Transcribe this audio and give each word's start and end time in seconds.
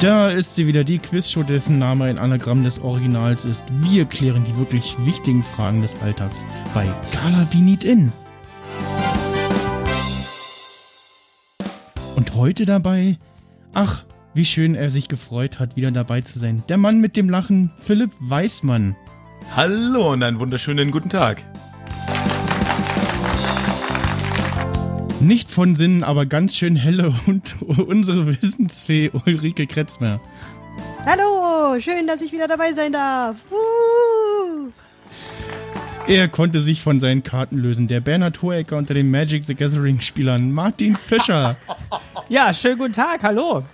Da 0.00 0.30
ist 0.30 0.54
sie 0.54 0.66
wieder, 0.66 0.82
die 0.82 0.98
Quizshow, 0.98 1.42
dessen 1.42 1.78
Name 1.78 2.06
ein 2.06 2.18
Anagramm 2.18 2.64
des 2.64 2.78
Originals 2.78 3.44
ist. 3.44 3.64
Wir 3.82 4.06
klären 4.06 4.44
die 4.44 4.56
wirklich 4.56 4.96
wichtigen 5.04 5.44
Fragen 5.44 5.82
des 5.82 6.00
Alltags 6.00 6.46
bei 6.72 6.86
Carla 7.12 7.46
Binit 7.52 7.84
In. 7.84 8.10
Und 12.16 12.34
heute 12.34 12.64
dabei, 12.64 13.18
ach, 13.74 14.04
wie 14.32 14.46
schön 14.46 14.74
er 14.74 14.88
sich 14.88 15.06
gefreut 15.06 15.58
hat, 15.58 15.76
wieder 15.76 15.90
dabei 15.90 16.22
zu 16.22 16.38
sein. 16.38 16.62
Der 16.70 16.78
Mann 16.78 17.02
mit 17.02 17.14
dem 17.14 17.28
Lachen, 17.28 17.70
Philipp 17.78 18.12
Weismann. 18.20 18.96
Hallo 19.54 20.12
und 20.12 20.22
einen 20.22 20.40
wunderschönen 20.40 20.92
guten 20.92 21.10
Tag. 21.10 21.42
Nicht 25.20 25.50
von 25.50 25.74
Sinnen, 25.74 26.02
aber 26.02 26.24
ganz 26.24 26.56
schön 26.56 26.76
helle 26.76 27.14
und 27.26 27.56
unsere 27.62 28.26
Wissensfee 28.26 29.10
Ulrike 29.26 29.66
Kretzmer. 29.66 30.18
Hallo, 31.04 31.78
schön, 31.78 32.06
dass 32.06 32.22
ich 32.22 32.32
wieder 32.32 32.48
dabei 32.48 32.72
sein 32.72 32.92
darf. 32.92 33.36
Uh. 33.50 34.70
Er 36.06 36.28
konnte 36.28 36.58
sich 36.58 36.80
von 36.80 37.00
seinen 37.00 37.22
Karten 37.22 37.58
lösen. 37.58 37.86
Der 37.86 38.00
Bernhard 38.00 38.40
Hohecker 38.40 38.78
unter 38.78 38.94
den 38.94 39.10
Magic 39.10 39.44
the 39.44 39.54
Gathering 39.54 40.00
Spielern, 40.00 40.52
Martin 40.52 40.96
Fischer. 40.96 41.54
Ja, 42.28 42.52
schönen 42.52 42.78
guten 42.78 42.92
Tag, 42.92 43.24
hallo. 43.24 43.64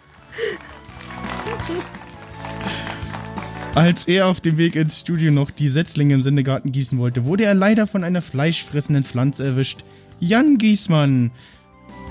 Als 3.74 4.08
er 4.08 4.28
auf 4.28 4.40
dem 4.40 4.56
Weg 4.56 4.76
ins 4.76 5.00
Studio 5.00 5.30
noch 5.30 5.50
die 5.50 5.68
Setzlinge 5.68 6.14
im 6.14 6.22
Sendegarten 6.22 6.72
gießen 6.72 6.98
wollte, 6.98 7.26
wurde 7.26 7.44
er 7.44 7.52
leider 7.52 7.86
von 7.86 8.02
einer 8.02 8.22
fleischfressenden 8.22 9.04
Pflanze 9.04 9.44
erwischt. 9.44 9.84
Jan 10.18 10.58
Giesmann 10.58 11.30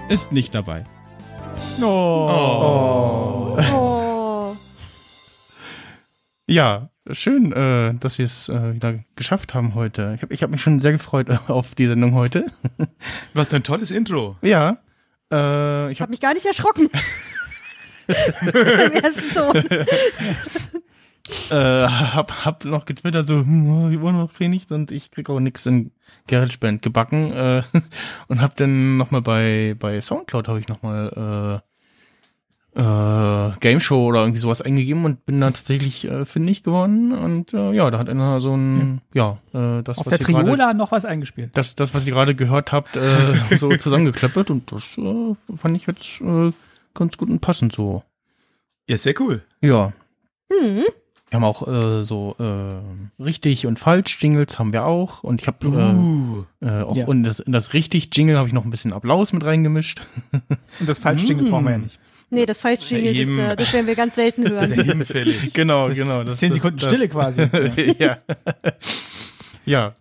ist 0.09 0.32
nicht 0.32 0.54
dabei. 0.54 0.86
Oh. 1.82 3.58
Oh. 3.73 4.55
Ja, 6.47 6.89
schön, 7.12 7.52
äh, 7.52 7.95
dass 7.95 8.20
wir 8.20 8.25
es 8.25 8.50
äh, 8.50 8.75
wieder 8.75 9.00
geschafft 9.16 9.53
haben 9.53 9.73
heute. 9.73 10.14
Ich 10.16 10.22
habe 10.22 10.34
ich 10.34 10.44
hab 10.44 10.52
mich 10.52 10.62
schon 10.62 10.80
sehr 10.80 10.92
gefreut 10.92 11.28
auf 11.47 11.73
die 11.73 11.88
Sendung 11.88 12.14
heute. 12.14 12.45
Was 13.34 13.50
für 13.50 13.56
ein 13.56 13.64
tolles 13.64 13.92
Intro. 13.92 14.38
ja, 14.42 14.78
äh, 15.31 15.92
ich 15.92 16.00
habe 16.00 16.02
habe 16.02 16.12
mich 16.12 16.22
gar 16.22 16.34
nicht 16.34 16.45
erschrocken. 16.45 16.90
Beim 18.53 18.92
ersten 18.92 19.31
Ton. 19.31 19.64
Äh, 21.50 21.88
hab, 21.88 22.45
hab 22.45 22.66
noch 22.66 22.86
getwittert, 22.86 23.28
so, 23.28 23.36
hm, 23.36 23.90
wir 23.92 24.02
wollen 24.02 24.18
noch 24.18 24.40
wenig 24.40 24.70
und 24.72 24.92
ich 24.92 25.12
krieg 25.12 25.30
auch 25.30 25.40
nix 25.40 25.66
in 25.66 25.92
GarageBand 26.28 26.81
gebacken. 26.81 27.31
Äh, 27.31 27.64
und 28.28 28.42
hab 28.42 28.56
dann 28.58 28.98
nochmal 28.98 29.22
bei, 29.22 29.76
bei 29.78 30.00
Soundcloud 30.02 30.48
habe 30.48 30.59
ich 30.59 30.68
nochmal 30.68 31.62
äh, 32.76 32.80
äh, 32.80 33.52
Game 33.59 33.80
Show 33.80 34.06
oder 34.06 34.22
irgendwie 34.22 34.40
sowas 34.40 34.62
eingegeben 34.62 35.06
und 35.06 35.26
bin 35.26 35.40
dann 35.40 35.53
tatsächlich 35.53 36.06
äh, 36.06 36.26
fündig 36.26 36.62
geworden. 36.64 37.14
Und 37.14 37.53
äh, 37.53 37.72
ja, 37.72 37.90
da 37.90 37.98
hat 37.98 38.09
einer 38.09 38.42
so 38.42 38.56
ein, 38.56 39.02
ja, 39.14 39.38
äh, 39.53 39.81
das, 39.81 39.98
Auf 39.98 40.06
was 40.06 40.18
der 40.18 40.20
Triola 40.20 40.73
noch 40.73 40.92
was 40.92 41.06
eingespielt. 41.06 41.52
das, 41.53 41.76
das, 41.76 41.94
was 41.94 42.06
ihr 42.06 42.14
gerade 42.14 42.36
gehört 42.36 42.72
habt, 42.72 42.98
äh, 42.98 43.40
so 43.56 43.70
zusammengeklöppelt 43.70 44.52
und 44.52 44.72
das 44.72 44.98
äh, 44.98 45.36
fand 45.56 45.76
ich 45.76 45.88
jetzt 45.88 46.22
äh, 46.22 46.52
ganz 46.94 47.18
gut 47.18 47.30
und 47.30 47.40
passend 47.40 47.73
so. 47.73 48.03
Ja, 48.88 48.98
sehr 48.98 49.20
cool. 49.20 49.42
Ja. 49.62 49.94
Hm. 50.52 50.84
Wir 51.31 51.38
haben 51.38 51.44
auch 51.44 51.68
äh, 51.68 52.04
so 52.06 52.36
äh, 52.40 53.22
richtig 53.23 53.66
und 53.66 53.80
falsch 53.80 54.18
Jingles 54.22 54.59
haben 54.59 54.72
wir 54.73 54.86
auch 54.86 55.23
und 55.23 55.42
ich 55.42 55.48
habe 55.48 55.68
Uh. 55.68 56.44
äh, 56.62 56.68
äh, 56.68 56.81
auch 56.84 56.95
Ja. 56.95 57.06
und 57.08 57.23
das, 57.23 57.40
in 57.40 57.52
das 57.52 57.73
richtig 57.73 58.09
Jingle 58.16 58.38
habe 58.38 58.48
ich 58.48 58.54
noch 58.54 58.64
ein 58.64 58.70
bisschen 58.70 58.94
Applaus 58.94 59.34
mit 59.34 59.44
reingemischt. 59.44 60.02
Und 60.80 60.88
das 60.90 61.00
Falschdinge 61.00 61.44
brauchen 61.44 61.66
wir 61.66 61.72
ja 61.72 61.78
nicht. 61.80 62.00
Nee, 62.30 62.46
das 62.46 62.59
Falschjingle, 62.59 63.14
das, 63.14 63.30
Eben. 63.30 63.40
äh, 63.40 63.56
das 63.56 63.72
werden 63.73 63.88
wir 63.88 63.96
ganz 63.96 64.16
selten 64.16 64.50
hören. 64.50 64.72
hinfällig. 64.72 65.53
genau, 65.53 65.88
Das 65.90 65.98
genau. 65.98 66.22
ist 66.22 66.38
zehn 66.40 66.52
Sekunden 66.52 66.80
Stille 66.80 67.08
quasi. 67.08 67.48
ja. 68.00 68.18
ja. 69.66 69.94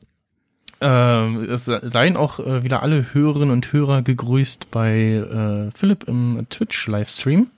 Ähm, 0.80 1.44
es 1.50 1.64
seien 1.66 2.16
auch 2.16 2.38
äh, 2.40 2.62
wieder 2.64 2.82
alle 2.82 3.14
Hörerinnen 3.14 3.50
und 3.50 3.72
Hörer 3.72 4.02
gegrüßt 4.02 4.70
bei 4.70 4.92
äh, 4.98 5.70
Philipp 5.78 6.04
im 6.08 6.46
Twitch-Livestream. 6.50 7.48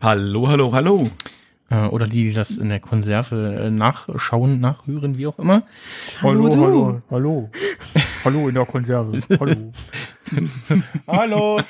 Hallo, 0.00 0.48
hallo, 0.48 0.72
hallo. 0.72 1.10
Äh, 1.70 1.86
oder 1.86 2.06
die, 2.06 2.28
die 2.28 2.32
das 2.32 2.58
in 2.58 2.68
der 2.68 2.80
Konserve 2.80 3.54
äh, 3.54 3.70
nachschauen, 3.70 4.60
nachhören, 4.60 5.18
wie 5.18 5.26
auch 5.26 5.38
immer. 5.38 5.62
Hallo, 6.22 6.48
du. 6.48 6.62
hallo, 6.62 7.02
hallo. 7.10 7.50
Hallo 8.24 8.48
in 8.48 8.54
der 8.54 8.66
Konserve. 8.66 9.18
Hallo. 11.06 11.60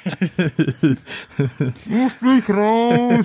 Hallo! 2.56 3.20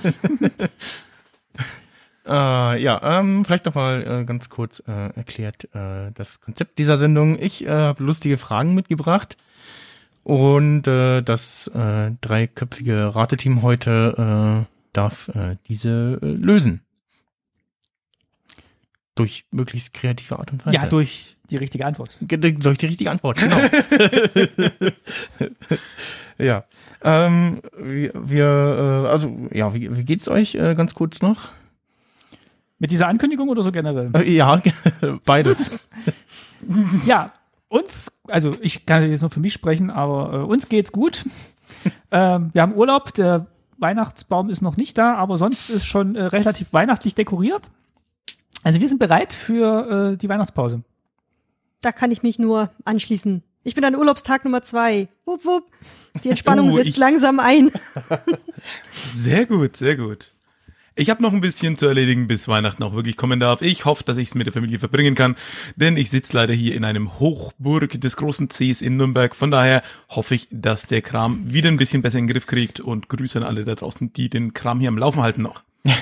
Äh, 2.24 2.80
ja, 2.80 3.18
ähm, 3.18 3.44
vielleicht 3.44 3.66
noch 3.66 3.74
mal 3.74 4.20
äh, 4.20 4.24
ganz 4.24 4.48
kurz 4.48 4.80
äh, 4.86 4.92
erklärt 4.92 5.64
äh, 5.74 6.12
das 6.14 6.40
Konzept 6.40 6.78
dieser 6.78 6.96
Sendung. 6.96 7.36
Ich 7.36 7.64
äh, 7.64 7.68
habe 7.68 8.04
lustige 8.04 8.38
Fragen 8.38 8.76
mitgebracht 8.76 9.36
und 10.22 10.86
äh, 10.86 11.20
das 11.22 11.66
äh, 11.74 12.12
dreiköpfige 12.20 13.16
Rateteam 13.16 13.62
heute 13.62 14.64
äh, 14.68 14.71
darf 14.92 15.28
äh, 15.28 15.56
diese 15.68 16.18
äh, 16.22 16.26
lösen. 16.26 16.82
Durch 19.14 19.44
möglichst 19.50 19.92
kreative 19.92 20.38
Art 20.38 20.52
und 20.52 20.64
Weise. 20.64 20.74
Ja, 20.76 20.86
durch 20.86 21.36
die 21.50 21.58
richtige 21.58 21.84
Antwort. 21.84 22.16
Ge- 22.22 22.38
Durch 22.52 22.78
die 22.78 22.86
richtige 22.86 23.10
Antwort, 23.10 23.38
genau. 23.38 23.58
ja. 26.38 26.64
Ähm, 27.02 27.60
wir, 27.76 28.12
wir 28.14 28.44
äh, 29.04 29.08
also, 29.10 29.48
ja, 29.50 29.74
wie, 29.74 29.94
wie 29.96 30.04
geht's 30.04 30.28
euch 30.28 30.54
äh, 30.54 30.74
ganz 30.74 30.94
kurz 30.94 31.20
noch? 31.20 31.48
Mit 32.78 32.90
dieser 32.90 33.06
Ankündigung 33.08 33.48
oder 33.48 33.62
so 33.62 33.70
generell? 33.70 34.10
Äh, 34.14 34.32
ja, 34.32 34.60
beides. 35.24 35.70
Ja, 37.06 37.32
uns, 37.68 38.22
also 38.28 38.54
ich 38.60 38.86
kann 38.86 39.10
jetzt 39.10 39.22
nur 39.22 39.30
für 39.30 39.40
mich 39.40 39.52
sprechen, 39.52 39.90
aber 39.90 40.32
äh, 40.32 40.36
uns 40.44 40.68
geht's 40.68 40.92
gut. 40.92 41.24
ähm, 42.12 42.50
wir 42.52 42.62
haben 42.62 42.74
Urlaub, 42.74 43.12
der 43.14 43.48
Weihnachtsbaum 43.82 44.48
ist 44.48 44.62
noch 44.62 44.78
nicht 44.78 44.96
da, 44.96 45.14
aber 45.16 45.36
sonst 45.36 45.68
ist 45.68 45.84
schon 45.86 46.16
äh, 46.16 46.22
relativ 46.22 46.72
weihnachtlich 46.72 47.14
dekoriert. 47.14 47.68
Also 48.62 48.80
wir 48.80 48.88
sind 48.88 48.98
bereit 48.98 49.32
für 49.34 50.12
äh, 50.12 50.16
die 50.16 50.28
Weihnachtspause. 50.28 50.82
Da 51.82 51.92
kann 51.92 52.10
ich 52.12 52.22
mich 52.22 52.38
nur 52.38 52.70
anschließen. 52.84 53.42
Ich 53.64 53.74
bin 53.74 53.84
an 53.84 53.94
Urlaubstag 53.96 54.44
Nummer 54.44 54.62
zwei. 54.62 55.08
Wupp, 55.26 55.44
wupp. 55.44 55.64
Die 56.24 56.30
Entspannung 56.30 56.68
Oh, 56.70 56.76
setzt 56.76 56.88
ich- 56.90 56.96
langsam 56.96 57.38
ein. 57.40 57.70
Sehr 58.92 59.46
gut, 59.46 59.76
sehr 59.76 59.96
gut. 59.96 60.32
Ich 60.94 61.08
habe 61.08 61.22
noch 61.22 61.32
ein 61.32 61.40
bisschen 61.40 61.78
zu 61.78 61.86
erledigen, 61.86 62.26
bis 62.26 62.48
Weihnachten 62.48 62.82
auch 62.82 62.92
wirklich 62.92 63.16
kommen 63.16 63.40
darf. 63.40 63.62
Ich 63.62 63.86
hoffe, 63.86 64.04
dass 64.04 64.18
ich 64.18 64.28
es 64.28 64.34
mit 64.34 64.46
der 64.46 64.52
Familie 64.52 64.78
verbringen 64.78 65.14
kann, 65.14 65.36
denn 65.74 65.96
ich 65.96 66.10
sitze 66.10 66.36
leider 66.36 66.52
hier 66.52 66.74
in 66.74 66.84
einem 66.84 67.18
Hochburg 67.18 67.98
des 67.98 68.16
großen 68.16 68.48
Cs 68.48 68.82
in 68.82 68.98
Nürnberg. 68.98 69.34
Von 69.34 69.50
daher 69.50 69.82
hoffe 70.10 70.34
ich, 70.34 70.48
dass 70.50 70.86
der 70.86 71.00
Kram 71.00 71.50
wieder 71.50 71.70
ein 71.70 71.78
bisschen 71.78 72.02
besser 72.02 72.18
in 72.18 72.26
den 72.26 72.32
Griff 72.34 72.46
kriegt 72.46 72.78
und 72.80 73.08
Grüße 73.08 73.38
an 73.38 73.44
alle 73.44 73.64
da 73.64 73.74
draußen, 73.74 74.12
die 74.12 74.28
den 74.28 74.52
Kram 74.52 74.80
hier 74.80 74.88
am 74.90 74.98
Laufen 74.98 75.22
halten 75.22 75.42
noch. 75.42 75.62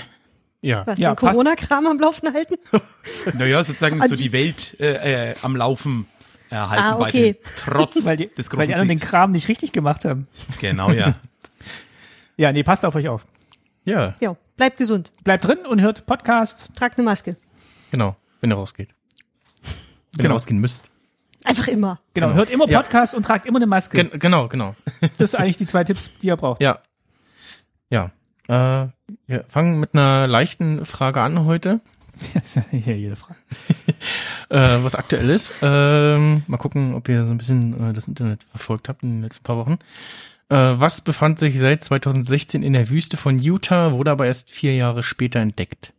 Ja. 0.62 0.86
Was, 0.86 0.98
Ja, 0.98 1.14
den. 1.14 1.16
Corona-Kram 1.16 1.86
am 1.86 1.98
Laufen 1.98 2.34
halten? 2.34 2.56
Naja, 3.38 3.64
sozusagen 3.64 3.98
so 4.06 4.14
die- 4.14 4.30
Welt 4.32 4.78
äh, 4.78 5.30
äh, 5.30 5.34
am 5.40 5.56
Laufen 5.56 6.06
erhalten 6.50 6.82
Ah, 6.84 6.98
okay. 6.98 7.36
trotz 7.64 8.04
Weil 8.04 8.18
die, 8.18 8.26
des 8.26 8.48
weil 8.50 8.56
großen 8.58 8.66
die 8.68 8.74
anderen 8.74 8.88
den 8.90 8.98
Cs. 9.00 9.08
Kram 9.08 9.30
nicht 9.30 9.48
richtig 9.48 9.72
gemacht 9.72 10.04
haben. 10.04 10.26
Genau, 10.60 10.90
ja. 10.90 11.14
Ja, 12.36 12.52
nee, 12.52 12.62
passt 12.62 12.84
auf 12.84 12.94
euch 12.94 13.08
auf. 13.08 13.24
Ja, 13.90 14.14
Ja, 14.20 14.36
bleibt 14.56 14.76
gesund. 14.78 15.10
Bleibt 15.24 15.44
drin 15.46 15.58
und 15.68 15.80
hört 15.80 16.06
Podcast. 16.06 16.70
Tragt 16.76 16.98
eine 16.98 17.04
Maske. 17.04 17.36
genau. 17.90 18.16
Wenn 18.40 18.50
ihr 18.52 18.56
rausgeht. 18.56 18.94
Wenn 19.62 19.72
ihr 20.18 20.22
Genau. 20.22 20.34
rausgehen 20.34 20.60
müsst. 20.60 20.84
Einfach 21.44 21.68
immer. 21.68 22.00
Genau, 22.14 22.32
hört 22.34 22.50
immer 22.50 22.66
Podcast 22.66 23.14
und 23.14 23.22
tragt 23.24 23.46
immer 23.46 23.58
eine 23.58 23.66
Maske. 23.66 23.96
Gen 24.04 24.18
genau, 24.20 24.48
genau. 24.48 24.74
Das 25.18 25.32
sind 25.32 25.40
eigentlich 25.40 25.56
die 25.56 25.66
zwei 25.66 25.84
Tipps, 25.84 26.18
die 26.20 26.28
ihr 26.28 26.36
braucht. 26.36 26.62
Ja. 26.62 26.78
Ja. 27.90 28.10
Äh, 28.48 28.88
wir 29.26 29.44
fangen 29.48 29.80
mit 29.80 29.94
einer 29.94 30.26
leichten 30.26 30.84
Frage 30.86 31.20
an 31.20 31.44
heute. 31.44 31.80
Das 32.34 32.56
ist 32.56 32.86
ja 32.86 32.92
jede 32.92 33.16
Frage. 33.16 33.38
äh, 34.50 34.84
was 34.84 34.94
aktuell 34.94 35.30
ist. 35.30 35.54
Ähm, 35.62 36.42
mal 36.48 36.58
gucken, 36.58 36.94
ob 36.94 37.08
ihr 37.08 37.24
so 37.24 37.30
ein 37.30 37.38
bisschen 37.38 37.90
äh, 37.90 37.92
das 37.94 38.08
Internet 38.08 38.44
verfolgt 38.50 38.88
habt 38.90 39.02
in 39.02 39.10
den 39.10 39.22
letzten 39.22 39.42
paar 39.44 39.56
Wochen. 39.56 39.78
Äh, 40.50 40.54
was 40.80 41.00
befand 41.00 41.38
sich 41.38 41.58
seit 41.58 41.82
2016 41.84 42.62
in 42.62 42.72
der 42.72 42.88
Wüste 42.90 43.16
von 43.16 43.38
Utah, 43.38 43.92
wurde 43.92 44.10
aber 44.10 44.26
erst 44.26 44.50
vier 44.50 44.74
Jahre 44.74 45.02
später 45.02 45.38
entdeckt? 45.40 45.92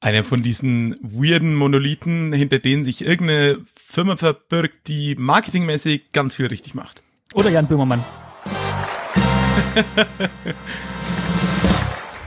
Einer 0.00 0.24
von 0.24 0.42
diesen 0.42 0.96
weirden 1.02 1.54
Monolithen, 1.54 2.32
hinter 2.32 2.58
denen 2.58 2.84
sich 2.84 3.02
irgendeine 3.04 3.64
Firma 3.76 4.16
verbirgt, 4.16 4.86
die 4.88 5.14
marketingmäßig 5.16 6.12
ganz 6.12 6.34
viel 6.36 6.46
richtig 6.46 6.74
macht. 6.74 7.02
Oder 7.34 7.50
Jan 7.50 7.66
Böhmermann. 7.66 8.04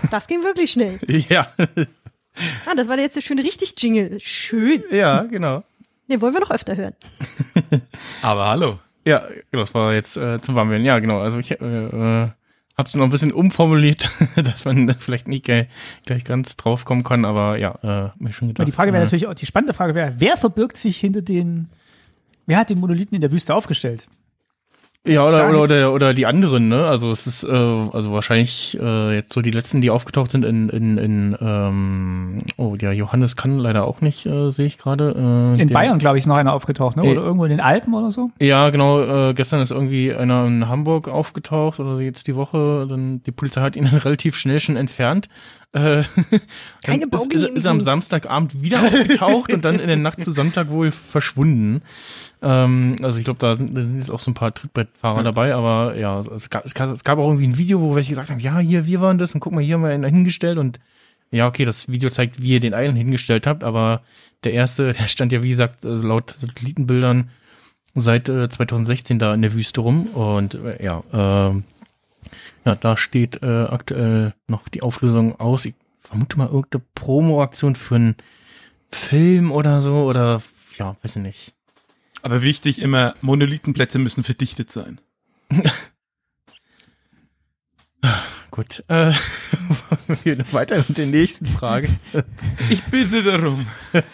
Das 0.09 0.27
ging 0.27 0.44
wirklich 0.44 0.71
schnell. 0.71 1.00
Ja, 1.29 1.47
Ah, 2.65 2.75
das 2.75 2.88
war 2.88 2.97
jetzt 2.97 3.17
der 3.17 3.21
schöne 3.21 3.44
richtig 3.44 3.74
Jingle. 3.77 4.17
Schön. 4.21 4.83
ja, 4.89 5.24
genau. 5.24 5.63
Den 6.09 6.21
wollen 6.21 6.33
wir 6.33 6.39
noch 6.39 6.51
öfter 6.51 6.75
hören. 6.77 6.94
Aber 8.21 8.47
hallo. 8.47 8.79
Ja, 9.06 9.19
genau, 9.51 9.63
das 9.63 9.74
war 9.74 9.94
jetzt 9.94 10.18
äh, 10.18 10.42
zum 10.42 10.56
Warmwerden. 10.56 10.86
Ja, 10.86 11.00
genau. 11.00 11.19
Also 11.19 11.39
ich 11.39 11.51
äh, 11.51 11.56
äh, 11.56 12.30
hab's 12.77 12.95
noch 12.95 13.03
ein 13.03 13.09
bisschen 13.09 13.31
umformuliert, 13.31 14.09
dass 14.36 14.65
man 14.65 14.88
da 14.88 14.94
vielleicht 14.94 15.27
nicht 15.27 15.45
gleich, 15.45 15.68
gleich 16.06 16.24
ganz 16.24 16.56
drauf 16.56 16.86
kommen 16.86 17.03
kann, 17.03 17.25
aber 17.25 17.57
ja, 17.57 17.75
äh, 17.81 18.12
mir 18.19 18.33
schon 18.33 18.50
gedacht. 18.50 18.62
Aber 18.62 18.65
die 18.65 18.71
Frage 18.71 18.94
wäre 18.94 19.01
äh, 19.01 19.06
natürlich 19.06 19.27
auch, 19.27 19.33
die 19.33 19.45
spannende 19.45 19.74
Frage 19.74 19.95
wäre, 19.95 20.13
wer 20.18 20.38
verbirgt 20.38 20.77
sich 20.77 20.98
hinter 20.98 21.21
den, 21.21 21.69
wer 22.45 22.57
hat 22.57 22.69
den 22.69 22.80
Monolithen 22.80 23.15
in 23.15 23.21
der 23.21 23.31
Wüste 23.31 23.56
aufgestellt? 23.56 24.07
Ja, 25.07 25.27
oder, 25.27 25.50
oder, 25.50 25.62
oder, 25.63 25.94
oder 25.94 26.13
die 26.13 26.27
anderen, 26.27 26.68
ne? 26.69 26.86
Also 26.86 27.09
es 27.09 27.25
ist, 27.25 27.44
äh, 27.44 27.48
also 27.50 28.12
wahrscheinlich 28.12 28.77
äh, 28.80 29.15
jetzt 29.15 29.33
so 29.33 29.42
die 29.42 29.50
letzten, 29.50 29.81
die 29.81 29.89
aufgetaucht 29.89 30.30
sind 30.30 30.45
in, 30.45 30.69
in, 30.69 31.00
in 31.00 31.36
ähm, 31.42 32.38
oh, 32.57 32.75
der 32.75 32.94
Johannes 32.94 33.36
kann 33.36 33.57
leider 33.57 33.88
auch 33.88 34.01
nicht, 34.01 34.27
äh, 34.27 34.51
sehe 34.51 34.68
ich 34.68 34.77
gerade. 34.77 35.15
Äh, 35.56 35.59
In 35.62 35.68
der- 35.69 35.74
Bayern, 35.74 35.98
glaube 35.98 36.18
ich, 36.18 36.24
ist 36.24 36.27
noch 36.27 36.36
einer 36.36 36.53
aufgetaucht, 36.53 36.98
ne? 36.98 37.03
Äh, 37.03 37.12
Oder 37.13 37.21
irgendwo 37.24 37.45
in 37.45 37.50
den 37.50 37.62
Alpen 37.62 37.95
oder 37.95 38.12
so? 38.12 38.30
Ja, 38.39 38.69
genau, 38.69 39.01
äh, 39.01 39.33
gestern 39.33 39.62
ist 39.62 39.71
irgendwie 39.71 40.13
einer 40.13 40.45
in 40.45 40.68
Hamburg 40.69 41.07
aufgetaucht 41.07 41.80
oder 41.80 42.00
jetzt 42.00 42.27
die 42.27 42.36
Woche, 42.36 42.86
dann 42.88 43.24
die 43.24 43.31
Polizei 43.31 43.62
hat 43.62 43.75
ihn 43.75 43.86
dann 43.86 43.95
relativ 44.06 44.36
schnell 44.38 44.59
schon 44.59 44.75
entfernt. 44.77 45.30
Äh, 45.73 46.03
Keine 46.83 47.06
ist, 47.06 47.33
ist, 47.33 47.45
ist 47.45 47.68
am. 47.68 47.79
Samstagabend 47.81 48.62
wieder 48.62 48.81
aufgetaucht 48.81 49.53
und 49.53 49.63
dann 49.63 49.79
in 49.79 49.88
der 49.88 49.97
Nacht 49.97 50.23
zu 50.23 50.31
Sonntag 50.31 50.69
wohl 50.69 50.91
verschwunden. 50.91 51.81
Ähm, 52.41 52.97
also 53.01 53.19
ich 53.19 53.23
glaube, 53.23 53.39
da 53.39 53.56
sind, 53.56 53.77
da 53.77 53.81
sind 53.81 53.97
jetzt 53.97 54.12
auch 54.12 54.19
so 54.19 54.31
ein 54.31 54.35
paar 54.35 54.53
Trittbrettfahrer 54.53 55.23
dabei, 55.23 55.53
aber 55.53 55.95
ja, 55.97 56.19
es 56.19 56.50
gab, 56.50 56.65
es, 56.65 56.73
gab, 56.73 56.94
es 56.94 57.03
gab 57.03 57.19
auch 57.19 57.27
irgendwie 57.27 57.47
ein 57.47 57.57
Video, 57.57 57.81
wo 57.81 57.95
welche 57.95 58.09
gesagt 58.09 58.29
haben, 58.29 58.39
ja, 58.39 58.59
hier, 58.59 58.85
wir 58.85 59.00
waren 59.00 59.18
das 59.18 59.33
und 59.33 59.39
guck 59.39 59.53
mal, 59.53 59.63
hier 59.63 59.75
haben 59.75 59.83
wir 59.83 59.91
einen 59.91 60.03
hingestellt 60.03 60.57
und 60.57 60.79
ja, 61.29 61.47
okay, 61.47 61.63
das 61.63 61.88
Video 61.88 62.09
zeigt, 62.09 62.41
wie 62.41 62.50
ihr 62.50 62.59
den 62.59 62.74
einen 62.74 62.95
hingestellt 62.95 63.47
habt, 63.47 63.63
aber 63.63 64.01
der 64.44 64.53
erste, 64.53 64.91
der 64.94 65.07
stand 65.07 65.31
ja, 65.31 65.44
wie 65.44 65.50
gesagt, 65.50 65.85
also 65.85 66.06
laut 66.06 66.33
Satellitenbildern 66.35 67.29
seit 67.95 68.27
äh, 68.27 68.50
2016 68.50 69.19
da 69.19 69.33
in 69.33 69.41
der 69.41 69.53
Wüste 69.53 69.81
rum 69.81 70.07
und 70.07 70.56
äh, 70.56 70.83
ja, 70.83 71.03
ähm, 71.13 71.63
ja, 72.65 72.75
da 72.75 72.97
steht 72.97 73.41
äh, 73.41 73.63
aktuell 73.63 74.33
noch 74.47 74.67
die 74.67 74.83
Auflösung 74.83 75.39
aus. 75.39 75.65
Ich 75.65 75.75
vermute 75.99 76.37
mal 76.37 76.47
irgendeine 76.47 76.83
Promo-Aktion 76.95 77.75
für 77.75 77.95
einen 77.95 78.15
Film 78.91 79.51
oder 79.51 79.81
so 79.81 80.03
oder 80.03 80.41
ja, 80.77 80.95
weiß 81.01 81.17
ich 81.17 81.21
nicht. 81.21 81.53
Aber 82.21 82.41
wichtig 82.41 82.79
immer, 82.79 83.15
Monolithenplätze 83.21 83.97
müssen 83.99 84.23
verdichtet 84.23 84.71
sein. 84.71 85.01
Gut, 88.51 88.83
äh, 88.89 89.13
wir 90.23 90.53
weiter 90.53 90.77
mit 90.87 90.97
der 90.97 91.07
nächsten 91.07 91.45
Frage, 91.45 91.87
Ich 92.69 92.83
bitte 92.83 93.23
darum. 93.23 93.65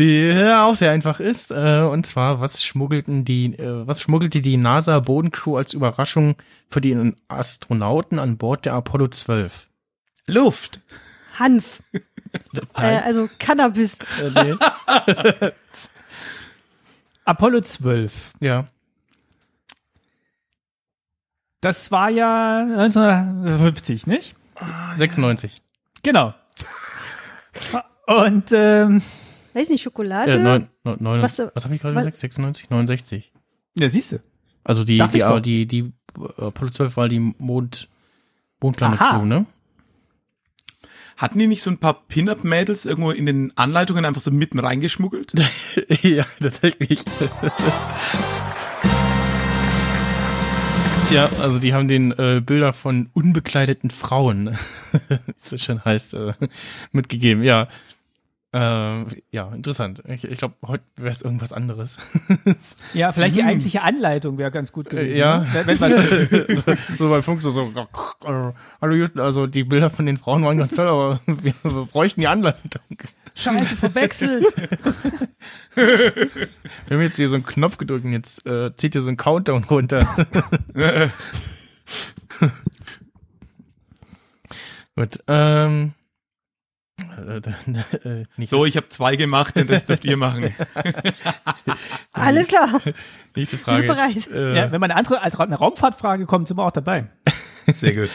die 0.00 0.52
auch 0.56 0.74
sehr 0.74 0.90
einfach 0.90 1.20
ist. 1.20 1.50
Äh, 1.50 1.82
und 1.82 2.06
zwar, 2.06 2.40
was 2.40 2.64
schmuggelten 2.64 3.24
die, 3.24 3.54
äh, 3.58 3.86
was 3.86 4.00
schmuggelte 4.00 4.40
die 4.40 4.56
NASA 4.56 4.98
Bodencrew 5.00 5.56
als 5.56 5.72
Überraschung 5.74 6.36
für 6.70 6.80
die 6.80 7.14
Astronauten 7.28 8.18
an 8.18 8.38
Bord 8.38 8.64
der 8.64 8.74
Apollo 8.74 9.08
12? 9.08 9.68
Luft. 10.26 10.80
Hanf. 11.38 11.82
Äh, 12.76 13.00
also 13.04 13.28
Cannabis. 13.40 13.98
Äh, 14.36 14.44
nee. 14.44 15.50
Apollo 17.24 17.62
12. 17.62 18.34
ja. 18.38 18.66
Das 21.60 21.90
war 21.90 22.08
ja 22.08 22.58
1950, 22.58 24.06
nicht? 24.06 24.36
96. 24.94 25.60
Genau. 26.04 26.32
Und 28.06 28.52
ähm, 28.52 29.02
Weiß 29.54 29.68
nicht, 29.70 29.82
Schokolade? 29.82 30.32
Äh, 30.32 30.38
neun, 30.42 30.68
neun, 30.84 30.96
neun, 31.00 31.22
Was, 31.22 31.38
was 31.38 31.48
äh, 31.48 31.64
habe 31.64 31.74
ich 31.74 31.80
gerade 31.82 31.94
was- 31.94 32.04
gesagt? 32.04 32.18
96? 32.18 32.70
69. 32.70 33.32
ja, 33.78 33.88
siehst 33.88 34.12
du. 34.12 34.20
Also 34.62 34.84
die, 34.84 34.98
die, 34.98 35.20
so. 35.20 35.40
die, 35.40 35.66
die, 35.66 35.92
äh, 36.38 36.44
Apollo 36.44 36.70
12 36.70 36.96
war 36.96 37.08
die 37.08 37.20
Mond, 37.38 37.88
Mondplanet. 38.62 38.98
Crew, 38.98 39.24
ne? 39.24 39.46
Hatten 41.16 41.38
die 41.38 41.46
nicht 41.46 41.62
so 41.62 41.70
ein 41.70 41.78
paar 41.78 41.94
Pin-Up-Mädels 42.08 42.86
irgendwo 42.86 43.10
in 43.10 43.26
den 43.26 43.52
Anleitungen 43.56 44.04
einfach 44.06 44.20
so 44.22 44.30
mitten 44.30 44.58
reingeschmuggelt? 44.58 45.32
ja, 46.02 46.24
tatsächlich. 46.40 47.02
ja, 51.10 51.28
also 51.40 51.58
die 51.58 51.74
haben 51.74 51.88
den 51.88 52.12
äh, 52.12 52.40
Bilder 52.44 52.72
von 52.72 53.10
unbekleideten 53.12 53.90
Frauen, 53.90 54.56
wie 54.92 55.14
es 55.36 55.50
so 55.50 55.58
schön 55.58 55.84
heißt, 55.84 56.14
äh, 56.14 56.32
mitgegeben. 56.92 57.42
Ja, 57.42 57.68
äh, 58.52 59.04
ja, 59.30 59.52
interessant. 59.54 60.02
Ich, 60.08 60.24
ich 60.24 60.38
glaube, 60.38 60.54
heute 60.66 60.82
wäre 60.96 61.10
es 61.10 61.22
irgendwas 61.22 61.52
anderes. 61.52 61.98
Ja, 62.94 63.12
vielleicht 63.12 63.36
die 63.36 63.42
eigentliche 63.42 63.82
Anleitung 63.82 64.38
wäre 64.38 64.50
ganz 64.50 64.72
gut 64.72 64.90
gewesen. 64.90 65.14
Äh, 65.14 65.18
ja. 65.18 65.40
Ne? 65.40 65.62
Wenn, 65.66 65.80
wenn 65.80 66.56
so, 66.56 66.74
so 66.96 67.10
beim 67.10 67.22
Funk 67.22 67.40
so, 67.42 67.50
so 67.50 67.70
äh, 67.70 68.52
hallo 68.80 68.94
Justin, 68.94 69.20
also 69.20 69.46
die 69.46 69.62
Bilder 69.64 69.90
von 69.90 70.06
den 70.06 70.16
Frauen 70.16 70.44
waren 70.44 70.58
ganz 70.58 70.74
toll, 70.74 70.88
aber 70.88 71.20
wir, 71.26 71.54
wir 71.62 71.86
bräuchten 71.86 72.20
die 72.20 72.26
Anleitung. 72.26 72.98
Scheiße, 73.36 73.76
verwechselt. 73.76 74.44
Wir 75.76 76.48
haben 76.90 77.02
jetzt 77.02 77.16
hier 77.16 77.28
so 77.28 77.36
einen 77.36 77.46
Knopf 77.46 77.76
gedrückt 77.78 78.04
und 78.04 78.12
jetzt 78.12 78.44
äh, 78.44 78.74
zieht 78.74 78.94
hier 78.94 79.02
so 79.02 79.10
ein 79.10 79.16
Countdown 79.16 79.64
runter. 79.64 80.04
Gut, 84.96 85.20
ähm. 85.28 85.92
Äh, 87.18 88.08
äh, 88.08 88.24
nicht 88.36 88.50
So, 88.50 88.64
ich 88.64 88.76
habe 88.76 88.88
zwei 88.88 89.16
gemacht, 89.16 89.56
den 89.56 89.66
Rest 89.68 89.88
dürft 89.88 90.04
ihr 90.04 90.16
machen. 90.16 90.54
Alles 92.12 92.48
klar. 92.48 92.80
nächste 93.36 93.58
Frage. 93.58 93.86
Bereit? 93.86 94.28
Äh, 94.30 94.56
Ja, 94.56 94.72
wenn 94.72 94.80
mal 94.80 94.86
eine 94.86 94.96
andere, 94.96 95.22
als 95.22 95.38
eine 95.38 95.56
Raumfahrtfrage 95.56 96.26
kommt, 96.26 96.48
sind 96.48 96.56
wir 96.56 96.64
auch 96.64 96.72
dabei. 96.72 97.10
Sehr 97.66 97.94
gut. 97.94 98.10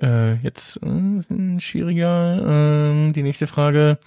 Äh, 0.00 0.34
jetzt 0.36 0.80
äh, 0.82 1.18
ist 1.18 1.30
ein 1.30 1.60
schwieriger. 1.60 2.90
Ähm, 2.90 3.12
die 3.12 3.22
nächste 3.22 3.46
Frage. 3.46 3.98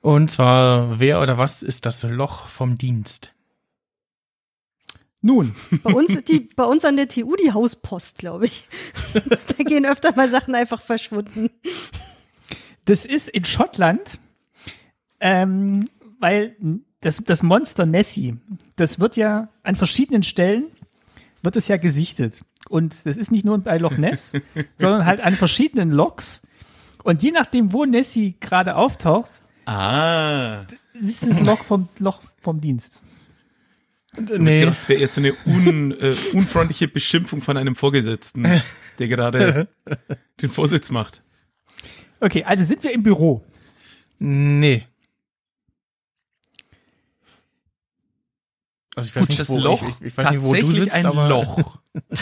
Und 0.00 0.30
zwar, 0.30 0.98
wer 0.98 1.20
oder 1.20 1.36
was 1.38 1.62
ist 1.62 1.84
das 1.86 2.02
Loch 2.04 2.48
vom 2.48 2.78
Dienst? 2.78 3.32
Nun, 5.22 5.54
Bei 5.82 5.92
uns, 5.92 6.24
die, 6.24 6.48
bei 6.56 6.64
uns 6.64 6.84
an 6.86 6.96
der 6.96 7.06
TU 7.06 7.36
die 7.36 7.52
Hauspost, 7.52 8.18
glaube 8.18 8.46
ich. 8.46 8.68
da 9.12 9.64
gehen 9.64 9.84
öfter 9.84 10.14
mal 10.16 10.30
Sachen 10.30 10.54
einfach 10.54 10.80
verschwunden. 10.80 11.50
Das 12.90 13.04
ist 13.04 13.28
in 13.28 13.44
Schottland, 13.44 14.18
ähm, 15.20 15.84
weil 16.18 16.56
das, 17.00 17.18
das 17.18 17.42
Monster 17.42 17.86
Nessie, 17.86 18.36
das 18.76 18.98
wird 18.98 19.16
ja 19.16 19.48
an 19.62 19.76
verschiedenen 19.76 20.22
Stellen, 20.22 20.66
wird 21.42 21.56
es 21.56 21.68
ja 21.68 21.76
gesichtet. 21.76 22.42
Und 22.68 23.06
das 23.06 23.16
ist 23.16 23.30
nicht 23.30 23.44
nur 23.44 23.58
bei 23.58 23.78
Loch 23.78 23.96
Ness, 23.96 24.32
sondern 24.76 25.06
halt 25.06 25.20
an 25.20 25.34
verschiedenen 25.36 25.90
Loks. 25.90 26.46
Und 27.02 27.22
je 27.22 27.30
nachdem, 27.30 27.72
wo 27.72 27.84
Nessie 27.84 28.36
gerade 28.40 28.76
auftaucht, 28.76 29.40
Ah. 29.66 30.64
ist 30.94 31.26
das 31.28 31.40
Loch 31.40 31.62
vom, 31.64 31.88
Loch 31.98 32.20
vom 32.40 32.60
Dienst. 32.60 33.02
Nee. 34.18 34.64
Das 34.66 34.88
wäre 34.88 35.00
eher 35.00 35.08
so 35.08 35.20
eine 35.20 35.34
un, 35.46 35.92
äh, 36.00 36.12
unfreundliche 36.32 36.88
Beschimpfung 36.88 37.40
von 37.40 37.56
einem 37.56 37.76
Vorgesetzten, 37.76 38.46
der 38.98 39.08
gerade 39.08 39.68
den 40.42 40.50
Vorsitz 40.50 40.90
macht. 40.90 41.22
Okay, 42.20 42.44
also 42.44 42.64
sind 42.64 42.82
wir 42.84 42.92
im 42.92 43.02
Büro. 43.02 43.42
Nee. 44.18 44.86
Also 48.94 49.08
ich 49.08 49.16
weiß 49.16 49.22
Gut, 49.22 49.28
nicht, 49.30 49.40
das 49.40 49.48
wo, 49.48 49.58
Loch, 49.58 49.82
ich, 49.82 50.06
ich, 50.06 50.16
weiß 50.16 50.30
nicht, 50.30 50.42
wo 50.42 50.54
du 50.54 50.70
sitzt, 50.72 50.92
ein 50.92 51.06
aber 51.06 51.28
Loch. 51.28 51.78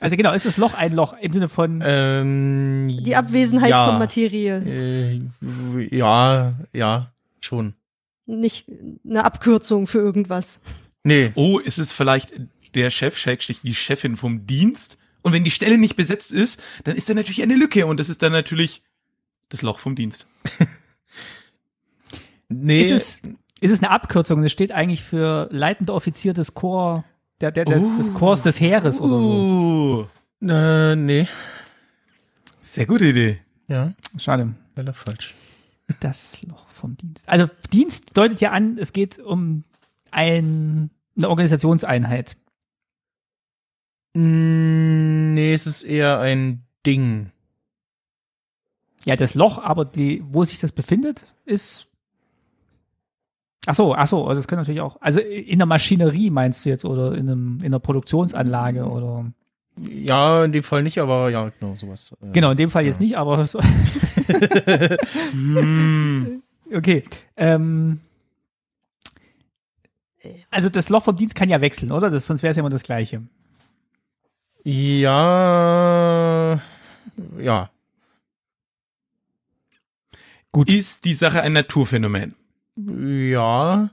Also 0.00 0.16
genau, 0.16 0.34
ist 0.34 0.44
das 0.44 0.58
Loch 0.58 0.74
ein 0.74 0.92
Loch 0.92 1.14
im 1.18 1.32
Sinne 1.32 1.48
von, 1.48 1.80
Ähm, 1.82 2.88
Die 3.04 3.16
Abwesenheit 3.16 3.70
ja, 3.70 3.86
von 3.86 3.98
Materie. 3.98 4.58
Äh, 4.58 5.96
ja, 5.96 6.52
ja, 6.74 7.12
schon. 7.40 7.72
Nicht 8.26 8.66
eine 9.08 9.24
Abkürzung 9.24 9.86
für 9.86 10.00
irgendwas. 10.00 10.60
Nee, 11.04 11.32
Oh, 11.36 11.58
ist 11.58 11.78
es 11.78 11.92
vielleicht 11.92 12.34
der 12.74 12.90
Chef, 12.90 13.16
Schrägstrich 13.16 13.62
die 13.62 13.74
Chefin 13.74 14.18
vom 14.18 14.46
Dienst? 14.46 14.98
Und 15.22 15.32
wenn 15.32 15.44
die 15.44 15.50
Stelle 15.50 15.78
nicht 15.78 15.96
besetzt 15.96 16.32
ist, 16.32 16.60
dann 16.82 16.96
ist 16.96 17.08
da 17.08 17.14
natürlich 17.14 17.42
eine 17.42 17.56
Lücke 17.56 17.86
und 17.86 17.98
das 17.98 18.10
ist 18.10 18.22
dann 18.22 18.32
natürlich 18.32 18.82
das 19.54 19.62
Loch 19.62 19.78
vom 19.78 19.94
Dienst. 19.94 20.26
nee. 22.48 22.82
ist 22.82 22.90
es, 22.90 23.22
ist 23.60 23.70
es 23.70 23.82
eine 23.82 23.90
Abkürzung? 23.90 24.42
Das 24.42 24.52
steht 24.52 24.72
eigentlich 24.72 25.02
für 25.02 25.48
leitender 25.50 25.94
Offizier 25.94 26.34
des 26.34 26.54
Korps, 26.54 27.04
der, 27.40 27.52
der, 27.52 27.64
des, 27.64 27.84
des 27.96 28.14
Korps 28.14 28.42
des 28.42 28.60
Heeres 28.60 29.00
oder 29.00 29.20
so. 29.20 30.08
Uh, 30.42 30.46
äh, 30.46 30.96
nee. 30.96 31.28
sehr 32.62 32.86
gute 32.86 33.06
Idee. 33.06 33.40
Ja, 33.68 33.92
Schade. 34.18 34.54
leider 34.76 34.92
falsch. 34.92 35.34
Das 36.00 36.42
Loch 36.42 36.68
vom 36.68 36.96
Dienst. 36.96 37.28
Also 37.28 37.48
Dienst 37.72 38.16
deutet 38.16 38.40
ja 38.40 38.50
an, 38.52 38.78
es 38.78 38.92
geht 38.92 39.18
um 39.18 39.64
ein, 40.10 40.90
eine 41.16 41.28
Organisationseinheit. 41.28 42.36
Mm, 44.14 45.04
Nee, 45.34 45.52
es 45.52 45.66
ist 45.66 45.82
eher 45.82 46.20
ein 46.20 46.64
Ding. 46.86 47.32
Ja, 49.04 49.16
das 49.16 49.34
Loch, 49.34 49.58
aber 49.58 49.84
die, 49.84 50.22
wo 50.30 50.44
sich 50.44 50.60
das 50.60 50.72
befindet, 50.72 51.26
ist. 51.44 51.88
Ach 53.66 53.74
so, 53.74 53.94
ach 53.94 54.06
so, 54.06 54.26
also 54.26 54.38
das 54.38 54.48
kann 54.48 54.58
natürlich 54.58 54.80
auch. 54.80 54.96
Also 55.00 55.20
in 55.20 55.58
der 55.58 55.66
Maschinerie 55.66 56.30
meinst 56.30 56.64
du 56.64 56.70
jetzt 56.70 56.84
oder 56.84 57.14
in, 57.14 57.28
einem, 57.28 57.58
in 57.60 57.66
einer 57.66 57.80
Produktionsanlage 57.80 58.86
oder. 58.86 59.26
Ja, 59.76 60.44
in 60.44 60.52
dem 60.52 60.62
Fall 60.62 60.82
nicht, 60.82 60.98
aber 60.98 61.30
ja, 61.30 61.48
genau, 61.48 61.74
sowas. 61.74 62.14
äh, 62.22 62.30
Genau, 62.32 62.52
in 62.52 62.56
dem 62.56 62.70
Fall 62.70 62.84
jetzt 62.84 63.00
nicht, 63.00 63.16
aber 63.16 63.44
so. 63.46 63.58
okay. 66.72 67.02
Ähm, 67.36 68.00
also 70.50 70.68
das 70.68 70.88
Loch 70.90 71.02
vom 71.04 71.16
Dienst 71.16 71.34
kann 71.34 71.48
ja 71.48 71.60
wechseln, 71.60 71.90
oder? 71.90 72.10
Das, 72.10 72.26
sonst 72.26 72.42
wäre 72.42 72.50
es 72.52 72.56
ja 72.56 72.60
immer 72.60 72.70
das 72.70 72.84
gleiche. 72.84 73.22
Ja, 74.62 76.60
ja. 77.38 77.70
Gut. 80.54 80.72
Ist 80.72 81.04
die 81.04 81.14
Sache 81.14 81.42
ein 81.42 81.52
Naturphänomen? 81.52 82.36
Ja. 82.76 83.90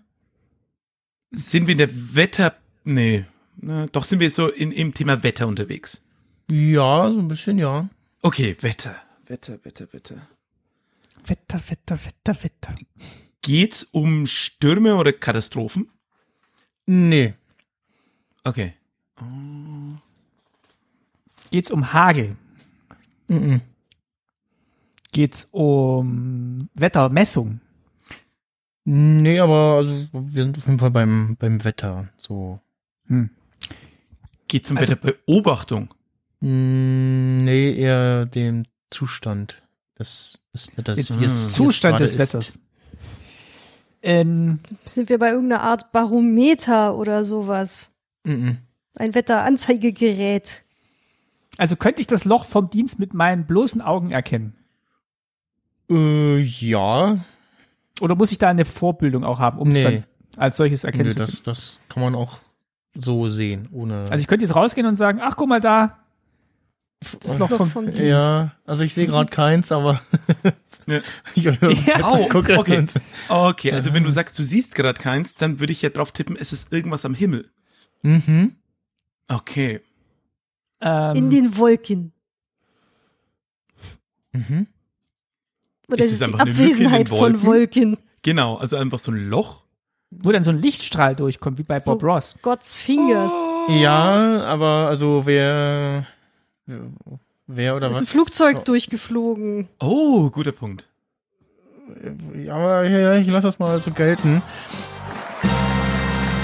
Sind 1.32 1.66
wir 1.66 1.72
in 1.72 1.80
der 1.80 2.16
Wetter, 2.16 2.56
nee, 2.84 3.26
na, 3.58 3.88
doch 3.88 4.04
sind 4.04 4.20
wir 4.20 4.30
so 4.30 4.48
in, 4.48 4.72
im 4.72 4.94
Thema 4.94 5.24
Wetter 5.24 5.48
unterwegs. 5.48 6.04
Ja, 6.52 7.12
so 7.12 7.18
ein 7.18 7.28
bisschen, 7.28 7.58
ja. 7.58 7.90
Okay, 8.22 8.56
Wetter. 8.60 8.96
Wetter, 9.26 9.58
Wetter, 9.64 9.92
Wetter. 9.92 10.28
Wetter, 11.26 11.60
Wetter, 11.68 11.98
Wetter, 12.06 12.44
Wetter. 12.44 12.76
Geht's 13.42 13.84
um 13.86 14.28
Stürme 14.28 14.98
oder 14.98 15.14
Katastrophen? 15.14 15.90
Nee. 16.86 17.34
Okay. 18.44 18.76
Geht's 21.50 21.72
um 21.72 21.92
Hagel? 21.92 22.36
Mhm. 23.28 23.62
Geht's 25.12 25.50
um 25.52 26.58
Wettermessung? 26.74 27.60
Nee, 28.86 29.40
aber 29.40 29.76
also, 29.78 29.94
wir 30.14 30.44
sind 30.44 30.58
auf 30.58 30.66
jeden 30.66 30.80
Fall 30.80 30.92
beim, 30.92 31.36
beim 31.38 31.64
Wetter. 31.64 32.10
So. 32.18 32.60
Hm. 33.08 33.30
Geht's 34.48 34.72
um 34.72 34.78
Also- 34.78 34.92
Wetterbeobachtung? 34.94 35.94
Mm, 36.40 37.44
Nee, 37.44 37.74
eher 37.76 38.26
dem 38.26 38.66
Zustand 38.90 39.62
des, 40.00 40.40
des 40.54 40.76
Wetters. 40.78 40.96
Den 41.08 41.20
wie 41.20 41.26
es- 41.26 41.48
wie 41.48 41.48
es 41.50 41.52
Zustand 41.54 42.00
des. 42.00 42.18
Wetters. 42.18 42.60
Ähm, 44.04 44.60
Sind 44.84 45.10
wir 45.10 45.20
bei 45.20 45.30
irgendeiner 45.32 45.62
Art 45.62 45.92
Barometer 45.92 46.98
oder 46.98 47.24
sowas? 47.24 47.92
Mhm. 48.24 48.58
Ein 48.98 49.14
Wetteranzeigegerät. 49.14 50.64
also 51.58 51.76
könnte 51.76 52.02
ich 52.02 52.08
das 52.08 52.26
Loch 52.26 52.46
vom 52.46 52.70
Dienst 52.72 52.98
mit 53.00 53.14
meinen 53.14 53.46
bloßen 53.46 53.82
Augen 53.82 54.10
erkennen? 54.12 54.56
Äh, 55.92 56.40
ja. 56.40 57.18
Oder 58.00 58.16
muss 58.16 58.32
ich 58.32 58.38
da 58.38 58.50
eine 58.50 58.66
Vorbildung 58.66 59.24
auch 59.24 59.40
haben, 59.40 59.60
um 59.60 59.70
es 59.70 59.76
Nee. 59.76 59.84
dann 59.84 60.04
als 60.38 60.58
solches 60.58 60.84
erkennen 60.84 61.06
Nö, 61.06 61.12
zu 61.12 61.18
können? 61.18 61.28
das, 61.30 61.44
das 61.44 61.80
kann 61.90 62.02
man 62.02 62.16
auch 62.16 62.40
so 62.96 63.30
sehen, 63.30 63.68
ohne. 63.72 64.06
Also 64.10 64.16
ich 64.16 64.28
könnte 64.28 64.46
jetzt 64.46 64.56
rausgehen 64.56 64.88
und 64.88 64.96
sagen, 64.96 65.20
ach 65.22 65.36
guck 65.38 65.48
mal 65.50 65.60
da, 65.60 65.98
das 67.22 67.38
Loch 67.40 67.50
vom, 67.50 67.68
vom 67.70 67.86
Dienst. 67.86 68.00
ja, 68.00 68.52
also 68.66 68.84
ich 68.84 68.94
sehe 68.94 69.08
gerade 69.08 69.30
keins, 69.32 69.72
aber 69.72 70.02
Ja. 70.88 71.00
ich 71.36 71.46
höre 71.46 71.72
Ja. 71.72 72.04
Au, 72.04 72.28
gucke 72.28 72.58
okay. 72.60 72.86
Okay, 73.30 73.72
also 73.72 73.94
wenn 73.94 74.04
du 74.04 74.12
sagst, 74.12 74.38
du 74.40 74.44
siehst 74.44 74.76
gerade 74.76 75.00
keins, 75.02 75.36
dann 75.36 75.60
würde 75.60 75.74
ich 75.74 75.82
ja 75.82 75.90
drauf 75.90 76.12
tippen, 76.12 76.36
es 76.36 76.54
ist 76.54 76.72
irgendwas 76.72 77.04
am 77.06 77.14
Himmel. 77.14 77.50
Mhm. 78.04 78.56
Okay. 79.28 79.82
ähm, 80.82 81.16
In 81.16 81.30
den 81.30 81.58
Wolken. 81.58 82.14
Mhm. 84.34 84.68
Oder 85.92 86.04
Ist 86.06 86.12
ist 86.14 86.22
es 86.22 86.28
die 86.32 86.40
Abwesenheit 86.40 87.10
von 87.10 87.44
Wolken? 87.44 87.98
Genau, 88.24 88.56
also 88.58 88.78
einfach 88.78 89.00
so 89.00 89.12
ein 89.12 89.30
Loch. 89.30 89.64
wo 90.12 90.32
dann 90.32 90.44
so 90.44 90.52
ein 90.52 90.62
Lichtstrahl 90.62 91.16
durchkommt, 91.16 91.58
wie 91.58 91.64
bei 91.64 91.80
So. 91.80 91.92
Bob 91.92 92.04
Ross. 92.04 92.36
God's 92.42 92.76
Fingers. 92.76 93.34
Ja, 93.70 94.42
aber 94.44 94.88
also 94.88 95.24
wer, 95.26 96.06
wer 97.48 97.76
oder 97.76 97.90
ist 97.90 97.98
was? 97.98 98.04
ein 98.04 98.08
Flugzeug 98.08 98.66
durchgeflogen. 98.66 99.68
Oh, 99.80 100.30
guter 100.30 100.52
Punkt. 100.52 100.88
Ja, 102.36 102.56
aber 102.56 102.84
ja, 102.90 103.00
ja, 103.00 103.16
ich 103.16 103.28
lasse 103.28 103.48
das 103.48 103.60
mal 103.60 103.80
so 103.82 103.92
gelten. 103.92 104.42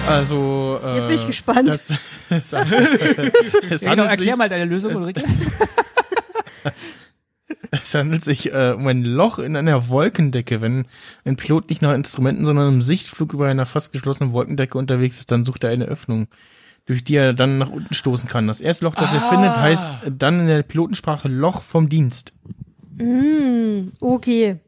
Also, 0.08 0.80
äh, 0.84 0.96
Jetzt 0.98 1.08
bin 1.08 1.18
ich 1.18 1.28
gespannt. 1.28 1.68
Das, 1.68 1.90
es, 2.30 2.54
es 3.70 3.82
Ja, 3.82 3.92
genau, 3.92 4.04
erklär 4.06 4.18
sich, 4.34 4.36
mal 4.38 4.48
deine 4.50 4.66
Lösung, 4.66 4.96
Ulrike. 4.96 5.24
es 7.72 7.94
handelt 7.96 8.24
sich 8.24 8.52
äh, 8.54 8.74
um 8.76 8.86
ein 8.88 9.04
Loch 9.04 9.40
in 9.40 9.56
einer 9.56 9.90
Wolkendecke. 9.90 10.62
Wenn 10.62 10.86
ein 11.26 11.36
Pilot 11.36 11.70
nicht 11.70 11.82
nach 11.82 11.94
Instrumenten, 11.94 12.46
sondern 12.46 12.74
im 12.76 12.82
Sichtflug 12.82 13.34
über 13.34 13.48
einer 13.48 13.66
fast 13.66 13.94
geschlossenen 13.94 14.34
Wolkendecke 14.34 14.78
unterwegs 14.78 15.20
ist, 15.20 15.32
dann 15.32 15.46
sucht 15.46 15.64
er 15.64 15.70
eine 15.72 15.86
Öffnung, 15.86 16.28
durch 16.86 17.04
die 17.04 17.16
er 17.16 17.34
dann 17.34 17.58
nach 17.58 17.70
unten 17.70 17.94
stoßen 17.94 18.30
kann. 18.30 18.48
Das 18.48 18.62
erste 18.62 18.86
Loch, 18.86 18.96
das 18.96 19.14
er 19.14 19.22
Ah. 19.24 19.30
findet, 19.30 19.56
heißt 19.58 19.88
dann 20.18 20.40
in 20.42 20.48
der 20.48 20.64
Pilotensprache 20.64 21.28
Loch 21.28 21.64
vom 21.64 21.90
Dienst. 21.90 22.34
Hm, 22.98 23.92
okay. 24.00 24.60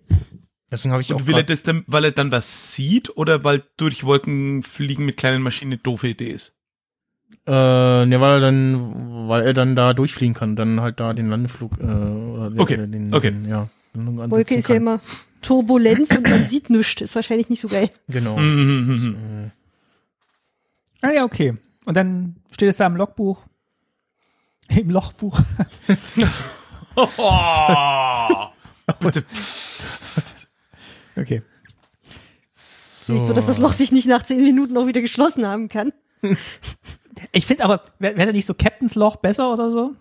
Deswegen 0.72 0.92
habe 0.92 1.02
ich 1.02 1.12
auch 1.14 1.20
Und 1.20 1.28
will 1.28 1.36
er 1.36 1.44
das 1.44 1.64
dann, 1.64 1.84
weil 1.88 2.04
er 2.06 2.12
dann 2.12 2.32
was 2.32 2.76
sieht 2.76 3.18
oder 3.18 3.44
weil 3.44 3.64
durch 3.78 4.04
Wolken 4.04 4.62
fliegen 4.62 5.04
mit 5.06 5.18
kleinen 5.18 5.42
Maschinen 5.42 5.72
eine 5.74 5.82
doofe 5.82 6.10
Idee 6.10 6.30
ist? 6.30 6.54
Äh, 7.50 8.06
ne, 8.06 8.22
weil 8.22 8.34
er 8.34 8.40
dann, 8.40 9.28
weil 9.28 9.42
er 9.42 9.54
dann 9.54 9.76
da 9.76 9.96
durchfliegen 9.96 10.36
kann, 10.36 10.56
dann 10.56 10.82
halt 10.82 11.00
da 11.00 11.14
den 11.14 11.30
Landeflug 11.30 11.80
äh, 11.80 11.84
oder 11.84 12.50
den, 12.52 12.60
Okay, 12.60 12.78
den, 12.78 13.12
okay. 13.12 13.32
den 13.32 13.50
ja, 13.50 13.68
Landung 13.96 14.22
ansetzen 14.22 14.32
Wolke 14.38 14.56
ist 14.56 14.70
ja 14.70 14.76
immer 14.76 15.00
Turbulenz 15.42 16.12
und 16.12 16.30
man 16.30 16.46
sieht 16.46 16.70
nichts. 16.70 17.02
Ist 17.02 17.16
wahrscheinlich 17.16 17.50
nicht 17.50 17.60
so 17.60 17.68
geil. 17.68 17.90
Genau. 18.08 18.38
Mhm, 18.38 18.86
mhm, 18.86 19.04
mhm. 19.04 19.52
Ah 21.02 21.10
ja, 21.12 21.24
okay. 21.24 21.58
Und 21.86 21.98
dann 21.98 22.36
steht 22.52 22.70
es 22.70 22.78
da 22.78 22.86
im 22.86 22.96
Logbuch. 22.96 23.44
Im 24.70 24.90
Lochbuch. 24.92 25.42
Oh. 26.96 28.46
Okay. 31.16 31.42
So. 32.52 33.14
Siehst 33.14 33.28
du, 33.28 33.34
dass 33.34 33.48
das 33.48 33.58
Loch 33.58 33.74
sich 33.74 33.92
nicht 33.92 34.08
nach 34.08 34.24
zehn 34.24 34.42
Minuten 34.42 34.78
auch 34.78 34.88
wieder 34.88 35.02
geschlossen 35.02 35.46
haben 35.46 35.68
kann? 35.68 35.92
Ich 37.32 37.46
finde 37.46 37.64
aber, 37.66 37.82
wäre 38.00 38.18
wär 38.18 38.26
da 38.28 38.32
nicht 38.32 38.46
so 38.46 38.54
Captain's 38.54 38.96
Loch 38.96 39.18
besser 39.18 39.52
oder 39.52 39.70
so? 39.70 39.96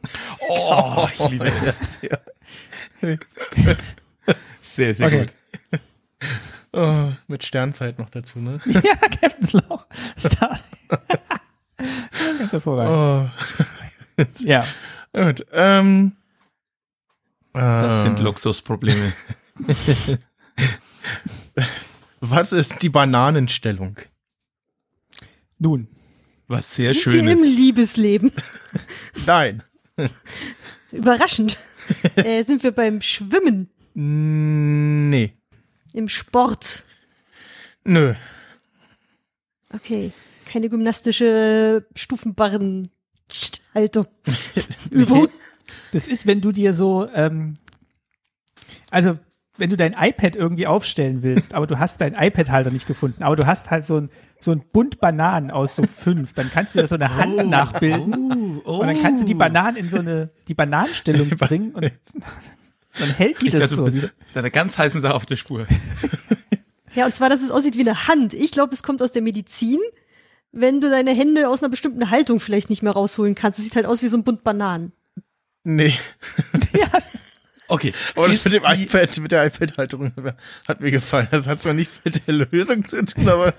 Oh, 0.49 1.07
ich 1.13 1.29
liebe 1.31 1.47
es. 1.47 1.99
Ja. 2.03 2.19
Sehr, 4.61 4.95
sehr 4.95 5.07
Okay. 5.07 5.19
gut. 5.71 5.81
Oh, 6.73 7.13
mit 7.27 7.45
Sternzeit 7.45 7.99
noch 7.99 8.11
dazu, 8.11 8.39
ne? 8.41 8.61
ja, 8.67 8.95
Captain's 8.97 9.53
Loch. 9.53 9.87
Star. 10.19 10.59
Ganz 12.39 12.53
hervorragend. 12.53 13.31
Oh. 14.19 14.25
Ja. 14.45 14.65
Gut, 15.13 15.47
ähm. 15.53 16.17
Das 17.53 17.97
äh, 17.97 18.03
sind 18.03 18.19
Luxusprobleme. 18.21 19.13
Was 22.21 22.53
ist 22.53 22.83
die 22.83 22.89
Bananenstellung? 22.89 23.97
Nun. 25.59 25.89
Was 26.49 26.75
sehr 26.75 26.95
Sind 26.95 27.07
wir 27.07 27.21
im 27.21 27.27
Schönes. 27.39 27.57
Liebesleben? 27.57 28.33
Nein. 29.27 29.63
Überraschend. 30.91 31.57
äh, 32.17 32.43
sind 32.43 32.63
wir 32.63 32.73
beim 32.73 33.03
Schwimmen, 33.03 33.69
Nee. 33.95 35.35
im 35.93 36.09
Sport. 36.09 36.85
Nö. 37.85 38.15
Okay. 39.75 40.13
Keine 40.47 40.71
gymnastische 40.71 41.87
Stufenbarrenhaltung. 41.95 44.07
Übung. 44.91 45.29
Das 45.93 46.09
ist, 46.09 46.27
wenn 46.27 46.41
du 46.41 46.53
dir 46.53 46.73
so, 46.73 47.07
ähm, 47.15 47.55
also 48.91 49.19
wenn 49.59 49.71
du 49.71 49.77
dein 49.77 49.95
iPad 49.99 50.37
irgendwie 50.37 50.67
aufstellen 50.67 51.23
willst, 51.23 51.55
aber 51.55 51.67
du 51.67 51.79
hast 51.79 52.01
deinen 52.01 52.15
iPad-Halter 52.15 52.71
nicht 52.71 52.87
gefunden, 52.87 53.23
aber 53.23 53.37
du 53.37 53.47
hast 53.47 53.71
halt 53.71 53.85
so 53.85 53.99
ein, 54.01 54.11
so 54.41 54.53
ein 54.53 54.63
Bund 54.73 55.01
Bananen 55.01 55.51
aus 55.51 55.75
so 55.75 55.83
fünf, 55.83 56.33
dann 56.35 56.51
kannst 56.51 56.75
du 56.75 56.81
dir 56.81 56.87
so 56.87 56.95
eine 56.95 57.15
Hand 57.17 57.49
nachbilden 57.51 58.61
Oh, 58.65 58.79
und 58.79 58.87
dann 58.87 59.01
kannst 59.03 59.23
du 59.23 59.27
die 59.27 59.35
Bananen 59.35 59.77
in 59.77 59.89
so 59.89 59.99
eine, 59.99 60.31
die 60.49 60.55
Bananenstellung 60.55 61.29
bringen 61.39 61.73
und 61.75 61.83
dann 62.99 63.11
hält 63.11 63.43
die 63.43 63.47
Ich 63.47 63.53
das 63.53 63.73
glaube, 63.75 63.91
du 63.91 63.99
so. 64.01 64.07
bist 64.07 64.15
deiner 64.35 64.51
ganz 64.51 64.79
heißen 64.79 65.01
Sache 65.01 65.15
auf 65.15 65.27
der 65.27 65.37
Spur. 65.37 65.67
Ja, 66.95 67.07
und 67.07 67.15
zwar, 67.15 67.29
dass 67.29 67.43
es 67.43 67.53
aussieht 67.53 67.77
wie 67.77 67.83
eine 67.83 68.09
Hand. 68.09 68.35
Ich 68.35 68.51
glaube, 68.51 68.75
es 68.75 68.83
kommt 68.83 69.03
aus 69.03 69.13
der 69.13 69.23
Medizin, 69.23 69.79
wenn 70.51 70.81
du 70.81 70.91
deine 70.91 71.13
Hände 71.13 71.49
aus 71.49 71.63
einer 71.63 71.69
bestimmten 71.71 72.11
Haltung 72.11 72.41
vielleicht 72.41 72.71
nicht 72.71 72.83
mehr 72.83 72.91
rausholen 72.93 73.37
kannst. 73.37 73.59
Es 73.61 73.67
sieht 73.67 73.77
halt 73.77 73.87
aus 73.87 74.03
wie 74.03 74.09
so 74.09 74.17
ein 74.17 74.25
Bund 74.25 74.43
Bananen. 74.43 74.93
Nee. 75.63 75.95
Ja, 76.73 76.89
Okay. 77.69 77.93
Aber 78.17 78.27
das 78.29 78.45
mit 78.45 78.55
dem 78.55 78.63
iPad, 78.65 79.19
mit 79.19 79.31
der 79.33 79.47
iPad-Halterung 79.47 80.13
hat 80.69 80.81
mir 80.81 80.91
gefallen. 80.91 81.29
Das 81.31 81.47
hat 81.47 81.61
zwar 81.61 81.75
nichts 81.75 82.01
mit 82.05 82.27
der 82.27 82.35
Lösung 82.35 82.85
zu 82.87 83.05
tun, 83.05 83.29
aber 83.29 83.53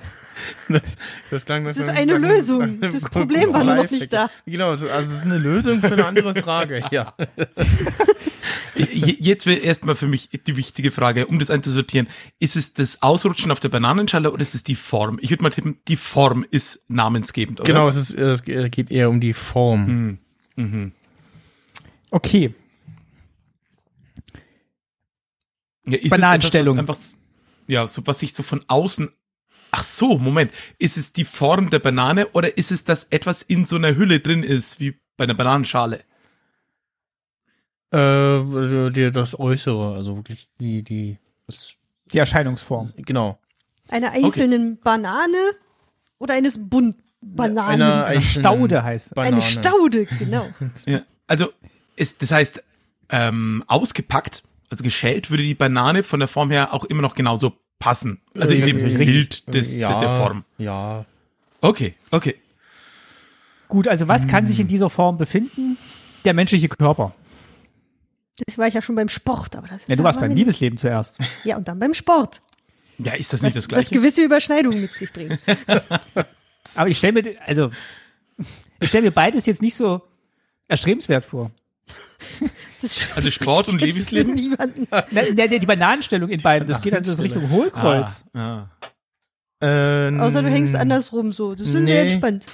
das, 0.67 0.97
das 1.29 1.45
klang 1.45 1.63
Das 1.65 1.77
ist 1.77 1.89
einem- 1.89 1.97
eine 1.97 2.15
einem- 2.15 2.23
Lösung. 2.23 2.61
einem 2.63 2.81
Das 2.81 3.03
Problem 3.03 3.53
war 3.53 3.63
nur 3.63 3.75
noch 3.75 3.91
nicht 3.91 4.11
da. 4.11 4.29
Genau, 4.45 4.71
also 4.71 4.87
es 4.87 5.09
ist 5.09 5.23
eine 5.25 5.37
Lösung 5.37 5.79
für 5.81 5.93
eine 5.93 6.05
andere 6.05 6.33
Frage, 6.35 6.83
ja. 6.91 7.13
Je- 8.75 9.17
Jetzt 9.19 9.45
wäre 9.45 9.59
erstmal 9.59 9.95
für 9.95 10.07
mich 10.07 10.29
die 10.47 10.55
wichtige 10.55 10.91
Frage, 10.91 11.27
um 11.27 11.37
das 11.39 11.49
einzusortieren. 11.49 12.07
Ist 12.39 12.55
es 12.55 12.73
das 12.73 13.01
Ausrutschen 13.01 13.51
auf 13.51 13.59
der 13.59 13.69
Bananenschale 13.69 14.31
oder 14.31 14.41
ist 14.41 14.55
es 14.55 14.63
die 14.63 14.75
Form? 14.75 15.19
Ich 15.21 15.29
würde 15.29 15.43
mal 15.43 15.49
tippen, 15.49 15.77
die 15.87 15.97
Form 15.97 16.45
ist 16.49 16.83
namensgebend, 16.87 17.59
oder? 17.59 17.67
Genau, 17.67 17.87
es, 17.87 17.95
ist, 17.95 18.13
es 18.17 18.41
geht 18.43 18.89
eher 18.91 19.09
um 19.09 19.19
die 19.19 19.33
Form. 19.33 19.87
Hm. 19.87 20.17
Mhm. 20.55 20.91
Okay. 22.11 22.53
Ja, 25.91 25.97
ist 25.97 26.09
Bananenstellung. 26.09 26.77
Es 26.77 26.83
etwas, 26.83 26.97
was 26.99 27.07
einfach, 27.11 27.19
ja, 27.67 27.87
so 27.87 28.01
was 28.05 28.19
sich 28.19 28.33
so 28.33 28.43
von 28.43 28.63
außen. 28.67 29.09
Ach 29.71 29.83
so, 29.83 30.17
Moment. 30.17 30.51
Ist 30.79 30.97
es 30.97 31.13
die 31.13 31.25
Form 31.25 31.69
der 31.69 31.79
Banane 31.79 32.27
oder 32.29 32.57
ist 32.57 32.71
es, 32.71 32.83
dass 32.83 33.05
etwas 33.09 33.41
in 33.41 33.65
so 33.65 33.75
einer 33.75 33.95
Hülle 33.95 34.19
drin 34.19 34.43
ist, 34.43 34.79
wie 34.79 34.95
bei 35.17 35.25
einer 35.25 35.35
Bananenschale? 35.35 36.03
Äh, 37.91 38.91
die, 38.91 39.11
das 39.11 39.37
Äußere, 39.39 39.95
also 39.95 40.15
wirklich 40.17 40.47
die, 40.59 40.83
die, 40.83 41.17
das, 41.47 41.73
Die 42.13 42.19
Erscheinungsform. 42.19 42.93
genau. 42.97 43.39
Einer 43.89 44.11
einzelnen 44.11 44.79
Banane 44.79 45.37
oder 46.19 46.35
eines 46.35 46.59
Bund 46.69 46.95
Bananen? 47.21 47.81
Also 47.81 48.17
einzelnen 48.17 48.21
Staude 48.21 48.83
heißt. 48.83 49.15
Banane. 49.15 49.35
Eine 49.37 49.45
Staude, 49.45 50.05
genau. 50.05 50.49
Ja. 50.85 51.03
Also, 51.27 51.51
ist, 51.95 52.21
das 52.21 52.31
heißt, 52.31 52.63
ähm, 53.09 53.63
ausgepackt, 53.67 54.43
also 54.69 54.83
geschält, 54.83 55.29
würde 55.29 55.43
die 55.43 55.55
Banane 55.55 56.03
von 56.03 56.19
der 56.19 56.27
Form 56.27 56.51
her 56.51 56.73
auch 56.73 56.83
immer 56.85 57.01
noch 57.01 57.15
genauso 57.15 57.53
passen. 57.79 58.21
Also 58.37 58.53
in 58.53 58.65
dem. 58.65 58.77
Bild 58.77 59.53
des, 59.53 59.75
ja, 59.75 59.99
der, 59.99 60.15
Form. 60.15 60.43
Ja. 60.57 61.05
Okay, 61.61 61.95
okay. 62.11 62.35
Gut, 63.67 63.87
also 63.87 64.07
was 64.07 64.27
kann 64.27 64.45
sich 64.45 64.59
in 64.59 64.67
dieser 64.67 64.89
Form 64.89 65.17
befinden? 65.17 65.77
Der 66.25 66.33
menschliche 66.33 66.69
Körper. 66.69 67.13
Das 68.45 68.57
war 68.57 68.67
ich 68.67 68.73
ja 68.73 68.81
schon 68.81 68.95
beim 68.95 69.09
Sport, 69.09 69.55
aber 69.55 69.67
das 69.67 69.85
Ja, 69.87 69.95
du 69.95 70.03
warst 70.03 70.19
beim 70.19 70.33
Liebesleben 70.33 70.77
zuerst. 70.77 71.19
nicht. 71.19 71.31
Ja, 71.43 71.57
und 71.57 71.67
dann 71.67 71.77
beim 71.77 71.93
Sport. 71.93 72.41
Ja, 72.97 73.13
ist 73.13 73.31
das 73.31 73.41
nicht 73.41 73.55
Was, 73.55 73.67
das 73.67 73.77
was 73.77 73.89
Gleiche? 73.89 73.95
gewisse 73.95 74.23
Überschneidungen 74.23 74.81
mit 74.81 74.91
sich 74.91 75.11
bringt. 75.11 75.39
Aber 76.75 76.89
ich 76.89 76.97
stelle 76.97 77.13
mir, 77.13 77.35
also, 77.45 77.71
ich 78.79 78.89
stelle 78.89 79.05
mir 79.05 79.11
beides 79.11 79.45
jetzt 79.45 79.61
nicht 79.61 79.75
so 79.75 80.01
erstrebenswert 80.67 81.25
vor. 81.25 81.51
Das 82.81 82.99
Also 83.15 83.29
Sport 83.31 83.67
und 83.69 83.79
für 83.79 83.85
Lebensleben? 83.85 84.33
niemanden. 84.33 84.87
Na, 84.89 85.03
na, 85.11 85.47
die 85.47 85.65
Bananenstellung 85.65 86.29
in 86.29 86.41
beiden, 86.41 86.67
das 86.67 86.81
geht 86.81 86.93
also 86.93 87.13
so 87.13 87.21
Richtung 87.23 87.49
Hohlkreuz. 87.51 88.25
Ah, 88.33 88.39
ah. 88.39 88.69
Ähm, 89.61 90.21
Außer 90.21 90.41
du 90.41 90.49
hängst 90.49 90.75
andersrum 90.75 91.31
so. 91.33 91.53
Das 91.55 91.67
ist 91.67 91.73
schon 91.73 91.85
sehr 91.85 92.03
nee. 92.05 92.11
entspannt. 92.11 92.45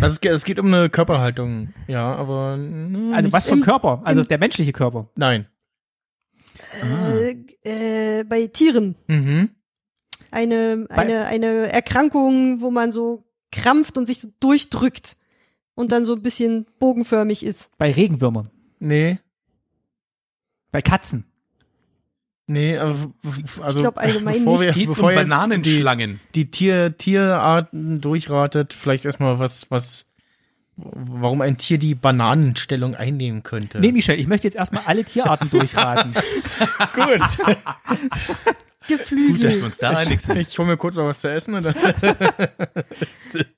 Also 0.00 0.14
es, 0.14 0.20
geht- 0.20 0.32
es 0.32 0.44
geht 0.44 0.58
um 0.58 0.66
eine 0.72 0.88
Körperhaltung, 0.90 1.72
ja, 1.88 2.14
aber 2.14 2.56
mm, 2.56 3.12
Also 3.14 3.32
was 3.32 3.46
vom 3.46 3.58
im- 3.58 3.64
Körper? 3.64 4.00
Also 4.04 4.22
der 4.24 4.38
menschliche 4.38 4.72
Körper. 4.72 5.08
Nein. 5.16 5.46
Äh, 6.82 8.20
äh, 8.20 8.24
bei 8.24 8.46
Tieren. 8.48 8.96
Mhm. 9.06 9.50
Eine, 10.30 10.86
eine, 10.90 11.24
eine 11.26 11.72
Erkrankung, 11.72 12.60
wo 12.60 12.70
man 12.70 12.92
so 12.92 13.24
krampft 13.50 13.96
und 13.96 14.06
sich 14.06 14.20
so 14.20 14.28
durchdrückt 14.40 15.16
und 15.74 15.90
dann 15.92 16.04
so 16.04 16.14
ein 16.14 16.22
bisschen 16.22 16.66
bogenförmig 16.78 17.44
ist. 17.44 17.76
Bei 17.78 17.90
Regenwürmern. 17.90 18.50
Nee, 18.78 19.18
Katzen. 20.72 21.24
nee, 22.46 22.76
aber 22.78 23.12
also 23.62 23.80
glaub 23.80 23.98
allgemein 23.98 24.38
bevor 24.38 24.58
nicht. 24.58 24.66
wir, 24.66 24.72
Geht's 24.72 24.88
um 24.88 24.94
bevor 24.94 25.12
jetzt 25.12 25.28
Bananenschlangen? 25.28 26.20
Die, 26.34 26.44
die 26.44 26.50
Tier, 26.50 26.96
Tierarten 26.96 28.00
durchratet, 28.00 28.72
vielleicht 28.74 29.04
erstmal 29.04 29.38
was, 29.38 29.70
was, 29.70 30.06
warum 30.76 31.40
ein 31.40 31.58
Tier 31.58 31.78
die 31.78 31.94
Bananenstellung 31.94 32.94
einnehmen 32.94 33.42
könnte. 33.42 33.80
Nee, 33.80 33.92
Michel, 33.92 34.18
ich 34.18 34.26
möchte 34.28 34.46
jetzt 34.46 34.56
erstmal 34.56 34.84
alle 34.86 35.04
Tierarten 35.04 35.50
durchraten. 35.50 36.14
Gut. 36.94 37.38
Gut, 37.38 37.56
dass 38.88 39.00
Geflügel. 39.00 39.58
wir 39.58 39.64
uns 39.66 39.78
da 39.78 39.90
einig 39.90 40.20
sind. 40.22 40.38
Ich 40.38 40.58
hole 40.58 40.68
mir 40.68 40.76
kurz 40.78 40.96
noch 40.96 41.04
was 41.04 41.20
zu 41.20 41.30
essen 41.30 41.54
und 41.54 41.64
dann. 41.64 41.74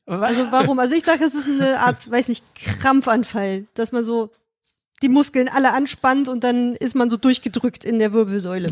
Also 0.07 0.51
warum? 0.51 0.81
Also 0.81 0.97
ich 0.97 1.05
sage, 1.05 1.25
es 1.25 1.37
ist 1.37 1.47
eine 1.47 1.79
Art, 1.79 2.11
weiß 2.11 2.27
nicht, 2.27 2.45
Krampfanfall, 2.57 3.67
dass 3.75 3.93
man 3.93 4.03
so 4.03 4.33
die 5.03 5.09
Muskeln 5.09 5.49
alle 5.49 5.73
anspannt 5.73 6.29
und 6.29 6.45
dann 6.45 6.77
ist 6.77 6.95
man 6.95 7.11
so 7.11 7.17
durchgedrückt 7.17 7.85
in 7.85 7.99
der 7.99 8.13
Wirbelsäule. 8.13 8.69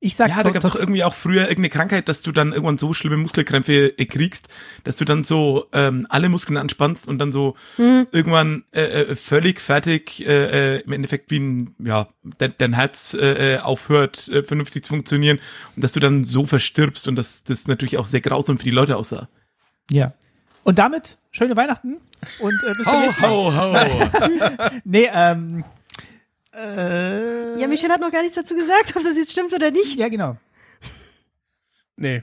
Ich 0.00 0.14
sag 0.14 0.28
Ja, 0.28 0.44
da 0.44 0.50
gab 0.50 0.62
es 0.62 0.70
doch 0.70 0.78
irgendwie 0.78 1.02
auch 1.02 1.14
früher 1.14 1.42
irgendeine 1.42 1.70
Krankheit, 1.70 2.08
dass 2.08 2.22
du 2.22 2.30
dann 2.30 2.52
irgendwann 2.52 2.78
so 2.78 2.94
schlimme 2.94 3.16
Muskelkrämpfe 3.16 3.90
kriegst, 3.90 4.48
dass 4.84 4.96
du 4.96 5.04
dann 5.04 5.24
so 5.24 5.66
ähm, 5.72 6.06
alle 6.08 6.28
Muskeln 6.28 6.56
anspannst 6.56 7.08
und 7.08 7.18
dann 7.18 7.32
so 7.32 7.56
irgendwann 8.12 8.64
äh, 8.70 8.82
äh, 8.82 9.16
völlig 9.16 9.60
fertig 9.60 10.24
äh, 10.24 10.76
äh, 10.76 10.80
im 10.82 10.92
Endeffekt 10.92 11.32
wie 11.32 11.40
ein, 11.40 11.74
ja, 11.80 12.08
dein, 12.38 12.54
dein 12.58 12.74
Herz 12.74 13.14
äh, 13.14 13.54
äh, 13.54 13.58
aufhört 13.58 14.28
äh, 14.28 14.44
vernünftig 14.44 14.84
zu 14.84 14.90
funktionieren 14.90 15.40
und 15.74 15.82
dass 15.82 15.92
du 15.92 16.00
dann 16.00 16.22
so 16.22 16.44
verstirbst 16.44 17.08
und 17.08 17.16
dass 17.16 17.42
das 17.42 17.66
natürlich 17.66 17.98
auch 17.98 18.06
sehr 18.06 18.20
grausam 18.20 18.58
für 18.58 18.64
die 18.64 18.70
Leute 18.70 18.96
aussah. 18.96 19.28
ja. 19.90 20.12
Und 20.68 20.78
damit 20.78 21.16
schöne 21.30 21.56
Weihnachten 21.56 21.96
und 22.40 22.62
äh, 22.62 22.72
bis 22.76 22.86
zum 22.86 23.00
nächsten 23.00 23.22
Mal. 23.22 23.30
ho, 23.30 23.52
ho. 23.54 24.70
Nee, 24.84 25.08
ähm, 25.10 25.64
äh, 26.54 27.58
Ja, 27.58 27.66
Michelle 27.68 27.94
hat 27.94 28.02
noch 28.02 28.12
gar 28.12 28.20
nichts 28.20 28.34
dazu 28.36 28.54
gesagt, 28.54 28.92
ob 28.94 29.02
das 29.02 29.16
jetzt 29.16 29.30
stimmt 29.32 29.50
oder 29.54 29.70
nicht. 29.70 29.96
ja, 29.96 30.08
genau. 30.08 30.36
Nee. 31.96 32.22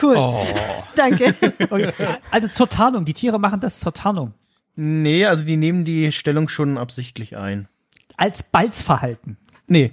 Cool, 0.00 0.16
Oh. 0.16 0.42
danke. 0.96 1.34
Okay. 1.68 1.92
Also 2.30 2.48
zur 2.48 2.68
Tarnung. 2.70 3.04
Die 3.04 3.12
Tiere 3.12 3.38
machen 3.38 3.60
das 3.60 3.78
zur 3.78 3.92
Tarnung. 3.92 4.32
Nee, 4.74 5.26
also 5.26 5.44
die 5.44 5.58
nehmen 5.58 5.84
die 5.84 6.12
Stellung 6.12 6.48
schon 6.48 6.78
absichtlich 6.78 7.36
ein. 7.36 7.68
Als 8.16 8.42
Balzverhalten. 8.42 9.36
Nee. 9.66 9.92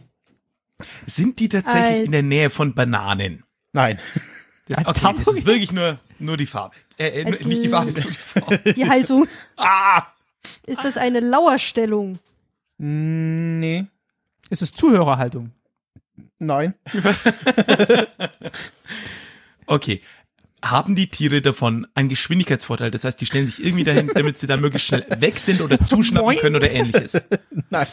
Sind 1.05 1.37
die 1.39 1.49
tatsächlich 1.49 1.99
Al- 1.99 2.05
in 2.05 2.11
der 2.13 2.23
Nähe 2.23 2.49
von 2.49 2.73
Bananen? 2.73 3.43
Nein. 3.73 3.99
Als 4.77 4.89
Okay, 5.03 5.15
das 5.17 5.27
ist 5.37 5.45
wirklich 5.45 5.71
nur, 5.71 5.99
nur 6.19 6.37
die 6.37 6.45
Farbe. 6.45 6.75
Äh, 6.97 7.21
äh, 7.21 7.25
Als 7.25 7.45
nicht 7.45 7.63
die 7.63 7.69
Farbe, 7.69 7.91
die 7.93 8.01
Farbe. 8.01 8.57
Die 8.75 8.87
Haltung. 8.89 9.27
Ah! 9.57 10.03
Ist 10.65 10.83
das 10.83 10.97
eine 10.97 11.19
Lauerstellung? 11.19 12.19
Nee. 12.77 13.85
Es 14.49 14.61
ist 14.61 14.77
Zuhörerhaltung. 14.77 15.51
Nein. 16.39 16.73
Okay. 19.67 20.01
Haben 20.63 20.95
die 20.95 21.07
Tiere 21.07 21.41
davon 21.41 21.87
einen 21.95 22.09
Geschwindigkeitsvorteil? 22.09 22.91
Das 22.91 23.03
heißt, 23.03 23.19
die 23.19 23.25
stellen 23.25 23.47
sich 23.47 23.63
irgendwie 23.63 23.83
dahin, 23.83 24.11
damit 24.13 24.37
sie 24.37 24.45
dann 24.47 24.59
möglichst 24.61 24.89
schnell 24.89 25.05
weg 25.17 25.39
sind 25.39 25.61
oder 25.61 25.79
zuschnappen 25.83 26.25
Boing. 26.25 26.39
können 26.39 26.55
oder 26.57 26.69
ähnliches. 26.69 27.19
Nein. 27.69 27.87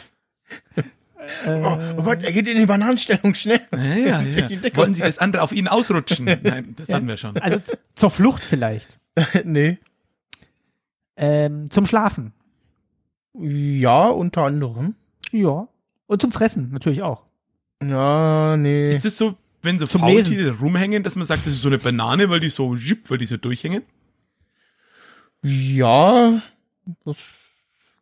Oh, 1.45 1.77
oh 1.97 2.03
Gott, 2.03 2.23
er 2.23 2.31
geht 2.31 2.47
in 2.47 2.57
die 2.57 2.65
Bananenstellung 2.65 3.33
schnell. 3.35 3.61
Ja, 3.75 4.21
ja, 4.21 4.21
ja. 4.21 4.49
Wollen 4.75 4.93
sie 4.93 5.01
das 5.01 5.17
andere 5.19 5.41
auf 5.41 5.51
ihn 5.51 5.67
ausrutschen? 5.67 6.25
Nein, 6.43 6.75
das 6.75 6.89
hatten 6.89 7.07
wir 7.07 7.17
schon. 7.17 7.37
Also 7.37 7.59
zur 7.95 8.09
Flucht 8.09 8.43
vielleicht. 8.43 8.99
nee. 9.43 9.77
Ähm, 11.15 11.69
zum 11.69 11.85
Schlafen. 11.85 12.33
Ja, 13.33 14.07
unter 14.07 14.43
anderem. 14.43 14.95
Ja. 15.31 15.67
Und 16.07 16.21
zum 16.21 16.31
Fressen 16.31 16.71
natürlich 16.71 17.01
auch. 17.01 17.23
Ja, 17.83 18.57
nee. 18.57 18.91
Ist 18.91 19.05
es 19.05 19.17
so, 19.17 19.35
wenn 19.61 19.79
so 19.79 19.85
Zum 19.85 20.01
Faultiere 20.01 20.57
rumhängen, 20.59 21.03
dass 21.03 21.15
man 21.15 21.25
sagt, 21.25 21.45
das 21.45 21.53
ist 21.53 21.61
so 21.61 21.67
eine 21.67 21.77
Banane, 21.77 22.29
weil 22.29 22.39
die 22.39 22.49
so, 22.49 22.75
zip, 22.75 23.09
weil 23.09 23.17
die 23.17 23.25
so 23.25 23.37
durchhängen? 23.37 23.83
Ja, 25.43 26.41
das 27.05 27.29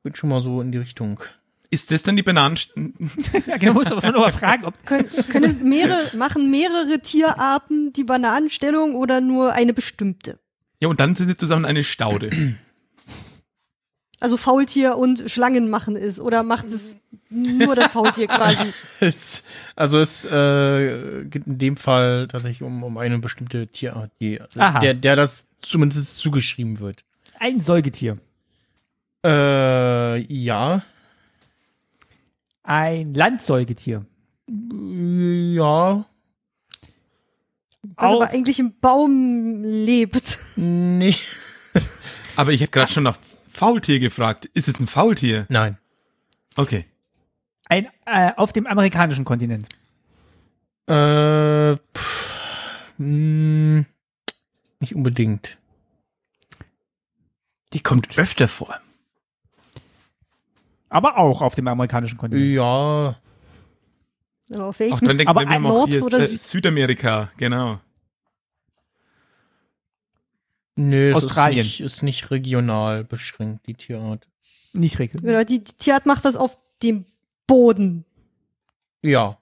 geht 0.04 0.18
schon 0.18 0.30
mal 0.30 0.42
so 0.42 0.62
in 0.62 0.72
die 0.72 0.78
Richtung. 0.78 1.20
Ist 1.70 1.92
das 1.92 2.04
dann 2.04 2.16
die 2.16 2.24
Bananen? 2.24 2.58
Ja, 3.48 3.58
genau, 3.58 3.74
muss 3.74 3.92
aber 3.92 4.32
fragen, 4.32 4.66
ob 4.66 4.86
Können, 4.86 5.10
können 5.30 5.68
mehrere, 5.68 6.16
machen 6.16 6.50
mehrere 6.50 7.00
Tierarten 7.02 7.92
die 7.94 8.04
Bananenstellung 8.04 8.96
oder 8.96 9.20
nur 9.22 9.54
eine 9.54 9.74
bestimmte? 9.74 10.40
Ja, 10.80 10.88
und 10.88 11.00
dann 11.00 11.16
sind 11.16 11.28
sie 11.28 11.36
zusammen 11.38 11.66
eine 11.66 11.84
Staude. 11.84 12.30
Also 14.20 14.36
Faultier 14.36 14.98
und 14.98 15.30
Schlangen 15.30 15.70
machen 15.70 15.96
es 15.96 16.20
oder 16.20 16.42
macht 16.42 16.66
es 16.72 16.98
nur 17.30 17.76
das 17.76 17.92
Faultier 17.92 18.26
quasi? 18.26 18.74
Also 19.76 20.00
es 20.00 20.26
äh, 20.26 21.24
geht 21.26 21.46
in 21.46 21.60
dem 21.60 21.78
Fall 21.78 22.28
tatsächlich 22.28 22.64
um, 22.64 22.82
um 22.84 22.98
eine 22.98 23.20
bestimmte 23.20 23.68
Tierart, 23.68 24.10
die, 24.20 24.42
Aha. 24.58 24.80
der, 24.80 24.96
der 24.96 25.16
das 25.16 25.46
zumindest 25.60 26.16
zugeschrieben 26.18 26.80
wird. 26.80 27.04
ein 27.38 27.60
Säugetier, 27.60 28.18
Äh, 29.24 30.18
ja. 30.34 30.82
Ein 32.68 33.14
Landsäugetier, 33.14 34.06
Ja. 34.50 36.06
Also 37.96 38.16
aber 38.22 38.30
eigentlich 38.32 38.60
im 38.60 38.78
Baum 38.80 39.64
lebt. 39.64 40.38
Nee. 40.58 41.16
Aber 42.36 42.52
ich 42.52 42.62
hätte 42.62 42.72
gerade 42.72 42.92
schon 42.92 43.04
nach 43.04 43.18
Faultier 43.50 44.00
gefragt. 44.00 44.46
Ist 44.54 44.68
es 44.68 44.80
ein 44.80 44.88
Faultier? 44.88 45.46
Nein. 45.50 45.78
Okay. 46.58 46.86
ein 47.70 47.88
äh, 48.06 48.32
auf 48.36 48.52
dem 48.54 48.68
amerikanischen 48.68 49.26
Kontinent, 49.26 49.70
Äh, 50.88 51.78
pff, 51.96 52.84
mh, 52.98 53.86
nicht 54.80 54.94
unbedingt. 54.96 55.58
Die 57.74 57.82
kommt 57.82 58.18
öfter 58.18 58.48
vor. 58.48 58.80
Aber 60.90 61.18
auch 61.18 61.42
auf 61.42 61.56
dem 61.56 61.68
amerikanischen 61.68 62.18
Kontinent. 62.18 62.54
Ja. 62.54 63.20
Aber 64.54 64.66
auf 64.66 64.76
Auch 64.76 64.80
welchen? 64.80 65.08
dann 65.08 65.20
ein 65.20 65.66
auch 65.66 65.70
Nord- 65.70 65.92
hier 65.94 66.04
oder 66.06 66.20
äh, 66.20 66.28
Süd- 66.28 66.40
Südamerika, 66.40 67.30
genau. 67.38 67.80
Nee, 70.76 71.10
es 71.10 71.16
Australien. 71.16 71.60
Ist 71.66 71.66
nicht, 71.66 71.82
ist 71.82 72.04
nicht 72.04 72.32
regional 72.32 73.04
beschränkt, 73.04 73.66
die 73.68 73.74
Tierart. 73.74 74.28
Nicht 74.74 75.00
regeln. 75.00 75.24
Genau, 75.26 75.44
die, 75.44 75.64
die 75.64 75.74
Tierart 75.74 76.06
macht 76.06 76.24
das 76.24 76.36
auf 76.36 76.58
dem 76.84 77.06
Boden. 77.48 78.06
Ja. 79.02 79.38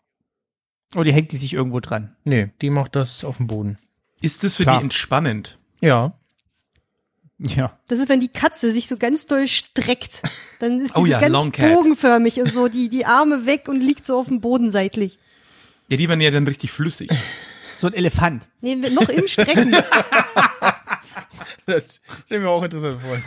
Oder 0.95 1.11
hängt 1.11 1.33
die 1.33 1.37
sich 1.37 1.53
irgendwo 1.53 1.81
dran? 1.81 2.15
Nee, 2.23 2.51
die 2.61 2.69
macht 2.69 2.95
das 2.95 3.23
auf 3.25 3.37
dem 3.37 3.47
Boden. 3.47 3.77
Ist 4.21 4.43
das 4.45 4.55
für 4.55 4.63
Klar. 4.63 4.77
die 4.79 4.83
entspannend? 4.85 5.59
Ja. 5.81 6.17
Ja. 7.37 7.77
Das 7.87 7.99
ist, 7.99 8.07
wenn 8.07 8.19
die 8.19 8.29
Katze 8.29 8.71
sich 8.71 8.87
so 8.87 8.97
ganz 8.97 9.25
doll 9.25 9.47
streckt. 9.47 10.21
Dann 10.59 10.79
ist 10.79 10.89
die 10.95 10.99
Oh 10.99 11.05
so 11.05 11.07
ja, 11.07 11.19
ganz 11.19 11.57
bogenförmig 11.57 12.39
und 12.41 12.51
so, 12.51 12.67
die, 12.67 12.89
die 12.89 13.05
Arme 13.05 13.45
weg 13.45 13.67
und 13.67 13.81
liegt 13.81 14.05
so 14.05 14.17
auf 14.17 14.27
dem 14.27 14.41
Boden 14.41 14.71
seitlich. 14.71 15.19
Ja, 15.89 15.97
die 15.97 16.07
werden 16.07 16.21
ja 16.21 16.31
dann 16.31 16.47
richtig 16.47 16.71
flüssig. 16.71 17.09
So 17.77 17.87
ein 17.87 17.93
Elefant. 17.93 18.47
Nee, 18.61 18.75
noch 18.75 19.09
im 19.09 19.27
Strecken. 19.27 19.75
Das 21.65 21.99
stell 22.25 22.39
mir 22.39 22.49
auch 22.49 22.63
interessant 22.63 22.95
vor. 23.01 23.17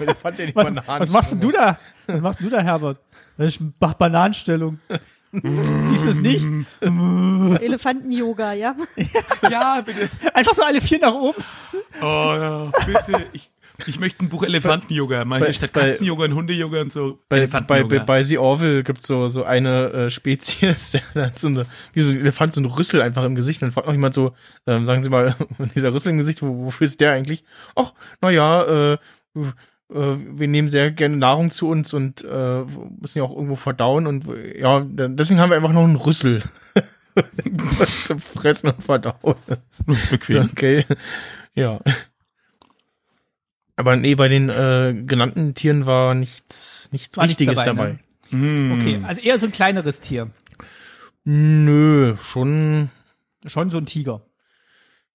Elefant, 0.00 0.38
der 0.38 0.54
Was, 0.56 0.74
was 0.74 1.10
machst 1.10 1.32
denn 1.32 1.40
du 1.40 1.50
da? 1.52 1.78
Was 2.06 2.20
machst 2.20 2.40
du 2.40 2.48
da, 2.48 2.60
Herbert? 2.60 2.98
Ich 3.38 3.60
mach 3.78 3.94
Bananenstellung. 3.94 4.80
Siehst 5.42 6.04
du 6.04 6.08
es 6.10 6.20
nicht? 6.20 6.46
Elefanten-Yoga, 6.80 8.52
ja? 8.52 8.74
ja, 9.50 9.80
bitte. 9.84 10.08
Einfach 10.32 10.54
so 10.54 10.62
alle 10.62 10.80
vier 10.80 11.00
nach 11.00 11.14
oben. 11.14 11.42
Oh 12.00 12.04
ja, 12.04 12.70
bitte. 12.86 13.26
Ich, 13.32 13.50
ich 13.86 13.98
möchte 13.98 14.24
ein 14.24 14.28
Buch 14.28 14.44
Elefanten-Yoga. 14.44 15.24
Mal 15.24 15.40
Bei- 15.40 15.46
hier 15.46 15.54
statt 15.54 15.72
Katzen-Yoga 15.72 16.26
und 16.26 16.34
Hunde-Yoga 16.34 16.80
und 16.80 16.92
so. 16.92 17.18
Bei, 17.28 17.46
bei, 17.46 17.82
bei, 17.82 17.98
bei 17.98 18.22
The 18.22 18.38
Orville 18.38 18.84
gibt's 18.84 19.06
so, 19.06 19.28
so 19.28 19.42
eine 19.44 19.90
äh, 19.92 20.10
Spezies, 20.10 20.92
der 21.14 21.26
hat 21.26 21.38
so 21.38 21.48
eine, 21.48 21.66
wie 21.92 22.00
so 22.02 22.12
ein 22.12 22.20
Elefant, 22.20 22.54
so 22.54 22.60
ein 22.60 22.66
Rüssel 22.66 23.02
einfach 23.02 23.24
im 23.24 23.34
Gesicht. 23.34 23.62
Dann 23.62 23.72
fragt 23.72 23.86
noch 23.86 23.94
jemand 23.94 24.14
so, 24.14 24.32
ähm, 24.66 24.86
sagen 24.86 25.02
Sie 25.02 25.10
mal, 25.10 25.34
dieser 25.74 25.92
Rüssel 25.92 26.10
im 26.10 26.18
Gesicht, 26.18 26.42
wo, 26.42 26.66
wofür 26.66 26.86
ist 26.86 27.00
der 27.00 27.12
eigentlich? 27.12 27.44
Ach, 27.74 27.92
naja, 28.20 28.62
äh, 28.62 28.92
äh, 28.92 28.98
wir 29.88 30.48
nehmen 30.48 30.70
sehr 30.70 30.90
gerne 30.90 31.16
Nahrung 31.16 31.50
zu 31.50 31.68
uns 31.68 31.92
und 31.92 32.24
äh, 32.24 32.64
müssen 33.00 33.18
ja 33.18 33.24
auch 33.24 33.34
irgendwo 33.34 33.54
verdauen 33.56 34.06
und 34.06 34.26
äh, 34.28 34.58
ja, 34.60 34.80
deswegen 34.80 35.40
haben 35.40 35.50
wir 35.50 35.56
einfach 35.56 35.72
noch 35.72 35.84
einen 35.84 35.96
Rüssel. 35.96 36.42
Zum 38.04 38.18
Fressen 38.20 38.70
und 38.70 38.82
Verdauen. 38.82 39.36
Bequem. 40.10 40.48
Okay. 40.50 40.84
Ja. 41.54 41.80
Aber 43.76 43.96
nee, 43.96 44.14
bei 44.14 44.28
den 44.28 44.48
äh, 44.48 44.94
genannten 45.06 45.54
Tieren 45.54 45.86
war 45.86 46.14
nichts, 46.14 46.88
nichts 46.92 47.16
War 47.16 47.26
nichts 47.26 47.40
Wichtiges 47.40 47.62
dabei, 47.64 47.98
dabei. 48.30 48.36
Mm. 48.36 48.72
Okay, 48.80 49.00
also 49.04 49.20
eher 49.20 49.38
so 49.38 49.46
ein 49.46 49.52
kleineres 49.52 50.00
Tier. 50.00 50.30
Nö, 51.24 52.16
schon, 52.20 52.90
Schon 53.46 53.70
so 53.70 53.78
ein 53.78 53.86
Tiger. 53.86 54.22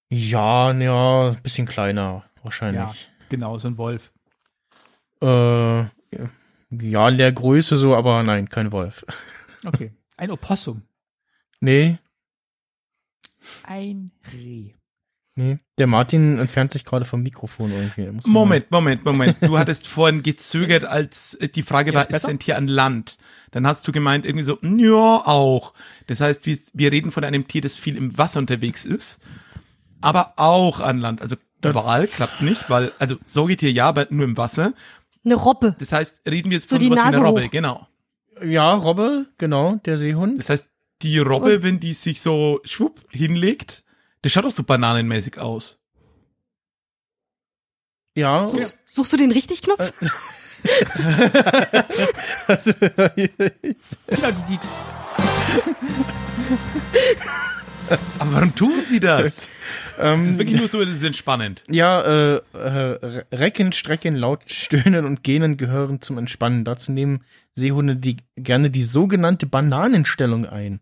ja, 0.08 0.72
ja, 0.72 1.30
ein 1.30 1.42
bisschen 1.42 1.66
kleiner, 1.66 2.24
Ja, 2.36 2.44
wahrscheinlich. 2.44 3.08
genau, 3.28 3.58
so 3.58 3.68
ein 3.68 3.78
Wolf. 3.78 4.12
Äh, 5.22 5.84
ja, 6.72 7.08
in 7.08 7.18
der 7.18 7.32
Größe 7.32 7.76
so, 7.76 7.94
aber 7.96 8.22
nein, 8.22 8.48
kein 8.48 8.72
Wolf. 8.72 9.04
Okay. 9.66 9.92
Ein 10.16 10.30
Opossum. 10.30 10.82
Nee, 11.60 11.98
Ein 13.64 14.10
Reh. 14.32 14.72
nee. 15.34 15.58
Der 15.78 15.86
Martin 15.86 16.38
entfernt 16.38 16.72
sich 16.72 16.84
gerade 16.86 17.04
vom 17.04 17.22
Mikrofon 17.22 17.70
irgendwie. 17.70 18.10
Moment, 18.26 18.70
Moment, 18.70 19.04
Moment. 19.04 19.36
Du 19.42 19.58
hattest 19.58 19.86
vorhin 19.86 20.22
gezögert, 20.22 20.84
als 20.84 21.34
äh, 21.34 21.48
die 21.48 21.62
Frage 21.62 21.92
war, 21.94 22.08
ist 22.08 22.26
ein 22.26 22.38
Tier 22.38 22.56
an 22.56 22.68
Land? 22.68 23.18
Dann 23.50 23.66
hast 23.66 23.86
du 23.86 23.92
gemeint 23.92 24.24
irgendwie 24.24 24.44
so, 24.44 24.58
ja, 24.62 25.26
auch. 25.26 25.74
Das 26.06 26.20
heißt, 26.20 26.46
wir, 26.46 26.56
wir 26.72 26.92
reden 26.92 27.10
von 27.10 27.24
einem 27.24 27.46
Tier, 27.46 27.60
das 27.60 27.76
viel 27.76 27.96
im 27.96 28.16
Wasser 28.16 28.38
unterwegs 28.38 28.86
ist, 28.86 29.20
aber 30.00 30.34
auch 30.36 30.80
an 30.80 30.98
Land. 30.98 31.20
Also 31.20 31.36
Das- 31.60 31.74
Wal 31.74 32.06
klappt 32.06 32.40
nicht, 32.40 32.70
weil, 32.70 32.92
also 32.98 33.16
Säugetier 33.24 33.70
ja, 33.72 33.86
aber 33.88 34.06
nur 34.10 34.24
im 34.24 34.36
Wasser. 34.38 34.72
Eine 35.24 35.34
Robbe. 35.34 35.76
Das 35.78 35.92
heißt, 35.92 36.22
reden 36.26 36.50
wir 36.50 36.58
jetzt 36.58 36.68
So 36.68 36.76
von 36.76 36.80
die 36.84 36.90
wie 36.90 36.94
Nase 36.94 37.18
einer 37.18 37.26
Robbe, 37.28 37.44
hoch. 37.44 37.50
genau. 37.50 37.86
Ja, 38.42 38.72
Robbe, 38.74 39.26
genau, 39.38 39.76
der 39.84 39.98
Seehund. 39.98 40.38
Das 40.38 40.48
heißt, 40.48 40.66
die 41.02 41.18
Robbe, 41.18 41.62
wenn 41.62 41.78
die 41.80 41.92
sich 41.94 42.20
so 42.22 42.60
schwupp 42.64 43.00
hinlegt, 43.10 43.84
das 44.22 44.32
schaut 44.32 44.44
doch 44.44 44.50
so 44.50 44.62
bananenmäßig 44.62 45.38
aus. 45.38 45.78
Ja, 48.16 48.46
Suchst, 48.48 48.78
suchst 48.84 49.12
du 49.12 49.16
den 49.18 49.32
richtig 49.32 49.62
Knopf? 49.62 49.92
also, 52.48 52.70
Ja, 52.80 53.08
die, 53.16 53.28
die, 54.48 54.58
Aber 58.18 58.32
warum 58.32 58.54
tun 58.54 58.72
sie 58.84 59.00
das? 59.00 59.48
ähm, 60.00 60.20
Das 60.20 60.28
ist 60.28 60.38
wirklich 60.38 60.58
nur 60.58 60.68
so, 60.68 60.80
entspannend. 60.80 61.62
Ja, 61.70 62.02
äh, 62.02 62.40
äh, 62.54 63.24
Recken, 63.32 63.72
Strecken, 63.72 64.16
laut 64.16 64.42
Stöhnen 64.46 65.04
und 65.04 65.22
Gähnen 65.22 65.56
gehören 65.56 66.00
zum 66.00 66.18
Entspannen. 66.18 66.64
Dazu 66.64 66.92
nehmen 66.92 67.20
Seehunde 67.54 67.96
die, 67.96 68.16
gerne 68.36 68.70
die 68.70 68.84
sogenannte 68.84 69.46
Bananenstellung 69.46 70.46
ein. 70.46 70.80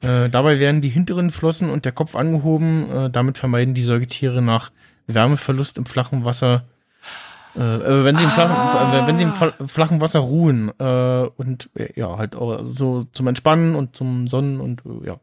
Äh, 0.00 0.28
dabei 0.28 0.60
werden 0.60 0.80
die 0.80 0.88
hinteren 0.90 1.30
Flossen 1.30 1.70
und 1.70 1.84
der 1.84 1.92
Kopf 1.92 2.14
angehoben. 2.14 2.90
Äh, 2.90 3.10
damit 3.10 3.36
vermeiden 3.38 3.74
die 3.74 3.82
Säugetiere 3.82 4.42
nach 4.42 4.70
Wärmeverlust 5.08 5.76
im 5.78 5.86
flachen 5.86 6.24
Wasser, 6.24 6.64
äh, 7.56 7.60
äh, 7.60 8.04
wenn 8.04 8.14
sie 8.16 8.24
im 8.24 8.30
flachen, 8.30 8.54
äh, 8.54 9.06
wenn 9.08 9.16
sie 9.16 9.24
im 9.24 9.32
fla- 9.32 9.66
flachen 9.66 10.00
Wasser 10.00 10.20
ruhen. 10.20 10.70
Äh, 10.78 11.26
und 11.36 11.70
äh, 11.74 11.88
ja, 11.98 12.16
halt 12.16 12.36
auch 12.36 12.60
so 12.62 13.08
zum 13.12 13.26
Entspannen 13.26 13.74
und 13.74 13.96
zum 13.96 14.28
Sonnen 14.28 14.60
und 14.60 14.82
äh, 14.86 15.06
ja. 15.08 15.20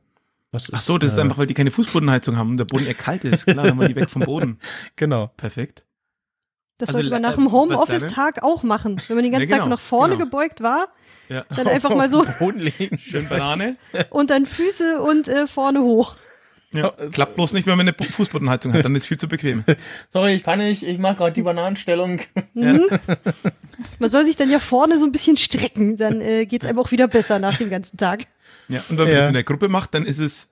Das 0.55 0.73
Ach 0.73 0.81
so, 0.81 0.97
das 0.97 1.13
ist 1.13 1.17
äh, 1.17 1.21
einfach, 1.21 1.37
weil 1.37 1.47
die 1.47 1.53
keine 1.53 1.71
Fußbodenheizung 1.71 2.37
haben 2.37 2.51
und 2.51 2.57
der 2.57 2.65
Boden 2.65 2.85
eher 2.85 2.93
kalt 2.93 3.23
ist. 3.25 3.45
Klar, 3.45 3.65
dann 3.67 3.77
waren 3.77 3.87
die 3.87 3.95
weg 3.95 4.09
vom 4.09 4.23
Boden. 4.23 4.59
Genau. 4.95 5.27
Perfekt. 5.37 5.83
Das 6.77 6.89
Also, 6.89 6.97
sollte 6.97 7.09
man 7.11 7.23
äh, 7.23 7.27
nach 7.27 7.35
dem 7.35 7.45
was 7.45 7.51
Homeoffice-Tag 7.53 8.43
auch 8.43 8.63
machen. 8.63 9.01
Wenn 9.07 9.15
man 9.15 9.23
den 9.23 9.31
ganzen 9.31 9.49
Ja, 9.49 9.55
Tag 9.57 9.63
so 9.63 9.69
genau, 9.69 9.75
nach 9.75 9.81
vorne 9.81 10.13
genau. 10.15 10.25
gebeugt 10.25 10.61
war, 10.61 10.87
Ja. 11.29 11.45
dann 11.55 11.67
einfach 11.67 11.95
mal 11.95 12.09
so 12.09 12.25
Boden 12.39 12.59
legen. 12.59 12.97
Schön 12.99 13.27
Banane. 13.29 13.77
und 14.09 14.29
dann 14.29 14.45
Füße 14.45 15.01
und 15.01 15.27
äh, 15.29 15.47
vorne 15.47 15.81
hoch. 15.81 16.15
Ja. 16.73 16.91
Klappt 17.13 17.35
bloß 17.35 17.53
nicht, 17.53 17.67
wenn 17.67 17.77
man 17.77 17.87
eine 17.87 17.95
Fußbodenheizung 17.97 18.73
hat, 18.73 18.83
dann 18.83 18.95
ist 18.95 19.07
viel 19.07 19.17
zu 19.17 19.29
bequem. 19.29 19.63
Sorry, 20.09 20.33
ich 20.33 20.43
kann 20.43 20.59
nicht. 20.59 20.83
Ich 20.83 20.97
mache 20.97 21.15
gerade 21.15 21.31
die 21.31 21.43
Bananenstellung. 21.43 22.19
Man 22.53 24.09
soll 24.09 24.25
sich 24.25 24.35
dann 24.35 24.49
ja 24.49 24.59
vorne 24.59 24.99
so 24.99 25.05
ein 25.05 25.13
bisschen 25.13 25.37
strecken, 25.37 25.95
dann 25.95 26.19
äh, 26.19 26.45
geht's 26.45 26.65
einem 26.65 26.79
auch 26.79 26.91
wieder 26.91 27.07
besser 27.07 27.39
nach 27.39 27.57
dem 27.57 27.69
ganzen 27.69 27.95
Tag. 27.95 28.25
Ja. 28.67 28.79
Und 28.89 28.97
wenn 28.97 29.05
man 29.05 29.07
Ja. 29.13 29.15
das 29.19 29.27
in 29.27 29.33
der 29.33 29.43
Gruppe 29.43 29.67
macht, 29.69 29.93
dann 29.93 30.05
ist 30.05 30.19
es 30.19 30.49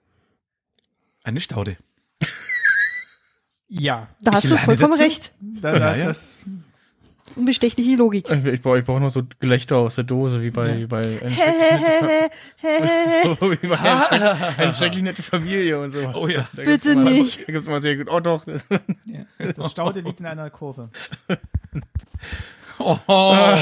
eine 1.24 1.40
Staude. 1.40 1.78
ja. 3.68 4.08
Da 4.22 4.32
Ich 4.32 4.36
hast 4.38 4.50
du 4.52 4.58
vollkommen 4.58 4.92
dazu. 4.92 5.04
recht. 5.04 5.34
Da, 5.40 5.72
da, 5.78 5.92
Ja, 5.92 5.96
ja. 5.98 6.06
Das, 6.08 6.44
Unbestechliche 7.36 7.96
Logik. 7.96 8.30
Ich, 8.30 8.46
ich 8.46 8.62
brauche 8.62 8.78
ich 8.78 8.86
brauch 8.86 9.00
noch 9.00 9.10
so 9.10 9.24
Gelächter 9.40 9.78
aus 9.78 9.96
der 9.96 10.04
Dose, 10.04 10.44
wie 10.44 10.52
bei, 10.52 10.82
wie 10.82 10.86
bei 10.86 11.02
so, 13.40 13.52
wie 13.52 13.66
bei 13.68 13.80
eine, 13.80 14.02
schrecklich, 14.08 14.60
eine 14.60 14.74
schrecklich 14.74 15.04
nette 15.04 15.24
Familie 15.24 15.80
und 15.80 15.92
so. 15.92 16.00
Oh 16.14 16.28
ja. 16.28 16.48
Da 16.54 16.64
gibt's 16.64 16.84
Bitte 16.86 16.96
mal, 17.00 17.12
nicht. 17.12 17.48
Da 17.48 17.54
gibt's 17.54 17.68
mal 17.68 17.82
sehr 17.82 17.96
gut. 17.98 18.08
Oh 18.12 18.20
doch. 18.20 18.46
Das, 18.46 18.68
ja, 19.06 19.26
das 19.54 19.72
Staude 19.72 20.02
liegt 20.02 20.20
in 20.20 20.28
einer 20.28 20.50
Kurve. 20.52 20.90
Oh, 22.78 22.98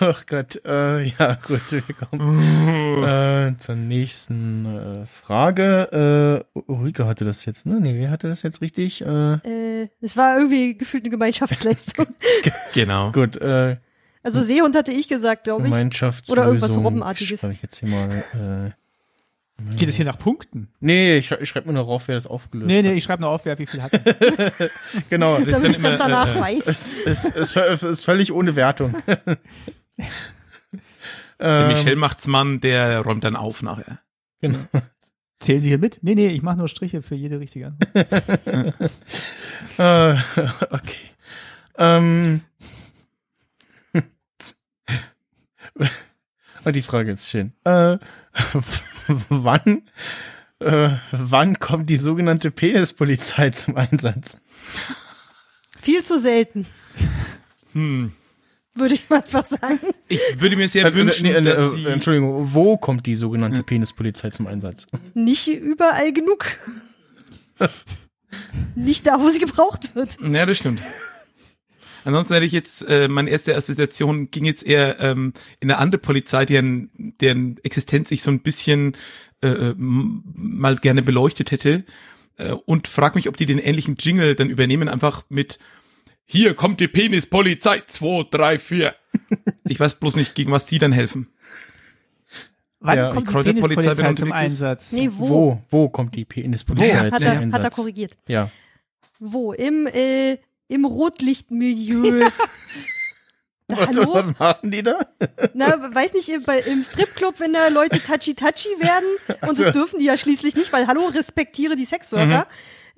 ach 0.00 0.26
Gott. 0.26 0.60
Äh, 0.64 1.04
ja, 1.04 1.34
gut. 1.46 1.60
Wir 1.70 1.82
kommen 1.94 3.02
äh, 3.04 3.54
zur 3.58 3.74
nächsten 3.76 4.66
äh, 4.66 5.06
Frage. 5.06 6.44
Äh, 6.54 6.60
Ulrike 6.66 7.06
hatte 7.06 7.24
das 7.24 7.44
jetzt, 7.44 7.66
ne? 7.66 7.80
Nee, 7.80 7.94
wer 7.96 8.10
hatte 8.10 8.28
das 8.28 8.42
jetzt 8.42 8.60
richtig? 8.60 9.02
Äh, 9.02 9.34
Äh, 9.34 9.88
es 10.00 10.16
war 10.16 10.36
irgendwie 10.38 10.76
gefühlt 10.76 11.04
eine 11.04 11.10
Gemeinschaftsleistung. 11.10 12.06
genau. 12.74 13.12
gut, 13.12 13.36
äh, 13.36 13.76
Also 14.22 14.42
Seehund 14.42 14.74
hatte 14.76 14.92
ich 14.92 15.08
gesagt, 15.08 15.44
glaube 15.44 15.62
ich. 15.64 15.70
Gemeinschaftslösung. 15.70 16.32
Oder 16.42 16.46
irgendwas 16.52 16.76
Robbenartiges. 16.76 17.40
Schreibe 17.40 17.54
ich 17.54 17.62
jetzt 17.62 17.78
hier 17.78 17.88
mal. 17.88 18.08
Äh, 18.68 18.70
Geht 19.78 19.88
es 19.88 19.96
hier 19.96 20.04
nach 20.04 20.18
Punkten? 20.18 20.68
nee, 20.80 21.16
ich, 21.16 21.30
ich 21.30 21.48
schreibe 21.48 21.68
mir 21.68 21.72
noch 21.72 21.86
rauf, 21.88 22.08
wer 22.08 22.14
das 22.16 22.26
aufgelöst 22.26 22.66
Nee, 22.68 22.82
nee, 22.82 22.90
hat. 22.90 22.96
ich 22.96 23.04
schreibe 23.04 23.22
noch 23.22 23.30
auf, 23.30 23.46
wer 23.46 23.58
wie 23.58 23.64
viel 23.64 23.82
hat. 23.82 23.90
Genau. 25.08 25.38
Das 25.38 25.46
ist 25.46 25.52
damit 25.54 25.70
ich 25.78 25.82
das 25.82 25.96
danach 25.98 26.36
äh, 26.36 26.40
weiß. 26.40 26.66
Es 26.66 26.92
ist, 26.92 27.36
ist, 27.36 27.56
ist, 27.56 27.82
ist 27.82 28.04
völlig 28.04 28.32
ohne 28.32 28.54
Wertung. 28.54 28.94
Der 31.38 31.68
ähm, 31.68 31.68
Michel 31.68 31.96
macht's 31.96 32.26
Mann, 32.26 32.60
der 32.60 33.00
räumt 33.00 33.22
dann 33.22 33.36
auf 33.36 33.62
nachher. 33.62 34.00
Genau. 34.40 34.60
Zählen 35.38 35.60
Sie 35.60 35.68
hier 35.68 35.76
mit? 35.78 35.98
Nee, 36.02 36.14
nee, 36.14 36.28
ich 36.28 36.40
mache 36.40 36.56
nur 36.56 36.66
Striche 36.66 37.02
für 37.02 37.14
jede 37.14 37.40
richtige 37.40 37.66
Antwort. 37.66 38.74
Äh, 39.78 40.16
okay. 40.70 40.96
Ähm. 41.76 42.40
Und 46.64 46.76
die 46.76 46.82
Frage 46.82 47.12
ist 47.12 47.28
schön. 47.28 47.52
Äh, 47.64 47.98
wann, 49.28 49.82
äh, 50.60 50.90
wann 51.10 51.58
kommt 51.58 51.90
die 51.90 51.98
sogenannte 51.98 52.50
Penispolizei 52.50 53.50
zum 53.50 53.76
Einsatz? 53.76 54.40
Viel 55.78 56.02
zu 56.02 56.18
selten, 56.18 56.66
Hm. 57.72 58.12
Würde 58.76 58.94
ich 58.94 59.08
mal 59.08 59.22
einfach 59.22 59.44
sagen. 59.44 59.80
Ich 60.08 60.20
würde 60.38 60.56
mir 60.56 60.68
sehr 60.68 60.86
Äh, 60.86 60.94
wünschen, 60.94 61.24
nee, 61.24 61.32
äh, 61.32 61.42
dass 61.42 61.74
äh. 61.74 61.88
Entschuldigung, 61.88 62.54
wo 62.54 62.76
kommt 62.76 63.06
die 63.06 63.14
sogenannte 63.14 63.62
Penispolizei 63.62 64.30
zum 64.30 64.46
Einsatz? 64.46 64.86
Nicht 65.14 65.48
überall 65.48 66.12
genug. 66.12 66.46
Nicht 68.74 69.06
da, 69.06 69.20
wo 69.20 69.28
sie 69.28 69.40
gebraucht 69.40 69.94
wird. 69.94 70.16
Ja, 70.20 70.46
das 70.46 70.58
stimmt. 70.58 70.80
Ansonsten 72.04 72.34
hätte 72.34 72.46
ich 72.46 72.52
jetzt, 72.52 72.82
äh, 72.82 73.08
meine 73.08 73.30
erste 73.30 73.56
Assoziation 73.56 74.30
ging 74.30 74.44
jetzt 74.44 74.64
eher 74.64 75.00
ähm, 75.00 75.32
in 75.58 75.70
eine 75.70 75.78
andere 75.80 76.00
Polizei, 76.00 76.44
deren, 76.44 76.90
deren 77.20 77.58
Existenz 77.64 78.12
ich 78.12 78.22
so 78.22 78.30
ein 78.30 78.40
bisschen 78.40 78.96
äh, 79.42 79.74
mal 79.76 80.76
gerne 80.76 81.02
beleuchtet 81.02 81.50
hätte. 81.50 81.84
Äh, 82.36 82.52
und 82.52 82.86
frag 82.86 83.16
mich, 83.16 83.28
ob 83.28 83.36
die 83.36 83.46
den 83.46 83.58
ähnlichen 83.58 83.96
Jingle 83.98 84.36
dann 84.36 84.50
übernehmen, 84.50 84.88
einfach 84.88 85.24
mit 85.30 85.58
Hier 86.26 86.54
kommt 86.54 86.80
die 86.80 86.88
Penispolizei 86.88 87.82
2, 87.86 88.26
3, 88.30 88.58
4. 88.58 88.94
Ich 89.68 89.78
weiß 89.78 89.94
bloß 89.94 90.16
nicht, 90.16 90.34
gegen 90.34 90.50
was 90.50 90.66
die 90.66 90.78
dann 90.78 90.92
helfen. 90.92 91.28
Wann 92.80 92.98
Ja, 92.98 93.10
kommt 93.10 93.28
die 93.28 93.52
Penispolizei 93.52 93.96
wenn 93.96 94.16
zum. 94.16 94.32
Einsatz? 94.32 94.92
Nee, 94.92 95.08
wo? 95.12 95.28
Wo? 95.28 95.62
Wo 95.70 95.88
kommt 95.88 96.14
die 96.14 96.24
Penispolizei 96.24 96.88
hat, 97.10 97.18
zum 97.20 97.28
er, 97.28 97.34
hat 97.36 97.42
er 97.42 97.54
Einsatz? 97.54 97.76
korrigiert. 97.76 98.16
Ja. 98.28 98.50
Wo? 99.18 99.52
Im, 99.52 99.86
äh, 99.86 100.36
im 100.68 100.84
Rotlichtmilieu. 100.84 102.20
Was, 102.26 102.32
hallo? 103.74 104.14
was 104.14 104.38
machen 104.38 104.70
die 104.70 104.82
da? 104.82 105.00
Na, 105.54 105.94
weiß 105.94 106.12
nicht, 106.14 106.28
im- 106.28 106.42
bei, 106.44 106.60
im 106.60 106.82
Stripclub, 106.82 107.40
wenn 107.40 107.52
da 107.52 107.68
Leute 107.68 107.98
touchy-touchy 108.00 108.68
werden, 108.80 109.08
und 109.48 109.58
das 109.58 109.72
dürfen 109.72 109.98
die 109.98 110.04
ja 110.06 110.16
schließlich 110.16 110.54
nicht, 110.54 110.72
weil, 110.72 110.86
hallo, 110.86 111.06
respektiere 111.06 111.74
die 111.76 111.84
Sexworker, 111.84 112.46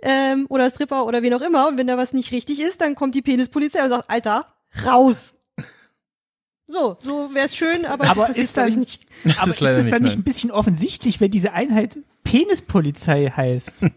ähm, 0.02 0.46
oder 0.48 0.68
Stripper 0.70 1.06
oder 1.06 1.22
wen 1.22 1.34
auch 1.34 1.40
immer, 1.40 1.68
und 1.68 1.78
wenn 1.78 1.86
da 1.86 1.96
was 1.96 2.12
nicht 2.12 2.32
richtig 2.32 2.60
ist, 2.60 2.80
dann 2.80 2.94
kommt 2.94 3.14
die 3.14 3.22
Penispolizei 3.22 3.82
und 3.82 3.90
sagt, 3.90 4.10
Alter, 4.10 4.46
raus! 4.84 5.34
So, 6.70 6.98
so 7.00 7.30
wär's 7.32 7.56
schön, 7.56 7.86
aber, 7.86 8.04
Aber 8.10 8.26
passiert, 8.26 8.44
ist 8.44 8.56
dann- 8.58 8.72
nicht. 8.74 9.06
Das 9.24 9.38
Aber 9.38 9.50
ist 9.50 9.60
ist, 9.62 9.68
es 9.70 9.76
nicht, 9.84 9.92
dann 9.92 10.02
nicht 10.02 10.16
ein 10.18 10.22
bisschen 10.22 10.50
offensichtlich, 10.50 11.18
wenn 11.18 11.30
diese 11.30 11.52
Einheit 11.54 11.98
Penispolizei 12.24 13.32
heißt? 13.34 13.84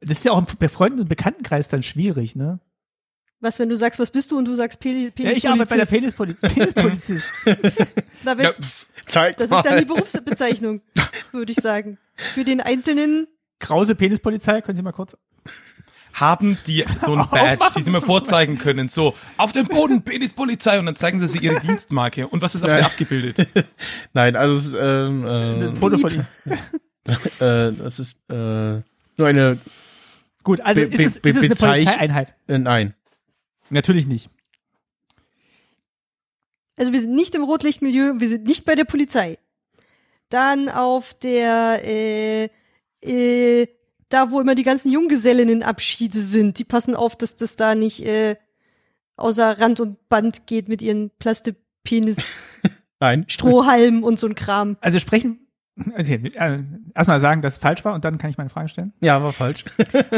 Das 0.00 0.18
ist 0.18 0.24
ja 0.24 0.32
auch 0.32 0.38
im 0.38 0.46
Befreundeten- 0.58 1.02
und 1.02 1.08
Bekanntenkreis 1.08 1.68
dann 1.68 1.82
schwierig, 1.82 2.36
ne? 2.36 2.60
Was, 3.40 3.58
wenn 3.60 3.68
du 3.68 3.76
sagst, 3.76 4.00
was 4.00 4.10
bist 4.10 4.30
du 4.32 4.38
und 4.38 4.46
du 4.46 4.54
sagst 4.56 4.80
Peni 4.80 5.12
Ja, 5.16 5.30
ich 5.30 5.48
arbeite 5.48 5.70
bei 5.70 5.76
der 5.76 5.84
Penispolizist? 5.86 6.54
Penispolizei. 6.54 7.20
Penispolizist. 7.44 7.94
Da 8.24 8.34
Ja, 8.34 8.50
Zeig 9.06 9.36
das 9.36 9.50
mal. 9.50 9.58
ist 9.60 9.66
dann 9.66 9.78
die 9.78 9.84
Berufsbezeichnung, 9.84 10.80
würde 11.32 11.52
ich 11.52 11.58
sagen. 11.58 11.98
Für 12.34 12.44
den 12.44 12.60
einzelnen 12.60 13.28
Krause 13.60 13.94
Penispolizei, 13.94 14.60
können 14.60 14.76
Sie 14.76 14.82
mal 14.82 14.92
kurz. 14.92 15.16
haben 16.14 16.58
die 16.66 16.84
so 17.04 17.14
ein 17.14 17.26
Badge, 17.30 17.64
die 17.76 17.82
sie 17.84 17.90
mir 17.92 18.02
vorzeigen 18.02 18.58
können. 18.58 18.88
So, 18.88 19.14
auf 19.36 19.52
dem 19.52 19.66
Boden, 19.68 20.02
Penispolizei. 20.02 20.78
Und 20.80 20.86
dann 20.86 20.96
zeigen 20.96 21.20
sie 21.20 21.28
sie 21.28 21.38
ihre 21.38 21.60
Dienstmarke. 21.60 22.26
Und 22.26 22.42
was 22.42 22.54
ist 22.56 22.62
auf 22.62 22.68
Nein. 22.68 22.78
der 22.78 22.86
abgebildet? 22.86 23.46
Nein, 24.14 24.34
also 24.36 24.56
es 24.56 24.66
ist, 24.66 24.74
ähm, 24.80 25.24
Ein 25.26 25.62
äh, 25.62 25.74
Foto 25.76 25.96
von 25.98 26.12
Ihnen. 26.12 26.26
äh, 27.06 27.72
das 27.72 28.00
ist 28.00 28.18
äh, 28.28 28.34
nur 29.16 29.26
eine, 29.28 29.58
Gut, 30.42 30.60
also 30.60 30.80
Be- 30.80 30.86
ist 30.88 31.00
es, 31.00 31.16
ist 31.18 31.36
es 31.36 31.62
eine 31.62 31.74
Polizeieinheit? 31.74 32.34
äh, 32.48 32.58
nein. 32.58 32.94
Natürlich 33.70 34.06
nicht. 34.06 34.30
Also 36.76 36.92
wir 36.92 37.00
sind 37.00 37.14
nicht 37.14 37.34
im 37.34 37.42
Rotlichtmilieu, 37.42 38.14
wir 38.18 38.28
sind 38.28 38.44
nicht 38.44 38.64
bei 38.64 38.74
der 38.74 38.84
Polizei. 38.84 39.38
Dann 40.28 40.68
auf 40.68 41.14
der, 41.14 41.80
äh, 41.84 42.48
äh, 43.02 43.66
da 44.08 44.30
wo 44.30 44.40
immer 44.40 44.54
die 44.54 44.62
ganzen 44.62 44.92
Junggesellinnenabschiede 44.92 46.20
sind, 46.20 46.58
die 46.58 46.64
passen 46.64 46.94
auf, 46.94 47.16
dass 47.16 47.36
das 47.36 47.56
da 47.56 47.74
nicht 47.74 48.06
äh, 48.06 48.36
außer 49.16 49.58
Rand 49.58 49.80
und 49.80 50.08
Band 50.08 50.46
geht 50.46 50.68
mit 50.68 50.82
ihren 50.82 51.10
Plastepenis, 51.18 52.60
Nein. 53.00 53.24
Strohhalmen 53.28 54.02
und 54.02 54.18
so 54.18 54.26
ein 54.26 54.34
Kram. 54.34 54.76
Also 54.80 54.98
sprechen. 54.98 55.40
Okay, 55.96 56.20
äh, 56.34 56.58
erstmal 56.94 57.20
sagen, 57.20 57.40
dass 57.42 57.54
es 57.54 57.58
falsch 57.58 57.84
war 57.84 57.94
und 57.94 58.04
dann 58.04 58.18
kann 58.18 58.30
ich 58.30 58.38
meine 58.38 58.50
Frage 58.50 58.68
stellen. 58.68 58.92
Ja, 59.00 59.22
war 59.22 59.32
falsch. 59.32 59.64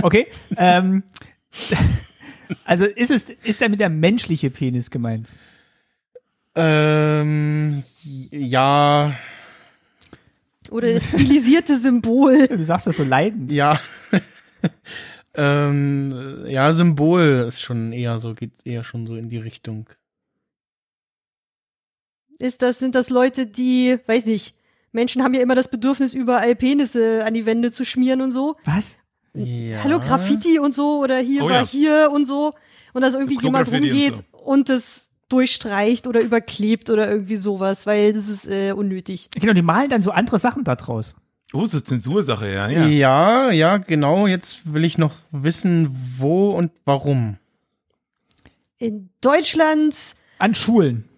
Okay. 0.03 0.27
ähm, 0.57 1.03
also 2.65 2.85
ist 2.85 3.11
es, 3.11 3.31
ist 3.31 3.63
da 3.63 3.69
mit 3.69 3.81
der 3.81 3.91
menschliche 3.91 4.51
Penis 4.51 4.91
gemeint? 4.91 5.31
ähm, 6.55 7.83
ja, 8.31 9.15
Oder 10.71 10.93
das 10.93 11.09
stilisierte 11.09 11.79
Symbol. 11.79 12.49
Du 12.49 12.65
sagst 12.65 12.87
das 12.87 12.97
so 12.97 13.05
leidend. 13.05 13.53
ja. 13.53 13.81
ähm, 15.35 16.45
ja, 16.47 16.73
Symbol 16.73 17.45
ist 17.47 17.61
schon 17.61 17.93
eher 17.93 18.19
so, 18.19 18.35
geht 18.35 18.53
eher 18.65 18.85
schon 18.85 19.07
so 19.07 19.17
in 19.17 19.29
die 19.29 19.39
Richtung. 19.39 19.89
Ist 22.39 22.63
das, 22.63 22.79
sind 22.79 22.95
das 22.95 23.11
Leute, 23.11 23.47
die, 23.47 23.99
weiß 24.07 24.27
nicht, 24.27 24.55
Menschen 24.93 25.23
haben 25.23 25.35
ja 25.35 25.43
immer 25.43 25.55
das 25.55 25.71
Bedürfnis, 25.71 26.15
überall 26.15 26.57
Penisse 26.57 27.25
an 27.25 27.35
die 27.35 27.47
Wände 27.47 27.71
zu 27.71 27.85
schmieren 27.85 28.23
und 28.23 28.33
so. 28.33 28.57
Was? 28.65 28.99
Ja. 29.35 29.85
Hallo 29.85 30.01
Graffiti 30.01 30.59
und 30.59 30.75
so 30.75 30.99
oder 31.01 31.19
hier 31.19 31.45
Oh 31.45 31.49
war 31.49 31.61
ja. 31.61 31.66
hier 31.66 32.11
und 32.12 32.27
so 32.27 32.53
und 32.93 33.03
dass 33.03 33.14
irgendwie 33.14 33.38
jemand 33.40 33.69
und 33.69 33.75
rumgeht 33.75 34.25
und 34.33 34.69
das 34.69 35.11
durchstreicht 35.29 36.07
oder 36.07 36.21
überklebt 36.21 36.90
oder 36.90 37.09
irgendwie 37.09 37.37
sowas, 37.37 37.87
weil 37.87 38.12
das 38.12 38.29
ist 38.29 38.49
äh, 38.49 38.73
unnötig. 38.73 39.29
Genau, 39.40 39.53
die 39.53 39.62
malen 39.62 39.88
dann 39.88 40.03
so 40.03 40.11
andere 40.11 40.38
Sachen 40.38 40.64
da 40.64 40.75
draus. 40.75 41.14
Oh, 41.53 41.66
so 41.66 41.81
Zensursache, 41.81 42.53
ja, 42.53 42.69
Ja. 42.69 42.87
ja. 42.87 43.51
ja, 43.51 43.77
genau. 43.79 44.27
Jetzt 44.27 44.73
will 44.73 44.85
ich 44.85 44.99
noch 44.99 45.14
wissen, 45.31 45.97
wo 46.19 46.51
und 46.51 46.73
warum. 46.85 47.38
In 48.79 49.11
Deutschland 49.21 49.95
An 50.38 50.55
Schulen. 50.55 51.09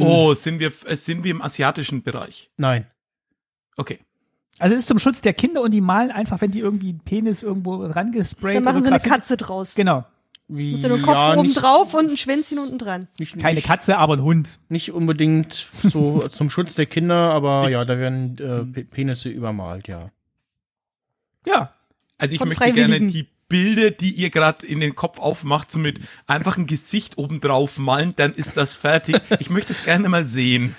Oh, 0.00 0.34
sind 0.34 0.58
wir, 0.58 0.72
äh, 0.84 0.96
sind 0.96 1.24
wir 1.24 1.30
im 1.30 1.40
asiatischen 1.40 2.02
Bereich? 2.02 2.50
Nein. 2.56 2.86
Okay. 3.76 4.00
Also 4.58 4.74
es 4.74 4.82
ist 4.82 4.88
zum 4.88 4.98
Schutz 4.98 5.20
der 5.20 5.34
Kinder 5.34 5.60
und 5.62 5.70
die 5.72 5.80
malen 5.80 6.10
einfach, 6.10 6.40
wenn 6.40 6.50
die 6.50 6.60
irgendwie 6.60 6.88
einen 6.90 7.00
Penis 7.00 7.42
irgendwo 7.42 7.84
rangesprayt 7.84 8.54
da 8.56 8.60
machen 8.60 8.78
oder 8.78 8.88
sie 8.88 8.94
eine 8.94 9.00
Katze 9.02 9.36
draus. 9.36 9.74
Genau. 9.74 10.04
Wie, 10.48 10.72
Ist 10.74 10.82
ja 10.84 10.88
nur 10.88 10.98
ein 10.98 11.02
Kopf 11.02 11.14
ja, 11.14 11.32
oben 11.36 11.42
nicht, 11.48 11.60
drauf 11.60 11.92
und 11.94 12.08
ein 12.10 12.16
Schwänzchen 12.16 12.58
unten 12.60 12.78
dran. 12.78 13.08
Nicht, 13.18 13.36
Keine 13.38 13.56
nicht, 13.56 13.66
Katze, 13.66 13.98
aber 13.98 14.14
ein 14.14 14.22
Hund. 14.22 14.58
Nicht 14.68 14.92
unbedingt 14.92 15.52
so 15.82 16.20
zum 16.30 16.50
Schutz 16.50 16.74
der 16.76 16.86
Kinder, 16.86 17.16
aber 17.32 17.68
ja, 17.68 17.84
da 17.84 17.98
werden 17.98 18.38
äh, 18.38 18.64
Pe- 18.64 18.84
Penisse 18.84 19.28
übermalt, 19.28 19.88
ja. 19.88 20.10
Ja. 21.46 21.72
Also 22.18 22.32
ich 22.34 22.38
Von 22.38 22.48
möchte 22.48 22.72
gerne 22.72 23.00
die 23.00 23.26
Bilder, 23.48 23.90
die 23.90 24.10
ihr 24.12 24.30
gerade 24.30 24.64
in 24.66 24.80
den 24.80 24.94
Kopf 24.94 25.18
aufmacht, 25.18 25.70
so 25.70 25.78
mit 25.78 26.00
einfach 26.26 26.56
ein 26.58 26.66
Gesicht 26.66 27.18
oben 27.18 27.40
drauf 27.40 27.78
malen, 27.78 28.14
dann 28.16 28.32
ist 28.32 28.56
das 28.56 28.72
fertig. 28.74 29.20
Ich 29.40 29.50
möchte 29.50 29.72
es 29.72 29.84
gerne 29.84 30.08
mal 30.08 30.26
sehen. 30.26 30.74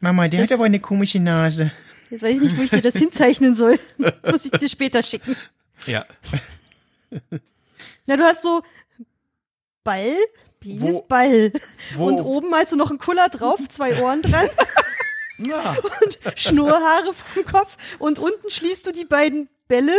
Mama, 0.00 0.28
der 0.28 0.40
Das- 0.42 0.50
hat 0.50 0.58
aber 0.58 0.66
eine 0.66 0.80
komische 0.80 1.20
Nase. 1.20 1.72
Jetzt 2.14 2.22
weiß 2.22 2.36
ich 2.36 2.40
nicht, 2.42 2.56
wo 2.56 2.62
ich 2.62 2.70
dir 2.70 2.80
das 2.80 2.94
hinzeichnen 2.94 3.56
soll. 3.56 3.76
Muss 4.30 4.44
ich 4.44 4.52
dir 4.52 4.68
später 4.68 5.02
schicken. 5.02 5.34
Ja. 5.84 6.06
Na, 8.06 8.16
du 8.16 8.22
hast 8.22 8.42
so 8.42 8.62
Ball, 9.82 10.14
Penis, 10.60 10.92
Wo- 10.92 11.02
Ball. 11.08 11.52
Wo, 11.96 12.06
Und 12.06 12.20
oben 12.20 12.50
malst 12.50 12.72
du 12.72 12.76
noch 12.76 12.90
einen 12.90 13.00
Kuller 13.00 13.28
drauf, 13.30 13.58
zwei 13.68 14.00
Ohren 14.00 14.22
dran 14.22 14.48
ja. 15.38 15.74
und 16.04 16.38
Schnurrhaare 16.38 17.12
vom 17.14 17.44
Kopf. 17.46 17.76
Und 17.98 18.20
unten 18.20 18.48
schließt 18.48 18.86
du 18.86 18.92
die 18.92 19.06
beiden 19.06 19.48
Bälle 19.66 19.92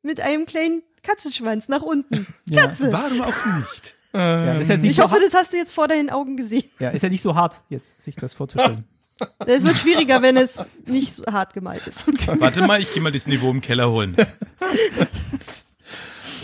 mit 0.00 0.22
einem 0.22 0.46
kleinen 0.46 0.82
Katzenschwanz 1.02 1.68
nach 1.68 1.82
unten. 1.82 2.26
Ja. 2.46 2.62
Katze. 2.62 2.90
Warum 2.92 3.20
auch 3.20 3.46
nicht? 3.58 3.94
ja 4.14 4.46
das 4.46 4.62
ist, 4.62 4.68
jetzt 4.68 4.80
nicht 4.82 4.90
Ich 4.92 4.96
so 4.96 5.02
hoffe, 5.02 5.16
hart, 5.16 5.22
das 5.22 5.34
hast 5.34 5.52
du 5.52 5.58
jetzt 5.58 5.72
vor 5.72 5.86
deinen 5.86 6.08
Augen 6.08 6.38
gesehen. 6.38 6.64
ja, 6.78 6.88
ist 6.88 7.02
ja 7.02 7.10
nicht 7.10 7.20
so 7.20 7.34
hart, 7.34 7.60
jetzt 7.68 8.02
sich 8.04 8.16
das 8.16 8.32
vorzustellen. 8.32 8.86
Es 9.46 9.64
wird 9.64 9.76
schwieriger, 9.76 10.22
wenn 10.22 10.36
es 10.36 10.62
nicht 10.86 11.14
so 11.14 11.24
hart 11.26 11.54
gemalt 11.54 11.86
ist. 11.86 12.04
Warte 12.40 12.62
mal, 12.66 12.80
ich 12.80 12.92
gehe 12.92 13.02
mal 13.02 13.12
das 13.12 13.26
Niveau 13.26 13.50
im 13.50 13.60
Keller 13.60 13.90
holen. 13.90 14.16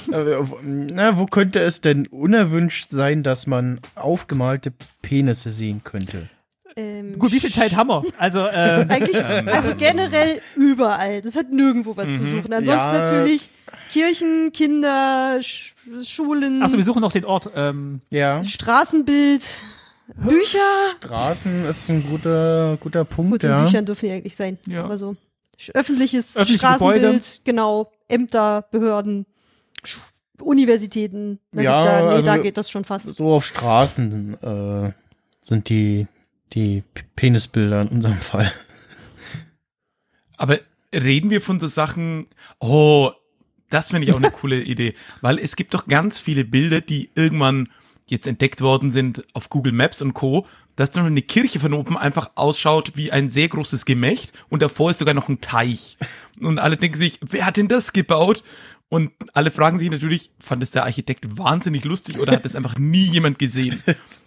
wo- 0.09 0.59
na, 0.63 1.19
wo 1.19 1.27
könnte 1.27 1.61
es 1.61 1.81
denn 1.81 2.07
unerwünscht 2.07 2.91
sein, 2.91 3.23
dass 3.23 3.47
man 3.47 3.81
aufgemalte 3.95 4.73
Penisse 5.03 5.53
sehen 5.53 5.83
könnte? 5.85 6.29
Ähm, 6.77 7.19
Gut, 7.21 7.31
wie 7.33 7.39
viel 7.39 7.53
Zeit 7.53 7.77
haben 7.77 7.89
wir? 7.89 8.03
Also, 8.19 8.41
äh, 8.41 8.85
Eigentlich, 8.89 9.25
also 9.25 9.77
generell 9.77 10.41
überall. 10.57 11.23
Das 11.23 11.37
hat 11.37 11.53
nirgendwo 11.53 11.97
was 11.97 12.07
zu 12.09 12.19
suchen. 12.29 12.53
Ansonsten 12.53 12.93
Ja. 12.95 13.01
natürlich 13.01 13.49
Kirchen, 13.91 14.51
Kinder, 14.53 15.39
Sch 15.41 15.75
Schulen, 16.05 16.63
achso, 16.63 16.77
wir 16.77 16.83
suchen 16.85 17.01
noch 17.03 17.13
den 17.13 17.25
Ort. 17.27 17.51
Ähm, 17.55 18.01
Ja, 18.11 18.43
Straßenbild, 18.45 19.45
Bücher. 20.17 20.59
Straßen 20.99 21.65
ist 21.67 21.89
ein 21.89 22.03
guter, 22.09 22.77
guter 22.79 23.05
Punkt, 23.05 23.33
Gut, 23.33 23.45
in 23.45 23.51
ja. 23.51 23.65
Büchern 23.65 23.87
dürfen 23.87 24.07
die 24.07 24.13
eigentlich 24.13 24.37
sein. 24.37 24.59
Ja. 24.67 24.85
Aber 24.85 24.97
so 24.97 25.17
öffentliches 25.73 26.37
Öffentliche 26.37 26.59
Straßenbild, 26.59 27.03
Gebäude. 27.03 27.21
genau, 27.45 27.93
Ämter, 28.09 28.63
Behörden, 28.71 29.25
Universitäten. 30.41 31.39
Ja, 31.53 31.83
da, 31.85 32.01
nee, 32.03 32.09
also- 32.17 32.27
da 32.27 32.37
geht 32.39 32.57
das 32.57 32.71
schon 32.71 32.85
fast. 32.85 33.15
So 33.17 33.33
auf 33.33 33.47
Straßen 33.47 34.35
äh, 34.43 34.93
sind 35.43 35.69
die, 35.69 36.07
die 36.53 36.83
Penisbilder 37.17 37.83
in 37.83 37.89
unserem 37.89 38.19
Fall. 38.19 38.53
Aber 40.37 40.59
reden 40.93 41.31
wir 41.31 41.41
von 41.41 41.61
so 41.61 41.67
Sachen, 41.67 42.27
oh, 42.59 43.11
das 43.71 43.91
finde 43.91 44.07
ich 44.07 44.13
auch 44.13 44.19
eine 44.19 44.31
coole 44.33 44.61
Idee, 44.61 44.95
weil 45.21 45.39
es 45.39 45.57
gibt 45.57 45.75
doch 45.75 45.87
ganz 45.87 46.19
viele 46.19 46.45
Bilder, 46.45 46.81
die 46.81 47.11
irgendwann 47.15 47.69
jetzt 48.07 48.27
entdeckt 48.27 48.61
worden 48.61 48.91
sind 48.91 49.25
auf 49.33 49.51
Google 49.51 49.73
Maps 49.73 50.03
und 50.03 50.15
Co., 50.15 50.47
dass 50.77 50.91
dann 50.91 51.07
eine 51.07 51.23
Kirche 51.23 51.61
von 51.61 51.73
oben 51.73 51.97
einfach 51.97 52.33
ausschaut 52.35 52.93
wie 52.97 53.13
ein 53.13 53.31
sehr 53.31 53.49
großes 53.49 53.85
Gemächt 53.85 54.33
und 54.49 54.61
davor 54.61 54.91
ist 54.91 54.99
sogar 54.99 55.15
noch 55.15 55.29
ein 55.29 55.41
Teich. 55.41 55.99
Und 56.41 56.59
alle 56.59 56.77
denken 56.77 56.99
sich, 56.99 57.21
wer 57.21 57.47
hat 57.47 57.57
denn 57.57 57.69
das 57.69 57.93
gebaut? 57.93 58.43
Und 58.91 59.11
alle 59.33 59.51
fragen 59.51 59.79
sich 59.79 59.91
natürlich, 59.91 60.31
fand 60.39 60.63
es 60.63 60.71
der 60.71 60.85
Architekt 60.85 61.39
wahnsinnig 61.39 61.85
lustig 61.85 62.21
oder 62.21 62.33
hat 62.33 62.45
es 62.45 62.55
einfach 62.55 62.79
nie 62.79 63.05
jemand 63.05 63.39
gesehen? 63.39 63.83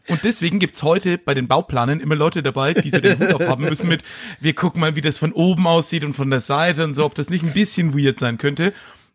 Und 0.10 0.24
deswegen 0.24 0.60
gibt's 0.60 0.84
heute 0.84 1.18
bei 1.18 1.34
den 1.34 1.48
Bauplanern 1.48 2.00
immer 2.00 2.16
Leute 2.16 2.44
dabei, 2.44 2.74
die 2.74 2.90
so 2.90 3.00
den 3.00 3.20
Hut 3.20 3.34
aufhaben 3.34 3.66
müssen 3.66 3.88
mit, 3.88 4.04
wir 4.42 4.54
gucken 4.54 4.82
mal, 4.82 4.96
wie 4.96 5.02
das 5.02 5.20
von 5.20 5.32
oben 5.32 5.68
aussieht 5.68 6.04
und 6.04 6.16
von 6.16 6.30
der 6.30 6.42
Seite 6.42 6.84
und 6.84 6.96
so, 6.96 7.06
ob 7.06 7.16
das 7.16 7.30
nicht 7.30 7.46
ein 7.46 7.54
bisschen 7.54 7.98
weird 7.98 8.20
sein 8.20 8.38
könnte. 8.38 8.74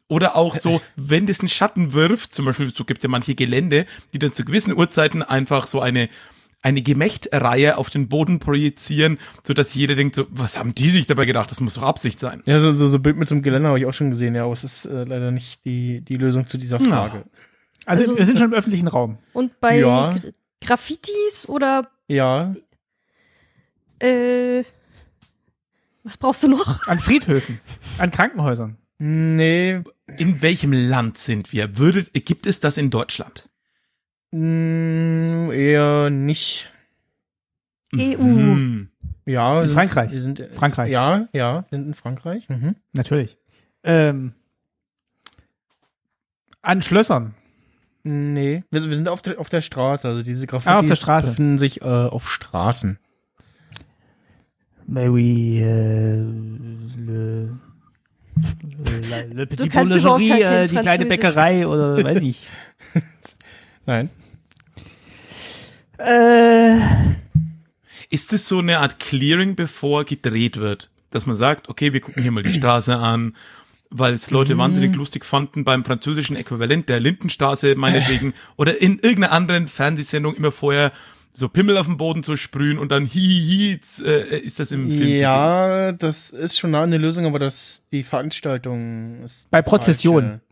Oder 0.09 0.37
auch 0.37 0.57
so, 0.57 0.81
wenn 0.97 1.27
das 1.27 1.41
einen 1.41 1.49
Schatten 1.49 1.93
wirft, 1.93 2.35
zum 2.35 2.45
Beispiel, 2.45 2.73
so 2.73 2.85
gibt's 2.85 3.03
ja 3.03 3.09
manche 3.09 3.35
Gelände, 3.35 3.87
die 4.13 4.19
dann 4.19 4.33
zu 4.33 4.45
gewissen 4.45 4.77
Uhrzeiten 4.77 5.23
einfach 5.23 5.67
so 5.67 5.81
eine 5.81 6.09
eine 6.65 6.81
Gemächtreihe 6.81 7.77
auf 7.77 7.91
den 7.91 8.09
Boden 8.09 8.39
projizieren, 8.39 9.19
so 9.43 9.53
dass 9.53 9.75
jeder 9.75 9.97
denkt 9.97 10.15
so, 10.15 10.27
was 10.31 10.57
haben 10.57 10.77
die 10.77 10.91
sich 10.91 11.09
dabei 11.09 11.25
gedacht? 11.25 11.51
Das 11.51 11.61
muss 11.61 11.75
doch 11.75 11.83
Absicht 11.83 12.21
sein. 12.21 12.41
Ja, 12.47 12.61
so, 12.61 12.71
so, 12.71 12.87
so 12.87 13.01
Bild 13.01 13.17
mit 13.17 13.29
so 13.29 13.35
einem 13.35 13.43
Geländer 13.43 13.71
habe 13.71 13.81
ich 13.81 13.87
auch 13.87 13.93
schon 13.95 14.11
gesehen, 14.11 14.37
ja, 14.37 14.45
aber 14.45 14.53
es 14.53 14.63
ist 14.63 14.85
äh, 14.85 15.03
leider 15.03 15.33
nicht 15.33 15.65
die, 15.65 16.03
die 16.03 16.17
Lösung 16.17 16.47
zu 16.47 16.59
dieser 16.59 16.79
Frage. 16.79 17.25
Also, 17.85 18.05
Also- 18.05 18.17
wir 18.17 18.25
sind 18.27 18.39
schon 18.39 18.53
im 18.53 18.55
öffentlichen 18.57 18.87
Raum. 18.87 19.19
Und 19.33 19.59
bei 19.61 19.81
Ja. 19.81 20.11
Gra- 20.11 20.33
Graffitis 20.65 21.49
oder 21.49 21.89
Ja, 22.07 22.55
äh, 24.01 24.63
was 26.05 26.17
brauchst 26.17 26.45
du 26.45 26.49
noch? 26.49 26.87
An 26.87 27.01
Friedhöfen. 27.01 27.61
An 27.99 28.13
Krankenhäusern. 28.13 28.77
Nee, 29.05 29.83
In 30.17 30.43
welchem 30.43 30.73
Land 30.73 31.19
sind 31.19 31.53
wir? 31.53 31.77
Würde, 31.79 32.05
gibt 32.05 32.47
es 32.47 32.61
das 32.61 32.77
in 32.77 32.91
Deutschland? 32.91 33.49
mh, 34.31 35.53
eher 35.53 36.09
nicht. 36.11 36.71
EU. 37.95 38.17
Hm. 38.23 38.89
Ja, 39.27 39.61
In 39.61 39.69
sind- 39.69 39.75
Frankreich. 39.75 40.11
Wir 40.13 40.23
sind, 40.23 40.49
Frankreich. 40.53 40.91
Ja, 40.91 41.29
ja, 41.33 41.67
wir 41.69 41.79
sind 41.79 41.89
in 41.89 41.95
Frankreich. 41.95 42.49
Mhm. 42.49 42.77
Natürlich. 42.93 43.37
Ähm, 43.85 44.33
an 46.63 46.81
Schlössern. 46.83 47.35
Nee, 48.05 48.65
wir, 48.71 48.83
wir 48.89 48.95
sind 48.95 49.09
auf 49.09 49.21
der, 49.23 49.39
auf 49.39 49.49
der 49.49 49.61
Straße. 49.63 50.09
Also 50.09 50.23
diese 50.23 50.47
Graffitis 50.47 50.73
Ah, 50.73 50.79
auf 50.79 50.87
der 50.87 50.95
Straße. 50.97 51.29
befinden 51.31 51.59
sich 51.59 51.83
äh, 51.83 51.85
auf 51.85 52.31
Straßen. 52.31 52.99
Mary, 54.87 55.61
äh, 55.63 56.25
le, 58.63 59.47
Petit 59.47 59.69
Boulangerie, 59.69 60.29
kein 60.29 60.43
äh, 60.43 60.69
die 60.69 60.77
kleine. 60.77 61.07
Bäckerei 61.07 61.67
oder 61.67 62.03
weiß 62.03 62.21
ich. 62.21 62.49
Nein. 63.87 64.11
äh, 65.99 66.79
Ist 68.11 68.33
es 68.33 68.47
so 68.47 68.59
eine 68.59 68.79
Art 68.79 69.01
Clearing, 69.01 69.57
bevor 69.57 70.05
gedreht 70.05 70.59
wird? 70.59 70.91
Dass 71.11 71.27
man 71.27 71.37
sagt, 71.37 71.69
okay, 71.69 71.93
wir 71.93 72.01
gucken 72.01 72.23
hier 72.23 72.33
mal 72.33 72.43
die 72.43 72.55
Straße 72.55 72.97
an, 72.97 73.37
weil 73.91 74.15
es 74.15 74.31
Leute 74.31 74.57
wahnsinnig 74.57 74.95
lustig 74.95 75.25
fanden 75.25 75.65
beim 75.65 75.85
französischen 75.85 76.37
Äquivalent 76.37 76.89
der 76.89 77.01
Lindenstraße 77.01 77.75
meinetwegen 77.75 78.33
oder 78.57 78.81
in 78.81 78.99
irgendeiner 78.99 79.33
anderen 79.33 79.69
Fernsehsendung 79.69 80.35
immer 80.35 80.53
vorher 80.53 80.93
so 81.35 81.49
Pimmel 81.49 81.77
auf 81.79 81.87
den 81.87 81.97
Boden 81.97 82.23
zu 82.23 82.37
sprühen 82.37 82.79
und 82.79 82.93
dann 82.93 83.07
hihihi, 83.07 83.73
jetzt, 83.73 84.03
äh, 84.03 84.39
ist 84.39 84.61
das 84.61 84.71
im 84.71 84.89
Film? 84.91 85.09
Ja, 85.09 85.93
das 85.93 86.31
ist 86.31 86.59
schon 86.59 86.73
nah 86.73 86.83
an 86.83 86.91
der 86.91 86.99
Lösung, 87.01 87.25
aber 87.27 87.39
das 87.39 87.83
die 87.91 88.03
Veranstaltung 88.03 89.21
ist 89.25 89.51
bei. 89.51 89.63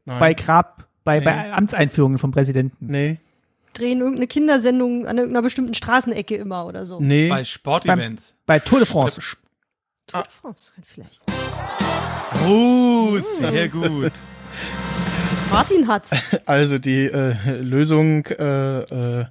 Nein. 0.06 0.20
bei 0.20 0.34
Grab, 0.34 0.88
bei, 1.04 1.20
bei 1.20 1.34
Nee. 1.48 1.52
Amtseinführungen 1.52 2.18
vom 2.18 2.30
Präsidenten. 2.32 2.86
nee, 2.86 3.18
Drehen 3.72 4.00
irgendeine 4.00 4.26
Kindersendung 4.26 5.06
an 5.06 5.16
irgendeiner 5.16 5.42
bestimmten 5.42 5.74
Straßenecke 5.74 6.34
immer 6.34 6.66
oder 6.66 6.86
so. 6.86 6.98
nee. 7.00 7.28
Bei 7.28 7.44
Sportevents. 7.44 8.34
Bei 8.44 8.58
Tour 8.58 8.80
de 8.80 8.86
France. 8.88 9.20
Tour 10.08 10.22
de 10.22 10.30
France, 10.30 10.72
vielleicht. 10.82 11.22
Oh, 12.46 13.16
sehr 13.38 13.68
gut. 13.68 14.12
Martin 15.52 15.86
hat's. 15.88 16.10
Also 16.46 16.78
die 16.78 17.06
äh, 17.06 17.34
Lösung 17.60 18.24
äh, 18.26 18.80
äh, 19.20 19.24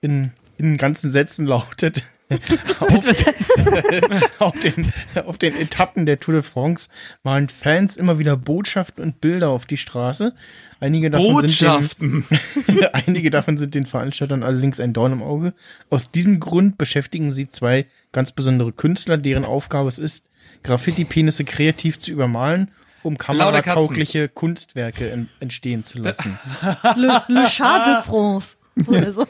in, 0.00 0.32
in 0.58 0.76
ganzen 0.76 1.10
Sätzen 1.10 1.46
lautet 1.46 2.02
auf, 2.80 2.92
auf, 4.38 4.60
den, 4.60 4.92
auf 5.24 5.38
den 5.38 5.56
Etappen 5.56 6.04
der 6.04 6.20
Tour 6.20 6.34
de 6.34 6.42
France 6.42 6.88
malen 7.22 7.48
Fans 7.48 7.96
immer 7.96 8.18
wieder 8.18 8.36
Botschaften 8.36 9.02
und 9.02 9.20
Bilder 9.20 9.48
auf 9.48 9.64
die 9.64 9.78
Straße. 9.78 10.34
Einige 10.78 11.08
davon, 11.10 11.32
Botschaften. 11.32 12.26
sind 12.28 12.80
den, 12.80 12.84
einige 12.92 13.30
davon 13.30 13.56
sind 13.56 13.74
den 13.74 13.86
Veranstaltern 13.86 14.42
allerdings 14.42 14.78
ein 14.78 14.92
Dorn 14.92 15.12
im 15.12 15.22
Auge. 15.22 15.54
Aus 15.88 16.10
diesem 16.10 16.38
Grund 16.38 16.76
beschäftigen 16.76 17.32
sie 17.32 17.48
zwei 17.48 17.86
ganz 18.12 18.32
besondere 18.32 18.72
Künstler, 18.72 19.16
deren 19.16 19.46
Aufgabe 19.46 19.88
es 19.88 19.98
ist, 19.98 20.26
Graffiti-Penisse 20.64 21.44
kreativ 21.44 21.98
zu 21.98 22.10
übermalen, 22.10 22.70
um 23.02 23.16
kamerataugliche 23.16 24.28
Kunstwerke 24.28 25.10
en 25.10 25.28
entstehen 25.40 25.84
zu 25.84 25.98
lassen. 25.98 26.38
Le, 26.96 27.22
Le 27.28 27.48
Chat 27.48 27.86
de 27.86 28.02
France. 28.02 28.56
Oder 28.86 29.12
so. 29.12 29.26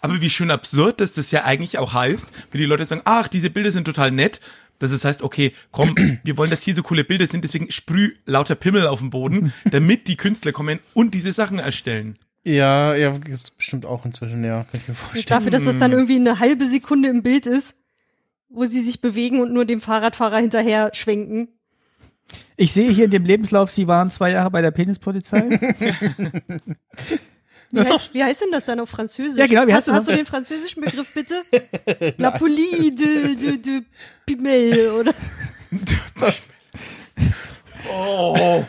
Aber 0.00 0.20
wie 0.20 0.30
schön 0.30 0.50
absurd, 0.50 1.00
dass 1.00 1.12
das 1.12 1.30
ja 1.30 1.44
eigentlich 1.44 1.78
auch 1.78 1.92
heißt, 1.92 2.30
wenn 2.50 2.60
die 2.60 2.66
Leute 2.66 2.84
sagen, 2.84 3.02
ach, 3.04 3.28
diese 3.28 3.50
Bilder 3.50 3.72
sind 3.72 3.84
total 3.84 4.10
nett, 4.10 4.40
dass 4.78 4.92
es 4.92 5.04
heißt, 5.04 5.22
okay, 5.22 5.52
komm, 5.72 5.94
wir 6.24 6.36
wollen, 6.36 6.50
dass 6.50 6.62
hier 6.62 6.74
so 6.74 6.82
coole 6.82 7.04
Bilder 7.04 7.26
sind, 7.26 7.44
deswegen 7.44 7.70
sprüh 7.70 8.14
lauter 8.26 8.54
Pimmel 8.54 8.86
auf 8.86 9.00
den 9.00 9.10
Boden, 9.10 9.52
damit 9.70 10.08
die 10.08 10.16
Künstler 10.16 10.52
kommen 10.52 10.78
und 10.94 11.14
diese 11.14 11.32
Sachen 11.32 11.58
erstellen. 11.58 12.14
Ja, 12.44 12.94
ja, 12.94 13.10
gibt's 13.12 13.50
bestimmt 13.50 13.84
auch 13.84 14.04
inzwischen, 14.06 14.44
ja, 14.44 14.64
kann 14.64 14.80
ich 14.80 14.88
mir 14.88 14.94
vorstellen. 14.94 15.26
Dafür, 15.28 15.50
dass 15.50 15.64
das 15.64 15.78
dann 15.78 15.92
irgendwie 15.92 16.16
eine 16.16 16.38
halbe 16.38 16.66
Sekunde 16.66 17.08
im 17.08 17.22
Bild 17.22 17.46
ist, 17.46 17.76
wo 18.48 18.64
sie 18.64 18.80
sich 18.80 19.00
bewegen 19.02 19.40
und 19.40 19.52
nur 19.52 19.64
dem 19.64 19.80
Fahrradfahrer 19.80 20.38
hinterher 20.38 20.90
schwenken. 20.94 21.48
Ich 22.56 22.72
sehe 22.72 22.90
hier 22.90 23.04
in 23.06 23.10
dem 23.10 23.24
Lebenslauf, 23.24 23.70
Sie 23.70 23.86
waren 23.86 24.10
zwei 24.10 24.30
Jahre 24.30 24.50
bei 24.50 24.62
der 24.62 24.70
Penispolizei. 24.70 25.48
Wie 27.70 27.80
heißt, 27.80 28.14
wie 28.14 28.24
heißt 28.24 28.40
denn 28.42 28.50
das 28.52 28.64
dann 28.64 28.80
auf 28.80 28.88
Französisch? 28.88 29.38
Ja, 29.38 29.46
genau, 29.46 29.66
wie 29.66 29.72
hast, 29.72 29.88
heißt 29.88 29.88
das 29.88 29.94
hast 29.96 30.08
du 30.08 30.16
den 30.16 30.26
französischen 30.26 30.82
Begriff 30.82 31.12
bitte? 31.12 31.42
La 32.18 32.30
Police 32.38 32.94
de, 32.94 33.34
de, 33.34 33.58
de 33.58 33.82
Pimel, 34.26 34.90
oder? 34.92 35.12
Oh, 37.90 38.64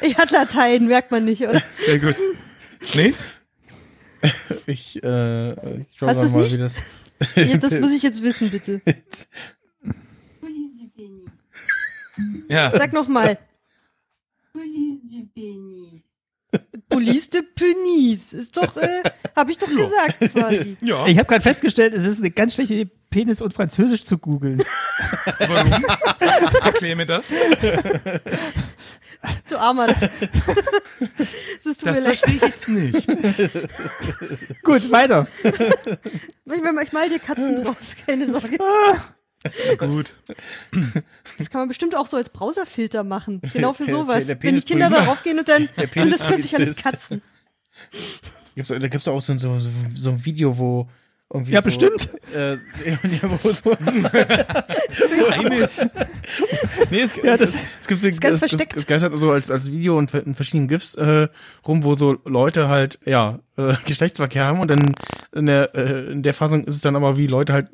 Ich 0.00 0.16
hatte 0.16 0.34
Latein, 0.34 0.86
merkt 0.86 1.10
man 1.10 1.24
nicht, 1.24 1.42
oder? 1.42 1.60
sehr 1.76 1.98
gut. 1.98 2.14
Nee? 2.94 3.14
Ich, 4.66 5.02
äh, 5.02 5.80
ich 5.80 5.88
schau 5.96 6.06
Hast 6.06 6.32
mal, 6.32 6.42
nicht? 6.42 6.54
wie 6.54 6.58
das. 6.58 6.76
Ja, 7.34 7.56
Das 7.56 7.74
muss 7.74 7.92
ich 7.92 8.02
jetzt 8.02 8.22
wissen, 8.22 8.50
bitte. 8.50 8.80
Police 10.40 10.76
du 10.78 10.84
pénis. 10.96 11.30
Ja. 12.48 12.72
Sag 12.76 12.92
noch 12.92 13.08
mal. 13.08 13.38
Police 14.52 15.00
du 15.10 15.28
pénis. 15.34 16.01
Police 16.88 17.30
de 17.30 17.42
Penis. 17.42 18.32
Ist 18.32 18.56
doch, 18.56 18.76
äh, 18.76 19.02
hab 19.34 19.48
ich 19.48 19.58
doch 19.58 19.68
gesagt, 19.68 20.20
quasi. 20.32 20.76
Ja. 20.82 21.06
Ich 21.06 21.16
habe 21.18 21.28
gerade 21.28 21.42
festgestellt, 21.42 21.94
es 21.94 22.04
ist 22.04 22.18
eine 22.18 22.30
ganz 22.30 22.54
schlechte 22.54 22.74
Idee, 22.74 22.90
Penis 23.10 23.40
und 23.40 23.54
Französisch 23.54 24.04
zu 24.04 24.18
googeln. 24.18 24.62
Warum? 25.38 25.84
Erklär 26.62 26.96
mir 26.96 27.06
das. 27.06 27.26
Du 29.48 29.56
Armer. 29.58 29.86
Das, 29.88 30.00
das 31.64 31.78
tut 31.78 31.84
mir 31.86 31.94
Das 31.94 32.04
leid. 32.04 32.18
verstehe 32.18 32.34
ich 32.36 32.42
jetzt 32.42 32.68
nicht. 32.68 33.06
Gut, 34.62 34.90
weiter. 34.90 35.26
Ich, 35.44 36.52
ich 36.82 36.92
mal 36.92 37.08
dir 37.08 37.18
Katzen 37.18 37.62
draus, 37.62 37.96
keine 38.06 38.28
Sorge. 38.28 38.58
Gut. 39.78 40.12
Das 41.38 41.50
kann 41.50 41.60
man 41.60 41.68
bestimmt 41.68 41.96
auch 41.96 42.06
so 42.06 42.16
als 42.16 42.30
Browserfilter 42.30 43.04
machen. 43.04 43.40
Genau 43.52 43.72
für 43.72 43.86
sowas. 43.90 44.26
der- 44.26 44.36
der 44.36 44.42
Wenn 44.42 44.56
die 44.56 44.62
Kinder 44.62 44.90
darauf 44.90 45.22
gehen 45.22 45.38
und 45.38 45.48
dann 45.48 45.68
sind 45.94 46.12
das 46.12 46.22
plötzlich 46.22 46.54
alles. 46.56 46.76
Katzen. 46.76 47.22
Gibt's, 48.54 48.68
da 48.68 48.78
gibt's 48.88 49.08
auch 49.08 49.20
so, 49.20 49.36
so, 49.38 49.58
so 49.94 50.10
ein 50.10 50.24
Video, 50.24 50.56
wo 50.58 50.88
irgendwie. 51.32 51.52
Ja, 51.52 51.60
so, 51.62 51.66
bestimmt. 51.66 52.08
Äh, 52.34 52.52
ja, 52.54 52.58
wo 53.28 53.36
so. 53.50 53.76
nee, 56.90 57.00
es, 57.00 57.14
Ja, 57.22 57.36
das- 57.36 57.56
es 57.80 57.86
gibt 57.88 58.02
ist 58.04 58.20
ganz 58.20 58.34
es, 58.34 58.38
versteckt. 58.40 58.72
Es, 58.74 58.82
es 58.82 58.86
geistert 58.86 59.12
so 59.16 59.30
als, 59.30 59.50
als 59.50 59.70
Video 59.70 59.96
und 59.98 60.12
in 60.14 60.34
verschiedenen 60.34 60.68
GIFs 60.68 60.94
äh, 60.94 61.28
rum, 61.66 61.84
wo 61.84 61.94
so 61.94 62.18
Leute 62.24 62.68
halt, 62.68 62.98
ja, 63.04 63.38
äh, 63.56 63.74
Geschlechtsverkehr 63.86 64.44
haben 64.44 64.60
und 64.60 64.70
dann 64.70 64.92
in 65.34 65.46
der, 65.46 65.74
äh, 65.74 66.12
in 66.12 66.22
der 66.22 66.34
Fassung 66.34 66.64
ist 66.64 66.74
es 66.76 66.80
dann 66.82 66.94
aber 66.96 67.16
wie 67.16 67.26
Leute 67.26 67.52
halt 67.52 67.68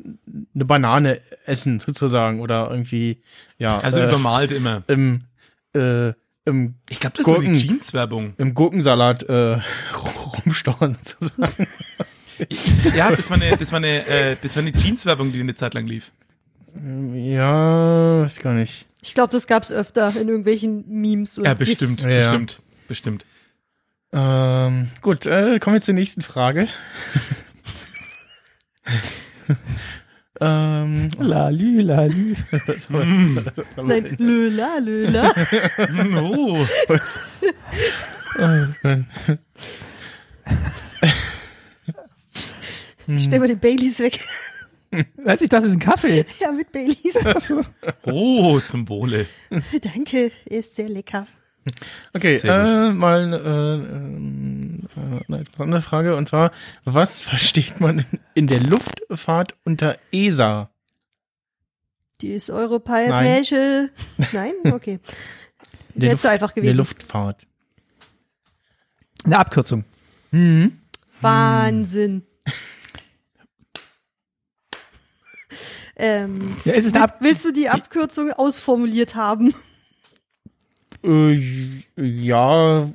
eine 0.54 0.64
Banane 0.64 1.20
essen, 1.44 1.80
sozusagen, 1.80 2.40
oder 2.40 2.70
irgendwie, 2.70 3.20
ja, 3.58 3.78
Also 3.80 3.98
äh, 3.98 4.08
übermalt 4.08 4.52
immer. 4.52 4.82
im, 4.86 5.24
äh, 5.74 6.12
im 6.44 6.74
Ich 6.88 7.00
glaube, 7.00 7.16
das 7.16 7.26
war 7.26 7.34
die 7.40 7.46
Gurken. 7.46 7.54
Jeans-Werbung. 7.56 8.34
im 8.38 8.54
Gurkensalat 8.54 9.24
äh, 9.24 9.58
rumstauern 10.44 10.96
sozusagen. 11.02 11.66
Ja, 12.96 13.10
das 13.10 13.28
war 13.30 13.36
eine, 13.40 13.56
das 13.56 13.72
war 13.72 13.78
eine, 13.78 14.06
äh, 14.06 14.36
das 14.40 14.54
war 14.54 14.62
eine 14.62 14.72
Jeans-Werbung, 14.72 15.32
die 15.32 15.40
eine 15.40 15.54
Zeit 15.56 15.74
lang 15.74 15.86
lief. 15.86 16.12
Ja, 17.14 18.22
weiß 18.22 18.38
gar 18.40 18.54
nicht. 18.54 18.86
Ich 19.02 19.14
glaube, 19.14 19.32
das 19.32 19.46
gab's 19.46 19.72
öfter 19.72 20.12
in 20.20 20.28
irgendwelchen 20.28 20.84
Memes. 20.88 21.38
Und 21.38 21.44
Ja, 21.46 21.54
bestimmt, 21.54 22.00
Ja. 22.00 22.18
bestimmt, 22.18 22.60
bestimmt. 22.86 23.24
Ähm, 24.12 24.88
gut, 25.02 25.26
äh, 25.26 25.58
kommen 25.58 25.74
wir 25.74 25.82
zur 25.82 25.94
nächsten 25.94 26.22
Frage. 26.22 26.68
Ähm, 30.40 31.10
Lalü, 31.18 31.82
lalü. 31.82 32.36
Nein, 33.76 34.16
löla, 34.18 34.78
löla. 34.78 35.34
Oh? 36.22 36.64
Oh, 38.38 38.96
Stell 43.16 43.38
mal 43.40 43.48
den 43.48 43.58
Baileys 43.58 43.98
weg. 43.98 44.20
Weiß 45.16 45.40
ich, 45.42 45.48
das 45.50 45.64
ist 45.64 45.72
ein 45.72 45.80
Kaffee. 45.80 46.24
ja, 46.38 46.52
mit 46.52 46.70
Baileys. 46.70 47.18
oh, 48.04 48.60
zum 48.60 48.88
Wohle. 48.88 49.26
Danke, 49.82 50.30
er 50.48 50.58
ist 50.60 50.76
sehr 50.76 50.88
lecker. 50.88 51.26
Okay, 52.14 52.36
äh, 52.36 52.92
mal 52.92 53.32
äh, 53.32 53.36
ähm, 53.36 54.80
äh, 54.96 55.32
eine 55.32 55.40
etwas 55.42 55.60
andere 55.60 55.82
Frage 55.82 56.16
und 56.16 56.28
zwar, 56.28 56.52
was 56.84 57.20
versteht 57.22 57.80
man 57.80 57.98
in, 58.00 58.06
in 58.34 58.46
der 58.46 58.60
Luftfahrt 58.60 59.54
unter 59.64 59.98
ESA? 60.12 60.70
Die 62.20 62.32
ist 62.32 62.50
europäische. 62.50 63.90
Nein? 64.32 64.52
Okay. 64.72 64.98
In 65.94 66.00
der 66.02 66.10
Wäre 66.10 66.18
zu 66.18 66.30
einfach 66.30 66.50
In 66.50 66.62
der 66.62 66.62
gewesen. 66.62 66.76
Luftfahrt. 66.78 67.46
Eine 69.24 69.38
Abkürzung. 69.38 69.84
Mhm. 70.30 70.78
Wahnsinn. 71.20 72.22
ähm, 75.96 76.56
Ja, 76.64 76.74
ist 76.74 76.86
es 76.86 76.94
eine 76.94 77.02
willst, 77.02 77.14
willst 77.20 77.44
du 77.44 77.52
die 77.52 77.68
Abkürzung 77.68 78.32
ausformuliert 78.32 79.14
haben? 79.16 79.52
Äh, 81.04 81.82
ja, 81.96 82.88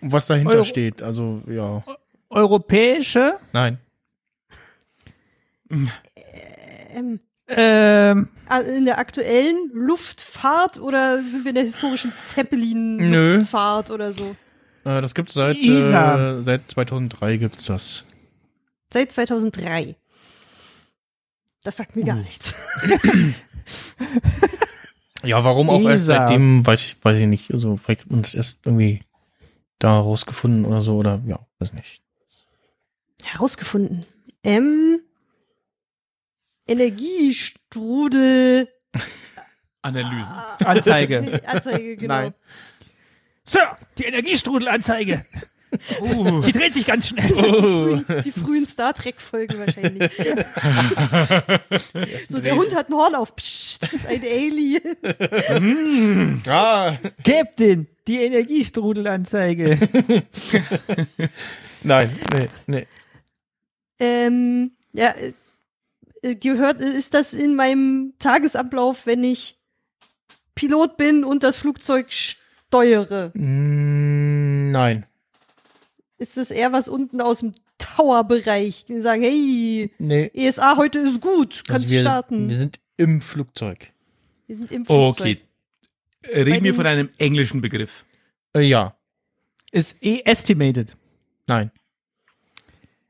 was 0.00 0.26
dahinter 0.26 0.52
Euro- 0.54 0.64
steht, 0.64 1.02
also 1.02 1.42
ja, 1.46 1.82
europäische? 2.30 3.38
nein. 3.52 3.78
Ähm, 5.70 7.20
Ähm, 7.50 8.28
in 8.76 8.84
der 8.84 8.98
aktuellen 8.98 9.70
Luftfahrt 9.72 10.78
oder 10.78 11.22
sind 11.26 11.44
wir 11.44 11.50
in 11.50 11.54
der 11.54 11.64
historischen. 11.64 12.12
Zeppelin-Luftfahrt 12.20 13.90
oder 13.90 14.12
so? 14.12 14.36
Äh, 14.84 15.00
das 15.00 15.14
gibt's 15.14 15.32
seit, 15.34 15.56
ESA. 15.56 16.38
äh, 16.38 16.42
seit 16.42 16.68
2003 16.70 17.36
gibt's 17.38 17.64
das. 17.64 18.04
Seit 18.92 19.12
2003. 19.12 19.96
Das 21.64 21.76
sagt 21.78 21.96
mir 21.96 22.04
gar 22.04 22.16
nichts. 22.16 22.54
Ja, 25.22 25.44
warum 25.44 25.70
auch 25.70 25.80
erst 25.80 26.04
ESA. 26.04 26.18
seitdem, 26.18 26.66
weiß 26.66 26.86
ich, 26.86 27.04
weiß 27.04 27.18
ich 27.18 27.26
nicht. 27.26 27.52
Also 27.52 27.76
vielleicht 27.76 28.10
uns 28.10 28.34
erst 28.34 28.66
irgendwie 28.66 29.02
da 29.78 29.98
rausgefunden 29.98 30.64
oder 30.64 30.80
so 30.80 30.96
oder 30.96 31.20
ja, 31.26 31.40
weiß 31.58 31.72
nicht. 31.72 32.02
Herausgefunden. 33.24 34.06
Ähm, 34.44 35.00
Energiestrudel. 36.66 38.68
Analyse. 39.82 40.34
Anzeige. 40.64 41.40
Anzeige, 41.46 41.96
genau. 41.96 42.14
Nein. 42.14 42.34
Sir, 43.44 43.76
die 43.98 44.04
Energiestrudelanzeige. 44.04 45.24
Uh, 46.00 46.40
Sie 46.40 46.52
dreht 46.52 46.74
sich 46.74 46.86
ganz 46.86 47.08
schnell. 47.08 47.30
Oh. 47.32 47.98
Die 48.22 48.32
frühen 48.32 48.66
Star 48.66 48.94
Trek-Folgen 48.94 49.58
wahrscheinlich. 49.58 50.10
so, 52.28 52.38
der 52.40 52.56
Hund 52.56 52.74
hat 52.74 52.88
ein 52.88 52.94
Horn 52.94 53.14
auf. 53.14 53.36
Psst, 53.36 53.82
das 53.82 53.92
ist 53.92 54.06
ein 54.06 54.22
Alien. 54.22 56.40
Ah, 56.48 56.96
Captain, 57.24 57.86
die 58.06 58.22
Energiestrudelanzeige. 58.22 59.78
nein, 61.82 62.10
nee, 62.32 62.48
nee. 62.66 62.86
Ähm, 64.00 64.72
ja, 64.92 65.12
äh, 66.22 66.34
gehört, 66.34 66.80
ist 66.80 67.14
das 67.14 67.34
in 67.34 67.56
meinem 67.56 68.14
Tagesablauf, 68.18 69.06
wenn 69.06 69.24
ich 69.24 69.56
Pilot 70.54 70.96
bin 70.96 71.24
und 71.24 71.44
das 71.44 71.56
Flugzeug 71.56 72.06
steuere? 72.10 73.30
Mm, 73.34 74.70
Nein. 74.70 75.06
Ist 76.18 76.36
das 76.36 76.50
eher 76.50 76.72
was 76.72 76.88
unten 76.88 77.20
aus 77.20 77.40
dem 77.40 77.52
Tower-Bereich? 77.78 78.84
Die 78.84 79.00
sagen, 79.00 79.22
hey, 79.22 79.90
Nee. 79.98 80.30
ESA 80.34 80.76
heute 80.76 80.98
ist 80.98 81.20
gut, 81.20 81.62
kannst 81.66 81.84
Also 81.84 81.90
wir, 81.90 82.00
starten. 82.00 82.48
wir 82.48 82.56
sind 82.58 82.80
im 82.96 83.20
Flugzeug. 83.20 83.92
Wir 84.46 84.56
sind 84.56 84.72
im 84.72 84.84
Flugzeug. 84.84 85.38
okay. 86.24 86.42
Reden 86.44 86.64
wir 86.64 86.74
von 86.74 86.86
einem 86.86 87.08
englischen 87.18 87.60
Begriff. 87.60 88.04
Äh, 88.54 88.62
ja. 88.62 88.96
Ist 89.70 90.02
eh 90.02 90.22
estimated. 90.24 90.96
Nein. 91.46 91.70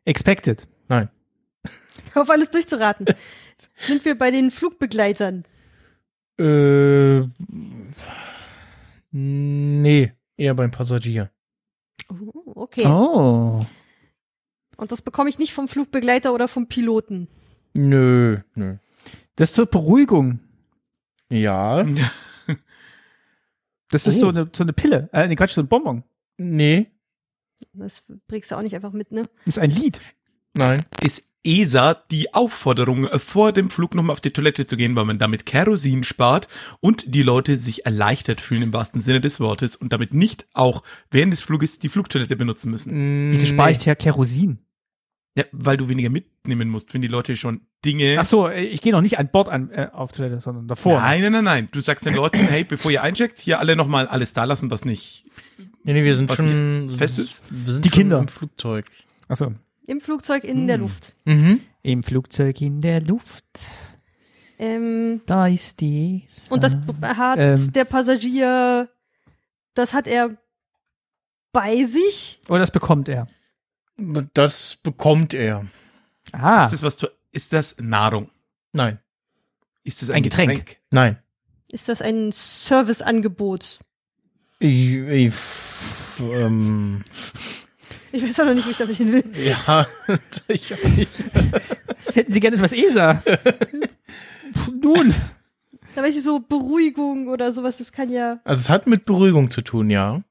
Expected. 0.04 0.66
Nein. 0.88 1.08
Auf 2.14 2.28
alles 2.30 2.50
durchzuraten. 2.50 3.06
sind 3.76 4.04
wir 4.04 4.18
bei 4.18 4.30
den 4.30 4.50
Flugbegleitern? 4.50 5.44
Äh, 6.38 7.22
nee, 9.10 10.12
eher 10.36 10.54
beim 10.54 10.70
Passagier. 10.70 11.30
Oh, 12.10 12.37
okay. 12.58 12.86
Oh. 12.86 13.64
Und 14.76 14.92
das 14.92 15.02
bekomme 15.02 15.28
ich 15.30 15.38
nicht 15.38 15.52
vom 15.52 15.68
Flugbegleiter 15.68 16.32
oder 16.34 16.48
vom 16.48 16.66
Piloten. 16.68 17.28
Nö, 17.76 18.38
nö. 18.54 18.76
Das 19.36 19.50
ist 19.50 19.54
zur 19.56 19.66
Beruhigung. 19.66 20.40
Ja, 21.30 21.84
Das 23.90 24.06
ist 24.06 24.16
Oh. 24.16 24.20
so, 24.20 24.28
eine, 24.28 24.50
so 24.54 24.64
eine 24.64 24.72
Pille. 24.72 25.08
Äh, 25.12 25.28
nee, 25.28 25.36
Quatsch, 25.36 25.52
so 25.54 25.62
ein 25.62 25.68
Bonbon. 25.68 26.04
nee, 26.36 26.90
Das 27.72 28.04
bringst 28.26 28.50
du 28.50 28.56
auch 28.56 28.62
nicht 28.62 28.74
einfach 28.74 28.92
mit, 28.92 29.12
ne? 29.12 29.24
Ist 29.46 29.58
ein 29.58 29.70
Lied. 29.70 30.00
nein. 30.54 30.84
Ist 31.02 31.27
ESA 31.48 31.94
die 32.10 32.34
Aufforderung, 32.34 33.06
äh, 33.06 33.18
vor 33.18 33.52
dem 33.52 33.70
Flug 33.70 33.94
nochmal 33.94 34.12
auf 34.14 34.20
die 34.20 34.30
Toilette 34.32 34.66
zu 34.66 34.76
gehen, 34.76 34.94
weil 34.96 35.04
man 35.06 35.18
damit 35.18 35.46
Kerosin 35.46 36.04
spart 36.04 36.48
und 36.80 37.04
die 37.14 37.22
Leute 37.22 37.56
sich 37.56 37.86
erleichtert 37.86 38.40
fühlen 38.40 38.62
im 38.62 38.72
wahrsten 38.72 39.00
Sinne 39.00 39.20
des 39.20 39.40
Wortes 39.40 39.76
und 39.76 39.92
damit 39.92 40.12
nicht 40.14 40.46
auch 40.52 40.82
während 41.10 41.32
des 41.32 41.40
Fluges 41.40 41.78
die 41.78 41.88
Flugtoilette 41.88 42.36
benutzen 42.36 42.70
müssen. 42.70 43.28
Mm, 43.28 43.32
Wieso 43.32 43.46
spare 43.46 43.70
ich 43.70 43.84
her 43.86 43.96
Kerosin? 43.96 44.58
Ja, 45.36 45.44
weil 45.52 45.76
du 45.76 45.88
weniger 45.88 46.10
mitnehmen 46.10 46.68
musst, 46.68 46.92
wenn 46.94 47.00
die 47.00 47.06
Leute 47.08 47.36
schon 47.36 47.60
Dinge. 47.84 48.16
Ach 48.18 48.24
so, 48.24 48.48
ich 48.50 48.80
gehe 48.80 48.92
noch 48.92 49.02
nicht 49.02 49.18
an 49.20 49.30
Bord 49.30 49.48
an, 49.48 49.70
äh, 49.70 49.88
auf 49.92 50.10
Toilette, 50.10 50.40
sondern 50.40 50.66
davor. 50.66 50.98
Nein, 51.00 51.22
nein, 51.22 51.32
nein, 51.32 51.44
nein. 51.44 51.68
Du 51.70 51.78
sagst 51.80 52.04
den 52.04 52.14
Leuten, 52.14 52.38
hey, 52.38 52.64
bevor 52.64 52.90
ihr 52.90 53.02
eincheckt, 53.04 53.38
hier 53.38 53.60
alle 53.60 53.76
nochmal 53.76 54.08
alles 54.08 54.32
da 54.32 54.44
lassen, 54.44 54.68
was 54.72 54.84
nicht. 54.84 55.24
Nee, 55.84 55.92
nee, 55.92 56.02
wir 56.04 56.16
sind 56.16 56.32
schon 56.32 56.90
fest 56.90 57.20
ist? 57.20 57.44
Wir 57.50 57.74
sind 57.74 57.84
Die 57.84 57.88
schon 57.90 57.98
Kinder. 57.98 58.18
im 58.18 58.28
Flugzeug. 58.28 58.86
Ach 59.28 59.36
so. 59.36 59.52
Im 59.88 60.00
Flugzeug 60.02 60.44
in 60.44 60.66
der 60.66 60.76
Luft. 60.78 61.16
Mhm. 61.24 61.60
Im 61.82 62.02
Flugzeug 62.02 62.60
in 62.60 62.80
der 62.82 63.00
Luft, 63.00 63.44
Ähm, 64.58 65.22
da 65.24 65.46
ist 65.46 65.80
die. 65.80 66.24
ESA. 66.26 66.54
und 66.54 66.62
das 66.62 66.76
hat 67.02 67.38
Ähm. 67.38 67.72
der 67.72 67.84
Passagier, 67.84 68.88
das 69.74 69.94
hat 69.94 70.06
er 70.06 70.36
bei 71.52 71.84
sich. 71.84 72.40
Oder 72.48 72.58
das 72.60 72.70
bekommt 72.70 73.08
er. 73.08 73.26
Das 74.34 74.76
bekommt 74.76 75.32
er. 75.32 75.66
Ah, 76.32 76.64
Ist 76.66 76.72
das 76.74 76.82
was 76.82 76.96
zu, 76.98 77.06
ist 77.32 77.52
das 77.52 77.76
Nahrung? 77.80 78.30
Nein, 78.72 78.98
Ist 79.84 80.02
das 80.02 80.10
Ein 80.10 80.16
ein, 80.16 80.22
Getränk. 80.24 80.50
Getränk? 80.50 80.76
nein. 80.90 81.18
Ist 81.70 81.88
das 81.88 82.02
ein 82.02 82.30
Serviceangebot? 82.32 83.78
Ich, 84.58 84.96
ich, 84.96 85.34
ähm, 86.20 87.02
Ich 88.12 88.22
weiß 88.22 88.40
auch 88.40 88.44
noch 88.46 88.54
nicht, 88.54 88.66
wo 88.66 88.70
ich 88.70 88.76
damit 88.76 88.96
hin 88.96 89.12
will. 89.12 89.24
ja, 89.44 89.86
ich 90.48 90.72
auch 90.74 90.84
nicht. 90.96 91.10
hätten 92.14 92.32
Sie 92.32 92.40
gerne 92.40 92.56
etwas 92.56 92.72
ESA? 92.72 93.22
Nun, 94.82 95.14
Da 95.94 96.02
weiß 96.02 96.16
ich 96.16 96.22
so 96.22 96.40
Beruhigung 96.40 97.28
oder 97.28 97.52
sowas, 97.52 97.78
das 97.78 97.92
kann 97.92 98.10
ja, 98.10 98.40
Also 98.44 98.60
es 98.60 98.68
hat 98.70 98.86
mit 98.86 99.04
Beruhigung 99.04 99.50
zu 99.50 99.62
tun, 99.62 99.90
ja. 99.90 100.22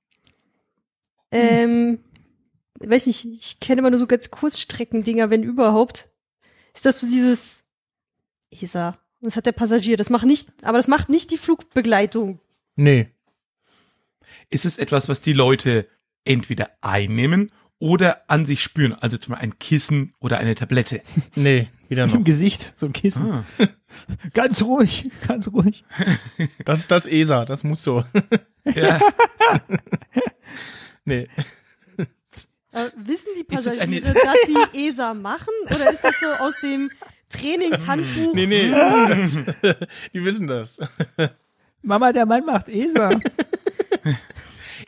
ähm, 1.31 1.99
ich 2.81 2.89
weiß 2.89 3.07
nicht, 3.07 3.25
ich 3.25 3.59
kenne 3.59 3.79
immer 3.79 3.89
nur 3.89 3.99
so 3.99 4.07
ganz 4.07 4.29
Kurzstreckendinger, 4.31 5.29
wenn 5.29 5.43
überhaupt. 5.43 6.09
Ist 6.73 6.85
das 6.85 6.99
so 6.99 7.07
dieses 7.07 7.65
ESA? 8.51 8.89
Und 9.19 9.25
Das 9.27 9.35
hat 9.35 9.45
der 9.47 9.51
Passagier, 9.51 9.97
das 9.97 10.09
macht 10.11 10.25
nicht, 10.25 10.49
aber 10.63 10.77
das 10.77 10.87
macht 10.87 11.09
nicht 11.09 11.31
die 11.31 11.37
Flugbegleitung. 11.37 12.39
Nee. 12.75 13.09
Ist 14.49 14.65
es 14.65 14.77
etwas, 14.77 15.09
was 15.09 15.21
die 15.21 15.33
Leute 15.33 15.87
entweder 16.23 16.69
einnehmen 16.81 17.51
oder 17.79 18.21
an 18.27 18.45
sich 18.45 18.61
spüren? 18.61 18.93
Also 18.93 19.17
zum 19.17 19.33
Beispiel 19.33 19.49
ein 19.49 19.59
Kissen 19.59 20.13
oder 20.19 20.37
eine 20.37 20.55
Tablette. 20.55 21.01
Nee, 21.35 21.69
wieder 21.87 22.03
im 22.05 22.11
noch. 22.11 22.23
Gesicht, 22.23 22.73
so 22.75 22.87
ein 22.87 22.93
Kissen. 22.93 23.31
Ah. 23.31 23.43
Ganz 24.33 24.61
ruhig, 24.63 25.09
ganz 25.27 25.51
ruhig. 25.53 25.85
Das 26.65 26.79
ist 26.79 26.91
das 26.91 27.05
ESA, 27.07 27.45
das 27.45 27.63
muss 27.63 27.83
so. 27.83 28.03
Ja. 28.65 28.99
Nee. 31.05 31.27
Äh, 32.73 32.89
wissen 32.97 33.29
die 33.37 33.45
Passagiere, 33.45 34.13
dass 34.13 34.35
sie 34.73 34.87
ESA 34.87 35.13
machen? 35.13 35.53
Oder 35.67 35.91
ist 35.91 36.03
das 36.03 36.19
so 36.19 36.27
aus 36.43 36.59
dem 36.61 36.91
Trainingshandbuch? 37.29 38.33
Nee, 38.33 38.45
nee. 38.45 38.69
Die 40.13 40.25
wissen 40.25 40.47
das. 40.47 40.79
Mama, 41.81 42.11
der 42.11 42.25
Mann 42.25 42.45
macht 42.45 42.67
ESA. 42.67 43.11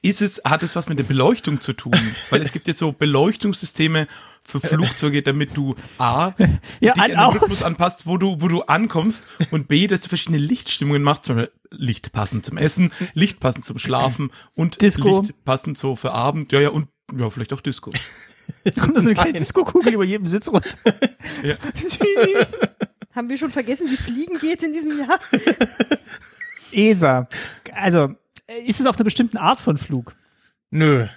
Ist 0.02 0.22
es, 0.22 0.41
hat 0.45 0.64
es 0.64 0.76
was 0.76 0.88
mit 0.88 1.00
der 1.00 1.04
Beleuchtung 1.04 1.60
zu 1.62 1.74
tun? 1.74 1.93
Weil 2.30 2.41
es 2.41 2.52
gibt 2.52 2.68
ja 2.68 2.74
so 2.74 2.91
Beleuchtungssysteme 2.91 4.08
für 4.43 4.62
Flugzeuge, 4.62 5.22
damit 5.22 5.56
du 5.58 5.76
A, 5.97 6.34
Ja, 6.80 6.93
dich 6.93 7.04
an, 7.04 7.12
an 7.12 7.30
den 7.32 7.38
Rhythmus 7.38 7.64
anpasst, 7.64 8.08
wo 8.08 8.18
du, 8.18 8.38
wo 8.39 8.47
du 8.47 8.62
ankommst 8.62 9.28
und 9.52 9.68
B, 9.68 9.88
dass 9.88 10.02
du 10.02 10.10
verschiedene 10.10 10.38
Lichtstimmungen 10.38 11.04
machst, 11.04 11.26
zum 11.26 11.36
Beispiel 11.36 11.54
Licht 11.72 12.12
passend 12.12 12.45
zum 12.45 12.58
Essen, 12.58 12.91
Licht 13.14 13.39
passend 13.39 13.66
zum 13.66 13.78
Schlafen 13.78 14.32
und 14.56 14.82
Disco. 14.82 15.22
Licht 15.22 15.43
passend 15.45 15.78
so 15.78 15.95
für 15.95 16.12
Abend, 16.14 16.52
ja, 16.52 16.62
ja, 16.62 16.70
und 16.70 16.88
ja, 17.18 17.30
vielleicht 17.30 17.54
auch 17.54 17.62
Disco. 17.62 17.91
Kommt 18.80 18.95
da 18.95 19.02
so 19.02 19.08
eine 19.08 19.14
kleine. 19.14 19.38
Disco-Kugel 19.38 19.93
über 19.93 20.04
jedem 20.04 20.28
Sitz 20.28 20.47
runter. 20.47 20.70
Ja. 21.43 21.56
Haben 23.16 23.30
wir 23.30 23.38
schon 23.38 23.52
vergessen, 23.52 23.89
wie 23.91 23.97
Fliegen 23.97 24.39
geht 24.39 24.64
in 24.64 24.74
diesem 24.74 24.97
Jahr? 24.97 25.20
ESA. 26.72 27.28
Also, 27.74 28.16
ist 28.66 28.80
es 28.80 28.86
auf 28.86 28.95
einer 28.97 29.04
bestimmten 29.06 29.38
Art 29.38 29.60
von 29.62 29.78
Flug? 29.78 30.16
Nö, 30.72 31.08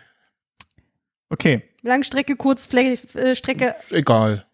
Okay. 1.32 1.62
Langstrecke, 1.80 2.36
Kurzstrecke, 2.36 3.18
äh, 3.18 3.34
Strecke, 3.34 3.74
egal. 3.90 4.46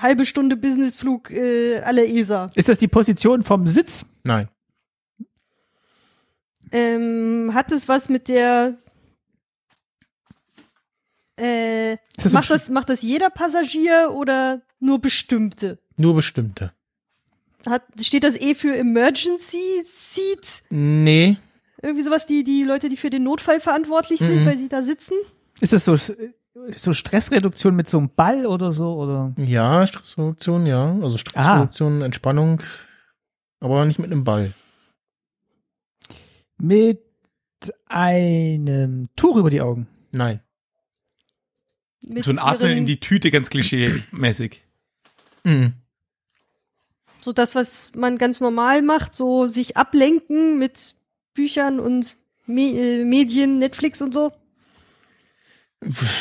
halbe 0.00 0.26
Stunde 0.26 0.56
Businessflug, 0.56 1.30
äh, 1.30 1.78
alle 1.78 2.04
ESA. 2.06 2.50
Ist 2.56 2.68
das 2.68 2.78
die 2.78 2.88
Position 2.88 3.44
vom 3.44 3.68
Sitz? 3.68 4.04
Nein. 4.24 4.48
Ähm, 6.72 7.52
hat 7.54 7.70
es 7.70 7.88
was 7.88 8.08
mit 8.08 8.26
der 8.26 8.76
äh, 11.36 11.96
das 12.16 12.32
macht, 12.32 12.50
das, 12.50 12.68
macht 12.68 12.88
das 12.88 13.02
jeder 13.02 13.30
Passagier 13.30 14.10
oder 14.12 14.60
nur 14.80 15.00
bestimmte? 15.00 15.78
Nur 15.96 16.16
bestimmte. 16.16 16.72
Hat, 17.64 17.84
steht 18.02 18.24
das 18.24 18.38
E 18.40 18.56
für 18.56 18.76
Emergency 18.76 19.84
Seat? 19.86 20.64
Nee. 20.70 21.36
Irgendwie 21.84 22.02
sowas, 22.02 22.24
die, 22.26 22.44
die 22.44 22.64
Leute, 22.64 22.88
die 22.88 22.96
für 22.96 23.10
den 23.10 23.22
Notfall 23.24 23.60
verantwortlich 23.60 24.18
sind, 24.20 24.42
Mhm. 24.42 24.46
weil 24.46 24.56
sie 24.58 24.68
da 24.68 24.82
sitzen? 24.82 25.14
Ist 25.60 25.72
das 25.72 25.84
so, 25.84 25.96
so 26.76 26.92
Stressreduktion 26.92 27.76
mit 27.76 27.88
so 27.88 27.98
einem 27.98 28.10
Ball 28.14 28.46
oder 28.46 28.72
so? 28.72 28.94
Oder? 28.94 29.34
Ja, 29.36 29.86
Stressreduktion, 29.86 30.66
ja. 30.66 30.96
Also 31.02 31.18
Stressreduktion, 31.18 32.00
Entspannung, 32.02 32.62
aber 33.60 33.84
nicht 33.84 33.98
mit 33.98 34.10
einem 34.10 34.24
Ball. 34.24 34.52
Mit 36.58 37.02
einem 37.86 39.08
Tuch 39.16 39.36
über 39.36 39.50
die 39.50 39.60
Augen. 39.60 39.86
Nein. 40.12 40.40
Mit 42.00 42.24
So 42.24 42.30
ein 42.30 42.38
Atmen 42.38 42.70
in 42.72 42.86
die 42.86 43.00
Tüte, 43.00 43.30
ganz 43.30 43.48
klischee-mäßig. 43.50 44.60
Mhm. 45.44 45.74
so 47.20 47.32
das, 47.32 47.54
was 47.54 47.94
man 47.94 48.16
ganz 48.18 48.40
normal 48.40 48.80
macht, 48.82 49.14
so 49.14 49.46
sich 49.48 49.76
ablenken 49.76 50.58
mit 50.58 50.94
Büchern 51.34 51.80
und 51.80 52.16
Me 52.46 52.62
äh, 52.62 53.04
Medien, 53.04 53.58
Netflix 53.58 54.00
und 54.02 54.12
so. 54.14 54.30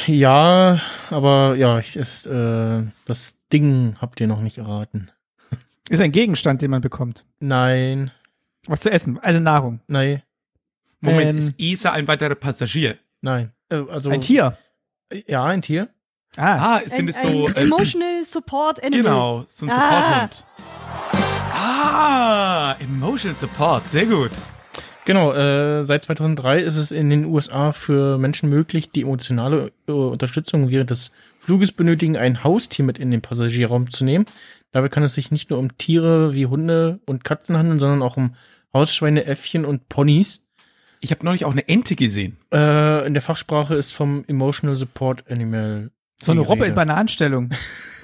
Ja, 0.07 0.81
aber 1.09 1.55
ja, 1.55 1.79
ich, 1.79 1.95
ist, 1.95 2.25
äh, 2.27 2.83
das 3.05 3.35
Ding 3.51 3.95
habt 4.01 4.19
ihr 4.19 4.27
noch 4.27 4.41
nicht 4.41 4.57
erraten. 4.57 5.09
Ist 5.89 6.01
ein 6.01 6.11
Gegenstand, 6.11 6.61
den 6.61 6.71
man 6.71 6.81
bekommt. 6.81 7.23
Nein, 7.39 8.11
Was 8.67 8.81
zu 8.81 8.89
essen, 8.91 9.19
also 9.19 9.39
Nahrung. 9.39 9.79
nein, 9.87 10.21
Moment, 11.01 11.31
Ähm. 11.31 11.37
ist 11.37 11.53
ESA 11.59 11.91
ein 11.91 12.07
weiterer 12.07 12.35
Passagier? 12.35 12.97
nein. 13.21 13.51
Äh, 13.69 13.83
also 13.89 14.09
Ein 14.09 14.21
Tier. 14.21 14.57
Ja, 15.27 15.43
ein 15.45 15.61
Tier. 15.61 15.89
Ah, 16.37 16.77
Ah, 16.77 16.81
sind 16.87 17.01
ein, 17.05 17.07
es 17.09 17.21
so. 17.21 17.47
ein 17.47 17.55
äh, 17.55 17.61
Emotional 17.61 18.23
Support 18.23 18.83
Animal. 18.83 19.01
Genau, 19.03 19.45
so 19.49 19.65
ein 19.65 19.71
Ah. 19.71 20.29
Supporthund. 20.29 20.43
Ah, 21.53 22.75
Emotional 22.79 23.37
Support, 23.37 23.87
sehr 23.89 24.05
gut. 24.05 24.31
Genau, 25.05 25.33
äh, 25.33 25.83
seit 25.83 26.03
2003 26.03 26.61
ist 26.61 26.77
es 26.77 26.91
in 26.91 27.09
den 27.09 27.25
USA 27.25 27.73
für 27.73 28.17
Menschen 28.17 28.49
möglich, 28.49 28.91
die 28.91 29.01
emotionale 29.01 29.71
äh, 29.87 29.91
Unterstützung 29.91 30.69
während 30.69 30.91
des 30.91 31.11
Fluges 31.39 31.73
benötigen, 31.73 32.15
ein 32.15 32.43
Haustier 32.43 32.85
mit 32.85 32.99
in 32.99 33.11
den 33.11 33.21
Passagierraum 33.21 33.91
zu 33.91 34.05
nehmen. 34.05 34.25
Dabei 34.71 34.87
kann 34.87 35.03
es 35.03 35.13
sich 35.13 35.29
nicht 35.29 35.49
nur 35.49 35.59
um 35.59 35.77
Tiere 35.77 36.33
wie 36.33 36.45
Hunde 36.45 36.99
und 37.05 37.25
Katzen 37.25 37.57
handeln, 37.57 37.79
sondern 37.79 38.01
auch 38.01 38.15
um 38.15 38.35
Hausschweine, 38.73 39.25
Äffchen 39.25 39.65
und 39.65 39.89
Ponys. 39.89 40.45
Ich 41.01 41.11
habe 41.11 41.25
neulich 41.25 41.43
auch 41.43 41.51
eine 41.51 41.67
Ente 41.67 41.95
gesehen. 41.95 42.37
Äh, 42.53 43.05
in 43.05 43.13
der 43.13 43.21
Fachsprache 43.21 43.75
ist 43.75 43.91
vom 43.91 44.23
Emotional 44.27 44.77
Support 44.77 45.29
Animal. 45.29 45.91
So 46.21 46.31
eine 46.31 46.41
Robbe 46.41 46.65
in. 46.67 46.75
Bananenstellung. 46.75 47.49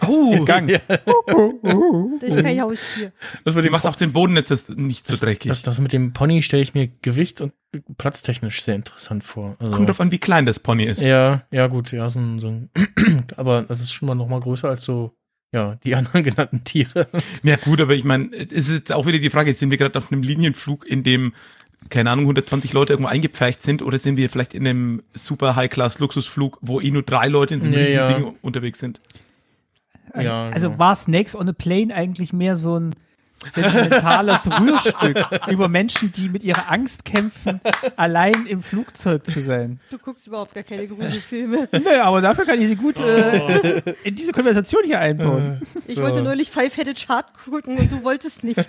Oh, 0.08 0.46
Gang. 0.46 0.70
Ja, 0.70 0.80
Das 0.88 2.30
ist 2.36 2.42
kein 2.42 2.62
Haustier. 2.62 3.12
das 3.44 3.54
mit 3.54 3.64
die 3.66 3.68
dem 3.68 3.72
macht 3.74 3.86
auch 3.86 3.98
den 3.98 4.14
Boden 4.14 4.32
nicht 4.34 4.48
so, 4.48 4.56
nicht 4.74 5.06
so 5.06 5.18
dreckig. 5.18 5.50
das, 5.50 5.62
das 5.62 5.82
mit 5.82 5.92
dem 5.92 6.14
Pony 6.14 6.42
stelle 6.42 6.64
ich 6.64 6.74
mir 6.74 6.88
gewichts- 7.02 7.42
und 7.42 7.52
platztechnisch 7.98 8.64
sehr 8.64 8.76
interessant 8.76 9.26
vor. 9.26 9.58
Also, 9.60 9.76
Kommt 9.76 9.90
drauf 9.90 10.00
an, 10.00 10.14
wie 10.14 10.18
klein 10.18 10.46
das 10.46 10.62
Pony 10.62 10.86
ist. 10.86 11.02
Ja, 11.02 11.44
ja, 11.52 11.68
gut, 11.68 11.92
ja, 11.92 12.10
so 12.10 12.18
ein, 12.20 12.40
so 12.40 12.48
ein 12.48 12.70
aber 13.36 13.64
das 13.64 13.82
ist 13.82 13.92
schon 13.92 14.08
mal 14.08 14.16
noch 14.16 14.30
mal 14.30 14.40
größer 14.40 14.70
als 14.70 14.86
so, 14.86 15.12
ja, 15.54 15.76
die 15.84 15.96
anderen 15.96 16.24
genannten 16.24 16.64
Tiere. 16.64 17.10
Ja 17.44 17.58
gut, 17.58 17.82
aber 17.82 17.94
ich 17.94 18.06
meine, 18.06 18.30
es 18.34 18.54
ist 18.54 18.72
jetzt 18.72 18.92
auch 18.94 19.06
wieder 19.06 19.20
die 19.20 19.30
Frage, 19.30 19.54
sind 19.54 19.70
wir 19.70 19.78
gerade 19.78 19.98
auf 19.98 20.14
einem 20.14 20.22
Linienflug, 20.22 20.86
in 20.88 21.04
dem, 21.04 21.34
keine 21.90 22.12
Ahnung, 22.12 22.26
120 22.26 22.74
Leute 22.74 22.94
irgendwo 22.94 23.10
eingepfercht 23.10 23.64
sind 23.64 23.82
oder 23.82 23.98
sind 23.98 24.18
wir 24.18 24.30
vielleicht 24.30 24.54
in 24.54 24.68
einem 24.68 25.04
super 25.14 25.56
High-Class-Luxusflug, 25.56 26.60
wo 26.62 26.80
eh 26.82 26.92
nur 26.92 27.04
drei 27.04 27.28
Leute 27.28 27.56
in 27.56 27.62
so 27.62 27.68
einem 27.68 27.92
ja. 27.92 28.12
Ding 28.12 28.36
unterwegs 28.42 28.80
sind? 28.80 29.02
Ja, 30.20 30.50
also 30.50 30.70
genau. 30.70 30.80
war 30.80 30.96
Snakes 30.96 31.36
on 31.36 31.48
a 31.50 31.54
Plane 31.54 31.94
eigentlich 31.94 32.34
mehr 32.34 32.56
so 32.56 32.80
ein 32.80 32.96
sentimentales 33.48 34.50
Rührstück 34.60 35.18
über 35.50 35.68
Menschen, 35.68 36.12
die 36.12 36.30
mit 36.30 36.44
ihrer 36.44 36.70
Angst 36.72 37.06
kämpfen, 37.06 37.62
allein 37.96 38.46
im 38.46 38.62
Flugzeug 38.62 39.26
zu 39.26 39.40
sein. 39.40 39.80
Du 39.90 39.98
guckst 39.98 40.28
überhaupt 40.28 40.54
gar 40.54 40.64
keine 40.64 40.88
Gruselfilme. 40.88 41.68
Naja, 41.72 42.04
aber 42.04 42.22
dafür 42.22 42.46
kann 42.46 42.62
ich 42.62 42.68
sie 42.68 42.76
gut 42.76 43.00
äh, 43.00 43.94
in 44.04 44.16
diese 44.16 44.32
Konversation 44.34 44.84
hier 44.84 45.00
einbauen. 45.00 45.62
Ich 45.88 45.96
So. 45.96 46.02
wollte 46.04 46.22
neulich 46.22 46.52
Five-Headed 46.52 47.00
Shark 47.00 47.28
gucken 47.46 47.78
und 47.78 47.92
du 47.92 48.04
wolltest 48.04 48.44
nicht. 48.44 48.68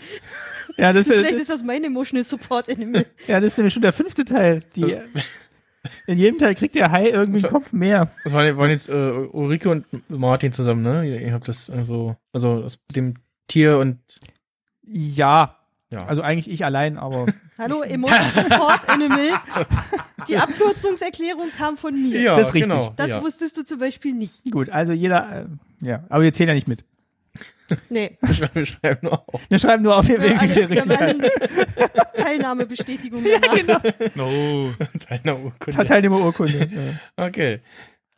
Ja, 0.77 0.93
das, 0.93 1.09
Vielleicht 1.09 1.35
ist, 1.35 1.43
ist 1.43 1.51
das 1.51 1.65
mein 1.65 1.83
Emotional 1.85 2.25
Support 2.25 2.71
Animal. 2.71 3.05
ja, 3.27 3.41
das 3.41 3.49
ist 3.53 3.59
nämlich 3.59 3.75
schon 3.75 3.83
der 3.83 3.93
fünfte 3.93 4.25
Teil. 4.25 4.63
Die, 4.77 4.97
in 6.07 6.19
jedem 6.19 6.39
Teil 6.39 6.55
kriegt 6.55 6.75
der 6.75 6.93
Hai 6.93 7.09
irgendwie 7.09 7.43
einen 7.43 7.53
Kopf 7.53 7.73
mehr. 7.73 8.11
Das 8.25 8.33
waren, 8.33 8.57
waren 8.57 8.71
jetzt 8.71 8.89
äh, 8.89 8.93
Ulrike 8.93 9.71
und 9.71 9.85
Martin 10.09 10.53
zusammen, 10.53 10.83
ne? 10.83 11.05
Ihr, 11.09 11.21
ihr 11.21 11.33
habt 11.33 11.49
das 11.49 11.71
also, 11.71 12.17
also 12.33 12.63
das 12.63 12.79
mit 12.89 12.97
dem 12.97 13.15
Tier 13.49 13.79
und 13.79 13.99
Ja, 14.93 15.57
ja. 15.93 16.07
also 16.07 16.23
eigentlich 16.23 16.51
ich 16.51 16.65
allein, 16.65 16.99
aber 16.99 17.27
Hallo, 17.59 17.83
Emotional 17.83 18.31
Support 18.33 18.89
Animal. 18.89 19.29
Die 20.29 20.37
Abkürzungserklärung 20.37 21.49
kam 21.57 21.77
von 21.77 21.95
mir. 21.95 22.21
ja, 22.21 22.37
das 22.37 22.49
ist 22.49 22.55
richtig. 22.55 22.73
Genau, 22.73 22.93
Das 22.97 23.11
ja. 23.11 23.23
wusstest 23.23 23.57
du 23.57 23.63
zum 23.65 23.79
Beispiel 23.79 24.15
nicht. 24.15 24.51
gut. 24.51 24.69
Also 24.71 24.93
jeder, 24.93 25.47
äh, 25.83 25.87
ja, 25.87 26.05
aber 26.09 26.25
wir 26.25 26.33
zählen 26.33 26.49
ja 26.49 26.55
nicht 26.55 26.69
mit. 26.69 26.85
Nee. 27.89 28.19
Wir 28.21 28.35
schreiben- 28.35 28.55
wir 28.55 28.67
schreiben 28.67 28.99
nur 29.03 29.13
auf. 29.33 29.41
Wir 29.49 29.59
schreiben 29.61 29.83
nur 29.85 29.97
auf, 29.97 30.09
Wir 30.09 30.21
richtig 30.21 30.81
alle 30.83 30.99
eine 30.99 31.31
Teilnahmebestätigung 32.17 33.25
danach. 33.25 33.83
No. 34.17 34.73
Teilnehmerurkunde. 34.99 35.85
Teilnehmerurkunde. 35.85 36.69
Ja. 37.17 37.27
Okay. 37.27 37.61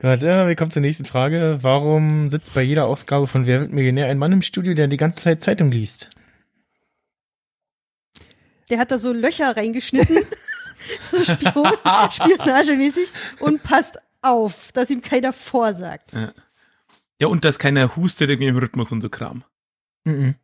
Gut, 0.00 0.22
äh, 0.24 0.48
wir 0.48 0.56
kommen 0.56 0.70
zur 0.70 0.82
nächsten 0.82 1.04
Frage. 1.04 1.58
Warum 1.60 2.28
sitzt 2.30 2.54
bei 2.54 2.62
jeder 2.62 2.86
Ausgabe 2.86 3.26
von 3.26 3.46
Wer 3.46 3.60
wird 3.60 3.72
Millionär 3.72 4.06
ein 4.08 4.18
Mann 4.18 4.32
im 4.32 4.42
Studio, 4.42 4.74
der 4.74 4.88
die 4.88 4.96
ganze 4.96 5.20
Zeit 5.20 5.42
Zeitung 5.42 5.70
liest? 5.70 6.10
Der 8.72 8.78
hat 8.78 8.90
da 8.90 8.96
so 8.96 9.12
Löcher 9.12 9.54
reingeschnitten. 9.54 10.16
so 11.12 11.22
Spion, 11.22 11.68
spionagemäßig. 12.10 13.12
Und 13.38 13.62
passt 13.62 13.98
auf, 14.22 14.72
dass 14.72 14.88
ihm 14.88 15.02
keiner 15.02 15.34
vorsagt. 15.34 16.14
Ja, 17.20 17.26
und 17.26 17.44
dass 17.44 17.58
keiner 17.58 17.96
hustet 17.96 18.30
irgendwie 18.30 18.48
im 18.48 18.56
Rhythmus 18.56 18.90
und 18.90 19.02
so 19.02 19.10
Kram. 19.10 19.44
Mhm. 20.04 20.36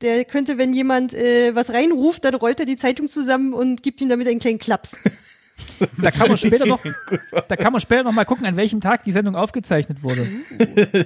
Der 0.00 0.24
könnte, 0.24 0.58
wenn 0.58 0.72
jemand 0.74 1.12
äh, 1.12 1.56
was 1.56 1.72
reinruft, 1.72 2.24
dann 2.24 2.36
rollt 2.36 2.60
er 2.60 2.66
die 2.66 2.76
Zeitung 2.76 3.08
zusammen 3.08 3.52
und 3.52 3.82
gibt 3.82 4.00
ihm 4.00 4.08
damit 4.08 4.28
einen 4.28 4.38
kleinen 4.38 4.60
Klaps. 4.60 4.96
Da 5.98 6.10
kann 6.10 6.28
man 6.28 6.36
später 6.36 6.66
noch, 6.66 6.82
da 7.48 7.56
kann 7.56 7.72
man 7.72 7.80
später 7.80 8.04
noch 8.04 8.12
mal 8.12 8.24
gucken, 8.24 8.46
an 8.46 8.56
welchem 8.56 8.80
Tag 8.80 9.04
die 9.04 9.12
Sendung 9.12 9.36
aufgezeichnet 9.36 10.02
wurde. 10.02 10.26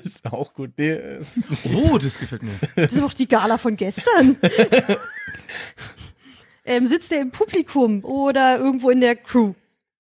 ist 0.03 0.27
auch 0.27 0.55
gut. 0.55 0.73
Nee, 0.77 0.91
es 0.91 1.37
ist 1.37 1.51
nicht. 1.51 1.67
Oh, 1.75 1.99
das 1.99 2.19
gefällt 2.19 2.43
mir. 2.43 2.53
Das 2.75 2.93
ist 2.93 3.03
auch 3.03 3.15
die 3.15 3.29
Gala 3.29 3.59
von 3.59 3.77
gestern. 3.77 4.37
ähm, 6.65 6.87
sitzt 6.87 7.13
er 7.13 7.21
im 7.21 7.31
Publikum 7.31 8.05
oder 8.05 8.59
irgendwo 8.59 8.91
in 8.91 9.01
der 9.01 9.17
Crew? 9.17 9.55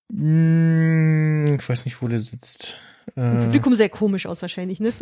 Mm, 0.08 1.56
ich 1.58 1.68
weiß 1.68 1.84
nicht, 1.84 2.00
wo 2.00 2.08
der 2.08 2.20
sitzt. 2.20 2.76
Äh, 3.14 3.44
Publikum 3.44 3.74
sehr 3.74 3.88
komisch 3.88 4.26
aus 4.26 4.42
wahrscheinlich, 4.42 4.80
ne? 4.80 4.92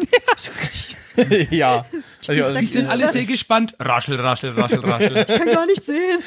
ja. 1.51 1.87
Also, 2.19 2.33
Die 2.33 2.43
also, 2.43 2.61
Die 2.61 2.67
sind 2.67 2.89
alle 2.89 3.09
sehr 3.09 3.25
gespannt. 3.25 3.75
Raschel, 3.79 4.21
raschel, 4.21 4.51
raschel, 4.51 4.81
raschel. 4.81 5.27
Ich 5.27 5.27
kann 5.27 5.49
gar 5.49 5.67
nicht 5.67 5.85
sehen. 5.85 6.23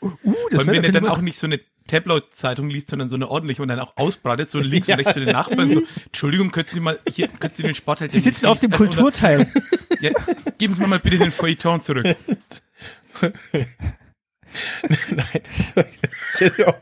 Uh, 0.00 0.12
Und 0.22 0.36
das 0.50 0.66
wenn 0.66 0.74
wird 0.74 0.84
er 0.84 0.92
dann 0.92 1.08
auch 1.08 1.20
nicht 1.20 1.38
so 1.38 1.46
eine 1.46 1.60
Tabloid-Zeitung 1.88 2.70
liest, 2.70 2.90
sondern 2.90 3.08
so 3.08 3.16
eine 3.16 3.28
ordentliche 3.28 3.62
und 3.62 3.68
dann 3.68 3.80
auch 3.80 3.96
ausbreitet, 3.96 4.50
so 4.50 4.60
links 4.60 4.88
und 4.88 4.94
rechts 4.94 5.14
zu 5.14 5.20
den 5.20 5.32
Nachbarn, 5.32 5.72
so, 5.72 5.82
Entschuldigung, 6.06 6.52
könnten 6.52 6.74
Sie 6.74 6.80
mal, 6.80 6.98
hier, 7.08 7.28
könnten 7.28 7.56
Sie 7.56 7.62
den 7.62 7.74
Sportheld... 7.74 8.12
Sie 8.12 8.20
sitzen 8.20 8.46
auf 8.46 8.60
dem 8.60 8.72
Also, 8.72 8.84
Kulturteil. 8.84 9.46
Ja, 10.00 10.12
geben 10.58 10.74
Sie 10.74 10.80
mir 10.80 10.86
mal 10.86 11.00
bitte 11.00 11.18
den 11.18 11.32
Feuilleton 11.32 11.82
zurück. 11.82 12.04
Nein. 13.20 13.32
Das 15.74 15.86
steht 16.34 16.58
ja 16.58 16.68
auch 16.68 16.80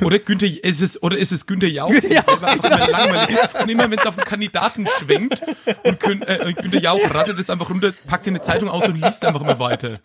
Oder 0.00 0.18
Günther, 0.18 0.64
ist 0.64 0.80
es, 0.80 1.02
oder 1.02 1.16
ist 1.18 1.32
es 1.32 1.46
Günther 1.46 1.68
Jauch, 1.68 1.92
selber 1.92 2.46
einfach 2.46 3.06
immer. 3.06 3.62
Und 3.62 3.68
immer 3.68 3.90
wenn 3.90 3.98
es 3.98 4.06
auf 4.06 4.16
einen 4.16 4.26
Kandidaten 4.26 4.86
schwenkt 4.98 5.42
und 5.84 6.00
Gün, 6.00 6.22
äh, 6.22 6.52
Günther 6.52 6.80
Jauch 6.80 7.14
rattet 7.14 7.38
es 7.38 7.50
einfach 7.50 7.70
runter, 7.70 7.92
packt 8.06 8.26
in 8.26 8.34
eine 8.34 8.42
Zeitung 8.42 8.68
aus 8.68 8.86
und 8.88 9.00
liest 9.00 9.24
einfach 9.24 9.40
immer 9.40 9.58
weiter. 9.58 9.98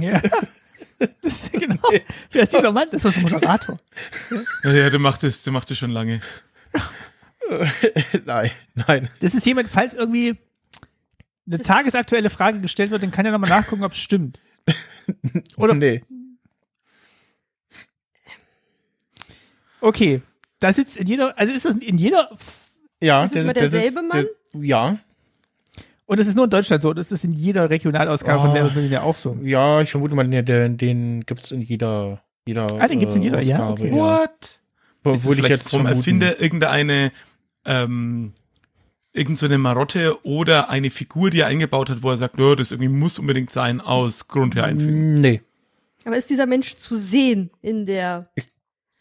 Ja. 0.00 0.20
Das 1.22 1.46
ist 1.46 1.52
genau. 1.52 1.90
Wer 2.30 2.42
ist 2.42 2.52
dieser 2.52 2.72
Mann? 2.72 2.88
Das 2.90 3.04
ist 3.04 3.16
unser 3.16 3.20
Moderator. 3.20 3.78
Ja, 4.62 4.72
ja, 4.72 4.90
der 4.90 5.00
macht 5.00 5.24
es, 5.24 5.42
der 5.42 5.52
macht 5.52 5.70
es 5.70 5.78
schon 5.78 5.90
lange. 5.90 6.20
nein, 8.24 8.50
nein. 8.74 9.08
Das 9.20 9.34
ist 9.34 9.44
jemand, 9.44 9.70
falls 9.70 9.94
irgendwie 9.94 10.36
eine 11.46 11.58
tagesaktuelle 11.58 12.30
Frage 12.30 12.60
gestellt 12.60 12.90
wird, 12.90 13.02
dann 13.02 13.10
kann 13.10 13.26
er 13.26 13.32
nochmal 13.32 13.50
nachgucken, 13.50 13.84
ob 13.84 13.92
es 13.92 13.98
stimmt. 13.98 14.40
Oder 15.56 15.74
nee. 15.74 16.02
Okay, 19.84 20.22
da 20.60 20.72
sitzt 20.72 20.96
in 20.96 21.06
jeder, 21.06 21.38
also 21.38 21.52
ist 21.52 21.64
das 21.64 21.74
in 21.76 21.98
jeder 21.98 22.30
Ja, 23.00 23.24
Ist 23.24 23.36
es 23.36 23.42
immer 23.42 23.52
derselbe 23.52 24.02
Mann? 24.02 24.24
Der, 24.54 24.62
ja, 24.64 24.98
und 26.06 26.20
es 26.20 26.28
ist 26.28 26.34
nur 26.34 26.44
in 26.44 26.50
Deutschland 26.50 26.82
so, 26.82 26.92
das 26.92 27.12
ist 27.12 27.24
in 27.24 27.32
jeder 27.32 27.70
Regionalausgabe 27.70 28.40
von 28.40 28.50
Oh. 28.50 28.54
Wer 28.54 28.64
wird 28.64 28.74
Millionär 28.76 29.04
auch 29.04 29.16
so. 29.16 29.38
ja, 29.42 29.80
ich 29.80 29.90
vermute 29.90 30.14
mal, 30.14 30.28
den, 30.28 30.44
den, 30.44 30.76
den 30.76 31.20
gibt's 31.24 31.50
in 31.50 31.62
jeder, 31.62 32.22
jeder. 32.46 32.66
Ah, 32.78 32.86
den 32.86 33.00
gibt's 33.00 33.16
in 33.16 33.22
äh, 33.22 33.24
jeder, 33.26 33.40
ja, 33.40 33.56
Ausgabe, 33.56 33.82
okay. 33.82 33.92
What? 33.92 34.30
Ist 34.40 34.60
Obwohl 35.02 35.38
es 35.38 35.44
ich 35.44 35.48
jetzt 35.48 35.70
vom 35.70 35.82
vermuten. 35.82 35.98
Erfinder 35.98 36.40
irgendeine, 36.40 37.12
ähm, 37.64 38.32
irgend 39.12 39.38
so 39.38 39.46
eine 39.46 39.56
Marotte 39.58 40.24
oder 40.26 40.68
eine 40.68 40.90
Figur, 40.90 41.30
die 41.30 41.40
er 41.40 41.46
eingebaut 41.46 41.88
hat, 41.88 42.02
wo 42.02 42.10
er 42.10 42.16
sagt, 42.18 42.38
oh, 42.38 42.54
das 42.54 42.70
irgendwie 42.70 42.88
muss 42.90 43.18
unbedingt 43.18 43.50
sein, 43.50 43.80
aus 43.80 44.28
Grund 44.28 44.56
her 44.56 44.64
einfügen. 44.64 45.20
Nee, 45.20 45.40
Aber 46.04 46.16
ist 46.16 46.28
dieser 46.28 46.46
Mensch 46.46 46.76
zu 46.76 46.96
sehen 46.96 47.50
in 47.62 47.86
der, 47.86 48.28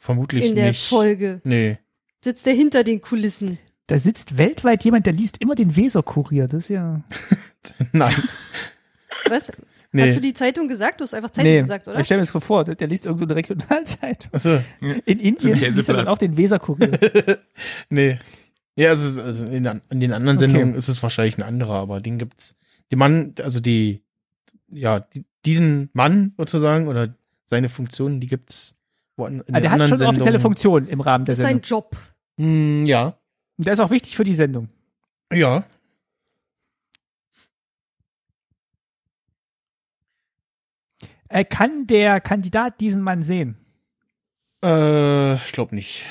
vermutlich 0.03 0.45
in 0.45 0.55
der 0.55 0.69
nicht. 0.69 0.87
Folge? 0.87 1.41
Nee. 1.43 1.77
Sitzt 2.21 2.45
er 2.45 2.53
hinter 2.53 2.83
den 2.83 3.01
Kulissen? 3.01 3.57
Da 3.87 3.99
sitzt 3.99 4.37
weltweit 4.37 4.83
jemand, 4.83 5.05
der 5.05 5.13
liest 5.13 5.41
immer 5.41 5.55
den 5.55 5.75
Weser-Kurier. 5.75 6.47
Das 6.47 6.65
ist 6.65 6.69
ja. 6.69 7.03
Nein. 7.91 8.13
Was? 9.27 9.51
Nee. 9.91 10.07
Hast 10.07 10.15
du 10.15 10.21
die 10.21 10.33
Zeitung 10.33 10.67
gesagt? 10.67 10.99
Du 10.99 11.03
hast 11.03 11.13
einfach 11.13 11.29
Zeitung 11.29 11.53
gesagt, 11.53 11.87
oder? 11.87 11.99
Ich 11.99 12.05
stell 12.05 12.17
mir 12.17 12.25
das 12.25 12.43
vor, 12.43 12.63
der 12.63 12.87
liest 12.87 13.05
irgend 13.05 13.19
so 13.19 13.25
eine 13.25 13.35
Regionalzeitung. 13.35 14.31
Achso, 14.33 14.59
In 14.79 15.19
Indien 15.19 15.73
liest 15.75 15.89
er 15.89 15.95
dann 15.95 16.07
auch 16.07 16.17
den 16.17 16.35
Weser-Kurier. 16.35 16.97
nee. 17.89 18.19
Ja, 18.75 18.91
es 18.91 19.03
ist, 19.03 19.19
also 19.19 19.45
in, 19.45 19.65
in 19.89 19.99
den 19.99 20.13
anderen 20.13 20.37
Okay. 20.37 20.47
Sendungen 20.47 20.75
ist 20.75 20.87
es 20.87 21.03
wahrscheinlich 21.03 21.37
ein 21.37 21.43
anderer, 21.43 21.75
aber 21.75 22.01
den 22.01 22.17
gibt's. 22.17 22.57
Die 22.91 22.95
Mann, 22.95 23.35
also 23.41 23.59
die, 23.59 24.03
ja, 24.69 24.99
die, 24.99 25.25
diesen 25.45 25.89
Mann 25.93 26.33
sozusagen 26.37 26.87
oder 26.87 27.15
seine 27.45 27.69
Funktionen, 27.69 28.19
die 28.19 28.27
gibt's 28.27 28.75
Also 29.25 29.43
der 29.47 29.71
hat 29.71 29.89
schon 29.89 29.99
eine 30.01 30.07
offizielle. 30.07 30.39
Funktion 30.39 30.87
im 30.87 31.01
Rahmen 31.01 31.25
der 31.25 31.33
Das 31.33 31.39
ist 31.39 31.45
sein 31.45 31.61
Sendung. 31.61 31.69
Job. 31.69 31.97
Hm, 32.37 32.85
ja. 32.85 33.17
Und 33.57 33.67
der 33.67 33.73
ist 33.73 33.79
auch 33.79 33.91
wichtig 33.91 34.15
für 34.15 34.23
die 34.23 34.33
Sendung. 34.33 34.69
Ja. 35.31 35.63
Äh, 41.29 41.45
kann 41.45 41.87
der 41.87 42.21
Kandidat 42.21 42.79
diesen 42.79 43.01
Mann 43.01 43.23
sehen? 43.23 43.57
Äh, 44.63 45.35
ich 45.35 45.51
glaube 45.51 45.75
nicht. 45.75 46.05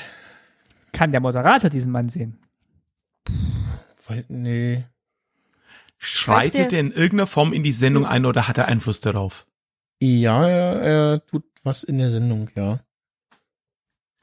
Kann 0.91 1.11
der 1.11 1.21
Moderator 1.21 1.69
diesen 1.69 1.91
Mann 1.91 2.09
sehen? 2.09 2.37
Weil, 4.05 4.25
nee. 4.27 4.83
Schreitet 5.97 6.73
er 6.73 6.81
in 6.81 6.91
irgendeiner 6.91 7.27
Form 7.27 7.53
in 7.53 7.63
die 7.63 7.71
Sendung 7.71 8.05
ein 8.05 8.25
oder 8.25 8.47
hat 8.49 8.57
er 8.57 8.67
Einfluss 8.67 8.99
darauf? 8.99 9.47
Ja, 10.01 10.45
er, 10.47 10.81
er 10.81 11.25
tut 11.25 11.45
was 11.63 11.83
in 11.83 11.97
der 11.97 12.11
Sendung, 12.11 12.49
ja. 12.55 12.81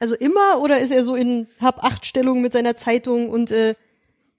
Also 0.01 0.15
immer 0.15 0.59
oder 0.61 0.79
ist 0.79 0.89
er 0.91 1.03
so 1.03 1.15
in 1.15 1.47
hab 1.59 1.83
acht 1.83 2.05
Stellungen 2.07 2.41
mit 2.41 2.51
seiner 2.53 2.75
Zeitung 2.75 3.29
und 3.29 3.51
äh, 3.51 3.75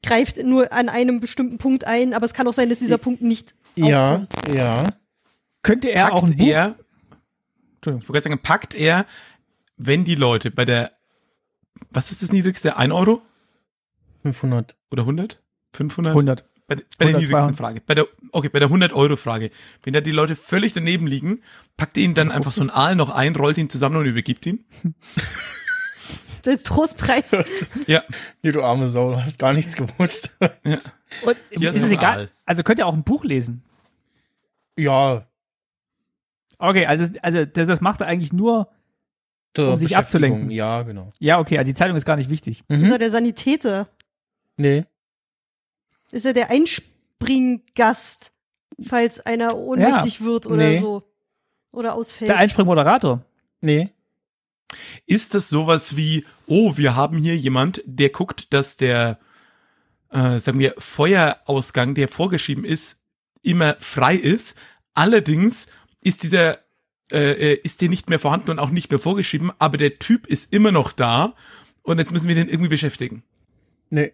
greift 0.05 0.43
nur 0.43 0.73
an 0.73 0.89
einem 0.89 1.21
bestimmten 1.21 1.59
Punkt 1.59 1.85
ein, 1.87 2.15
aber 2.15 2.25
es 2.27 2.35
kann 2.35 2.49
auch 2.49 2.53
sein, 2.53 2.69
dass 2.69 2.81
dieser 2.81 2.99
Punkt 2.99 3.23
nicht 3.23 3.55
Ja, 3.77 4.15
aufkommt. 4.27 4.55
ja. 4.55 4.85
Könnte 5.63 5.91
er 5.93 6.07
Packt 6.07 6.15
auch 6.15 6.25
ein 6.25 6.37
Buch? 6.37 6.45
er, 6.47 6.75
Entschuldigung. 7.77 8.01
ich 8.03 8.09
wollte 8.09 8.13
gerade 8.13 8.23
sagen, 8.25 8.43
packt 8.43 8.75
er, 8.75 9.07
wenn 9.77 10.05
die 10.05 10.17
Leute 10.17 10.51
bei 10.51 10.65
der, 10.65 10.91
was 11.91 12.11
ist 12.11 12.23
das 12.23 12.33
niedrigste? 12.33 12.77
1 12.77 12.93
Euro 12.93 13.23
500. 14.23 14.75
oder 14.91 15.03
100? 15.03 15.41
500? 15.75 16.11
100. 16.11 16.45
Bei, 16.69 16.77
bei 16.77 16.81
der 17.07 17.07
100, 17.09 17.21
niedrigsten 17.23 17.55
200. 17.55 17.57
Frage. 17.57 17.81
Bei 17.87 17.95
der, 17.95 18.07
okay, 18.31 18.49
bei 18.49 18.59
der 18.61 18.69
100-Euro-Frage. 18.71 19.51
Wenn 19.83 19.93
da 19.93 20.01
die 20.01 20.11
Leute 20.13 20.37
völlig 20.37 20.73
daneben 20.73 21.07
liegen, 21.07 21.43
packt 21.77 21.97
er 21.97 22.05
ihn 22.05 22.15
dann 22.15 22.31
einfach 22.31 22.53
so 22.53 22.61
einen 22.61 22.71
Aal 22.71 22.95
noch 22.97 23.11
ein, 23.11 23.35
rollt 23.37 23.59
ihn 23.59 23.69
zusammen 23.69 23.97
und 23.97 24.07
übergibt 24.07 24.47
ihn. 24.47 24.65
Das 26.45 26.55
ist 26.55 26.67
Trostpreis. 26.67 27.31
Ja. 27.87 28.03
Nee, 28.43 28.51
du 28.51 28.63
arme 28.63 28.89
Sau, 28.89 29.13
du 29.13 29.23
hast 29.23 29.39
gar 29.39 29.53
nichts 29.53 29.77
gewusst. 29.77 30.37
ja. 30.65 30.77
Und 31.23 31.37
Hier 31.51 31.71
ist 31.71 31.77
ist 31.77 31.85
es 31.85 31.91
egal? 31.93 32.19
Aal. 32.19 32.31
Also 32.45 32.65
könnte 32.65 32.83
er 32.83 32.87
auch 32.87 32.95
ein 32.95 33.05
Buch 33.05 33.23
lesen. 33.23 33.63
ja, 34.77 35.25
Okay, 36.59 36.87
also, 36.87 37.07
also 37.23 37.45
das, 37.45 37.69
das 37.69 37.81
macht 37.81 38.01
er 38.01 38.09
eigentlich 38.09 38.33
nur. 38.33 38.69
zur 39.55 39.71
Um 39.73 39.77
sich 39.77 39.97
abzulenken. 39.97 40.51
Ja, 40.51 40.83
genau. 40.83 41.11
Ja, 41.21 41.39
okay, 41.39 41.59
also 41.59 41.69
die 41.71 41.75
Zeitung 41.75 41.97
ist 41.97 42.05
gar 42.07 42.17
nicht 42.17 42.31
wichtig. 42.31 42.65
Ist 42.69 42.79
Mhm. 42.81 42.91
er 42.91 42.99
der 42.99 43.11
Sanitäter? 43.11 43.89
Nee. 44.57 44.85
Ist 46.13 46.27
er 46.27 46.35
der 46.35 46.51
Einspringgast, 46.51 48.33
falls 48.81 49.19
einer 49.21 49.57
ohnmächtig 49.57 50.21
wird 50.21 50.47
oder 50.47 50.57
Nee. 50.69 50.77
so? 50.77 51.03
Oder 51.73 51.95
ausfällt? 51.95 52.29
Der 52.29 52.37
Einspringmoderator. 52.37 53.25
Nee. 53.61 53.89
Ist 55.07 55.35
das 55.35 55.49
sowas 55.49 55.97
wie, 55.97 56.25
oh, 56.47 56.77
wir 56.77 56.95
haben 56.95 57.17
hier 57.19 57.37
jemand, 57.37 57.83
der 57.87 58.11
guckt, 58.11 58.53
dass 58.53 58.77
der, 58.77 59.19
äh, 60.11 60.39
sagen 60.39 60.59
wir, 60.59 60.75
Feuerausgang, 60.79 61.95
der 61.95 62.09
vorgeschrieben 62.09 62.65
ist, 62.65 63.01
immer 63.43 63.77
frei 63.81 64.15
ist. 64.15 64.57
Allerdings 64.95 65.69
ist 66.03 66.23
dieser, 66.23 66.59
äh, 67.11 67.53
äh, 67.55 67.61
ist 67.63 67.81
der 67.81 67.89
nicht 67.89 68.11
mehr 68.11 68.19
vorhanden 68.19 68.51
und 68.51 68.59
auch 68.59 68.71
nicht 68.71 68.91
mehr 68.91 68.99
vorgeschrieben, 68.99 69.51
aber 69.59 69.79
der 69.79 69.99
Typ 69.99 70.27
ist 70.27 70.53
immer 70.53 70.73
noch 70.73 70.93
da 70.93 71.35
und 71.83 71.99
jetzt 71.99 72.13
müssen 72.13 72.29
wir 72.29 72.35
den 72.35 72.49
irgendwie 72.49 72.69
beschäftigen. 72.69 73.23
Nee. 73.89 74.13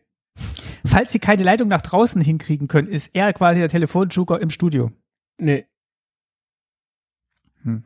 Falls 0.84 1.12
sie 1.12 1.18
keine 1.18 1.42
Leitung 1.42 1.68
nach 1.68 1.80
draußen 1.80 2.20
hinkriegen 2.20 2.68
können, 2.68 2.88
ist 2.88 3.14
er 3.14 3.32
quasi 3.32 3.60
der 3.60 3.68
Telefonjoker 3.68 4.40
im 4.40 4.50
Studio. 4.50 4.90
Nee. 5.38 5.66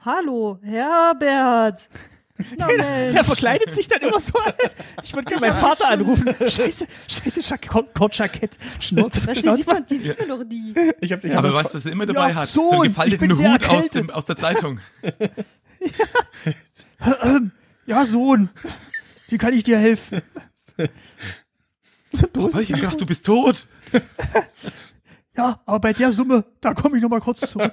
Hallo, 0.04 0.58
Herbert. 0.62 1.88
Na 2.56 2.66
Mensch. 2.66 3.14
Der 3.14 3.24
verkleidet 3.24 3.74
sich 3.74 3.88
dann 3.88 4.00
immer 4.00 4.18
so. 4.18 4.38
Ich 5.02 5.14
würde 5.14 5.26
gerne 5.26 5.40
meinen 5.40 5.54
Vater 5.54 5.88
anrufen. 5.88 6.34
Scheiße, 6.38 6.86
scheiße, 7.08 7.58
Kordjackett, 7.94 8.58
Schnurz, 8.80 9.26
Was, 9.26 9.42
die 9.42 9.48
sieht 9.48 9.66
man, 9.66 9.86
die 9.86 9.94
sieht 9.96 10.18
man 10.18 10.28
doch 10.28 10.44
nie. 10.44 10.74
Ich 11.00 11.12
hab, 11.12 11.22
ich 11.24 11.30
hab 11.30 11.38
Aber 11.38 11.48
das 11.48 11.56
weißt 11.56 11.74
du, 11.74 11.78
was 11.78 11.86
er 11.86 11.92
immer 11.92 12.06
dabei 12.06 12.30
Ja, 12.30 12.34
hat? 12.36 12.48
So 12.48 12.70
einen 12.70 12.82
ich 12.82 12.88
gefalteten 12.88 13.38
Hut 13.38 13.68
aus, 13.68 13.88
dem, 13.90 14.10
aus 14.10 14.24
der 14.24 14.36
Zeitung. 14.36 14.80
Ja, 17.84 18.04
Sohn. 18.04 18.48
Wie 19.28 19.38
kann 19.38 19.54
ich 19.54 19.64
dir 19.64 19.76
helfen? 19.76 20.22
Aber 22.34 22.60
ich 22.60 22.72
hab 22.72 22.80
gedacht, 22.80 23.00
du 23.00 23.06
bist 23.06 23.26
tot. 23.26 23.66
Ja, 25.34 25.62
aber 25.64 25.80
bei 25.80 25.92
der 25.94 26.12
Summe, 26.12 26.44
da 26.60 26.74
komme 26.74 26.98
ich 26.98 27.02
noch 27.02 27.08
mal 27.08 27.22
kurz 27.22 27.40
zurück. 27.40 27.72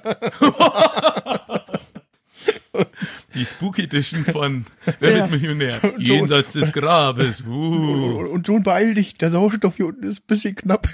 Die 3.34 3.44
Spooky 3.44 3.82
Edition 3.82 4.24
von 4.24 4.64
Wer 4.98 5.10
Ja. 5.10 5.16
wird 5.18 5.30
Millionär? 5.30 5.78
Jenseits 5.98 6.54
des 6.54 6.72
Grabes. 6.72 7.42
Uh. 7.42 8.30
Und, 8.32 8.48
John, 8.48 8.62
beeil 8.62 8.94
dich, 8.94 9.12
der 9.14 9.30
Sauerstoff 9.30 9.76
hier 9.76 9.86
unten 9.86 10.04
ist 10.04 10.20
ein 10.22 10.26
bisschen 10.26 10.54
knapp. 10.54 10.88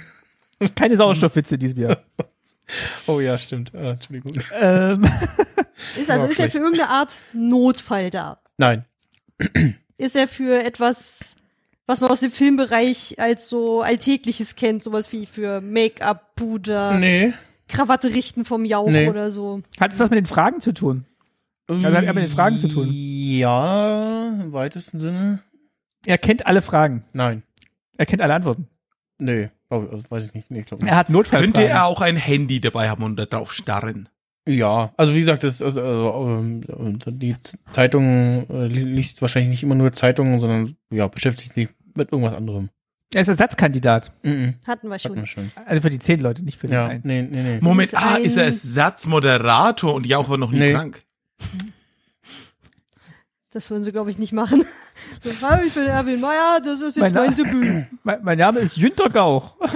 Keine 0.74 0.96
Sauerstoffwitze 0.96 1.54
in 1.54 1.60
diesem 1.60 1.78
Jahr. 1.80 1.98
Oh 3.06 3.20
ja, 3.20 3.38
stimmt. 3.38 3.72
Ah, 3.76 3.92
Entschuldigung. 3.92 4.32
ähm, 4.60 5.08
Ist 5.96 6.10
also, 6.10 6.26
ist 6.26 6.40
er 6.40 6.50
für 6.50 6.58
irgendeine 6.58 6.88
Art 6.88 7.22
Notfall 7.32 8.10
da? 8.10 8.40
Nein. 8.56 8.84
Ist 9.96 10.16
er 10.16 10.26
für 10.26 10.64
etwas, 10.64 11.36
was 11.86 12.00
man 12.00 12.10
aus 12.10 12.20
dem 12.20 12.30
Filmbereich 12.30 13.16
als 13.18 13.48
so 13.48 13.80
Alltägliches 13.82 14.56
kennt, 14.56 14.82
sowas 14.82 15.12
wie 15.12 15.26
für 15.26 15.60
Make-up, 15.60 16.34
Puder, 16.36 16.98
Nee. 16.98 17.32
Krawatte 17.68 18.08
richten 18.14 18.44
vom 18.44 18.64
Jauch 18.64 18.88
Nee. 18.88 19.08
oder 19.08 19.30
so? 19.30 19.62
hat 19.80 19.92
es 19.92 19.98
was 20.00 20.10
mit 20.10 20.18
den 20.18 20.26
Fragen 20.26 20.60
zu 20.60 20.72
tun? 20.72 21.04
Also 21.68 21.84
hat 21.84 22.04
er 22.04 22.12
mit 22.14 22.22
den 22.24 22.30
Fragen 22.30 22.58
zu 22.58 22.68
tun? 22.68 22.88
Ja, 22.92 24.28
im 24.40 24.52
weitesten 24.52 25.00
Sinne. 25.00 25.40
Er 26.04 26.18
kennt 26.18 26.46
alle 26.46 26.62
Fragen. 26.62 27.02
Nein. 27.12 27.42
Er 27.96 28.06
kennt 28.06 28.22
alle 28.22 28.34
Antworten. 28.34 28.68
Nee. 29.18 29.50
Also 29.68 30.02
weiß 30.08 30.26
ich 30.26 30.34
nicht. 30.34 30.50
Nee, 30.50 30.60
ich 30.60 30.70
nicht. 30.70 30.84
Er 30.84 30.94
hat 30.96 31.10
Notfallfragen. 31.10 31.52
Könnte 31.54 31.68
er 31.68 31.86
auch 31.86 32.00
ein 32.00 32.16
Handy 32.16 32.60
dabei 32.60 32.88
haben 32.88 33.02
und 33.02 33.16
da 33.16 33.26
drauf 33.26 33.52
starren? 33.52 34.08
Ja, 34.48 34.92
also 34.96 35.12
wie 35.14 35.20
gesagt, 35.20 35.42
das, 35.42 35.60
also, 35.60 35.80
also, 35.82 36.26
ähm, 36.28 36.98
die 37.06 37.34
Zeitung 37.72 38.46
äh, 38.48 38.66
li- 38.68 38.84
liest 38.84 39.20
wahrscheinlich 39.20 39.50
nicht 39.50 39.62
immer 39.64 39.74
nur 39.74 39.92
Zeitungen, 39.92 40.38
sondern 40.38 40.76
ja, 40.90 41.08
beschäftigt 41.08 41.54
sich 41.54 41.68
mit 41.94 42.12
irgendwas 42.12 42.34
anderem. 42.34 42.68
Er 43.14 43.22
ist 43.22 43.28
Ersatzkandidat. 43.28 44.12
Mhm. 44.22 44.54
Hatten 44.66 44.88
wir 44.88 44.98
schon. 44.98 45.14
man 45.16 45.26
schon. 45.26 45.50
Also 45.64 45.80
für 45.82 45.90
die 45.90 45.98
zehn 45.98 46.20
Leute, 46.20 46.44
nicht 46.44 46.58
für 46.58 46.66
den 46.68 46.74
Ja, 46.74 46.86
einen. 46.86 47.00
nee, 47.04 47.22
nee, 47.22 47.42
nee. 47.42 47.58
Moment, 47.60 47.88
ist 47.92 47.98
ah, 47.98 48.14
ein- 48.16 48.24
ist 48.24 48.36
er 48.36 48.44
Ersatzmoderator 48.44 49.94
und 49.94 50.06
Jauch 50.06 50.28
war 50.28 50.36
noch 50.36 50.50
nie 50.52 50.58
Nee. 50.60 50.72
krank? 50.74 51.02
Das 53.50 53.70
würden 53.70 53.84
sie, 53.84 53.92
glaube 53.92 54.10
ich, 54.10 54.18
nicht 54.18 54.32
machen. 54.32 54.64
Das 55.22 55.40
war, 55.40 55.62
ich 55.64 55.72
bin 55.72 55.86
Erwin 55.86 56.20
Meyer, 56.20 56.60
das 56.62 56.80
ist 56.80 56.96
jetzt 56.96 57.14
Mein 57.14 57.14
mein 57.14 57.34
Debüt. 57.34 57.86
Mein, 58.04 58.22
mein 58.22 58.38
Name 58.38 58.60
ist 58.60 58.76
Jünter 58.76 59.08
Gauch. 59.08 59.56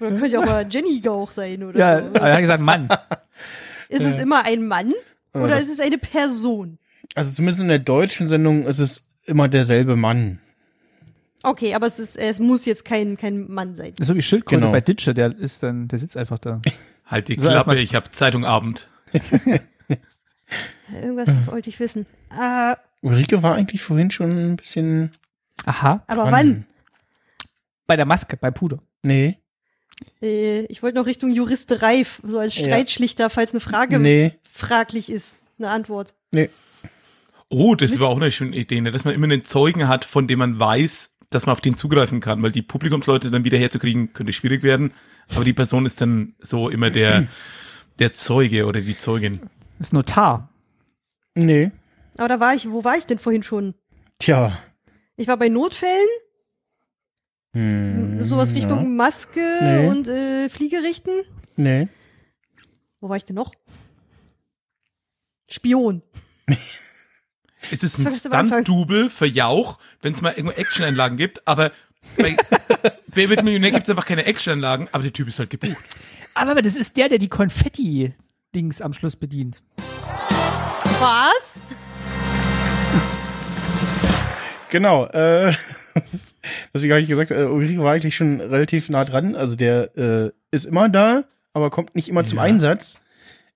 Oder 0.00 0.10
könnte 0.10 0.26
ja 0.26 0.40
auch 0.40 0.46
mal 0.46 0.66
Jenny 0.68 1.00
Gauch 1.00 1.30
sein 1.30 1.62
oder 1.62 1.78
Ja, 1.78 2.02
so. 2.02 2.12
er 2.14 2.32
hat 2.34 2.40
gesagt, 2.40 2.62
Mann. 2.62 2.88
Ist 3.88 4.04
es 4.04 4.18
immer 4.18 4.44
ein 4.44 4.66
Mann 4.66 4.92
oder 5.32 5.48
das- 5.48 5.64
ist 5.64 5.72
es 5.74 5.80
eine 5.80 5.96
Person? 5.98 6.78
Also 7.14 7.30
zumindest 7.30 7.62
in 7.62 7.68
der 7.68 7.78
deutschen 7.78 8.26
Sendung 8.28 8.64
ist 8.66 8.78
es 8.80 9.06
immer 9.24 9.48
derselbe 9.48 9.94
Mann. 9.96 10.40
Okay, 11.44 11.74
aber 11.74 11.86
es 11.86 11.98
ist, 12.00 12.16
es 12.16 12.40
muss 12.40 12.64
jetzt 12.66 12.84
kein, 12.84 13.16
kein 13.16 13.48
Mann 13.50 13.74
sein. 13.76 13.92
Das 13.96 14.00
ist 14.00 14.08
so 14.08 14.16
wie 14.16 14.22
Schildkröte 14.22 14.60
Genau. 14.60 14.72
bei 14.72 14.80
Ditsche, 14.80 15.14
der 15.14 15.36
ist 15.38 15.62
dann, 15.62 15.86
der 15.86 15.98
sitzt 16.00 16.16
einfach 16.16 16.38
da. 16.38 16.60
Halt 17.06 17.28
die 17.28 17.36
Klappe, 17.36 17.78
ich 17.78 17.94
habe 17.94 18.10
Zeitung 18.10 18.44
Abend. 18.44 18.88
Irgendwas 20.92 21.28
wollte 21.46 21.68
ich 21.70 21.78
wissen. 21.80 22.06
Ah, 22.30 22.76
Ulrike 23.02 23.42
war 23.42 23.54
eigentlich 23.54 23.82
vorhin 23.82 24.10
schon 24.10 24.30
ein 24.52 24.56
bisschen. 24.56 25.12
Aha. 25.64 26.02
aber 26.06 26.22
dran. 26.24 26.32
wann? 26.32 26.66
Bei 27.86 27.96
der 27.96 28.06
Maske, 28.06 28.36
beim 28.36 28.52
Puder. 28.54 28.78
Nee. 29.02 29.38
Äh, 30.22 30.62
ich 30.66 30.82
wollte 30.82 30.96
noch 30.98 31.06
Richtung 31.06 31.30
Juristerei, 31.30 32.04
so 32.22 32.38
als 32.38 32.56
Ja. 32.56 32.64
Streitschlichter, 32.66 33.30
falls 33.30 33.52
eine 33.52 33.60
Frage 33.60 33.98
Nee. 33.98 34.32
fraglich 34.48 35.10
ist. 35.10 35.36
Eine 35.58 35.70
Antwort. 35.70 36.14
Nee. 36.32 36.50
Oh, 37.48 37.74
das 37.74 37.98
war 38.00 38.08
auch 38.08 38.16
eine 38.16 38.30
schöne 38.30 38.56
Idee, 38.56 38.80
ne? 38.80 38.90
dass 38.90 39.04
man 39.04 39.14
immer 39.14 39.24
einen 39.24 39.44
Zeugen 39.44 39.88
hat, 39.88 40.04
von 40.04 40.26
dem 40.26 40.40
man 40.40 40.58
weiß, 40.58 41.16
dass 41.30 41.46
man 41.46 41.52
auf 41.52 41.60
den 41.60 41.76
zugreifen 41.76 42.20
kann, 42.20 42.42
weil 42.42 42.52
die 42.52 42.62
Publikumsleute 42.62 43.30
dann 43.30 43.44
wieder 43.44 43.56
herzukriegen, 43.58 44.12
könnte 44.12 44.32
schwierig 44.32 44.62
werden. 44.62 44.92
Aber 45.34 45.44
die 45.44 45.52
Person 45.52 45.86
ist 45.86 46.00
dann 46.00 46.34
so 46.40 46.68
immer 46.68 46.90
der, 46.90 47.26
der 47.98 48.12
Zeuge 48.12 48.66
oder 48.66 48.80
die 48.80 48.98
Zeugin. 48.98 49.40
Das 49.78 49.88
ist 49.88 49.92
Notar. 49.92 50.48
Nee. 51.34 51.70
Aber 52.18 52.28
da 52.28 52.40
war 52.40 52.54
ich, 52.54 52.70
wo 52.70 52.84
war 52.84 52.96
ich 52.96 53.06
denn 53.06 53.18
vorhin 53.18 53.42
schon? 53.42 53.74
Tja. 54.18 54.58
Ich 55.16 55.28
war 55.28 55.36
bei 55.36 55.48
Notfällen, 55.48 56.08
Hm, 57.56 58.22
sowas 58.22 58.54
Richtung 58.54 58.96
Maske 58.96 59.40
Nee. 59.62 59.86
und 59.88 60.08
äh, 60.08 60.48
Fliegerichten. 60.50 61.12
Nee. 61.56 61.88
Wo 63.00 63.08
war 63.08 63.16
ich 63.16 63.24
denn 63.24 63.36
noch? 63.36 63.50
Spion. 65.48 66.02
Es 67.72 67.82
ist 67.82 67.98
ein. 68.06 68.14
Stunt-Double 68.14 69.10
für 69.10 69.26
Jauch, 69.26 69.80
wenn 70.00 70.12
es 70.12 70.20
mal 70.22 70.30
irgendwo 70.30 70.52
Action-Einlagen 70.54 71.16
gibt, 71.16 71.48
aber 71.48 71.72
bei 72.16 72.36
Wer 73.12 73.28
wird 73.28 73.42
Millionär 73.42 73.72
gibt 73.72 73.84
es 73.84 73.90
einfach 73.90 74.06
keine 74.06 74.24
Action-Einlagen, 74.24 74.88
aber 74.92 75.02
der 75.02 75.12
Typ 75.12 75.26
ist 75.26 75.40
halt 75.40 75.50
gebucht. 75.50 75.82
Aber 76.34 76.62
das 76.62 76.76
ist 76.76 76.96
der, 76.96 77.08
der 77.08 77.18
die 77.18 77.26
Konfetti-Dings 77.28 78.80
am 78.82 78.92
Schluss 78.92 79.16
bedient. 79.16 79.62
Was? 81.00 81.58
Genau, 84.70 85.06
äh, 85.06 85.52
deswegen 86.74 86.92
habe 86.92 87.00
ich 87.00 87.08
gesagt, 87.08 87.30
äh, 87.30 87.44
Ulrike 87.44 87.82
war 87.82 87.94
eigentlich 87.94 88.16
schon 88.16 88.40
relativ 88.40 88.88
nah 88.88 89.04
dran. 89.04 89.34
Also 89.34 89.56
der 89.56 89.96
äh, 89.96 90.30
ist 90.50 90.64
immer 90.64 90.88
da, 90.88 91.24
aber 91.52 91.70
kommt 91.70 91.94
nicht 91.94 92.08
immer 92.08 92.24
zum 92.24 92.38
Ja. 92.38 92.44
Einsatz. 92.44 92.98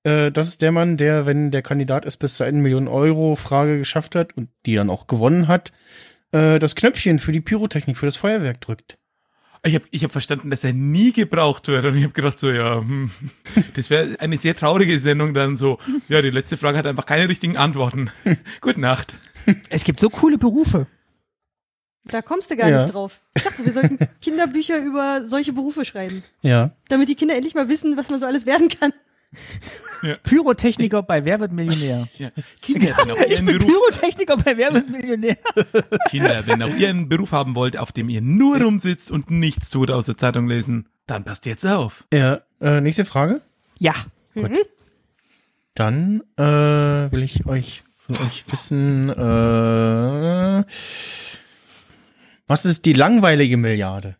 Äh, 0.02 0.32
das 0.32 0.48
ist 0.48 0.62
der 0.62 0.72
Mann, 0.72 0.96
der, 0.96 1.26
wenn 1.26 1.50
der 1.50 1.62
Kandidat 1.62 2.06
es 2.06 2.16
bis 2.16 2.36
zur 2.36 2.46
1 2.46 2.58
Million 2.58 2.88
Euro 2.88 3.36
Frage 3.36 3.78
geschafft 3.78 4.14
hat 4.14 4.36
und 4.36 4.48
die 4.66 4.74
dann 4.74 4.90
auch 4.90 5.06
gewonnen 5.06 5.48
hat, 5.48 5.72
äh, 6.32 6.58
das 6.58 6.74
Knöpfchen 6.74 7.18
für 7.18 7.32
die 7.32 7.40
Pyrotechnik, 7.40 7.96
für 7.96 8.06
das 8.06 8.16
Feuerwerk 8.16 8.60
drückt. 8.60 8.96
Ich 9.62 9.74
habe 9.74 9.84
ich 9.90 10.02
hab 10.04 10.12
verstanden, 10.12 10.48
dass 10.48 10.64
er 10.64 10.72
nie 10.72 11.12
gebraucht 11.12 11.68
wird 11.68 11.84
und 11.84 11.94
ich 11.94 12.04
habe 12.04 12.14
gedacht 12.14 12.40
so, 12.40 12.50
ja, 12.50 12.78
hm, 12.78 13.10
das 13.76 13.90
wäre 13.90 14.18
eine 14.18 14.38
sehr 14.38 14.56
traurige 14.56 14.98
Sendung 14.98 15.34
dann 15.34 15.58
so, 15.58 15.76
ja, 16.08 16.22
die 16.22 16.30
letzte 16.30 16.56
Frage 16.56 16.78
hat 16.78 16.86
einfach 16.86 17.04
keine 17.04 17.28
richtigen 17.28 17.58
Antworten. 17.58 18.10
Gute 18.62 18.80
Nacht. 18.80 19.14
Es 19.68 19.84
gibt 19.84 20.00
so 20.00 20.08
coole 20.08 20.38
Berufe. 20.38 20.86
Da 22.04 22.22
kommst 22.22 22.50
du 22.50 22.56
gar 22.56 22.68
Ja. 22.68 22.82
nicht 22.82 22.94
drauf. 22.94 23.20
Ich 23.34 23.42
sag, 23.42 23.62
wir 23.64 23.72
sollten 23.72 23.98
Kinderbücher 24.20 24.78
über 24.78 25.26
solche 25.26 25.52
Berufe 25.52 25.84
schreiben, 25.84 26.22
Ja. 26.42 26.70
damit 26.88 27.08
die 27.08 27.14
Kinder 27.14 27.34
endlich 27.34 27.54
mal 27.54 27.68
wissen, 27.68 27.96
was 27.96 28.10
man 28.10 28.18
so 28.20 28.26
alles 28.26 28.46
werden 28.46 28.68
kann. 28.68 28.92
Pyrotechniker 30.24 31.02
bei 31.02 31.24
Wer 31.24 31.38
wird 31.40 31.52
Millionär? 31.52 32.08
Ja. 32.18 32.30
Kinder, 32.62 32.96
wenn 32.98 33.10
auch 33.12 33.20
Ich 33.28 33.44
bin 33.44 33.58
Beruf, 33.58 33.66
Pyrotechniker 33.70 34.36
bei 34.38 34.56
Wer 34.56 34.74
wird 34.74 34.90
Millionär. 34.90 35.36
Kinder, 36.08 36.46
wenn 36.46 36.62
auch 36.62 36.74
ihr 36.74 36.88
einen 36.88 37.08
Beruf 37.08 37.30
haben 37.32 37.54
wollt, 37.54 37.76
auf 37.76 37.92
dem 37.92 38.08
ihr 38.08 38.22
nur 38.22 38.60
rumsitzt 38.60 39.10
und 39.12 39.30
nichts 39.30 39.70
tut 39.70 39.90
außer 39.90 40.16
Zeitung 40.16 40.48
lesen, 40.48 40.88
dann 41.06 41.22
passt 41.24 41.46
jetzt 41.46 41.64
auf. 41.66 42.06
Ja. 42.12 42.40
Äh, 42.60 42.80
nächste 42.80 43.04
Frage. 43.04 43.40
Ja. 43.78 43.92
Dann 45.74 46.22
äh, 46.36 46.42
will 46.42 47.22
ich 47.22 47.46
euch 47.46 47.84
von 47.96 48.16
euch 48.16 48.44
wissen, 48.50 49.10
äh, 49.10 50.64
was 52.50 52.64
ist 52.64 52.84
die 52.84 52.92
langweilige 52.92 53.56
Milliarde? 53.56 54.16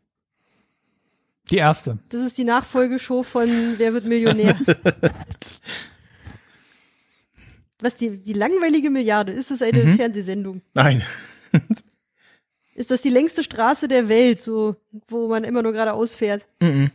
Die 1.51 1.57
erste. 1.57 1.99
Das 2.11 2.23
ist 2.23 2.39
die 2.39 2.45
Nachfolgeshow 2.45 3.25
von 3.25 3.75
Wer 3.77 3.93
wird 3.93 4.07
Millionär? 4.07 4.57
Was, 7.81 7.97
die, 7.97 8.23
die 8.23 8.35
langweilige 8.35 8.91
Milliarde? 8.91 9.33
Ist 9.33 9.51
das 9.51 9.63
eine 9.63 9.85
Mhm. 9.85 9.97
Fernsehsendung? 9.97 10.63
Nein. 10.75 11.03
Ist 12.75 12.91
das 12.91 13.03
die 13.03 13.11
längste 13.11 13.43
Straße 13.43 13.89
der 13.89 14.09
Welt, 14.09 14.41
so, 14.41 14.77
wo 15.09 15.29
man 15.29 15.45
immer 15.45 15.63
nur 15.63 15.73
geradeaus 15.73 16.15
fährt? 16.15 16.47
Mhm. 16.61 16.91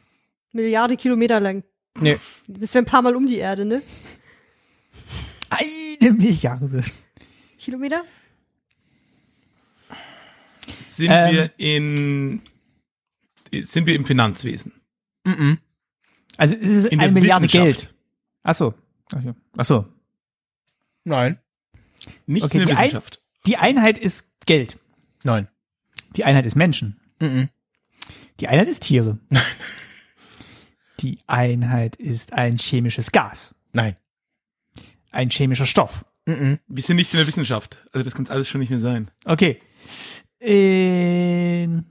Milliarde 0.54 0.96
Kilometer 0.96 1.40
lang. 1.40 1.64
Nee. 2.00 2.18
Das 2.48 2.74
wäre 2.74 2.84
ein 2.84 2.88
paar 2.88 3.02
Mal 3.02 3.16
um 3.16 3.28
die 3.28 3.38
Erde, 3.38 3.66
ne? 3.66 3.82
Eine 5.50 6.14
Milliarde. 6.14 6.82
Kilometer? 7.60 8.04
Sind 10.96 11.12
Ähm. 11.12 11.34
wir 11.34 11.52
in, 11.58 12.42
sind 13.64 13.86
wir 13.86 13.96
im 13.96 14.06
Finanzwesen? 14.06 14.74
Mhm. 15.26 15.60
Also 16.38 16.56
es 16.56 16.70
ist 16.70 16.86
In 16.88 17.00
der 17.00 17.08
eine 17.10 17.14
Milliarde. 17.20 17.48
Geld. 17.48 17.94
Ach 18.44 18.54
so. 18.54 18.74
Ach 19.14 19.24
ja. 19.24 19.36
Ach 19.58 19.66
so. 19.66 19.86
Nein. 21.04 21.40
Nicht 22.26 22.44
Okay, 22.44 22.60
in 22.62 22.66
der 22.68 22.76
die 22.76 22.80
ein- 22.80 22.86
Wissenschaft. 22.88 23.22
Die 23.46 23.58
Einheit 23.58 23.98
ist 23.98 24.32
Geld. 24.46 24.80
Nein. 25.24 25.48
Die 26.16 26.24
Einheit 26.24 26.46
ist 26.46 26.56
Menschen. 26.56 27.00
Mhm. 27.20 27.50
Die 28.40 28.48
Einheit 28.48 28.68
ist 28.68 28.82
Tiere. 28.84 29.18
Die 31.02 31.20
Einheit 31.28 31.96
ist 31.98 32.34
ein 32.34 32.58
chemisches 32.58 33.12
Gas. 33.12 33.56
Nein. 33.74 33.96
Ein 35.12 35.30
chemischer 35.30 35.66
Stoff. 35.66 36.06
Mhm. 36.26 36.60
Wir 36.68 36.84
sind 36.84 36.96
nicht 36.96 37.14
in 37.14 37.18
der 37.18 37.28
Wissenschaft. 37.28 37.86
Also 37.92 38.04
das 38.04 38.14
kann 38.16 38.28
alles 38.28 38.48
schon 38.50 38.60
nicht 38.60 38.70
mehr 38.70 38.80
sein. 38.80 39.12
Okay. 39.26 39.62
Ähm, 40.40 41.86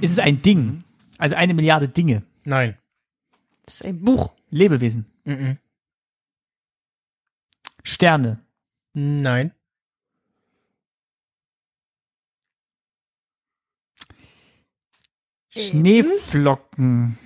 ist 0.00 0.12
es 0.12 0.18
ein 0.18 0.42
Ding? 0.42 0.82
Also 1.18 1.36
eine 1.36 1.54
Milliarde 1.54 1.88
Dinge. 1.88 2.22
Nein. 2.44 2.76
Das 3.64 3.76
ist 3.76 3.84
ein 3.84 4.00
Buch. 4.00 4.34
Lebewesen. 4.50 5.06
Mhm. 5.24 5.58
Sterne. 7.82 8.38
Nein. 8.94 9.52
Äh, 15.54 15.60
Schneeflocken. 15.60 17.18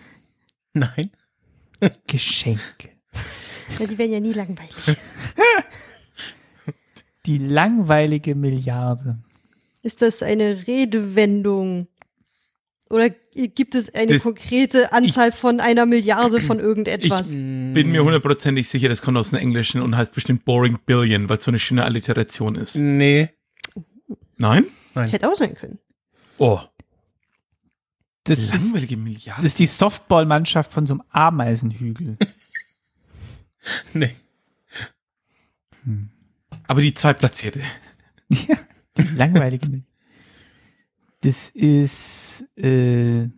Nein. 0.72 1.11
Geschenke. 2.07 2.90
Ja, 3.78 3.86
die 3.86 3.99
werden 3.99 4.12
ja 4.12 4.20
nie 4.20 4.32
langweilig. 4.32 4.74
Die 7.26 7.38
langweilige 7.38 8.34
Milliarde. 8.34 9.22
Ist 9.83 10.03
das 10.03 10.22
eine 10.22 10.66
Redewendung? 10.66 11.89
Oder 12.89 13.09
gibt 13.11 13.74
es 13.74 13.93
eine 13.95 14.14
Das- 14.14 14.22
konkrete 14.22 14.93
Anzahl 14.93 15.33
von 15.33 15.61
einer 15.61 15.87
Milliarde 15.87 16.41
von 16.41 16.61
irgendetwas? 16.61 17.33
Bin 17.35 17.91
mir 17.91 18.05
hundertprozentig 18.05 18.68
sicher, 18.68 18.89
das 18.89 19.01
kommt 19.03 19.16
aus 19.16 19.30
dem 19.30 19.39
Englischen 19.39 19.80
und 19.80 19.97
heißt 19.97 20.12
bestimmt 20.12 20.45
Boring 20.45 20.78
Billion, 20.85 21.28
weil 21.28 21.39
es 21.39 21.45
so 21.45 21.51
eine 21.51 21.59
schöne 21.59 21.85
Alliteration 21.85 22.55
ist. 22.55 22.76
Nee. 22.76 23.30
Nein? 24.37 24.66
Hätte 24.95 25.30
auch 25.30 25.35
sein 25.37 25.55
können. 25.55 25.78
Oh, 26.37 26.61
Das 28.24 28.41
ist, 28.41 28.49
langweilige 28.53 28.97
das 28.97 29.05
Milliarden. 29.05 29.45
ist 29.47 29.59
die 29.59 29.66
Softballmannschaft 29.66 30.70
von 30.72 30.87
so 30.87 30.95
einem 30.95 31.03
Ameisenhügel. 31.11 32.16
Nee. 33.95 34.11
Aber 36.66 36.80
die 36.80 36.95
zweitplatzierte. 36.95 37.62
Ja, 38.28 38.57
die 38.97 39.16
langweilige 39.16 39.66
Milliarde. 39.66 39.86
Das 41.22 41.51
ist, 41.51 42.49
äh, 42.57 43.28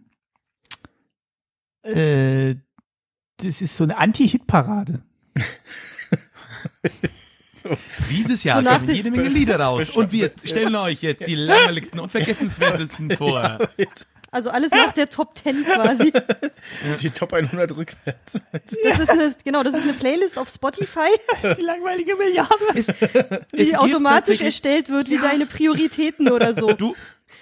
äh, 1.82 2.56
das 3.36 3.62
ist 3.62 3.76
so 3.76 3.84
eine 3.84 3.98
Anti-Hit-Parade. 3.98 5.02
Dieses 8.10 8.44
Jahr 8.44 8.62
So 8.62 8.68
kommen 8.68 8.90
jede 8.90 9.10
Menge 9.10 9.28
Lieder 9.28 9.58
raus 9.60 9.90
und 9.96 10.12
wir 10.12 10.32
stellen 10.44 10.74
euch 10.76 11.02
jetzt 11.02 11.26
die 11.26 11.34
langweiligsten 11.34 12.00
und 12.00 12.10
vergessenswertesten 12.10 13.10
vor. 13.16 13.58
Also 14.34 14.50
alles 14.50 14.72
nach 14.72 14.92
der 14.92 15.08
Top 15.08 15.38
10 15.38 15.64
quasi. 15.64 16.12
Die 17.00 17.10
Top 17.10 17.32
100 17.32 17.76
rückwärts. 17.76 18.40
Das 18.82 18.98
ist 18.98 19.10
eine, 19.10 19.34
genau, 19.44 19.62
das 19.62 19.74
ist 19.74 19.84
eine 19.84 19.92
Playlist 19.92 20.36
auf 20.38 20.48
Spotify, 20.48 21.08
Die 21.56 21.62
langweilige 21.62 22.16
Milliarde. 22.16 22.52
die 23.52 23.56
gibt's 23.56 23.74
automatisch 23.78 24.40
erstellt 24.40 24.88
wird, 24.90 25.08
wie 25.08 25.18
deine 25.18 25.46
Prioritäten 25.46 26.30
oder 26.32 26.52
so. 26.52 26.72
Du, 26.72 26.96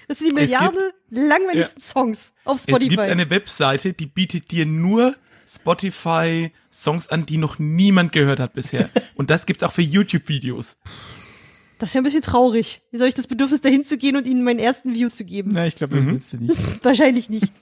Das 0.07 0.19
sind 0.19 0.29
die 0.29 0.35
Milliarde 0.35 0.93
langweiligsten 1.09 1.81
Songs 1.81 2.35
auf 2.45 2.59
es 2.59 2.67
gibt 2.67 2.83
Spotify. 2.83 3.01
eine 3.11 3.31
Webseite, 3.31 3.93
die 3.95 4.07
bietet 4.07 4.51
dir 4.51 4.67
nur 4.67 5.17
Spotify-Songs 5.49 7.09
an, 7.09 7.27
die 7.27 7.37
noch 7.39 7.59
niemand 7.59 8.13
gehört 8.13 8.41
hat 8.41 8.55
bisher. 8.55 8.89
Und 9.15 9.31
das 9.31 9.47
gibt's 9.47 9.63
auch 9.63 9.73
für 9.73 9.83
YouTube-Videos. 9.83 10.77
Das 11.83 11.91
ist 11.91 11.95
ja 11.95 12.01
ein 12.01 12.05
bisschen 12.05 12.23
traurig. 12.23 12.81
Wie 12.93 12.99
soll 12.99 13.09
ich 13.09 13.15
das 13.15 13.27
Bedürfnis 13.27 13.61
dahin 13.61 13.83
zu 13.83 13.99
gehen 13.99 14.15
und 14.15 14.25
ihnen 14.25 14.45
meinen 14.45 14.61
ersten 14.61 14.95
View 14.95 15.09
zu 15.09 15.25
geben? 15.25 15.51
Na, 15.53 15.67
ich 15.67 15.75
glaube, 15.75 15.97
das 15.97 16.07
willst 16.07 16.33
du 16.33 16.37
nicht. 16.37 16.55
Wahrscheinlich 16.85 17.29
nicht. 17.29 17.53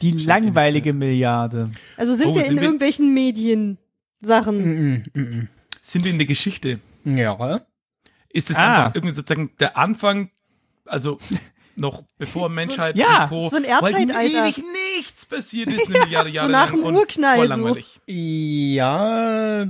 Die 0.00 0.12
langweilige 0.12 0.94
Milliarde. 0.94 1.70
Also 1.98 2.14
sind 2.14 2.28
Oh, 2.28 2.34
wir 2.34 2.40
in 2.40 2.46
sind 2.48 2.56
wir- 2.56 2.62
irgendwelchen 2.62 3.12
Medien-Sachen. 3.12 4.56
Mhm, 4.64 5.02
mhm. 5.12 5.48
Sind 5.82 6.04
wir 6.04 6.10
in 6.10 6.16
der 6.16 6.26
Geschichte? 6.26 6.78
Ja. 7.04 7.60
Ist 8.30 8.48
es 8.48 8.56
Ah. 8.56 8.76
einfach 8.76 8.94
irgendwie 8.94 9.14
sozusagen 9.14 9.50
der 9.60 9.76
Anfang, 9.76 10.30
also 10.86 11.18
noch 11.76 12.02
bevor 12.16 12.48
Menschheit 12.48 12.96
ja, 12.96 13.24
und 13.24 13.28
Co. 13.28 13.48
so 13.50 13.56
ein 13.56 13.64
wo 13.64 13.68
Erzeitalter. 13.68 14.46
ewig 14.46 14.62
nichts 14.96 15.26
passiert 15.26 15.70
ist, 15.70 15.86
eine 15.90 15.98
Milliarde 16.06 16.30
Jahre 16.30 16.50
nach 16.50 16.72
lang 16.72 16.82
dem 16.82 16.96
Urknall 16.96 17.48
so. 17.50 17.76
Ja. 18.06 19.62
äh, 19.64 19.66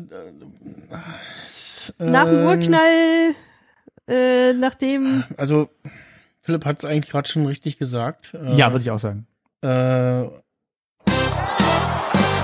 Nach 1.99 2.25
dem 2.25 2.39
ähm, 2.41 2.47
Urknall, 2.47 3.35
äh, 4.11 4.53
nachdem, 4.55 5.25
Also, 5.37 5.69
Philipp 6.43 6.65
hat 6.65 6.79
es 6.79 6.85
eigentlich 6.85 7.11
gerade 7.11 7.29
schon 7.29 7.47
richtig 7.47 7.79
gesagt. 7.79 8.35
Äh, 8.35 8.57
Ja, 8.57 8.73
würde 8.73 8.83
ich 8.83 8.91
auch 8.91 8.99
sagen. 8.99 9.27
Äh, 9.63 10.25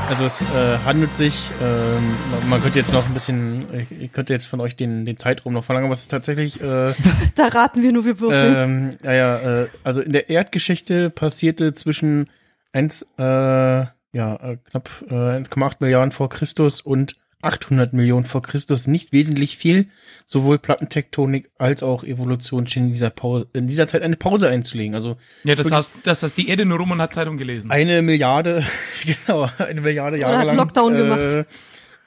also 0.08 0.24
es 0.24 0.40
äh, 0.42 0.78
handelt 0.84 1.12
sich, 1.14 1.50
ähm, 1.60 2.48
man 2.48 2.62
könnte 2.62 2.78
jetzt 2.78 2.92
noch 2.92 3.04
ein 3.08 3.12
bisschen, 3.14 3.66
ich, 3.74 3.90
ich 3.90 4.12
könnte 4.12 4.32
jetzt 4.32 4.46
von 4.46 4.60
euch 4.60 4.76
den, 4.76 5.04
den 5.04 5.16
Zeitraum 5.16 5.52
noch 5.52 5.64
verlangen, 5.64 5.86
aber 5.86 5.94
es 5.94 6.02
ist 6.02 6.10
tatsächlich, 6.12 6.60
äh, 6.60 6.94
da 7.34 7.48
raten 7.48 7.82
wir 7.82 7.92
nur, 7.92 8.04
wir 8.04 8.20
würfeln. 8.20 8.54
ähm, 8.56 8.96
ja, 9.02 9.12
ja, 9.14 9.62
äh, 9.62 9.66
also 9.82 10.00
in 10.00 10.12
der 10.12 10.30
Erdgeschichte 10.30 11.10
passierte 11.10 11.72
zwischen 11.72 12.30
1, 12.72 13.02
äh, 13.18 13.22
ja, 13.22 13.88
äh, 14.12 14.58
knapp 14.70 14.90
äh, 15.08 15.12
1,8 15.14 15.76
Milliarden 15.80 16.12
vor 16.12 16.28
Christus 16.28 16.80
und 16.80 17.16
800 17.46 17.92
Millionen 17.92 18.24
vor 18.24 18.42
Christus 18.42 18.86
nicht 18.86 19.12
wesentlich 19.12 19.56
viel. 19.56 19.88
Sowohl 20.26 20.58
Plattentektonik 20.58 21.50
als 21.56 21.82
auch 21.82 22.02
Evolution 22.04 22.66
schien 22.66 22.86
in 22.86 22.92
dieser, 22.92 23.10
Pause, 23.10 23.48
in 23.52 23.66
dieser 23.66 23.86
Zeit 23.86 24.02
eine 24.02 24.16
Pause 24.16 24.48
einzulegen. 24.48 24.94
Also 24.94 25.16
Ja, 25.44 25.54
das 25.54 25.70
heißt, 25.70 25.96
das 26.02 26.22
heißt, 26.22 26.36
die 26.36 26.48
Erde 26.48 26.64
nur 26.64 26.78
rum 26.78 26.90
und 26.90 27.00
hat 27.00 27.14
Zeitung 27.14 27.38
gelesen. 27.38 27.70
eine 27.70 28.02
Milliarde, 28.02 28.64
genau, 29.04 29.48
eine 29.58 29.80
Milliarde 29.80 30.18
Jahre 30.18 30.38
hat 30.38 30.46
lang. 30.46 30.56
Lockdown 30.56 30.94
äh, 30.94 30.98
gemacht. 30.98 31.46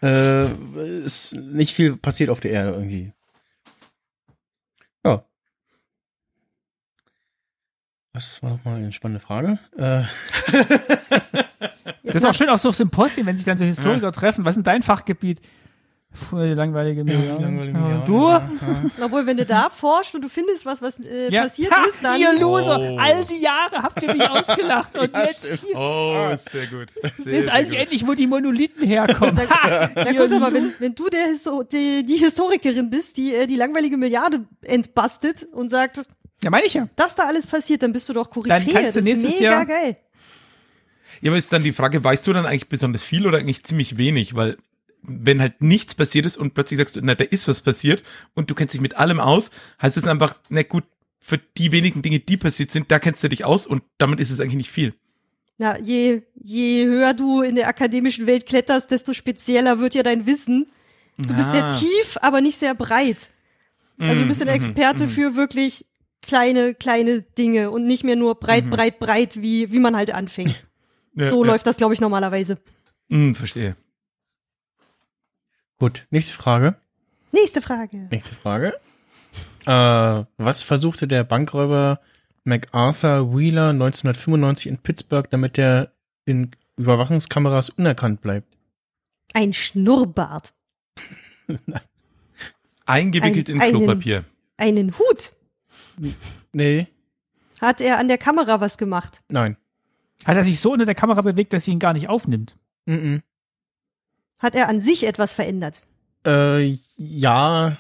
Äh, 0.02 0.46
ist 1.04 1.36
nicht 1.36 1.74
viel 1.74 1.98
passiert 1.98 2.30
auf 2.30 2.40
der 2.40 2.52
Erde 2.52 2.72
irgendwie. 2.72 3.12
Ja. 5.06 5.24
Das 8.14 8.42
war 8.44 8.52
nochmal 8.52 8.76
eine 8.76 8.94
spannende 8.94 9.20
Frage. 9.20 9.60
Äh, 9.78 10.04
Das 12.04 12.16
ist 12.18 12.26
auch 12.26 12.34
schön 12.34 12.50
auch 12.50 12.58
so 12.58 12.70
auf 12.70 12.76
Symposien, 12.76 13.26
wenn 13.26 13.38
sich 13.38 13.46
dann 13.46 13.58
so 13.58 13.64
Historiker 13.64 14.12
treffen. 14.12 14.46
Was 14.46 14.52
ist 14.52 14.58
denn 14.58 14.64
dein 14.64 14.84
Fachgebiet? 14.84 15.40
Puh, 16.12 16.38
die 16.42 16.56
langweilige 16.56 17.04
Milliarde. 17.04 17.44
langweilige 17.44 17.78
Ja, 17.78 18.04
du? 18.08 18.18
ja, 18.30 18.50
ja. 18.98 19.06
Obwohl, 19.06 19.28
wenn 19.28 19.38
du 19.38 19.46
da 19.46 19.70
forscht 19.70 20.16
und 20.16 20.24
du 20.24 20.28
findest 20.28 20.66
was, 20.66 20.82
was 20.82 21.00
äh, 21.02 21.32
Ja. 21.32 21.44
passiert 21.44 21.72
ha, 21.72 21.86
ist, 21.86 22.00
dann 22.02 22.20
Ihr 22.20 22.34
Loser, 22.40 22.80
Oh. 22.80 22.98
all 22.98 23.26
die 23.26 23.40
Jahre 23.40 23.84
habt 23.84 24.02
ihr 24.02 24.16
mich 24.16 24.28
ausgelacht 24.28 24.98
und 24.98 25.14
Ja, 25.14 25.24
jetzt 25.26 25.46
stimmt. 25.46 25.62
hier. 25.76 25.80
Oh, 25.80 26.36
sehr 26.52 26.66
gut. 26.66 26.88
Sehr, 27.16 27.26
Bis 27.32 27.48
als 27.48 27.72
ich 27.72 27.78
endlich, 27.78 28.08
wo 28.08 28.16
die 28.16 28.26
Monolithen 28.26 28.82
herkommen. 28.88 29.38
Ha, 29.52 29.92
Na 29.94 30.10
ihr 30.10 30.20
gut, 30.20 30.34
aber 30.34 30.52
wenn, 30.52 30.74
wenn 30.80 30.96
du 30.96 31.10
der 31.10 31.26
Histo 31.28 31.62
die, 31.62 32.04
die 32.04 32.18
Historikerin 32.18 32.90
bist, 32.90 33.16
die 33.18 33.36
äh, 33.36 33.46
die 33.46 33.56
langweilige 33.56 33.98
Milliarde 33.98 34.46
entbastet 34.64 35.44
und 35.52 35.70
sagt, 35.70 36.02
Ja, 36.44 36.50
meine 36.50 36.66
ich 36.66 36.74
ja. 36.74 36.88
das 36.96 37.14
da 37.18 37.28
alles 37.28 37.46
passiert, 37.46 37.84
dann 37.84 37.94
bist 37.94 38.10
du 38.10 38.14
doch 38.14 38.32
Koryphäe. 38.32 38.58
Dann 38.66 38.74
kannst 38.74 38.96
du 38.96 39.00
das 39.02 39.06
nächstes 39.06 39.34
ist 39.36 39.40
mega 39.42 39.52
Jahr- 39.52 39.66
geil. 39.68 39.98
Ja, 41.22 41.32
aber 41.32 41.38
ist 41.38 41.52
dann 41.52 41.64
die 41.64 41.72
Frage, 41.72 42.04
weißt 42.04 42.26
du 42.28 42.34
dann 42.34 42.46
eigentlich 42.46 42.70
besonders 42.70 43.04
viel 43.04 43.26
oder 43.28 43.38
eigentlich 43.40 43.64
ziemlich 43.64 43.98
wenig? 43.98 44.36
Weil 44.36 44.58
wenn 45.02 45.40
halt 45.42 45.62
nichts 45.62 45.96
passiert 45.96 46.26
ist 46.26 46.38
und 46.38 46.54
plötzlich 46.54 46.78
sagst 46.78 46.96
du, 46.96 47.00
na, 47.02 47.16
da 47.16 47.24
ist 47.24 47.48
was 47.48 47.62
passiert 47.62 48.04
und 48.36 48.50
du 48.52 48.56
kennst 48.56 48.74
dich 48.74 48.82
mit 48.82 48.98
allem 48.98 49.20
aus, 49.20 49.50
heißt 49.82 49.98
es 49.98 50.08
einfach, 50.08 50.36
na 50.50 50.64
gut, 50.64 50.84
für 51.20 51.38
die 51.38 51.72
wenigen 51.72 52.02
Dinge, 52.02 52.20
die 52.20 52.38
passiert 52.38 52.72
sind, 52.72 52.90
da 52.92 53.00
kennst 53.00 53.24
du 53.24 53.30
dich 53.30 53.46
aus 53.46 53.68
und 53.68 53.84
damit 53.98 54.20
ist 54.20 54.30
es 54.32 54.40
eigentlich 54.40 54.56
nicht 54.56 54.72
viel. 54.72 54.94
Ja, 55.58 55.78
je, 55.78 56.22
je 56.36 56.86
höher 56.86 57.14
du 57.14 57.42
in 57.42 57.56
der 57.56 57.68
akademischen 57.68 58.26
Welt 58.28 58.46
kletterst, 58.46 58.92
desto 58.92 59.14
spezieller 59.14 59.80
wird 59.80 59.94
ja 59.96 60.04
dein 60.04 60.26
Wissen. 60.26 60.68
Du 61.18 61.34
bist 61.36 61.52
sehr 61.52 61.66
Ah. 61.66 61.78
tief, 61.78 62.18
aber 62.22 62.40
nicht 62.42 62.58
sehr 62.58 62.74
breit. 62.76 63.30
Also 63.98 64.22
du 64.22 64.28
bist 64.28 64.42
ein 64.42 64.48
Mhm, 64.48 64.54
Experte 64.54 65.04
mhm. 65.06 65.10
für 65.10 65.36
wirklich 65.36 65.86
kleine, 66.22 66.74
kleine 66.74 67.22
Dinge 67.22 67.72
und 67.72 67.86
nicht 67.86 68.06
mehr 68.06 68.16
nur 68.16 68.36
breit, 68.36 68.66
Mhm. 68.66 68.70
breit, 68.70 69.00
breit, 69.00 69.42
wie, 69.42 69.72
wie 69.74 69.80
man 69.80 69.98
halt 69.98 70.12
anfängt. 70.14 70.66
Ja, 71.20 71.30
So 71.30 71.44
ja. 71.44 71.52
läuft 71.52 71.68
das, 71.68 71.78
glaube 71.78 71.94
ich, 71.94 72.02
normalerweise. 72.02 72.58
Hm, 73.10 73.36
verstehe. 73.36 73.76
Gut, 75.80 76.08
nächste 76.10 76.34
Frage. 76.34 76.76
Nächste 77.32 77.62
Frage. 77.62 78.08
Nächste 78.12 78.36
Frage. 78.36 78.74
Äh, 79.66 80.26
was 80.38 80.64
versuchte 80.64 81.08
der 81.08 81.24
Bankräuber 81.24 82.00
MacArthur 82.44 83.36
Wheeler 83.38 83.70
1995 83.70 84.68
in 84.72 84.78
Pittsburgh, 84.80 85.30
damit 85.30 85.58
er 85.58 85.92
in 86.26 86.52
Überwachungskameras 86.78 87.70
unerkannt 87.70 88.22
bleibt? 88.22 88.58
Ein 89.34 89.54
Schnurrbart. 89.54 90.54
Eingewickelt 92.86 93.50
Ein- 93.50 93.56
in 93.56 93.62
einen- 93.62 93.72
Klopapier. 93.78 94.26
Einen 94.58 94.98
Hut. 94.98 95.34
Nee, 96.54 96.88
Hat 97.62 97.80
er 97.82 98.00
an 98.00 98.08
der 98.08 98.18
Kamera 98.18 98.60
was 98.62 98.78
gemacht? 98.78 99.22
nein. 99.30 99.58
Hat 100.26 100.36
er 100.38 100.44
sich 100.44 100.60
so 100.60 100.74
unter 100.74 100.86
der 100.86 100.96
Kamera 100.96 101.22
bewegt, 101.22 101.54
dass 101.54 101.66
sie 101.66 101.72
ihn 101.72 101.80
gar 101.80 101.94
nicht 101.94 102.10
aufnimmt? 102.10 102.56
Mm 102.86 103.18
Hat 104.40 104.56
er 104.56 104.68
an 104.70 104.82
sich 104.82 105.06
etwas 105.06 105.34
verändert? 105.34 105.82
-mm. 106.24 106.30
Äh, 106.30 106.78
ja, 106.98 107.78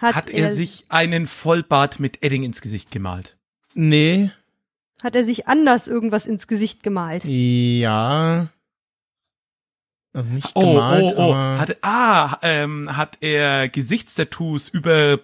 Hat 0.00 0.28
er 0.30 0.52
sich 0.54 0.84
einen 0.88 1.26
Vollbart 1.26 2.00
mit 2.00 2.22
Edding 2.22 2.42
ins 2.42 2.60
Gesicht 2.60 2.90
gemalt? 2.90 3.36
nee, 3.74 4.30
hat 5.02 5.14
er 5.14 5.24
sich 5.24 5.46
anders 5.46 5.86
irgendwas 5.86 6.26
ins 6.26 6.46
Gesicht 6.48 6.82
gemalt? 6.82 7.24
ja. 7.24 8.48
Also 10.14 10.30
nicht 10.30 10.50
Oh, 10.54 10.72
gemalt, 10.72 11.04
oh, 11.04 11.14
oh. 11.18 11.34
aber 11.34 11.58
Hat, 11.60 11.76
ah, 11.82 12.38
ähm, 12.40 12.96
hat 12.96 13.18
er 13.20 13.68
Gesichtstattoos 13.68 14.70
übergepudert, 14.70 15.20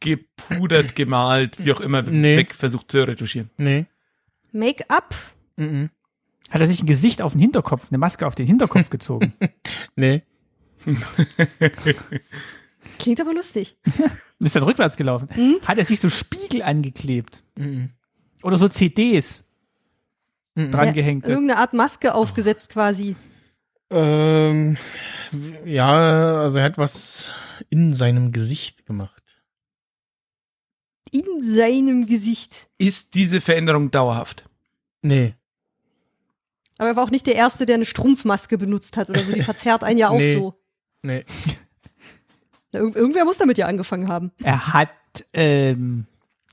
gemalt, 0.96 1.64
wie 1.64 1.72
auch 1.72 1.80
immer, 1.80 2.02
Nee. 2.02 2.36
weg 2.36 2.52
versucht 2.54 2.90
zu 2.90 3.06
retuschieren? 3.06 3.50
nee. 3.56 3.86
Make-up? 4.52 5.14
-mm. 5.58 5.90
Hat 6.50 6.60
er 6.60 6.66
sich 6.66 6.82
ein 6.82 6.86
Gesicht 6.86 7.22
auf 7.22 7.32
den 7.32 7.40
Hinterkopf, 7.40 7.88
eine 7.90 7.98
Maske 7.98 8.26
auf 8.26 8.34
den 8.34 8.46
Hinterkopf 8.46 8.90
gezogen? 8.90 9.32
Nee. 9.96 10.22
Klingt 12.98 13.20
aber 13.20 13.32
lustig. 13.32 13.78
Ist 14.40 14.56
dann 14.56 14.62
rückwärts 14.64 14.96
gelaufen? 14.96 15.28
Hm? 15.32 15.58
Hat 15.66 15.78
er 15.78 15.84
sich 15.84 16.00
so 16.00 16.10
Spiegel 16.10 16.62
angeklebt? 16.62 17.42
-mm. 17.58 17.88
Oder 18.42 18.56
so 18.56 18.68
CDs 18.68 19.44
-mm. 20.56 20.70
drangehängt? 20.70 21.24
Ja, 21.24 21.30
irgendeine 21.30 21.60
Art 21.60 21.72
Maske 21.74 22.14
aufgesetzt 22.14 22.70
quasi. 22.70 23.14
Ähm, 23.90 24.76
ja, 25.64 26.40
also 26.40 26.58
er 26.58 26.64
hat 26.64 26.78
was 26.78 27.30
in 27.70 27.92
seinem 27.92 28.32
Gesicht 28.32 28.86
gemacht. 28.86 29.21
In 31.12 31.42
seinem 31.42 32.06
Gesicht. 32.06 32.68
Ist 32.78 33.14
diese 33.14 33.40
Veränderung 33.40 33.90
dauerhaft? 33.92 34.48
Nee. 35.02 35.34
Aber 36.78 36.88
er 36.88 36.96
war 36.96 37.04
auch 37.04 37.10
nicht 37.10 37.26
der 37.26 37.34
Erste, 37.36 37.66
der 37.66 37.76
eine 37.76 37.84
Strumpfmaske 37.84 38.58
benutzt 38.58 38.96
hat 38.96 39.08
oder 39.10 39.22
so. 39.22 39.30
Die 39.32 39.42
verzerrt 39.42 39.84
einen 39.84 39.98
ja 39.98 40.08
auch 40.08 40.18
Nee. 40.18 40.34
so. 40.34 40.54
Nee. 41.02 41.24
Na, 42.72 42.80
irg- 42.80 42.96
irgendwer 42.96 43.24
muss 43.24 43.38
damit 43.38 43.58
ja 43.58 43.66
angefangen 43.66 44.08
haben. 44.08 44.32
Er 44.42 44.72
hat 44.72 44.88
ähm, 45.34 46.06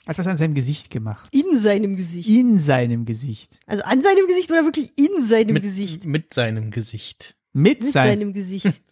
etwas 0.06 0.28
an 0.28 0.36
seinem 0.38 0.54
Gesicht 0.54 0.90
gemacht. 0.92 1.30
In 1.34 1.58
seinem 1.58 1.96
Gesicht. 1.96 2.28
In 2.30 2.58
seinem 2.60 3.06
Gesicht. 3.06 3.60
Also 3.66 3.84
an 3.84 4.02
seinem 4.02 4.28
Gesicht 4.28 4.52
oder 4.52 4.66
wirklich 4.66 4.92
in 4.98 5.24
seinem 5.24 5.54
mit, 5.54 5.64
Gesicht? 5.64 6.06
Mit 6.06 6.34
seinem 6.34 6.70
Gesicht. 6.72 7.36
Mit, 7.54 7.82
Mit 7.84 7.92
seinem. 7.94 8.10
seinem 8.20 8.34
Gesicht. 8.34 8.82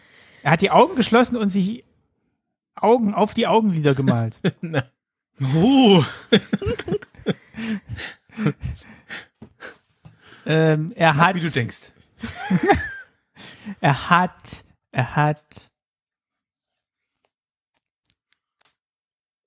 Er 0.42 0.50
hat 0.50 0.60
die 0.62 0.70
Augen 0.70 0.94
geschlossen 0.94 1.36
und 1.38 1.48
sich 1.48 1.84
Augen 2.74 3.14
auf 3.14 3.32
die 3.32 3.46
Augenlider 3.46 3.94
gemalt. 3.94 4.40
Na, 4.60 4.84
Oh, 5.40 6.04
ähm, 10.46 10.92
er 10.96 11.16
hat, 11.16 11.34
wie 11.34 11.40
du 11.40 11.50
denkst. 11.50 11.92
er 13.80 14.10
hat, 14.10 14.64
er 14.92 15.16
hat, 15.16 15.70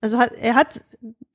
Also 0.02 0.20
hat, 0.20 0.32
er 0.34 0.56
hat 0.56 0.84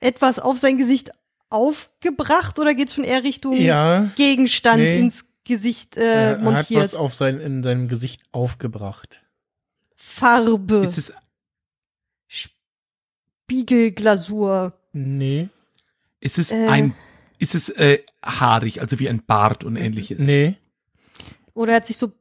etwas 0.01 0.39
auf 0.39 0.59
sein 0.59 0.79
Gesicht 0.79 1.11
aufgebracht 1.51 2.59
oder 2.59 2.75
geht's 2.75 2.95
schon 2.95 3.05
eher 3.05 3.23
Richtung 3.25 3.55
Ja. 3.55 4.11
Gegenstand 4.17 4.83
Nee. 4.85 4.99
ins 4.99 5.33
Gesicht 5.45 5.97
äh, 5.97 6.03
Er 6.03 6.29
hat 6.31 6.37
was 6.45 6.71
montiert? 6.71 6.95
auf 6.97 7.15
sein, 7.15 7.41
in 7.41 7.63
seinem 7.63 7.89
Gesicht 7.89 8.23
aufgebracht. 8.33 9.23
Farbe, 9.97 10.77
Ist 10.85 10.99
es, 10.99 11.13
Spiegelglasur. 13.53 14.73
Nee. 14.93 15.49
ist 16.21 16.39
es 16.39 16.51
Äh. 16.51 16.69
ein, 16.69 16.95
ist 17.39 17.55
es 17.55 17.69
äh, 17.71 18.01
haarig, 18.25 18.81
also 18.81 18.99
wie 18.99 19.09
ein 19.09 19.23
Bart 19.27 19.65
und 19.65 19.77
ähnliches? 19.77 20.21
Nee. 20.21 20.55
Oder 21.55 21.75
hat 21.75 21.87
sich 21.87 21.97
so 21.97 22.13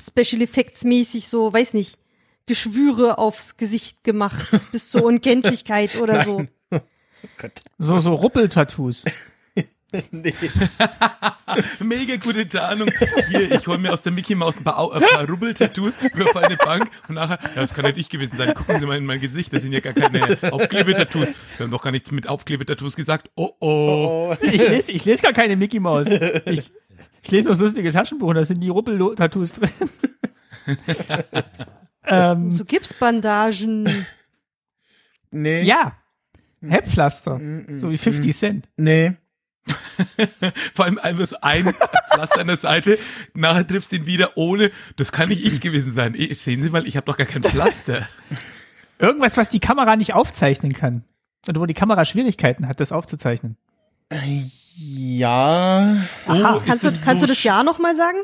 Special 0.00 0.40
Effects 0.42 0.84
mäßig 0.84 1.26
so, 1.28 1.52
weiß 1.52 1.74
nicht, 1.74 1.98
Geschwüre 2.46 3.18
aufs 3.18 3.56
Gesicht 3.56 4.04
gemacht, 4.04 4.48
bis 4.72 4.90
zur 4.90 5.02
Unkenntlichkeit 5.04 5.96
oder 5.96 6.24
so. 6.24 6.46
Gott. 7.38 7.52
So, 7.78 7.98
so 8.00 8.12
Ruppeltattoos. 8.14 9.04
Nee. 10.10 10.34
Mega 11.80 12.16
gute 12.16 12.46
Tarnung. 12.46 12.90
Hier, 13.30 13.52
ich 13.52 13.66
hole 13.66 13.78
mir 13.78 13.92
aus 13.92 14.02
der 14.02 14.12
Mickey 14.12 14.34
Maus 14.34 14.58
ein 14.58 14.64
paar, 14.64 14.92
ein 14.92 15.00
paar 15.02 15.26
Rubbel-Tattoos, 15.28 15.96
überfall 16.14 16.44
eine 16.44 16.56
Bank 16.56 16.90
und 17.08 17.14
nachher, 17.14 17.38
ja, 17.42 17.62
das 17.62 17.72
kann 17.72 17.86
nicht 17.86 17.96
ich 17.96 18.08
gewesen 18.10 18.36
sein. 18.36 18.52
Gucken 18.54 18.78
Sie 18.78 18.86
mal 18.86 18.98
in 18.98 19.06
mein 19.06 19.18
Gesicht, 19.20 19.52
das 19.52 19.62
sind 19.62 19.72
ja 19.72 19.80
gar 19.80 19.94
keine 19.94 20.36
Aufklebetattoos. 20.52 21.28
Wir 21.56 21.64
haben 21.64 21.70
doch 21.70 21.82
gar 21.82 21.90
nichts 21.90 22.10
mit 22.10 22.28
Aufklebetattoos 22.28 22.96
gesagt. 22.96 23.30
Oh, 23.34 23.50
oh. 23.60 24.28
Oh. 24.30 24.36
Ich 24.42 24.68
lese, 24.68 24.92
ich 24.92 25.04
lese 25.06 25.22
gar 25.22 25.32
keine 25.32 25.56
Mickey 25.56 25.80
Maus. 25.80 26.08
Ich, 26.08 26.70
ich 27.22 27.30
lese 27.30 27.48
das 27.48 27.58
lustige 27.58 27.90
Taschenbuch 27.90 28.28
und 28.28 28.34
da 28.36 28.44
sind 28.44 28.60
die 28.60 28.68
Ruppel-Tattoos 28.68 29.52
drin. 29.52 29.70
ähm, 32.06 32.52
So 32.52 32.64
Gipsbandagen. 32.66 34.06
Nee. 35.30 35.62
ja. 35.62 35.96
Hepppflaster. 36.60 37.38
Mm, 37.38 37.78
So 37.78 37.90
wie 37.90 37.96
50 37.98 38.36
Cent. 38.36 38.68
Nee. 38.76 39.14
Vor 40.74 40.84
allem 40.84 40.98
einfach 40.98 41.26
so 41.26 41.36
ein 41.42 41.72
Pflaster 42.12 42.40
an 42.40 42.46
der 42.46 42.56
Seite, 42.56 42.98
nachher 43.34 43.66
triffst 43.66 43.92
du 43.92 43.96
ihn 43.96 44.06
wieder 44.06 44.36
ohne, 44.36 44.70
das 44.96 45.12
kann 45.12 45.28
nicht 45.28 45.44
ich 45.44 45.60
gewesen 45.60 45.92
sein. 45.92 46.14
Eh, 46.14 46.32
Sehen 46.34 46.62
Sie 46.62 46.70
mal, 46.70 46.86
ich 46.86 46.96
habe 46.96 47.06
doch 47.06 47.16
gar 47.16 47.26
kein 47.26 47.42
Pflaster. 47.42 48.08
Irgendwas, 48.98 49.36
was 49.36 49.48
die 49.48 49.60
Kamera 49.60 49.96
nicht 49.96 50.14
aufzeichnen 50.14 50.72
kann. 50.72 51.04
Oder 51.48 51.60
wo 51.60 51.66
die 51.66 51.74
Kamera 51.74 52.04
Schwierigkeiten 52.04 52.66
hat, 52.68 52.80
das 52.80 52.90
aufzuzeichnen. 52.92 53.56
Ja. 54.76 56.04
Aha. 56.26 56.54
Oh, 56.56 56.62
Kannst 56.64 56.84
du, 56.84 56.88
es 56.88 57.04
kannst 57.04 57.20
so 57.20 57.26
du 57.26 57.32
das 57.32 57.42
Jahr 57.42 57.64
noch 57.64 57.78
mal 57.78 57.94
sagen? 57.94 58.18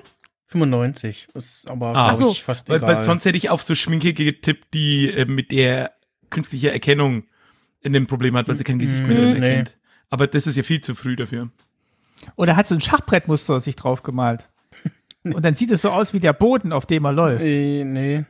95. 0.49 1.29
Ist 1.35 1.69
aber 1.69 1.95
Ah. 1.97 2.15
so. 2.15 2.31
ich, 2.31 2.43
fast 2.43 2.69
Weil, 2.69 2.77
egal. 2.79 2.97
weil 2.97 3.03
sonst 3.03 3.25
hätte 3.25 3.37
ich 3.37 3.51
auf 3.51 3.63
so 3.63 3.75
Schminke 3.75 4.13
getippt, 4.15 4.73
die 4.75 5.11
äh, 5.11 5.25
mit 5.25 5.51
der 5.51 5.93
künstliche 6.31 6.71
Erkennung 6.71 7.25
in 7.81 7.93
dem 7.93 8.07
Problem 8.07 8.37
hat, 8.37 8.49
weil 8.49 8.57
sie 8.57 8.65
kein 8.65 8.79
Gesicht 8.79 9.07
mehr 9.07 9.17
drin 9.17 9.41
nee. 9.41 9.49
erkennt. 9.49 9.77
Aber 10.15 10.29
das 10.29 10.47
ist 10.47 10.57
ja 10.57 10.63
viel 10.63 10.81
zu 10.81 10.95
früh 10.95 11.17
dafür. 11.17 11.49
Oder 12.37 12.55
hat 12.55 12.69
so 12.69 12.77
ein 12.77 12.81
Schachbrettmuster 12.81 13.59
sich 13.59 13.75
drauf 13.75 14.05
gemalt. 14.05 14.49
Und 15.25 15.45
dann 15.45 15.55
sieht 15.57 15.73
es 15.73 15.81
so 15.81 15.91
aus 15.91 16.15
wie 16.15 16.21
der 16.21 16.33
Boden, 16.33 16.73
auf 16.73 16.87
dem 16.87 17.05
er 17.05 17.11
läuft. 17.13 17.45
äh, 17.45 17.83
nee. 17.83 18.25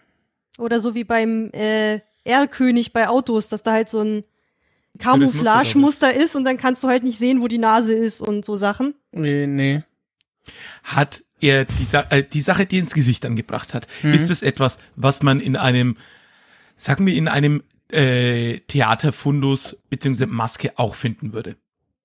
Oder 0.56 0.80
so 0.80 0.94
wie 0.94 1.04
beim 1.04 1.50
äh, 1.52 2.00
Erlkönig 2.24 2.94
bei 2.94 3.06
Autos, 3.08 3.48
dass 3.48 3.62
da 3.62 3.72
halt 3.72 3.90
so 3.90 4.00
ein 4.00 4.24
Camouflage-Muster 4.98 6.14
ist 6.14 6.36
und 6.36 6.44
dann 6.44 6.56
kannst 6.56 6.82
du 6.82 6.88
halt 6.88 7.02
nicht 7.02 7.18
sehen, 7.18 7.42
wo 7.42 7.48
die 7.48 7.58
Nase 7.58 7.92
ist 7.92 8.22
und 8.22 8.46
so 8.46 8.56
Sachen. 8.56 8.94
Nee, 9.12 9.46
nee. 9.46 9.82
Hat 10.84 11.22
er 11.40 11.66
die, 11.66 11.84
Sa 11.84 12.00
äh, 12.08 12.22
die 12.24 12.40
Sache, 12.40 12.64
die 12.64 12.76
er 12.78 12.80
ins 12.84 12.94
Gesicht 12.94 13.26
angebracht 13.26 13.74
hat, 13.74 13.88
Mhm. 14.02 14.14
ist 14.14 14.30
es 14.30 14.40
etwas, 14.40 14.78
was 14.96 15.22
man 15.22 15.38
in 15.38 15.56
einem, 15.56 15.98
sagen 16.76 17.04
wir, 17.04 17.14
in 17.14 17.28
einem 17.28 17.62
äh, 17.90 18.60
Theaterfundus 18.68 19.82
beziehungsweise 19.90 20.26
Maske 20.30 20.72
auch 20.76 20.94
finden 20.94 21.34
würde? 21.34 21.56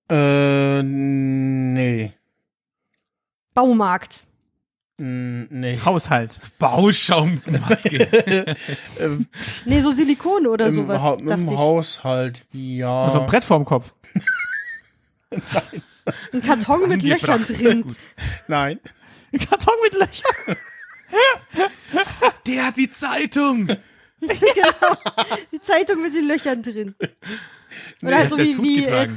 Äh, 0.10 0.84
nee. 0.84 2.14
Baumarkt. 3.54 4.22
Mm, 4.98 5.44
Nee. 5.50 5.80
Haushalt. 5.84 6.40
Bauschaummaske. 6.60 8.56
Nee, 9.66 9.82
so 9.82 9.92
Silikon 9.92 10.46
oder 10.48 10.66
Im, 10.68 10.72
sowas, 10.72 11.02
ha 11.02 11.14
im 11.20 11.48
ich. 11.48 11.58
Haushalt, 11.58 12.46
ja. 12.52 13.06
Also 13.06 13.22
ein 13.22 13.26
Brett 13.28 13.44
vorm 13.44 13.66
Kopf. 13.66 13.94
Ein 16.34 16.42
Karton 16.42 16.90
mit. 16.90 17.04
Löchern 17.04 17.44
drin. 17.44 17.84
Gut. 17.84 17.96
Nein. 18.48 18.80
Ein 19.32 19.40
Karton 19.40 19.76
mit 19.84 19.94
Löchern. 19.94 20.58
Der 22.48 22.66
hat 22.66 22.78
die 22.78 22.90
Zeitung. 22.90 23.68
Die 25.52 25.62
Zeitung 25.62 26.02
mit 26.02 26.16
den 26.16 26.28
Löchern 26.28 26.64
drin. 26.64 26.96
Oder 28.04 28.18
halt 28.18 28.30
so 28.30 28.38
wie, 28.38 28.58
wie, 28.62 28.86
äh. 28.86 29.08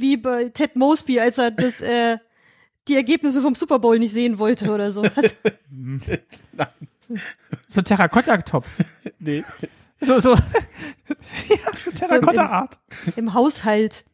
Wie 0.00 0.16
bei 0.16 0.48
Ted 0.48 0.76
Mosby, 0.76 1.20
als 1.20 1.38
er 1.38 1.50
das, 1.50 1.80
äh, 1.80 2.18
die 2.88 2.96
Ergebnisse 2.96 3.42
vom 3.42 3.54
Super 3.54 3.78
Bowl 3.78 3.98
nicht 3.98 4.12
sehen 4.12 4.38
wollte 4.38 4.70
oder 4.72 4.92
so. 4.92 5.04
So 7.66 7.80
ein 7.80 7.84
Terrakotta-Topf. 7.84 8.68
Nee. 9.18 9.44
So, 10.00 10.20
so. 10.20 10.34
ja, 10.34 11.56
so 11.78 11.90
Terrakotta-Art. 11.90 12.78
Im 13.16 13.34
Haushalt. 13.34 14.04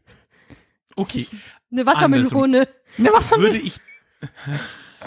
Okay. 0.97 1.27
Eine 1.71 1.85
Wassermelone. 1.85 2.67
Ne, 2.97 3.11
was 3.13 3.31
haben 3.31 3.43
Würde 3.43 3.59
ich, 3.59 3.79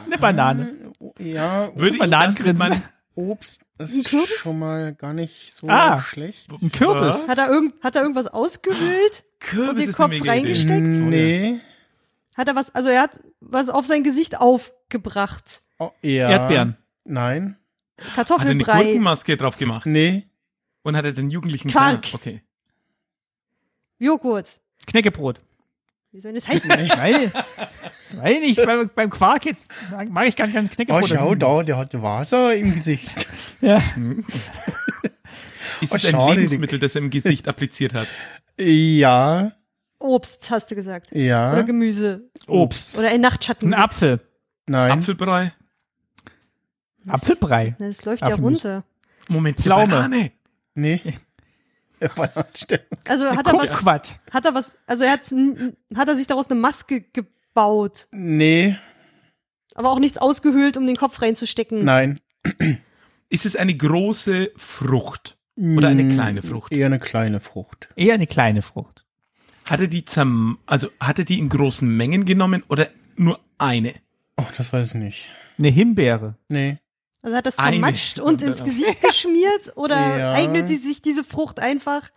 Eine 0.06 0.18
Banane. 0.20 0.92
Ja, 1.18 1.72
würde 1.76 1.98
ich 1.98 2.10
das 2.10 2.70
mit. 2.70 2.82
Obst 3.20 3.66
ist 3.78 4.10
schon 4.40 4.60
mal 4.60 4.94
gar 4.96 5.14
nicht 5.14 5.54
so 5.54 5.68
Ah. 5.68 6.02
schlecht. 6.02 6.50
Ein 6.62 6.72
Kürbis. 6.72 7.28
Hat 7.28 7.38
er, 7.38 7.50
irgend, 7.50 7.74
hat 7.84 7.96
er 7.96 8.02
irgendwas 8.04 8.28
ausgehöhlt? 8.28 9.24
Kürbis 9.40 9.70
Und 9.70 9.80
den 9.80 9.90
ist 9.90 9.96
Kopf 9.96 10.26
reingesteckt? 10.26 10.88
Nee. 10.88 11.60
Hat 12.38 12.48
er 12.48 12.56
was, 12.56 12.74
also 12.74 12.88
er 12.90 13.02
hat 13.02 13.20
was 13.42 13.70
auf 13.70 13.86
sein 13.86 14.04
Gesicht 14.04 14.40
aufgebracht. 14.40 15.62
Oh, 15.80 15.92
ja. 16.02 16.30
Erdbeeren. 16.30 16.78
Nein. 17.04 17.58
Hat 17.98 18.30
er 18.32 18.40
eine 18.40 18.64
Kartoffelbrei. 18.64 18.84
Gurkenmaske 18.84 19.36
drauf 19.38 19.58
gemacht? 19.58 19.86
Nee. 19.86 20.28
Und 20.84 20.96
hat 20.96 21.04
er 21.06 21.12
den 21.12 21.30
Jugendlichen 21.30 21.70
Quark. 21.70 22.08
Okay. 22.14 22.42
Joghurt. 23.98 24.62
Knäckebrot. 24.88 25.42
Wie 26.12 26.20
soll 26.20 26.34
das 26.34 26.48
heißen? 26.48 26.68
Weil, 26.70 27.32
weil 28.22 28.44
ich 28.44 28.56
beim, 28.58 28.90
beim 28.96 29.10
Quark 29.12 29.46
jetzt 29.46 29.68
mag, 30.10 30.28
ich 30.28 30.36
gar 30.36 30.48
kein 30.48 30.66
Oh, 30.66 30.70
Knäckebrot. 30.70 31.08
schau 31.08 31.36
da, 31.36 31.62
der 31.64 31.78
hat 31.78 31.94
Wasser 32.02 32.56
im 32.56 32.74
Gesicht. 32.74 33.28
Ja. 33.62 33.78
Ist 35.82 35.92
Oh, 35.92 35.96
es 35.96 36.06
ein 36.06 36.12
schade, 36.12 36.34
Lebensmittel, 36.36 36.80
das 36.80 36.96
er 36.96 37.02
im 37.02 37.10
Gesicht 37.10 37.48
appliziert 37.50 37.94
hat? 37.94 38.08
Ja, 38.58 39.52
Obst, 40.00 40.50
hast 40.50 40.72
du 40.72 40.76
gesagt. 40.76 41.12
Oder 41.12 41.20
ja, 41.22 41.62
Gemüse. 41.62 42.30
Obst. 42.48 42.98
Oder 42.98 43.10
ein 43.10 43.20
Nachtschatten. 43.20 43.74
Ein 43.74 43.80
Apfel. 43.82 44.22
nein. 44.66 44.92
Apfelbrei? 44.92 45.52
Apfelbrei. 47.08 47.76
Na, 47.80 47.88
Das 47.88 48.06
läuft 48.06 48.22
ja 48.22 48.30
Apfelmus. 48.30 48.64
runter. 48.66 48.84
Moment, 49.28 49.60
Pflaume. 49.60 49.88
Banane. 49.88 50.32
Nee. 50.76 51.02
Also 53.08 53.26
hat 53.36 53.48
er 53.48 53.54
was, 53.54 54.16
hat 54.32 54.46
er 54.46 54.54
was, 54.54 54.78
also 54.88 55.04
er 55.04 55.12
hat, 55.12 55.22
hat 55.96 56.08
er 56.08 56.16
sich 56.16 56.28
daraus 56.28 56.50
eine 56.50 56.60
Maske 56.60 57.02
gebaut, 57.02 58.08
Nee, 58.12 58.78
aber 59.76 59.92
auch 59.92 60.00
nichts 60.00 60.18
ausgehöhlt, 60.18 60.76
um 60.78 60.86
den 60.88 60.96
Kopf 60.98 61.22
reinzustecken. 61.22 61.84
nein. 61.86 62.20
Ist 63.30 63.46
es 63.46 63.56
eine 63.56 63.76
große 63.76 64.52
Frucht? 64.56 65.38
Oder 65.58 65.90
eine 65.90 66.04
Mm, 66.04 66.14
kleine 66.14 66.42
Frucht? 66.42 66.72
Eher 66.72 66.86
eine 66.88 66.98
kleine 67.00 67.40
Frucht. 67.40 67.90
Eher 67.96 68.14
eine 68.16 68.28
kleine 68.28 68.62
Frucht. 68.62 69.06
Hat 69.70 69.82
er 69.82 69.88
die 69.88 70.04
zerm 70.06 70.58
also 70.66 70.90
hat 71.00 71.20
er 71.20 71.26
die 71.26 71.38
in 71.38 71.50
großen 71.50 71.88
Mengen 71.96 72.26
genommen 72.26 72.64
oder 72.70 72.88
nur 73.18 73.40
eine? 73.58 73.94
Oh, 74.38 74.46
das 74.58 74.72
weiß 74.74 74.88
ich 74.88 74.94
nicht. 74.96 75.30
Eine 75.60 75.68
Himbeere. 75.68 76.36
Nee. 76.48 76.78
Also 77.22 77.36
hat 77.36 77.46
das 77.46 77.60
Eine. 77.60 77.72
zermatscht 77.78 78.20
und 78.20 78.42
ins 78.42 78.64
Gesicht 78.64 79.02
geschmiert 79.08 79.74
oder 79.76 80.18
Ja. 80.18 80.32
eignet 80.32 80.70
die 80.70 80.76
sich 80.76 81.02
diese 81.02 81.24
Frucht 81.24 81.60
einfach, 81.60 82.10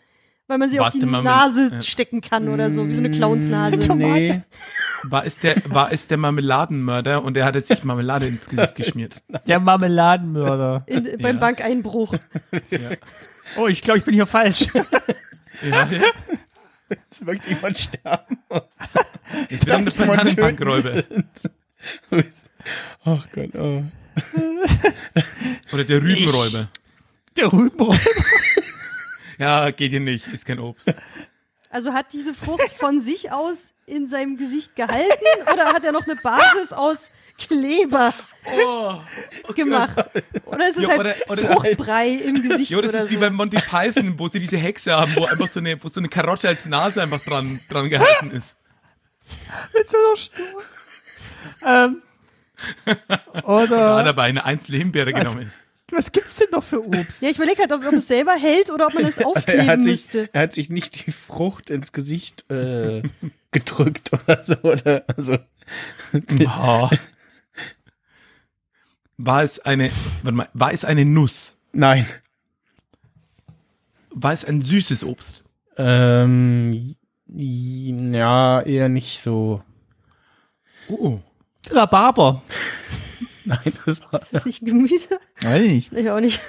weil 0.47 0.59
man 0.59 0.71
sie 0.71 0.79
Was 0.79 0.89
auf 0.89 1.01
die 1.01 1.05
mit- 1.07 1.25
Nase 1.25 1.71
ja. 1.73 1.83
stecken 1.83 2.21
kann 2.21 2.49
oder 2.49 2.71
so, 2.71 2.87
wie 2.89 2.95
so 2.95 3.01
eine 3.01 3.11
Clownsnase. 3.11 3.77
Mm, 3.95 3.99
Nee. 3.99 4.43
War 5.05 5.27
es 5.27 5.39
der, 5.41 5.57
war 5.71 5.91
es 5.93 6.07
der 6.07 6.17
Marmeladenmörder 6.19 7.25
und 7.25 7.37
er 7.37 7.45
hatte 7.45 7.61
sich 7.61 7.83
Marmelade 7.83 8.27
ins 8.27 8.47
Gesicht 8.49 8.77
geschmiert? 8.77 9.17
Der 9.49 9.59
Marmeladenmörder. 9.59 10.85
In, 10.87 11.05
beim 11.21 11.35
Ja. 11.37 11.41
Bankeinbruch. 11.41 12.15
Oh, 13.57 13.67
ich 13.67 13.83
glaube, 13.83 13.99
ich 13.99 14.05
bin 14.05 14.15
hier 14.15 14.27
falsch. 14.27 14.67
Ja. 15.69 15.89
Jetzt 16.89 17.25
möchte 17.25 17.51
jemand 17.51 17.79
sterben. 17.79 18.39
Jetzt 19.49 19.67
wird 19.67 19.77
eine 19.77 19.85
mal 19.91 20.07
Bananenbankräuber. 20.07 21.03
Ach 23.05 23.27
Gott, 23.35 23.55
oh. 23.57 23.83
Oder 25.73 25.85
der 25.85 26.03
Rübenräuber. 26.03 26.69
Der 27.37 27.53
Rübenräuber. 27.53 27.99
Ja, 29.39 29.71
geht 29.71 29.91
hier 29.91 29.99
nicht, 29.99 30.29
ist 30.29 30.45
kein 30.47 30.61
Obst. 30.61 30.87
Also 31.69 31.93
hat 31.95 32.13
diese 32.13 32.33
Frucht 32.33 32.71
von 32.77 33.01
sich 33.01 33.33
aus 33.33 33.73
in 33.87 34.07
seinem 34.07 34.37
Gesicht 34.37 34.77
gehalten 34.77 35.25
oder 35.53 35.67
hat 35.73 35.85
er 35.85 35.91
noch 35.91 36.07
eine 36.07 36.15
Basis 36.17 36.73
aus 36.73 37.11
Kleber 37.39 38.15
gemacht? 39.57 40.11
Oder 40.45 40.69
ist 40.69 40.77
es 40.77 40.83
Ja, 40.85 40.89
halt 40.91 41.01
oder- 41.01 41.17
oder- 41.29 41.47
Fruchtbrei 41.55 42.09
im 42.11 42.43
Gesicht 42.43 42.71
Ja, 42.71 42.81
das 42.83 42.91
oder 42.91 42.99
ist 43.03 43.11
wie 43.11 43.15
so? 43.15 43.21
beim 43.21 43.35
Monty 43.35 43.57
Python, 43.57 44.15
wo 44.19 44.29
sie 44.29 44.39
diese 44.39 44.59
Hexe 44.59 44.93
haben, 44.93 45.17
wo 45.17 45.25
einfach 45.25 45.49
so 45.49 45.59
eine, 45.59 45.83
wo 45.83 45.89
so 45.89 45.99
eine 45.99 46.09
Karotte 46.11 46.47
als 46.47 46.67
Nase 46.67 47.03
einfach 47.03 47.25
dran, 47.25 47.59
dran 47.69 47.89
gehalten 47.89 48.31
ist. 48.33 48.57
Jetzt 49.75 49.95
doch 49.95 50.17
stur. 50.17 50.63
ähm, 51.67 52.03
oder 53.45 53.77
Ja, 53.99 54.03
dabei 54.03 54.25
eine 54.25 54.45
einzelne 54.45 54.79
Himbeere 54.79 55.13
Was? 55.13 55.21
genommen. 55.33 55.53
was 55.91 56.11
gibt's 56.13 56.37
denn 56.37 56.49
noch 56.53 56.63
für 56.63 56.85
Obst? 56.87 57.23
Ja, 57.23 57.29
ich 57.31 57.37
überlege 57.37 57.59
halt, 57.61 57.73
ob, 57.73 57.85
ob 57.87 57.93
es 57.95 58.07
selber 58.09 58.33
hält 58.33 58.71
oder 58.71 58.87
ob 58.87 58.95
man 58.95 59.05
es 59.05 59.19
Also 59.19 59.23
er, 59.31 59.37
aufkleben 59.37 59.67
hat 59.69 59.79
sich, 59.81 59.87
müsste. 59.89 60.29
er 60.33 60.43
hat 60.43 60.55
sich 60.55 60.71
nicht 60.71 61.07
die 61.07 61.13
Frucht 61.13 61.71
ins 61.71 61.93
Gesicht 61.93 62.51
äh, 62.51 63.03
gedrückt 63.51 64.11
oder 64.13 64.43
so. 64.45 64.57
Oder, 64.63 65.05
also, 65.17 65.39
Oh. 66.47 66.89
War 69.19 69.43
es 69.43 69.61
eine, 69.61 69.91
warte 70.23 70.37
mal, 70.37 70.49
war 70.53 70.73
es 70.73 70.85
eine 70.85 71.05
Nuss? 71.05 71.57
nein. 71.73 72.07
War 74.15 74.33
es 74.33 74.45
ein 74.45 74.61
süßes 74.61 75.05
Obst? 75.05 75.43
Ähm, 75.79 76.97
ja, 77.27 78.61
eher 78.61 78.91
nicht 78.91 79.23
so. 79.23 79.63
Oh. 80.89 81.21
Rhabarber. 81.71 82.43
Nein, 83.45 83.59
das 83.87 84.01
war. 84.01 84.23
Ist 84.23 84.35
das 84.35 84.47
nicht 84.47 84.65
Gemüse? 84.65 85.19
Weiß 85.41 85.63
ich. 85.63 85.93
Ich 85.93 86.11
auch 86.11 86.21
nicht. 86.21 86.41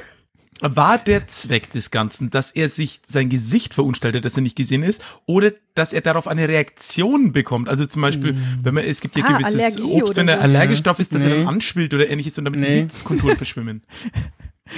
War 0.62 0.98
der 0.98 1.28
Zweck 1.28 1.72
des 1.72 1.92
Ganzen, 1.92 2.30
dass 2.30 2.52
er 2.52 2.70
sich 2.70 3.02
sein 3.06 3.28
Gesicht 3.30 3.74
verunstaltet, 3.74 4.24
dass 4.24 4.38
er 4.38 4.44
nicht 4.44 4.56
gesehen 4.56 4.82
ist, 4.84 5.04
oder 5.26 5.52
dass 5.76 5.92
er 5.92 6.02
darauf 6.02 6.28
eine 6.28 6.48
Reaktion 6.48 7.34
bekommt? 7.34 7.68
Also 7.68 7.86
zum 7.86 8.02
Beispiel, 8.02 8.38
wenn 8.62 8.74
man, 8.76 8.86
es 8.86 9.02
gibt 9.02 9.18
ja 9.18 9.26
Ah, 9.26 9.38
gewisses 9.40 9.56
Allergie 9.60 10.02
Obst, 10.04 10.16
wenn 10.16 10.28
er 10.30 10.38
so. 10.38 10.42
allergisch 10.44 10.82
drauf 10.84 11.00
ist, 11.00 11.14
dass 11.14 11.24
er 11.24 11.30
Nee. 11.30 11.38
dann 11.40 11.48
anschwillt 11.48 11.94
oder 11.94 12.08
ähnliches 12.10 12.38
und 12.38 12.46
damit 12.46 12.60
Nee. 12.62 12.84
Gesichtskonturen 12.84 13.36
verschwimmen. 13.36 13.82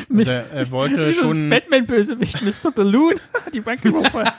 Mit, 0.10 0.28
Also 0.30 0.32
er, 0.32 0.52
er 0.52 0.72
wollte 0.72 1.14
schon. 1.14 1.50
Batman-Bösewicht, 1.50 2.42
Mr. 2.42 2.72
Balloon, 2.72 3.14
die 3.54 3.60
Bank 3.62 3.84
überfallen. 3.86 4.32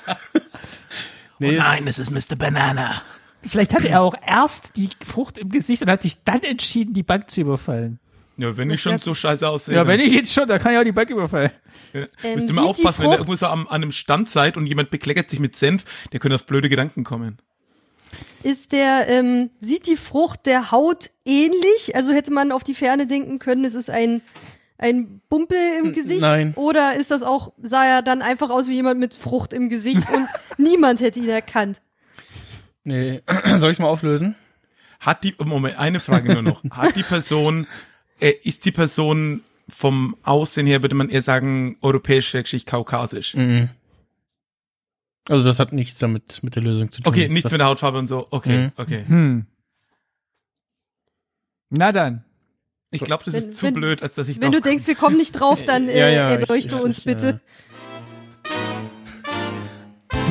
Nee, 1.38 1.60
es 1.86 1.98
ist 1.98 2.10
Mr. 2.10 2.34
Banana. 2.36 3.02
Vielleicht 3.46 3.74
hatte 3.74 3.88
er 3.88 4.02
auch 4.02 4.14
erst 4.26 4.76
die 4.76 4.88
Frucht 5.04 5.38
im 5.38 5.48
Gesicht 5.50 5.82
und 5.82 5.90
hat 5.90 6.02
sich 6.02 6.22
dann 6.24 6.42
entschieden, 6.42 6.92
die 6.94 7.02
Bank 7.02 7.30
zu 7.30 7.40
überfallen. 7.40 7.98
Ja, 8.38 8.54
wenn 8.56 8.70
ich 8.70 8.82
schon 8.82 8.98
so 8.98 9.14
scheiße 9.14 9.48
aussehe. 9.48 9.74
Ja, 9.74 9.80
dann- 9.80 9.88
wenn 9.88 10.00
ich 10.00 10.12
jetzt 10.12 10.32
schon, 10.32 10.46
dann 10.46 10.58
kann 10.60 10.72
ich 10.74 10.78
auch 10.78 10.84
die 10.84 10.92
Bank 10.92 11.08
überfallen. 11.08 11.50
Ähm, 11.94 12.06
Müsst 12.34 12.48
ihr 12.48 12.54
mal 12.54 12.64
aufpassen, 12.66 13.02
wenn 13.04 13.10
ihr 13.10 13.14
irgendwo 13.14 13.34
so 13.34 13.46
am, 13.46 13.66
an 13.66 13.74
einem 13.82 13.92
Stand 13.92 14.28
seid 14.28 14.56
und 14.58 14.66
jemand 14.66 14.90
bekleckert 14.90 15.30
sich 15.30 15.40
mit 15.40 15.56
Senf, 15.56 15.84
der 16.12 16.20
könnte 16.20 16.34
auf 16.34 16.44
blöde 16.44 16.68
Gedanken 16.68 17.02
kommen. 17.04 17.38
Ist 18.42 18.72
der, 18.72 19.08
ähm, 19.08 19.50
sieht 19.60 19.86
die 19.86 19.96
Frucht 19.96 20.46
der 20.46 20.70
Haut 20.70 21.10
ähnlich? 21.24 21.94
Also 21.96 22.12
hätte 22.12 22.32
man 22.32 22.52
auf 22.52 22.62
die 22.62 22.74
Ferne 22.74 23.06
denken 23.06 23.38
können, 23.38 23.64
es 23.64 23.74
ist 23.74 23.90
ein, 23.90 24.20
ein 24.78 25.20
Bumpel 25.28 25.56
im 25.82 25.92
Gesicht? 25.92 26.20
nein. 26.20 26.52
Oder 26.56 26.94
ist 26.94 27.10
das 27.10 27.22
auch, 27.22 27.52
sah 27.60 27.84
er 27.84 28.02
dann 28.02 28.22
einfach 28.22 28.50
aus 28.50 28.68
wie 28.68 28.74
jemand 28.74 29.00
mit 29.00 29.14
Frucht 29.14 29.52
im 29.52 29.68
Gesicht 29.68 30.08
und 30.12 30.28
niemand 30.58 31.00
hätte 31.00 31.20
ihn 31.20 31.28
erkannt? 31.28 31.80
Nee. 32.86 33.22
Soll 33.58 33.70
ich 33.72 33.78
mal 33.78 33.88
auflösen? 33.88 34.34
Hat 35.00 35.24
die, 35.24 35.34
Moment, 35.38 35.78
eine 35.78 36.00
Frage 36.00 36.32
nur 36.32 36.42
noch. 36.42 36.64
Hat 36.70 36.96
die 36.96 37.02
Person, 37.02 37.66
äh, 38.20 38.32
ist 38.42 38.64
die 38.64 38.72
Person 38.72 39.42
vom 39.68 40.16
Aussehen 40.22 40.66
her, 40.66 40.80
würde 40.82 40.94
man 40.94 41.10
eher 41.10 41.22
sagen, 41.22 41.76
europäisch, 41.82 42.28
schrägstrich 42.28 42.64
kaukasisch? 42.66 43.34
Mhm. 43.34 43.68
Also 45.28 45.44
das 45.44 45.58
hat 45.58 45.72
nichts 45.72 45.98
damit 45.98 46.42
mit 46.44 46.54
der 46.54 46.62
Lösung 46.62 46.92
zu 46.92 47.02
tun. 47.02 47.10
Okay, 47.12 47.28
nichts 47.28 47.42
das, 47.44 47.52
mit 47.52 47.60
der 47.60 47.66
Hautfarbe 47.66 47.98
und 47.98 48.06
so. 48.06 48.28
Okay, 48.30 48.66
Mhm. 48.66 48.72
okay. 48.76 49.04
Hm. 49.06 49.46
Na 51.70 51.90
dann. 51.92 52.24
Ich 52.90 53.00
glaube, 53.02 53.24
das 53.24 53.34
Wenn- 53.34 53.42
ist 53.50 53.54
zu 53.58 53.66
wenn- 53.66 53.74
blöd, 53.74 54.02
als 54.02 54.14
dass 54.14 54.28
ich 54.28 54.40
Wenn 54.40 54.52
du 54.52 54.60
denkst, 54.60 54.86
wir 54.86 54.94
kommen 54.94 55.16
nicht 55.16 55.32
drauf, 55.32 55.62
dann 55.66 55.88
äh, 55.88 55.98
Ja, 55.98 56.08
ja, 56.08 56.30
erleuchte 56.30 56.76
ich- 56.76 56.80
uns 56.82 56.98
ich, 57.00 57.04
bitte. 57.04 57.40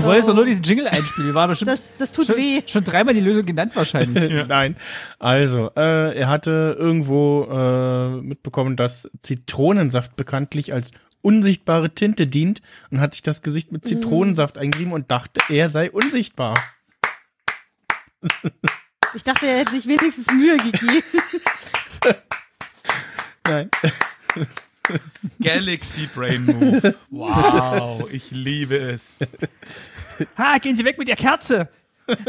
Du 0.06 0.12
wolltest 0.12 0.30
doch 0.30 0.36
nur 0.36 0.46
diesen 0.46 0.64
Jingle 0.64 0.88
einspielen. 0.88 1.34
War 1.34 1.48
bestimmt 1.48 1.72
Das, 1.72 1.90
das 1.98 2.12
tut 2.12 2.28
schon, 2.28 2.38
weh. 2.38 2.62
schon 2.68 2.84
dreimal 2.84 3.14
die 3.14 3.22
Lösung 3.22 3.46
genannt 3.46 3.76
wahrscheinlich. 3.76 4.30
Äh, 4.30 4.44
Nein. 4.48 4.76
Also, 5.20 5.72
äh, 5.76 6.16
er 6.18 6.30
hatte 6.30 6.76
irgendwo 6.78 7.44
äh, 7.46 8.22
mitbekommen, 8.22 8.76
dass 8.76 9.10
Zitronensaft 9.22 10.16
bekanntlich 10.16 10.74
als 10.74 10.92
unsichtbare 11.22 11.90
Tinte 11.90 12.28
dient 12.28 12.62
und 12.92 13.02
hat 13.02 13.16
sich 13.16 13.24
das 13.24 13.42
Gesicht 13.42 13.72
mit 13.72 13.88
Zitronensaft 13.88 14.60
eingerieben 14.60 14.94
und 14.94 15.10
dachte, 15.10 15.42
er 15.50 15.70
sei 15.70 15.90
unsichtbar. 15.90 16.54
Ich 19.16 19.24
dachte, 19.24 19.48
er 19.48 19.58
hätte 19.60 19.72
sich 19.72 19.88
wenigstens 19.88 20.28
Mühe 20.32 20.58
gegeben. 20.58 21.02
Nein. 23.48 23.70
Galaxy 25.42 26.08
Brain 26.14 26.46
Move. 26.46 26.96
Wow, 27.10 28.08
ich 28.12 28.32
liebe 28.32 28.76
es. 28.76 29.18
ha, 30.38 30.58
gehen 30.60 30.76
Sie 30.76 30.86
weg 30.86 30.98
mit 30.98 31.08
der 31.08 31.16
Kerze. 31.16 31.70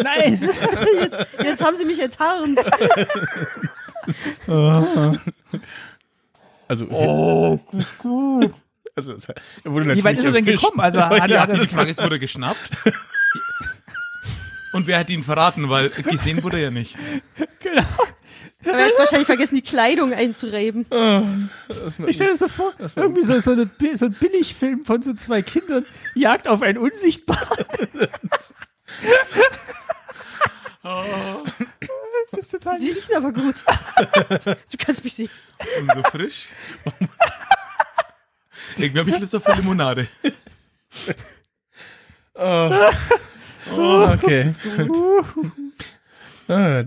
Nein. 0.02 0.40
Jetzt, 1.00 1.26
jetzt 1.42 1.62
haben 1.62 1.76
sie 1.76 1.84
mich 1.84 2.00
enttarnt. 2.02 2.58
Also, 6.68 6.86
oh, 6.90 7.60
gut. 7.98 8.52
Also, 8.94 9.12
es- 9.12 9.28
er 9.28 9.34
wurde 9.66 9.94
Wie 9.94 10.02
weit 10.02 10.18
ist 10.18 10.24
er 10.24 10.32
denn 10.32 10.46
erwischt. 10.46 10.64
gekommen? 10.64 10.80
Also 10.80 11.00
hat, 11.02 11.30
er- 11.30 11.40
hat 11.42 11.50
er 11.50 11.58
Die 11.58 11.66
Frage 11.66 11.90
ist, 11.90 12.02
wurde 12.02 12.16
er 12.16 12.18
geschnappt? 12.20 12.70
Und 14.72 14.86
wer 14.86 14.98
hat 14.98 15.08
ihn 15.10 15.22
verraten? 15.22 15.68
Weil 15.68 15.88
gesehen 15.88 16.42
wurde 16.42 16.56
er 16.58 16.64
ja 16.64 16.70
nicht. 16.70 16.96
genau. 17.60 17.82
Aber 18.64 18.72
er 18.78 18.86
hat 18.86 18.98
wahrscheinlich 18.98 19.26
vergessen, 19.26 19.54
die 19.56 19.62
Kleidung 19.62 20.12
einzureiben. 20.12 20.86
Das- 20.88 21.98
Ich 22.06 22.16
stelle 22.16 22.30
mir 22.30 22.36
so 22.36 22.48
vor, 22.48 22.72
irgendwie 22.96 23.22
so, 23.22 23.38
so, 23.38 23.52
eine, 23.52 23.70
so 23.94 24.06
ein 24.06 24.12
Billigfilm 24.12 24.84
von 24.84 25.02
so 25.02 25.12
zwei 25.14 25.42
Kindern, 25.42 25.84
Jagd 26.14 26.48
auf 26.48 26.62
einen 26.62 26.78
Unsichtbaren. 26.78 27.66
Das 32.30 32.40
ist 32.40 32.50
total 32.50 32.78
Sie 32.78 32.90
riechen 32.90 33.14
aber 33.16 33.32
gut. 33.32 33.56
Du 34.70 34.76
kannst 34.78 35.04
mich 35.04 35.14
sehen. 35.14 35.30
Und 35.80 35.92
so 35.94 36.02
frisch. 36.10 36.48
Irgendwie 38.76 38.98
habe 39.00 39.10
ich 39.10 39.18
Lust 39.18 39.34
auf 39.34 39.46
eine 39.46 39.56
Limonade. 39.60 40.08
Oh. 42.34 42.70
Oh, 43.68 44.08
okay. 44.14 44.54
Äh, 46.48 46.84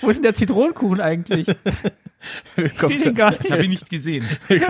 Wo 0.00 0.08
ist 0.10 0.16
denn 0.16 0.22
der 0.24 0.34
Zitronenkuchen 0.34 1.00
eigentlich? 1.00 1.46
Ich 2.56 2.78
sehe 2.80 2.98
den 2.98 3.14
gar 3.14 3.32
Ich 3.34 3.40
nicht. 3.40 3.52
habe 3.52 3.64
ihn 3.64 3.70
nicht 3.70 3.88
gesehen. 3.88 4.28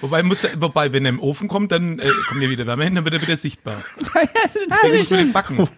Wobei, 0.00 0.22
muss 0.22 0.40
der, 0.40 0.58
wobei 0.60 0.92
wenn 0.92 1.04
er 1.04 1.10
im 1.10 1.20
Ofen 1.20 1.46
kommt, 1.48 1.70
dann 1.70 1.98
äh, 1.98 2.08
kommt 2.28 2.40
ja 2.42 2.48
wieder 2.48 2.66
Wärme 2.66 2.84
hin, 2.84 2.94
dann 2.94 3.04
wird 3.04 3.14
er 3.14 3.20
wieder 3.22 3.36
sichtbar. 3.36 3.84
Ja, 4.14 4.22
das 4.42 4.56
ist 4.56 4.70
Das 4.70 4.92
ist 4.92 5.08
für 5.08 5.16
den 5.18 5.32
Backen. 5.32 5.68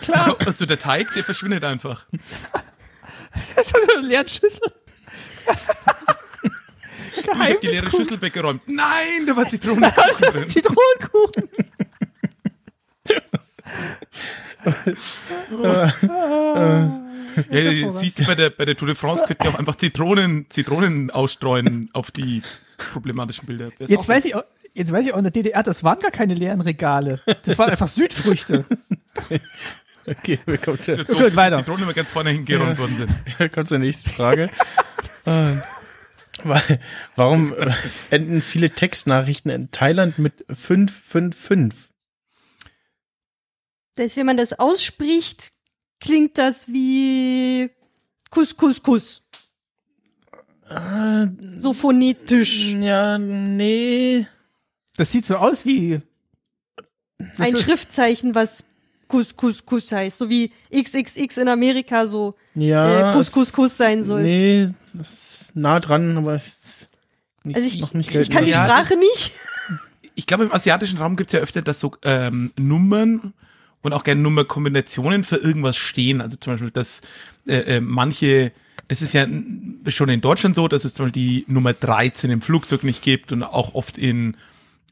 klar. 0.00 0.34
Also 0.46 0.64
der 0.64 0.78
Teig, 0.78 1.12
der 1.14 1.24
verschwindet 1.24 1.62
einfach. 1.64 2.06
Das 3.54 3.66
ist 3.66 3.74
so 3.86 3.98
eine 3.98 4.06
leere 4.06 4.26
Schüssel. 4.28 4.72
Ich 7.24 7.38
habe 7.38 7.58
die 7.62 7.66
leere 7.68 7.90
Schüssel 7.90 8.20
weggeräumt. 8.20 8.62
Nein, 8.66 9.26
da 9.26 9.36
war 9.36 9.48
Zitrone 9.48 9.92
drin. 10.20 10.48
Zitronenkuchen. 10.48 11.48
Ja, 17.50 17.60
ja, 17.60 17.92
siehst 17.92 18.20
du, 18.20 18.24
bei 18.24 18.34
der, 18.34 18.50
bei 18.50 18.64
der 18.64 18.76
Tour 18.76 18.86
de 18.86 18.94
France 18.94 19.24
könnten 19.26 19.44
ja 19.44 19.50
auch 19.50 19.58
einfach 19.58 19.74
Zitronen, 19.76 20.46
Zitronen 20.50 21.10
ausstreuen 21.10 21.90
auf 21.92 22.10
die 22.10 22.42
problematischen 22.92 23.46
Bilder. 23.46 23.70
Wär's 23.78 23.90
Jetzt 23.90 24.08
weiß 24.08 24.24
ich, 24.26 24.34
auch- 24.36 24.44
jetzt 24.74 24.92
weiß 24.92 25.06
ich 25.06 25.12
auch 25.12 25.18
in 25.18 25.24
der 25.24 25.32
DDR, 25.32 25.62
das 25.64 25.82
waren 25.82 25.98
gar 25.98 26.12
keine 26.12 26.34
leeren 26.34 26.60
Regale. 26.60 27.20
Das 27.44 27.58
waren 27.58 27.70
einfach 27.70 27.88
Südfrüchte. 27.88 28.64
Okay, 30.06 30.38
wir 30.44 30.58
kommen 30.58 30.78
zur, 30.78 30.98
so, 30.98 31.04
Gut, 31.06 31.34
weiter. 31.34 31.56
Zitronen 31.60 31.84
immer 31.84 31.94
ganz 31.94 32.12
vorne 32.12 32.28
hingeräumt 32.28 32.76
worden 32.76 32.94
sind. 32.94 33.10
wir 33.38 33.48
kommen 33.48 33.64
zur 33.64 33.78
nächsten 33.78 34.10
Frage. 34.10 34.50
Weil- 36.44 36.80
Warum 37.16 37.54
enden 38.10 38.40
viele 38.42 38.70
Textnachrichten 38.70 39.50
in 39.50 39.70
Thailand 39.70 40.18
mit 40.18 40.44
555? 40.52 41.90
Das, 43.96 44.16
wenn 44.16 44.26
man 44.26 44.36
das 44.36 44.52
ausspricht, 44.58 45.52
klingt 46.00 46.36
das 46.38 46.68
wie 46.68 47.70
Kuss, 48.30 48.56
Kuss, 48.56 48.82
Kuss. 48.82 49.22
Ah, 50.68 51.28
So 51.56 51.72
phonetisch. 51.72 52.72
ja, 52.72 53.18
nee. 53.18 54.26
Das 54.96 55.12
sieht 55.12 55.24
so 55.24 55.36
aus 55.36 55.64
wie. 55.66 56.00
Ein 57.38 57.56
Schriftzeichen, 57.56 58.34
was 58.34 58.64
Kuss, 59.06 59.36
Kuss, 59.36 59.64
Kuss 59.64 59.92
heißt. 59.92 60.18
So 60.18 60.28
wie 60.30 60.50
XXX 60.72 61.36
in 61.38 61.48
Amerika 61.48 62.06
so 62.06 62.34
Ja. 62.54 63.10
äh, 63.10 63.12
Kuss, 63.12 63.30
Kuss, 63.30 63.52
Kuss 63.52 63.76
sein 63.76 64.02
soll. 64.02 64.22
Nee, 64.22 64.70
das 64.92 65.33
ist 65.54 65.56
nah 65.56 65.80
dran, 65.80 66.16
aber 66.16 66.34
es 66.34 66.46
ist 66.46 66.88
nicht, 67.44 67.56
Also 67.56 67.66
ich, 67.66 67.80
noch 67.80 67.94
nicht 67.94 68.14
ich 68.14 68.30
kann 68.30 68.44
die 68.44 68.52
Ja, 68.52 68.64
Sprache 68.64 68.98
nicht. 68.98 69.32
Ich 70.14 70.26
glaube, 70.26 70.44
im 70.44 70.52
asiatischen 70.52 70.98
Raum 70.98 71.16
gibt's 71.16 71.32
ja 71.32 71.40
öfter, 71.40 71.62
dass 71.62 71.80
so 71.80 71.96
ähm, 72.02 72.52
Nummern 72.56 73.34
und 73.82 73.92
auch 73.92 74.04
gerne 74.04 74.22
Nummerkombinationen 74.22 75.24
für 75.24 75.36
irgendwas 75.36 75.76
stehen. 75.76 76.20
Also 76.20 76.36
zum 76.36 76.54
Beispiel, 76.54 76.70
dass 76.70 77.02
äh, 77.46 77.76
äh, 77.76 77.80
manche 77.80 78.52
das 78.88 79.00
ist 79.02 79.14
ja 79.14 79.26
schon 79.88 80.08
in 80.10 80.20
Deutschland 80.20 80.54
so, 80.54 80.68
dass 80.68 80.84
es 80.84 80.94
zum 80.94 81.06
Beispiel 81.06 81.22
die 81.22 81.44
Nummer 81.48 81.72
13 81.72 82.30
im 82.30 82.42
Flugzeug 82.42 82.84
nicht 82.84 83.02
gibt 83.02 83.32
und 83.32 83.42
auch 83.42 83.74
oft 83.74 83.96
in 83.96 84.36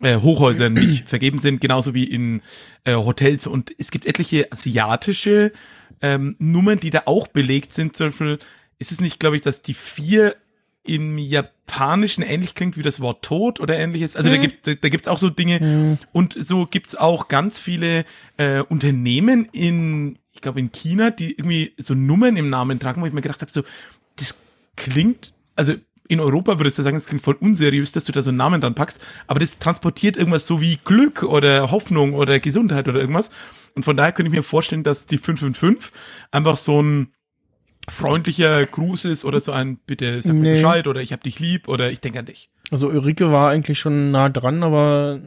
äh, 0.00 0.16
Hochhäusern 0.16 0.72
nicht 0.72 1.08
vergeben 1.08 1.38
sind, 1.38 1.60
genauso 1.60 1.92
wie 1.94 2.04
in 2.04 2.40
äh, 2.84 2.94
Hotels. 2.94 3.46
Und 3.46 3.74
es 3.78 3.90
gibt 3.90 4.06
etliche 4.06 4.50
asiatische 4.50 5.52
ähm, 6.00 6.36
Nummern, 6.38 6.80
die 6.80 6.90
da 6.90 7.02
auch 7.04 7.28
belegt 7.28 7.72
sind. 7.72 7.96
Zum 7.96 8.08
Beispiel 8.08 8.38
ist 8.78 8.92
es 8.92 9.00
nicht, 9.00 9.20
glaube 9.20 9.36
ich, 9.36 9.42
dass 9.42 9.62
die 9.62 9.74
vier 9.74 10.36
im 10.84 11.16
Japanischen 11.18 12.22
ähnlich 12.22 12.54
klingt 12.54 12.76
wie 12.76 12.82
das 12.82 13.00
Wort 13.00 13.24
Tod 13.24 13.60
oder 13.60 13.78
ähnliches. 13.78 14.16
Also 14.16 14.30
da 14.30 14.36
gibt 14.36 14.66
da, 14.66 14.74
da 14.74 14.88
gibt's 14.88 15.08
auch 15.08 15.18
so 15.18 15.30
Dinge 15.30 15.98
und 16.12 16.36
so 16.38 16.66
gibt's 16.66 16.96
auch 16.96 17.28
ganz 17.28 17.58
viele 17.58 18.04
äh, 18.36 18.60
Unternehmen 18.60 19.48
in, 19.52 20.18
ich 20.32 20.40
glaube 20.40 20.60
in 20.60 20.72
China, 20.72 21.10
die 21.10 21.32
irgendwie 21.32 21.74
so 21.78 21.94
Nummern 21.94 22.36
im 22.36 22.50
Namen 22.50 22.80
tragen, 22.80 23.00
wo 23.00 23.06
ich 23.06 23.12
mir 23.12 23.22
gedacht 23.22 23.42
habe, 23.42 23.52
so 23.52 23.62
das 24.16 24.40
klingt, 24.76 25.32
also 25.54 25.74
in 26.08 26.20
Europa 26.20 26.58
würdest 26.58 26.78
du 26.78 26.82
sagen, 26.82 26.96
es 26.96 27.06
klingt 27.06 27.22
voll 27.22 27.36
unseriös, 27.40 27.92
dass 27.92 28.04
du 28.04 28.12
da 28.12 28.20
so 28.22 28.30
einen 28.30 28.38
Namen 28.38 28.60
dran 28.60 28.74
packst, 28.74 29.00
aber 29.28 29.40
das 29.40 29.58
transportiert 29.58 30.16
irgendwas 30.16 30.46
so 30.46 30.60
wie 30.60 30.78
Glück 30.84 31.22
oder 31.22 31.70
Hoffnung 31.70 32.14
oder 32.14 32.40
Gesundheit 32.40 32.88
oder 32.88 33.00
irgendwas. 33.00 33.30
Und 33.74 33.84
von 33.84 33.96
daher 33.96 34.12
könnte 34.12 34.28
ich 34.28 34.36
mir 34.36 34.42
vorstellen, 34.42 34.82
dass 34.82 35.06
die 35.06 35.16
555 35.16 35.92
einfach 36.30 36.56
so 36.56 36.82
ein 36.82 37.12
freundlicher 37.88 38.64
Gruß 38.66 39.04
ist 39.06 39.24
oder 39.24 39.40
so 39.40 39.52
ein 39.52 39.76
bitte 39.78 40.22
sag 40.22 40.34
mir 40.34 40.40
Nee. 40.42 40.54
Bescheid 40.54 40.86
oder 40.86 41.00
ich 41.02 41.12
hab 41.12 41.22
dich 41.22 41.38
lieb 41.40 41.68
oder 41.68 41.90
ich 41.90 42.00
denke 42.00 42.18
an 42.20 42.26
dich. 42.26 42.50
Also 42.70 42.88
Ulrike 42.88 43.30
war 43.32 43.50
eigentlich 43.50 43.78
schon 43.78 44.10
nah 44.10 44.28
dran, 44.28 44.62
aber 44.62 45.20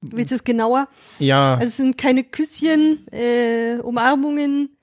Willst 0.00 0.30
du 0.32 0.34
es 0.36 0.44
genauer? 0.44 0.88
ja, 1.18 1.54
Also 1.54 1.64
es 1.66 1.76
sind 1.78 1.96
keine 1.98 2.24
Küsschen, 2.24 3.06
äh, 3.12 3.78
Umarmungen. 3.82 4.76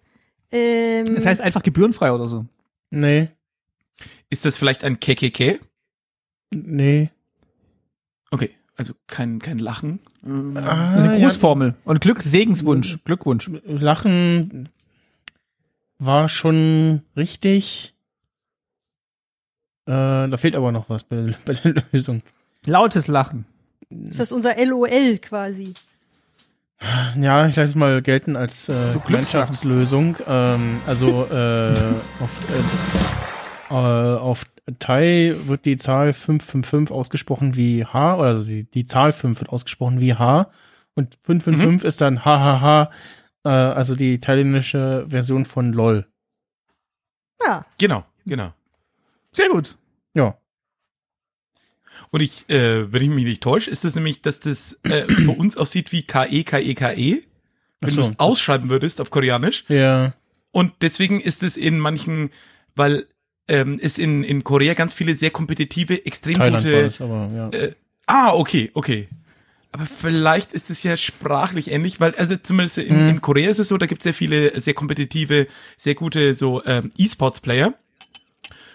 Ähm, 0.52 1.06
Das 1.16 1.26
heißt 1.26 1.42
einfach 1.42 1.64
gebührenfrei 1.64 2.12
oder 2.12 2.28
so. 2.28 2.46
nee, 2.90 3.30
Ist 4.30 4.46
das 4.46 4.58
vielleicht 4.58 4.84
ein 4.84 5.00
KKK? 5.00 5.60
nee. 6.54 7.10
Okay, 8.32 8.52
also 8.76 8.94
kein, 9.08 9.40
kein 9.40 9.60
Lachen. 9.60 10.00
Ah, 10.56 10.94
Also 10.96 11.10
eine 11.10 11.18
ja, 11.20 11.24
Grußformel. 11.26 11.76
Und 11.84 12.02
Glück, 12.02 12.22
Segenswunsch. 12.22 13.00
Glückwunsch. 13.04 13.50
Lachen 13.66 14.70
war 16.02 16.30
schon 16.30 17.04
richtig. 17.16 17.94
Äh, 19.86 19.92
da 20.30 20.38
fehlt 20.38 20.56
aber 20.56 20.72
noch 20.72 20.90
was 20.90 21.04
bei, 21.04 21.34
bei 21.46 21.54
der 21.54 21.84
Lösung. 21.92 22.22
Lautes 22.66 23.08
Lachen. 23.08 23.46
ist 23.90 24.20
das 24.20 24.32
unser 24.32 24.54
LOL 24.66 25.18
quasi? 25.20 25.74
Ja, 27.16 27.48
ich 27.48 27.56
lasse 27.56 27.70
es 27.70 27.76
mal 27.76 28.02
gelten 28.02 28.36
als 28.36 28.68
äh. 28.68 28.96
Gemeinschaftslösung. 29.06 30.18
Ähm, 30.28 30.82
also 30.88 31.28
äh, 31.28 31.74
auf, 32.20 32.32
äh, 33.70 33.74
äh, 33.74 34.18
auf 34.18 34.46
Thai 34.80 35.36
wird 35.46 35.66
die 35.66 35.78
Zahl 35.78 36.14
555 36.14 36.92
ausgesprochen 36.92 37.56
wie 37.56 37.86
H, 37.86 38.16
oder 38.16 38.30
also 38.30 38.46
die, 38.46 38.64
die 38.64 38.86
Zahl 38.86 39.12
5 39.12 39.40
wird 39.42 39.50
ausgesprochen 39.52 40.00
wie 40.00 40.16
H 40.16 40.50
und 40.96 41.18
555 41.24 41.88
ist 41.88 42.02
dann 42.02 42.26
HHH, 42.26 42.90
äh, 43.44 43.50
also 43.50 43.96
die 43.96 44.20
thailändische 44.20 45.06
Version 45.08 45.46
von 45.46 45.74
LOL. 45.74 46.08
Ja, 47.46 47.66
Genau, 47.78 48.06
genau. 48.26 48.54
Sehr 49.32 49.50
gut. 49.50 49.78
Ja. 50.14 50.38
Und 52.12 52.22
ich, 52.22 52.50
äh, 52.50 52.92
wenn 52.92 53.02
ich 53.02 53.10
mich 53.10 53.26
nicht 53.26 53.42
täusche, 53.42 53.72
ist 53.72 53.86
das 53.86 53.96
nämlich, 53.96 54.22
dass 54.22 54.40
das 54.40 54.78
äh, 54.84 55.06
für 55.08 55.32
uns 55.32 55.58
aussieht 55.58 55.92
wie 55.92 56.04
KE, 56.04 56.44
KE, 56.44 56.74
KE. 56.76 57.24
Wenn 57.80 57.90
so, 57.90 58.02
du 58.02 58.08
es 58.10 58.20
ausschreiben 58.20 58.70
würdest 58.70 59.02
auf 59.02 59.10
Koreanisch. 59.10 59.64
Ja. 59.70 60.14
Und 60.52 60.74
deswegen 60.82 61.20
ist 61.22 61.44
es 61.44 61.58
in 61.58 61.80
manchen, 61.80 62.30
weil 62.76 63.08
ähm, 63.48 63.80
es 63.82 63.98
in, 63.98 64.24
in 64.24 64.44
Korea 64.44 64.74
ganz 64.74 64.94
viele 64.94 65.16
sehr 65.16 65.32
kompetitive, 65.32 66.06
extrem 66.06 66.36
Thailand 66.36 66.66
war 66.66 66.72
gute. 66.72 66.84
das, 66.84 67.02
aber 67.02 67.28
ja. 67.32 67.50
Äh, 67.50 67.76
ah, 68.06 68.34
okay, 68.34 68.70
okay. 68.74 69.08
Aber 69.74 69.86
vielleicht 69.86 70.52
ist 70.54 70.70
es 70.70 70.84
ja 70.84 70.98
sprachlich 70.98 71.72
ähnlich, 71.72 72.00
weil 72.02 72.14
also 72.16 72.36
zumindest 72.36 72.78
in, 72.78 73.04
Mhm. 73.04 73.10
in 73.10 73.22
Korea 73.22 73.50
ist 73.50 73.60
es 73.60 73.70
so, 73.70 73.78
da 73.78 73.86
gibt 73.86 74.02
es 74.02 74.04
sehr 74.04 74.14
viele 74.14 74.60
sehr 74.60 74.74
kompetitive, 74.74 75.48
sehr 75.78 75.96
gute 75.96 76.34
so 76.34 76.64
ähm, 76.66 76.92
E-Sports-Player, 76.98 77.74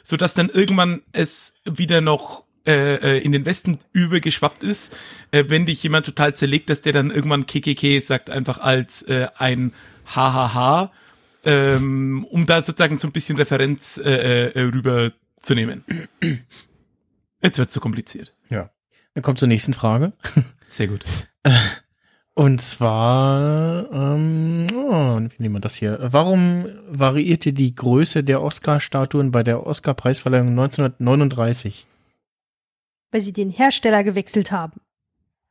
so 0.02 0.16
dass 0.16 0.32
dann 0.34 0.48
irgendwann 0.48 1.02
es 1.12 1.54
wieder 1.66 2.00
noch 2.00 2.44
äh, 2.66 2.94
äh, 3.16 3.18
in 3.18 3.32
den 3.32 3.44
Westen 3.44 3.78
übergeschwappt 3.92 4.64
ist, 4.64 4.96
äh, 5.32 5.44
wenn 5.48 5.66
dich 5.66 5.82
jemand 5.82 6.06
total 6.06 6.34
zerlegt, 6.34 6.70
dass 6.70 6.80
der 6.80 6.92
dann 6.94 7.10
irgendwann 7.10 7.46
KKK 7.46 8.00
sagt 8.00 8.30
einfach 8.30 8.58
als 8.58 9.02
äh, 9.02 9.28
ein 9.36 9.72
Hahaha, 10.06 10.92
ähm, 11.44 12.24
um 12.30 12.46
da 12.46 12.62
sozusagen 12.62 12.96
so 12.98 13.06
ein 13.06 13.12
bisschen 13.12 13.36
Referenz 13.36 13.98
äh, 13.98 14.48
äh, 14.48 14.60
rüberzunehmen. 14.62 15.84
Jetzt 17.42 17.58
wird's 17.58 17.72
zu 17.74 17.80
kompliziert. 17.80 18.32
ja. 18.48 18.70
Dann 19.14 19.22
kommt 19.22 19.38
zur 19.38 19.48
nächsten 19.48 19.72
Frage. 19.72 20.12
Sehr 20.68 20.88
gut. 20.88 21.04
Und 22.34 22.60
zwar, 22.60 23.90
ähm, 23.92 24.66
oh, 24.74 25.20
wie 25.20 25.42
nehmen 25.42 25.54
wir 25.56 25.60
das 25.60 25.76
hier? 25.76 25.98
Warum 26.02 26.66
variierte 26.88 27.52
die 27.52 27.74
Größe 27.74 28.24
der 28.24 28.42
Oscar-Statuen 28.42 29.30
bei 29.30 29.42
der 29.42 29.66
Oscar-Preisverleihung 29.66 30.48
1939? 30.50 31.86
weil 33.12 33.20
sie 33.22 33.32
den 33.32 33.50
Hersteller 33.50 34.04
gewechselt 34.04 34.50
haben. 34.52 34.78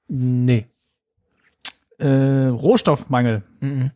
Nee. 0.08 0.68
Äh, 1.98 2.08
Rohstoffmangel. 2.48 3.42
Mhm. 3.62 3.90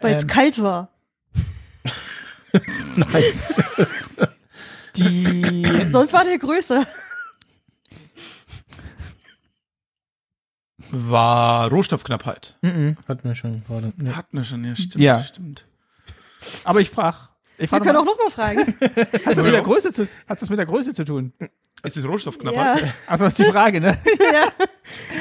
Weil 0.00 0.14
es 0.14 0.22
Ähm. 0.22 0.28
kalt 0.28 0.62
war. 0.62 0.88
Die, 4.96 5.84
Sonst 5.88 6.14
war 6.14 6.24
der 6.24 6.38
größer. 6.38 6.86
War 10.90 11.68
Rohstoffknappheit. 11.70 12.56
Mhm. 12.62 12.96
Hatten 13.08 13.28
wir 13.28 13.34
schon 13.34 13.64
gerade. 13.64 13.92
Nee. 13.96 14.10
Hatten 14.10 14.36
wir 14.36 14.44
schon, 14.44 14.64
ja, 14.64 14.76
stimmt. 14.76 14.96
Ja. 14.96 15.22
stimmt. 15.22 15.66
aber 16.64 16.80
ich 16.80 16.90
frage. 16.90 17.16
Ich 17.54 17.62
Wir 17.62 17.68
frage 17.68 17.84
können 17.86 17.96
auch 17.96 18.04
noch 18.04 18.16
noch 18.16 18.24
mal 18.24 18.30
fragen. 18.30 18.60
hat 18.80 19.26
das 19.26 19.36
mit 19.36 19.52
der 19.52 19.62
Größe 19.62 19.92
zu, 19.92 20.06
hat 20.28 20.42
das 20.42 20.50
mit 20.50 20.58
der 20.58 20.66
Größe 20.66 20.92
zu 20.92 21.04
tun? 21.04 21.32
Ist 21.82 21.96
es 21.96 22.04
Rohstoffknappheit? 22.04 22.82
ja. 22.82 22.88
Also 23.06 23.24
das 23.24 23.32
ist 23.34 23.38
die 23.38 23.50
Frage, 23.50 23.80
ne? 23.80 23.98
ja. 24.32 24.66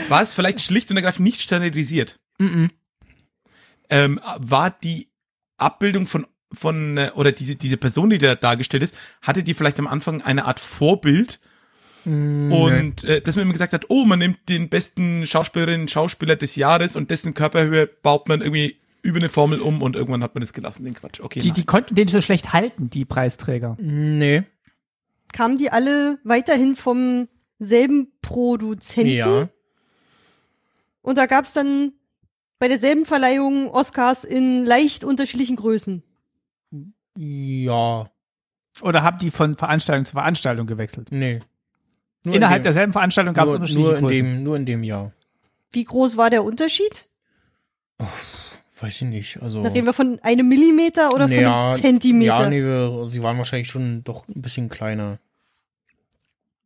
War 0.10 0.22
es 0.22 0.34
vielleicht 0.34 0.62
schlicht 0.62 0.92
und 0.92 0.98
ergreifend 0.98 1.26
nicht 1.26 1.42
standardisiert? 1.42 2.20
Mhm. 2.38 2.72
Ähm, 3.90 4.20
war 4.38 4.72
die 4.72 5.10
Abbildung 5.58 6.08
von 6.08 6.28
von 6.52 6.98
äh, 6.98 7.12
oder 7.16 7.32
diese 7.32 7.56
diese 7.56 7.78
Person, 7.78 8.10
die 8.10 8.18
da 8.18 8.36
dargestellt 8.36 8.84
ist, 8.84 8.96
hatte 9.22 9.44
die 9.44 9.54
vielleicht 9.54 9.80
am 9.80 9.88
Anfang 9.88 10.22
eine 10.22 10.46
Art 10.46 10.60
Vorbild 10.60 11.40
Mhm. 12.06 12.52
und 12.52 13.04
äh, 13.04 13.22
dass 13.22 13.36
man 13.36 13.44
immer 13.44 13.54
gesagt 13.54 13.74
hat, 13.74 13.86
oh, 13.90 14.06
man 14.06 14.20
nimmt 14.20 14.50
den 14.50 14.70
besten 14.70 15.26
Schauspielerin, 15.26 15.88
Schauspieler 15.88 16.36
des 16.36 16.56
Jahres 16.56 16.96
und 16.96 17.12
dessen 17.12 17.34
Körperhöhe 17.34 17.88
baut 17.88 18.28
man 18.28 18.42
irgendwie 18.42 18.78
über 19.02 19.20
eine 19.20 19.30
Formel 19.30 19.60
um 19.60 19.82
und 19.82 19.96
irgendwann 19.96 20.24
hat 20.24 20.34
man 20.34 20.42
das 20.42 20.54
gelassen, 20.54 20.84
den 20.84 20.96
Quatsch. 20.96 21.20
Okay. 21.20 21.40
Die, 21.40 21.48
nein. 21.50 21.56
die 21.56 21.64
konnten 21.66 21.96
den 21.96 22.08
so 22.08 22.22
schlecht 22.22 22.54
halten, 22.54 22.90
die 22.90 23.06
Preisträger. 23.06 23.78
Nee. 23.80 24.44
Kamen 25.32 25.58
die 25.58 25.72
alle 25.72 26.18
weiterhin 26.24 26.76
vom 26.76 27.28
selben 27.60 28.12
Produzenten? 28.22 29.12
Ja. 29.12 29.50
Und 31.02 31.18
da 31.18 31.28
gab's 31.28 31.54
dann 31.54 31.94
bei 32.58 32.68
derselben 32.68 33.06
Verleihung 33.06 33.70
Oscars 33.70 34.24
in 34.24 34.66
leicht 34.66 35.04
unterschiedlichen 35.04 35.56
Größen. 35.56 36.04
Ja. 37.16 38.10
Oder 38.82 39.04
haben 39.04 39.20
die 39.20 39.32
von 39.32 39.56
Veranstaltung 39.56 40.06
zu 40.06 40.14
Veranstaltung 40.14 40.68
gewechselt? 40.68 41.10
Nee. 41.12 41.42
Nur 42.26 42.36
Innerhalb 42.36 42.58
in 42.58 42.62
dem, 42.62 42.64
derselben 42.66 42.92
Veranstaltung 42.94 43.34
gab 43.34 43.46
es 43.46 43.52
nur, 43.52 43.56
unterschiedliche 43.60 43.88
nur 43.90 43.98
in 43.98 44.06
Größen. 44.06 44.24
dem, 44.26 44.44
nur 44.44 44.56
in 44.58 44.66
dem 44.66 44.84
Jahr. 44.84 45.12
Wie 45.72 45.84
groß 45.86 46.18
war 46.18 46.30
der 46.30 46.44
Unterschied? 46.44 47.08
Weiß 48.80 48.96
ich 48.96 49.02
nicht. 49.08 49.42
Also. 49.42 49.64
Da 49.64 49.70
reden 49.70 49.86
wir 49.86 49.94
von 49.94 50.20
einem 50.22 50.48
Millimeter 50.50 51.14
oder 51.14 51.28
von 51.28 51.38
ja, 51.40 51.68
einem 51.70 51.76
Zentimeter? 51.82 52.42
Ja, 52.44 52.50
nee, 52.50 52.62
wir, 52.62 53.08
sie 53.10 53.24
waren 53.24 53.38
wahrscheinlich 53.38 53.70
schon 53.70 54.04
doch 54.04 54.28
ein 54.28 54.42
bisschen 54.42 54.70
kleiner. 54.70 55.20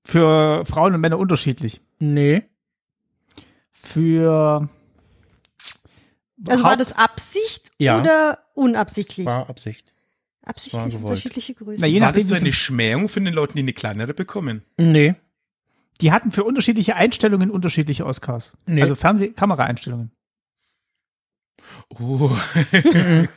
Für 0.04 0.66
Frauen 0.66 0.96
und 0.96 1.02
Männer 1.02 1.20
unterschiedlich. 1.20 1.82
Nee. 2.00 2.44
Für 3.72 4.68
also 6.48 6.64
war 6.64 6.72
Haupt- 6.72 6.82
das 6.82 6.94
Absicht 6.98 7.72
Ja. 7.78 8.00
oder 8.02 8.40
unabsichtlich? 8.54 9.26
War 9.26 9.50
Absicht. 9.50 9.94
war 10.42 10.50
Absichtlich 10.50 10.86
gewollt. 10.86 11.04
unterschiedliche 11.04 11.54
Größen. 11.54 11.78
Na, 11.80 11.88
je 11.88 12.00
war 12.02 12.08
nachdem, 12.08 12.28
das 12.28 12.40
so 12.40 12.44
eine 12.44 12.52
Schmähung 12.54 13.08
von 13.10 13.24
den 13.26 13.34
Leuten, 13.34 13.54
die 13.54 13.60
eine 13.62 13.74
kleinere 13.74 14.14
bekommen? 14.14 14.64
Nee. 14.78 15.16
Die 16.02 16.12
hatten 16.12 16.32
für 16.32 16.44
unterschiedliche 16.44 16.96
Einstellungen 16.96 17.50
unterschiedliche 17.52 18.06
Oscars. 18.06 18.54
Nee. 18.66 18.82
Also 18.82 18.96
Fernseh 18.96 19.30
Kameraeinstellungen. 19.30 20.12
Oh. 22.00 22.32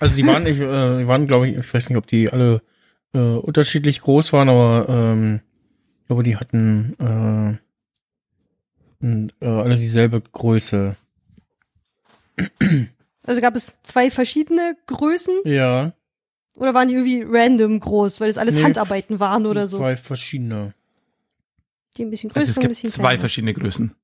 Also 0.00 0.16
die 0.16 0.26
waren, 0.26 0.44
ich, 0.44 0.58
äh, 0.58 0.98
die 0.98 1.06
waren, 1.06 1.28
glaube 1.28 1.48
ich, 1.48 1.56
ich 1.56 1.72
weiß 1.72 1.88
nicht, 1.88 1.96
ob 1.96 2.08
die 2.08 2.28
alle 2.28 2.62
äh, 3.14 3.18
unterschiedlich 3.18 4.00
groß 4.00 4.32
waren, 4.32 4.48
aber 4.48 4.86
ähm, 4.88 5.40
ich 6.00 6.06
glaube, 6.08 6.24
die 6.24 6.36
hatten 6.36 6.96
äh, 9.00 9.06
äh, 9.40 9.46
alle 9.46 9.76
dieselbe 9.76 10.20
Größe. 10.20 10.96
Also 13.24 13.40
gab 13.40 13.54
es 13.54 13.80
zwei 13.84 14.10
verschiedene 14.10 14.76
Größen 14.86 15.34
Ja. 15.44 15.92
oder 16.56 16.74
waren 16.74 16.88
die 16.88 16.94
irgendwie 16.94 17.24
random 17.26 17.78
groß, 17.78 18.20
weil 18.20 18.26
das 18.28 18.36
alles 18.36 18.56
Nee, 18.56 18.64
Handarbeiten 18.64 19.20
waren 19.20 19.46
oder 19.46 19.68
so? 19.68 19.78
Zwei 19.78 19.96
verschiedene. 19.96 20.74
Die 21.96 22.04
ein 22.04 22.10
bisschen 22.10 22.30
Also 22.30 22.40
größer, 22.40 22.50
es 22.50 22.56
ein 22.58 22.60
gibt 22.62 22.68
bisschen 22.70 22.90
zwei 22.90 23.02
kleiner. 23.02 23.20
verschiedene 23.20 23.54
Größen. 23.54 23.94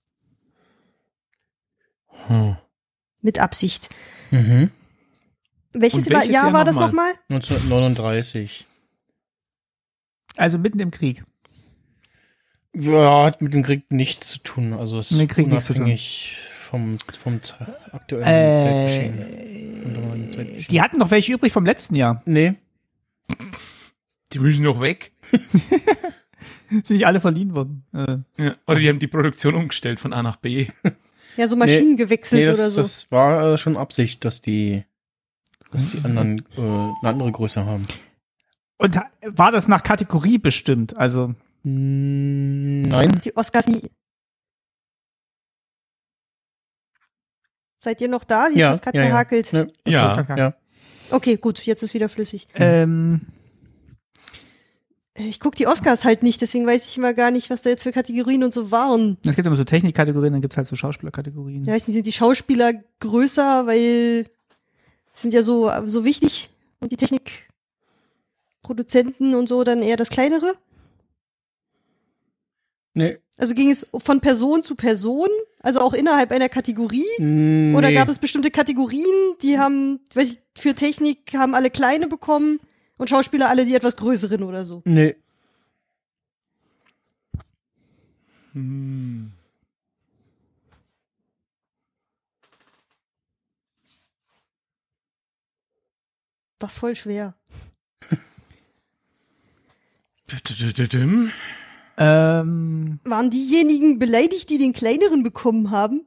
Hm. 2.27 2.57
Mit 3.23 3.39
Absicht. 3.39 3.89
Mhm. 4.31 4.71
Welches, 5.73 6.09
welches 6.11 6.33
Jahr, 6.33 6.45
Jahr 6.45 6.53
war 6.53 6.65
das 6.65 6.77
nochmal? 6.77 7.12
nochmal? 7.29 7.39
1939. 7.39 8.67
Also 10.37 10.59
mitten 10.59 10.81
im 10.81 10.91
Krieg. 10.91 11.25
Ja, 12.75 13.25
hat 13.25 13.43
mit 13.43 13.53
dem 13.53 13.62
Krieg 13.62 13.91
nichts 13.91 14.29
zu 14.29 14.39
tun. 14.39 14.73
Also 14.73 14.99
es 14.99 15.11
ist 15.11 15.29
Krieg 15.29 15.47
unabhängig 15.47 16.39
vom, 16.61 16.99
vom 17.19 17.41
aktuellen 17.93 18.61
Zeitgeschehen. 18.61 19.19
Äh, 19.19 19.95
damaligen 19.95 20.33
Zeitgeschehen. 20.33 20.67
die 20.71 20.81
hatten 20.81 20.99
noch 20.99 21.11
welche 21.11 21.33
übrig 21.33 21.53
vom 21.53 21.65
letzten 21.67 21.97
Jahr. 21.97 22.23
Nee, 22.27 22.55
Die 24.33 24.39
müssen 24.39 24.62
noch 24.62 24.81
weg. 24.81 25.12
Sind 26.85 26.91
nicht 26.91 27.07
alle 27.07 27.21
verliehen 27.21 27.55
worden. 27.55 27.85
Äh, 27.93 28.19
Ja. 28.43 28.55
Oder 28.67 28.79
die 28.79 28.89
haben 28.89 28.99
die 28.99 29.07
Produktion 29.09 29.55
umgestellt 29.55 30.01
von 30.01 30.13
A 30.13 30.23
nach 30.23 30.37
B. 30.37 30.69
Ja, 31.37 31.47
so 31.47 31.55
Maschinen 31.55 31.97
gewechselt 31.97 32.41
nee 32.41 32.47
das, 32.47 32.59
oder 32.59 32.71
so. 32.71 32.83
das 32.83 33.11
war 33.13 33.55
äh, 33.55 33.57
schon 33.59 33.77
Absicht, 33.77 34.25
dass 34.25 34.41
die, 34.43 34.85
dass 35.71 35.91
die 35.91 36.05
anderen 36.05 36.39
äh, 36.57 36.61
eine 36.61 36.95
andere 37.05 37.31
Größe 37.31 37.65
haben. 37.65 37.87
Und 38.79 38.99
war 39.23 39.53
das 39.53 39.69
nach 39.69 39.83
Kategorie 39.85 40.39
bestimmt? 40.39 40.97
Also, 40.97 41.35
Mm, 41.63 42.83
Nein, 42.83 43.21
Die 43.23 43.37
Oscars 43.37 43.67
nie. 43.69 43.83
Seid 47.77 48.01
ihr 48.01 48.09
noch 48.09 48.25
da? 48.25 48.49
Jetzt 48.49 48.57
Ja, 48.57 48.73
ist 48.75 48.83
gerade 48.83 48.99
ja, 48.99 49.05
ja. 49.05 49.11
gehakelt. 49.11 49.53
ne, 49.53 49.67
Ja. 49.87 50.27
ja. 50.37 50.55
Okay, 51.11 51.37
gut, 51.37 51.61
jetzt 51.65 51.83
ist 51.83 51.95
wieder 51.95 52.09
flüssig. 52.09 52.47
ähm, 52.55 53.23
Ich 55.29 55.41
guck 55.41 55.55
die 55.57 55.67
Oscars 55.67 56.05
halt 56.05 56.23
nicht, 56.23 56.41
deswegen 56.41 56.67
weiß 56.67 56.89
ich 56.89 56.97
immer 56.97 57.13
gar 57.15 57.31
nicht, 57.31 57.51
was 57.51 57.63
da 57.63 57.71
jetzt 57.71 57.83
für 57.83 57.93
Kategorien 57.93 58.45
und 58.45 58.53
so 58.53 58.71
waren. 58.71 59.19
es 59.25 59.35
gibt 59.37 59.47
immer 59.47 59.57
so 59.57 59.65
Technikkategorien, 59.65 60.33
dann 60.33 60.43
gibt 60.43 60.55
es 60.55 60.57
halt 60.57 60.69
so 60.69 60.77
Schauspielerkategorien. 60.77 61.65
Ja, 61.65 61.75
weiß 61.75 61.87
nicht, 61.89 61.95
sind 61.95 62.07
die 62.07 62.13
Schauspieler 62.13 62.73
größer, 63.01 63.67
weil 63.67 64.27
sind 65.13 65.35
ja 65.35 65.43
so, 65.43 65.71
so 65.87 66.05
wichtig 66.05 66.51
und 66.81 66.93
die 66.93 66.97
Technikproduzenten 66.97 69.35
und 69.35 69.49
so 69.49 69.65
dann 69.65 69.83
eher 69.83 69.97
das 69.97 70.11
kleinere? 70.11 70.55
Nee, 72.95 73.19
Also 73.37 73.55
ging 73.55 73.71
es 73.71 73.87
von 73.95 74.21
Person 74.21 74.63
zu 74.63 74.75
Person, 74.75 75.29
also 75.61 75.81
auch 75.81 75.95
innerhalb 75.95 76.33
einer 76.33 76.49
Kategorie? 76.49 77.07
nee. 77.19 77.75
Oder 77.77 77.93
gab 77.93 78.09
es 78.09 78.19
bestimmte 78.19 78.51
Kategorien, 78.51 79.05
die 79.43 79.59
haben, 79.59 80.01
weiß 80.15 80.33
ich, 80.33 80.39
für 80.61 80.75
Technik 80.75 81.33
haben 81.35 81.55
alle 81.55 81.71
kleine 81.71 82.09
bekommen 82.09 82.59
und 83.01 83.09
Schauspieler 83.09 83.49
alle 83.49 83.65
die 83.65 83.75
etwas 83.75 83.97
größeren 83.97 84.43
oder 84.43 84.65
so? 84.65 84.83
Nee, 84.85 85.17
Hm. 88.53 89.33
Das 96.59 96.73
ist 96.73 96.79
voll 96.79 96.95
schwer. 96.95 97.35
Ähm, 101.97 103.01
Waren 103.05 103.31
diejenigen 103.31 103.99
beleidigt, 103.99 104.49
die 104.51 104.59
den 104.59 104.73
kleineren 104.73 105.23
bekommen 105.23 105.71
haben? 105.71 106.03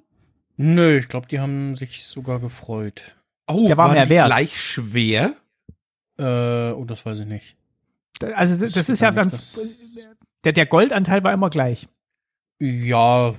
nö, 0.58 0.98
ich 0.98 1.08
glaube, 1.10 1.28
die 1.28 1.40
haben 1.40 1.76
sich 1.76 2.06
sogar 2.06 2.40
gefreut. 2.40 3.16
Oh, 3.48 3.66
Der 3.66 3.78
war 3.78 3.88
waren 3.88 3.94
mehr 3.96 4.06
die 4.06 4.10
wert. 4.12 4.28
gleich 4.28 4.62
schwer? 4.62 5.36
Äh, 6.24 6.72
oh, 6.74 6.86
das 6.86 7.06
weiß 7.06 7.20
ich 7.20 7.26
nicht. 7.28 7.56
also 8.36 8.58
das, 8.58 8.72
das 8.74 8.90
ist 8.90 9.02
ja 9.02 9.12
dann, 9.12 9.32
der, 10.44 10.54
der 10.54 10.66
Goldanteil 10.66 11.24
war 11.24 11.34
immer 11.34 11.50
gleich. 11.50 11.88
Ja, 12.60 13.34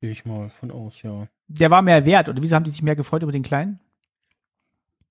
gehe 0.00 0.10
ich 0.10 0.24
mal 0.24 0.50
von 0.50 0.70
aus, 0.70 1.02
ja. 1.02 1.28
Der 1.48 1.70
war 1.70 1.82
mehr 1.82 2.04
wert. 2.04 2.28
Oder 2.28 2.42
wieso 2.42 2.56
haben 2.56 2.64
die 2.64 2.70
sich 2.70 2.82
mehr 2.82 2.96
gefreut 2.96 3.22
über 3.22 3.32
den 3.32 3.42
kleinen? 3.42 3.78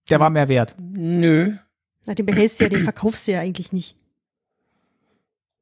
Der 0.10 0.20
war 0.20 0.30
mehr 0.30 0.48
wert. 0.50 0.76
Nö. 0.78 1.56
Na, 2.06 2.14
den 2.14 2.26
behältst 2.26 2.60
du 2.60 2.66
ja, 2.66 2.70
den 2.70 2.84
verkaufst 2.84 3.28
du 3.28 3.32
ja 3.32 3.40
eigentlich 3.40 3.72
nicht. 3.72 3.96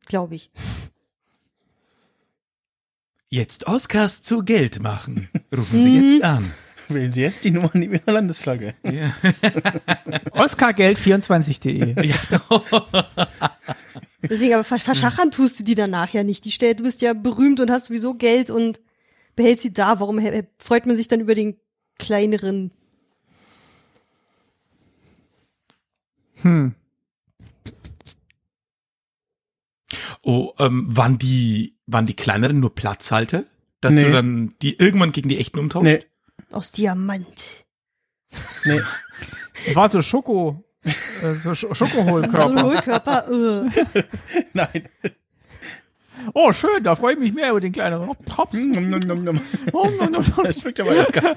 Glaube 0.06 0.36
ich. 0.36 0.52
Jetzt 3.30 3.68
Oscars 3.68 4.22
zu 4.22 4.44
Geld 4.44 4.80
machen. 4.82 5.30
Rufen 5.56 5.80
Sie 5.82 6.00
Mhm. 6.00 6.12
jetzt 6.12 6.24
an. 6.24 6.52
Wählen 6.90 7.12
Sie 7.14 7.22
jetzt 7.22 7.44
die 7.44 7.52
Nummer 7.52 7.74
in 7.76 7.84
Ihrer 7.84 8.12
Landesflagge. 8.12 8.74
Ja. 8.84 9.16
Oscargeld24.de. 10.32 11.96
Deswegen, 14.30 14.54
aber 14.54 14.64
ver- 14.64 14.80
verschachern 14.80 15.32
tust 15.32 15.60
du 15.60 15.64
die 15.64 15.76
danach 15.76 16.10
ja 16.10 16.24
nicht. 16.24 16.46
Die 16.46 16.52
Stelle, 16.52 16.76
du 16.76 16.84
bist 16.84 17.02
ja 17.02 17.14
berühmt 17.14 17.60
und 17.60 17.70
hast 17.72 17.86
sowieso 17.86 18.14
Geld 18.14 18.50
und 18.50 18.80
behältst 19.36 19.64
sie 19.64 19.74
da. 19.74 20.00
Warum 20.00 20.20
freut 20.58 20.86
man 20.86 20.96
sich 20.98 21.08
dann 21.08 21.20
über 21.20 21.36
den 21.36 21.58
kleineren? 22.00 22.72
Hm. 26.42 26.74
Oh, 30.22 30.54
ähm, 30.60 30.86
waren 30.96 31.18
die, 31.18 31.76
waren 31.86 32.06
die 32.06 32.16
kleineren 32.16 32.60
nur 32.60 32.74
Platzhalter? 32.74 33.44
Dass 33.82 33.94
Nee. 33.94 34.04
du 34.04 34.12
dann 34.12 34.54
die 34.62 34.78
irgendwann 34.78 35.12
gegen 35.12 35.28
die 35.30 35.38
echten 35.38 35.60
umtauschst? 35.60 35.84
Nee, 35.86 36.06
Aus 36.54 36.72
Diamant. 36.72 37.66
nee. 38.66 38.80
Das 39.66 39.76
war 39.76 39.90
so 39.90 40.02
Schoko, 40.02 40.64
äh, 40.84 40.92
so 41.34 41.54
Sch 41.56 41.62
So 41.62 41.74
Schokohohlkörper. 41.74 42.64
Hohlkörper. 42.64 43.28
Äh. 43.30 44.04
Nein. 44.54 44.90
Oh, 46.34 46.52
schön, 46.54 46.84
da 46.84 46.96
freue 46.96 47.14
ich 47.14 47.20
mich 47.20 47.34
mehr 47.34 47.50
über 47.52 47.60
den 47.60 47.72
nom, 48.90 49.00
nom, 49.00 49.24
nom. 49.24 49.42
Oh. 49.74 49.90
Das 50.44 50.60
schmeckt 50.60 50.80
aber 50.80 50.94
lecker. 50.94 51.36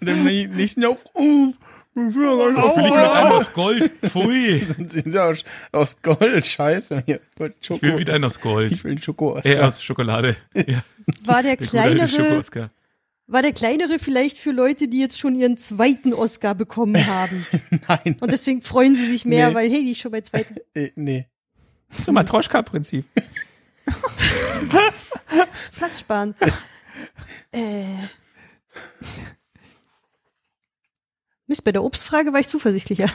Und 0.00 0.08
im 0.08 0.24
nächsten 0.24 0.82
Jahr, 0.82 0.96
oh, 1.14 1.52
Oh, 1.98 2.76
will 2.76 2.84
ich 2.84 2.90
mit 2.90 3.00
einem 3.00 3.32
aus 3.32 3.52
Gold? 3.54 3.90
Pfui. 4.04 4.66
Dann 4.76 4.88
sind 4.90 5.12
sie 5.12 5.18
aus, 5.18 5.42
aus 5.72 6.02
Gold, 6.02 6.44
scheiße. 6.44 7.04
Hier, 7.06 7.20
Ich 7.60 7.82
will 7.82 7.98
wieder 7.98 8.12
einen 8.12 8.24
aus 8.24 8.38
Gold. 8.38 8.72
Ich 8.72 8.84
will 8.84 8.92
einen 8.92 9.02
Schoko. 9.02 9.38
Äh, 9.42 9.58
aus 9.60 9.82
Schokolade. 9.82 10.36
Ja, 10.54 10.82
War 11.24 11.42
der 11.42 11.56
der 11.56 11.66
kleinere. 11.66 12.42
War 13.26 13.42
der 13.42 13.52
kleinere 13.52 13.98
vielleicht 13.98 14.38
für 14.38 14.52
Leute, 14.52 14.88
die 14.88 15.00
jetzt 15.00 15.18
schon 15.18 15.34
ihren 15.34 15.56
zweiten 15.56 16.12
Oscar 16.12 16.54
bekommen 16.54 17.06
haben? 17.08 17.44
Nein. 17.88 18.16
Und 18.20 18.30
deswegen 18.32 18.62
freuen 18.62 18.94
sie 18.96 19.06
sich 19.06 19.24
mehr, 19.24 19.48
Nee. 19.50 19.54
weil, 19.54 19.70
hey, 19.70 19.84
die 19.84 19.92
ist 19.92 19.98
schon 20.00 20.12
bei 20.12 20.20
zweiten. 20.20 20.56
Äh, 20.74 20.90
nee. 20.94 21.26
So 21.88 22.12
Matroschka-Prinzip. 22.12 23.04
Platz 25.76 26.00
sparen. 26.00 26.34
äh. 27.52 27.84
Mist, 31.46 31.62
bei 31.64 31.70
der 31.72 31.84
Obstfrage 31.84 32.32
war 32.32 32.40
ich 32.40 32.48
zuversichtlicher. 32.48 33.08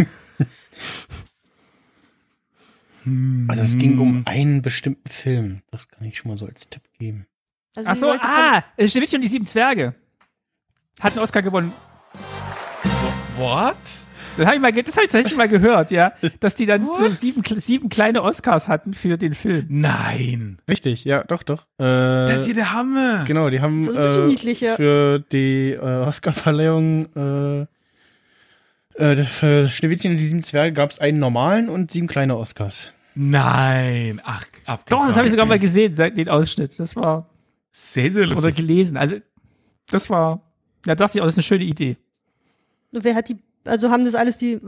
Also 3.47 3.61
es 3.63 3.77
ging 3.77 3.99
um 3.99 4.23
einen 4.25 4.61
bestimmten 4.61 5.09
Film. 5.09 5.61
Das 5.71 5.89
kann 5.89 6.05
ich 6.07 6.17
schon 6.17 6.29
mal 6.31 6.37
so 6.37 6.45
als 6.45 6.69
Tipp 6.69 6.83
geben. 6.97 7.25
Also 7.75 7.89
Ach 7.89 7.95
so, 7.95 8.05
Leute 8.07 8.27
ah, 8.27 8.63
es 8.77 8.91
steht 8.91 9.09
schon 9.09 9.21
die 9.21 9.27
sieben 9.27 9.45
Zwerge. 9.45 9.95
Hat 10.99 11.13
einen 11.13 11.21
Oscar 11.21 11.41
gewonnen. 11.41 11.71
What? 13.37 13.75
Das 14.37 14.45
habe 14.45 14.55
ich 14.55 14.61
mal, 14.61 14.71
das 14.71 14.95
habe 14.95 15.05
ich 15.05 15.11
tatsächlich 15.11 15.37
mal 15.37 15.47
gehört, 15.49 15.91
ja, 15.91 16.13
dass 16.39 16.55
die 16.55 16.65
dann 16.65 16.85
so 16.85 17.09
sieben, 17.09 17.43
sieben 17.59 17.89
kleine 17.89 18.23
Oscars 18.23 18.67
hatten 18.67 18.93
für 18.93 19.17
den 19.17 19.33
Film. 19.33 19.67
Nein. 19.69 20.59
Richtig, 20.69 21.03
ja, 21.05 21.23
doch, 21.23 21.43
doch. 21.43 21.63
Äh, 21.77 21.83
Das 22.27 22.41
ist 22.41 22.47
ja 22.47 22.53
der 22.53 22.73
Hammer. 22.73 23.23
genau, 23.25 23.49
die 23.49 23.59
haben 23.61 23.85
Das 23.85 23.95
ist 23.95 23.97
ein 23.97 24.03
bisschen 24.03 24.23
äh, 24.23 24.27
niedlich, 24.29 24.61
ja. 24.61 24.75
für 24.75 25.19
die 25.19 25.71
äh, 25.71 25.79
Oscar-Verleihung 25.79 27.67
äh, 28.97 29.03
äh, 29.03 29.23
für 29.25 29.69
Schneewittchen 29.69 30.11
und 30.11 30.17
die 30.17 30.27
sieben 30.27 30.43
Zwerge 30.43 30.73
gab 30.73 30.91
es 30.91 30.99
einen 30.99 31.19
normalen 31.19 31.69
und 31.69 31.91
sieben 31.91 32.07
kleine 32.07 32.37
Oscars. 32.37 32.89
Nein. 33.15 34.21
Ach, 34.23 34.43
abgefahren. 34.65 34.79
Doch, 34.89 35.07
das 35.07 35.17
habe 35.17 35.27
ich 35.27 35.31
sogar 35.31 35.45
mal 35.45 35.59
gesehen, 35.59 35.95
seit 35.95 36.15
den 36.17 36.29
Ausschnitt. 36.29 36.79
Das 36.79 36.95
war, 36.95 37.27
Sehr, 37.71 38.11
sehr 38.11 38.23
oder 38.23 38.33
lustig. 38.33 38.55
gelesen. 38.55 38.97
Also, 38.97 39.17
das 39.89 40.09
war, 40.09 40.41
da 40.83 40.95
dachte 40.95 41.17
ich, 41.17 41.21
auch, 41.21 41.25
das 41.25 41.33
ist 41.33 41.39
eine 41.39 41.43
schöne 41.43 41.63
Idee. 41.63 41.97
Und 42.91 43.03
wer 43.03 43.15
hat 43.15 43.29
die, 43.29 43.37
also 43.65 43.89
haben 43.89 44.05
das 44.05 44.15
alles 44.15 44.37
die, 44.37 44.59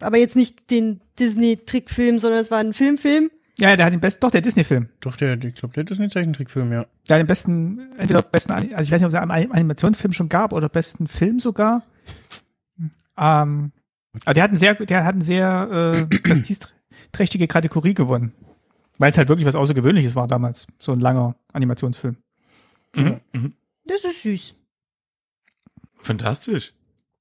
aber 0.00 0.18
jetzt 0.18 0.36
nicht 0.36 0.70
den 0.70 1.00
Disney-Trickfilm, 1.18 2.18
sondern 2.18 2.40
es 2.40 2.50
war 2.50 2.58
ein 2.58 2.72
Filmfilm. 2.74 3.30
Ja, 3.58 3.76
der 3.76 3.86
hat 3.86 3.92
den 3.92 4.00
besten, 4.00 4.20
doch, 4.20 4.30
der 4.30 4.40
Disney-Film. 4.40 4.88
Doch, 5.00 5.16
der, 5.16 5.42
ich 5.42 5.54
glaube, 5.54 5.74
der 5.74 5.90
ist 5.90 6.00
ein 6.00 6.10
Zeichentrickfilm, 6.10 6.72
ja. 6.72 6.86
Der 7.08 7.16
hat 7.16 7.22
den 7.22 7.26
besten, 7.26 7.92
entweder 7.98 8.22
besten, 8.22 8.52
also 8.52 8.66
ich 8.68 8.90
weiß 8.90 9.00
nicht, 9.00 9.04
ob 9.04 9.08
es 9.08 9.14
einen 9.14 9.30
Animationsfilm 9.52 10.12
schon 10.12 10.28
gab 10.28 10.52
oder 10.52 10.68
besten 10.68 11.06
Film 11.06 11.40
sogar. 11.40 11.82
Ähm, 13.18 13.72
aber 14.24 14.34
der 14.34 14.42
hat 14.44 14.50
einen 14.50 14.56
sehr, 14.56 14.74
der 14.74 15.04
hat 15.04 15.14
eine 15.14 15.22
sehr 15.22 16.06
äh, 16.10 16.18
prestigeträchtige 16.18 17.48
Kategorie 17.48 17.94
gewonnen. 17.94 18.32
Weil 18.98 19.10
es 19.10 19.18
halt 19.18 19.28
wirklich 19.28 19.46
was 19.46 19.54
Außergewöhnliches 19.54 20.14
war 20.14 20.26
damals. 20.26 20.66
So 20.78 20.92
ein 20.92 21.00
langer 21.00 21.36
Animationsfilm. 21.52 22.16
Mhm. 22.94 23.20
Mhm. 23.32 23.52
Das 23.84 24.04
ist 24.04 24.22
süß. 24.22 24.54
Fantastisch. 25.96 26.72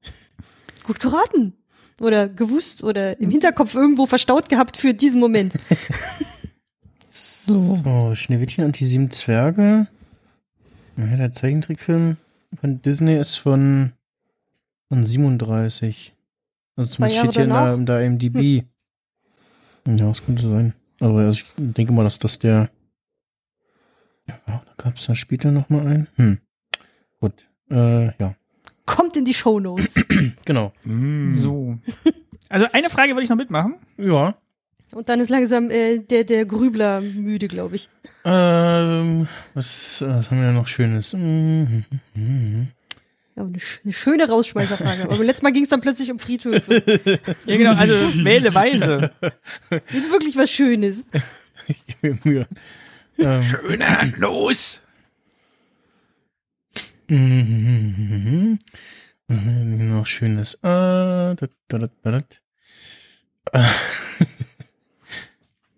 gut 0.83 0.99
geraten. 0.99 1.53
Oder 1.99 2.29
gewusst 2.29 2.83
oder 2.83 3.19
im 3.19 3.29
Hinterkopf 3.29 3.75
irgendwo 3.75 4.05
verstaut 4.05 4.47
gehabt 4.47 4.77
für 4.77 4.93
diesen 4.93 5.19
Moment. 5.19 5.53
So, 7.49 8.13
Schneewittchen 8.13 8.63
und 8.63 8.79
die 8.79 8.85
sieben 8.85 9.09
Zwerge. 9.09 9.87
Ja, 10.97 11.15
der 11.15 11.31
Zeichentrickfilm 11.31 12.17
von 12.55 12.81
Disney 12.83 13.15
ist 13.15 13.37
von, 13.37 13.93
von 14.87 15.03
37. 15.03 16.13
Also 16.75 16.91
zumindest 16.91 17.19
steht 17.19 17.33
hier 17.33 17.43
in 17.45 17.49
der, 17.49 17.57
danach? 17.57 17.75
in 17.75 17.85
der 17.87 18.05
IMDb. 18.05 18.65
Ja, 19.87 20.09
das 20.09 20.23
könnte 20.23 20.43
sein. 20.47 20.75
Aber 20.99 21.21
also 21.21 21.31
ich 21.31 21.45
denke 21.57 21.91
mal, 21.91 22.03
dass 22.03 22.19
das 22.19 22.37
der. 22.37 22.69
Ja, 24.29 24.39
da 24.45 24.63
gab 24.77 24.95
es 24.97 25.05
da 25.07 25.15
später 25.15 25.51
noch 25.51 25.69
mal 25.69 25.85
einen. 25.85 26.07
Hm. 26.15 26.37
Gut. 27.19 27.33
Äh, 27.71 28.07
ja. 28.17 28.35
Kommt 28.85 29.17
in 29.17 29.25
die 29.25 29.33
Shownotes. 29.33 29.95
Genau. 30.45 30.73
Mm. 30.83 31.31
So. 31.33 31.77
Also 32.49 32.65
eine 32.71 32.89
Frage 32.89 33.13
würde 33.13 33.23
ich 33.23 33.29
noch 33.29 33.37
mitmachen. 33.37 33.75
Ja. 33.97 34.35
Und 34.91 35.09
dann 35.09 35.19
ist 35.19 35.29
langsam 35.29 35.69
äh, 35.69 35.99
der, 35.99 36.23
der 36.23 36.45
Grübler 36.45 36.99
müde, 37.01 37.47
glaube 37.47 37.75
ich. 37.75 37.89
Ähm, 38.25 39.27
was, 39.53 40.01
was 40.01 40.31
haben 40.31 40.41
wir 40.41 40.51
noch 40.51 40.67
Schönes? 40.67 41.13
Mhm. 41.13 41.85
Mhm. 42.15 42.67
Ja, 43.35 43.43
eine, 43.43 43.57
eine 43.83 43.93
schöne 43.93 44.27
Rausschmeißerfrage. 44.27 45.03
Aber 45.03 45.23
letztes 45.23 45.43
Mal 45.43 45.51
ging 45.51 45.63
es 45.63 45.69
dann 45.69 45.81
plötzlich 45.81 46.11
um 46.11 46.17
Friedhöfe. 46.19 46.83
Ja, 47.45 47.57
genau, 47.57 47.75
also 47.75 47.93
wähle 48.23 48.53
weise. 48.55 49.11
Jetzt 49.91 50.11
wirklich 50.11 50.35
was 50.35 50.49
Schönes. 50.49 51.05
Ich 51.67 51.85
gebe 51.85 52.15
mir 52.15 52.19
Mühe. 52.23 52.47
Ähm, 53.19 53.43
Schöner, 53.43 54.11
los! 54.17 54.81
Mhm. 57.07 58.59
Noch 59.27 60.05
Schönes? 60.05 60.55
Äh, 60.55 61.35
dat, 61.35 61.51
dat, 61.67 61.91
dat. 62.03 62.41
Äh, 63.51 63.65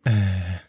äh. 0.06 0.62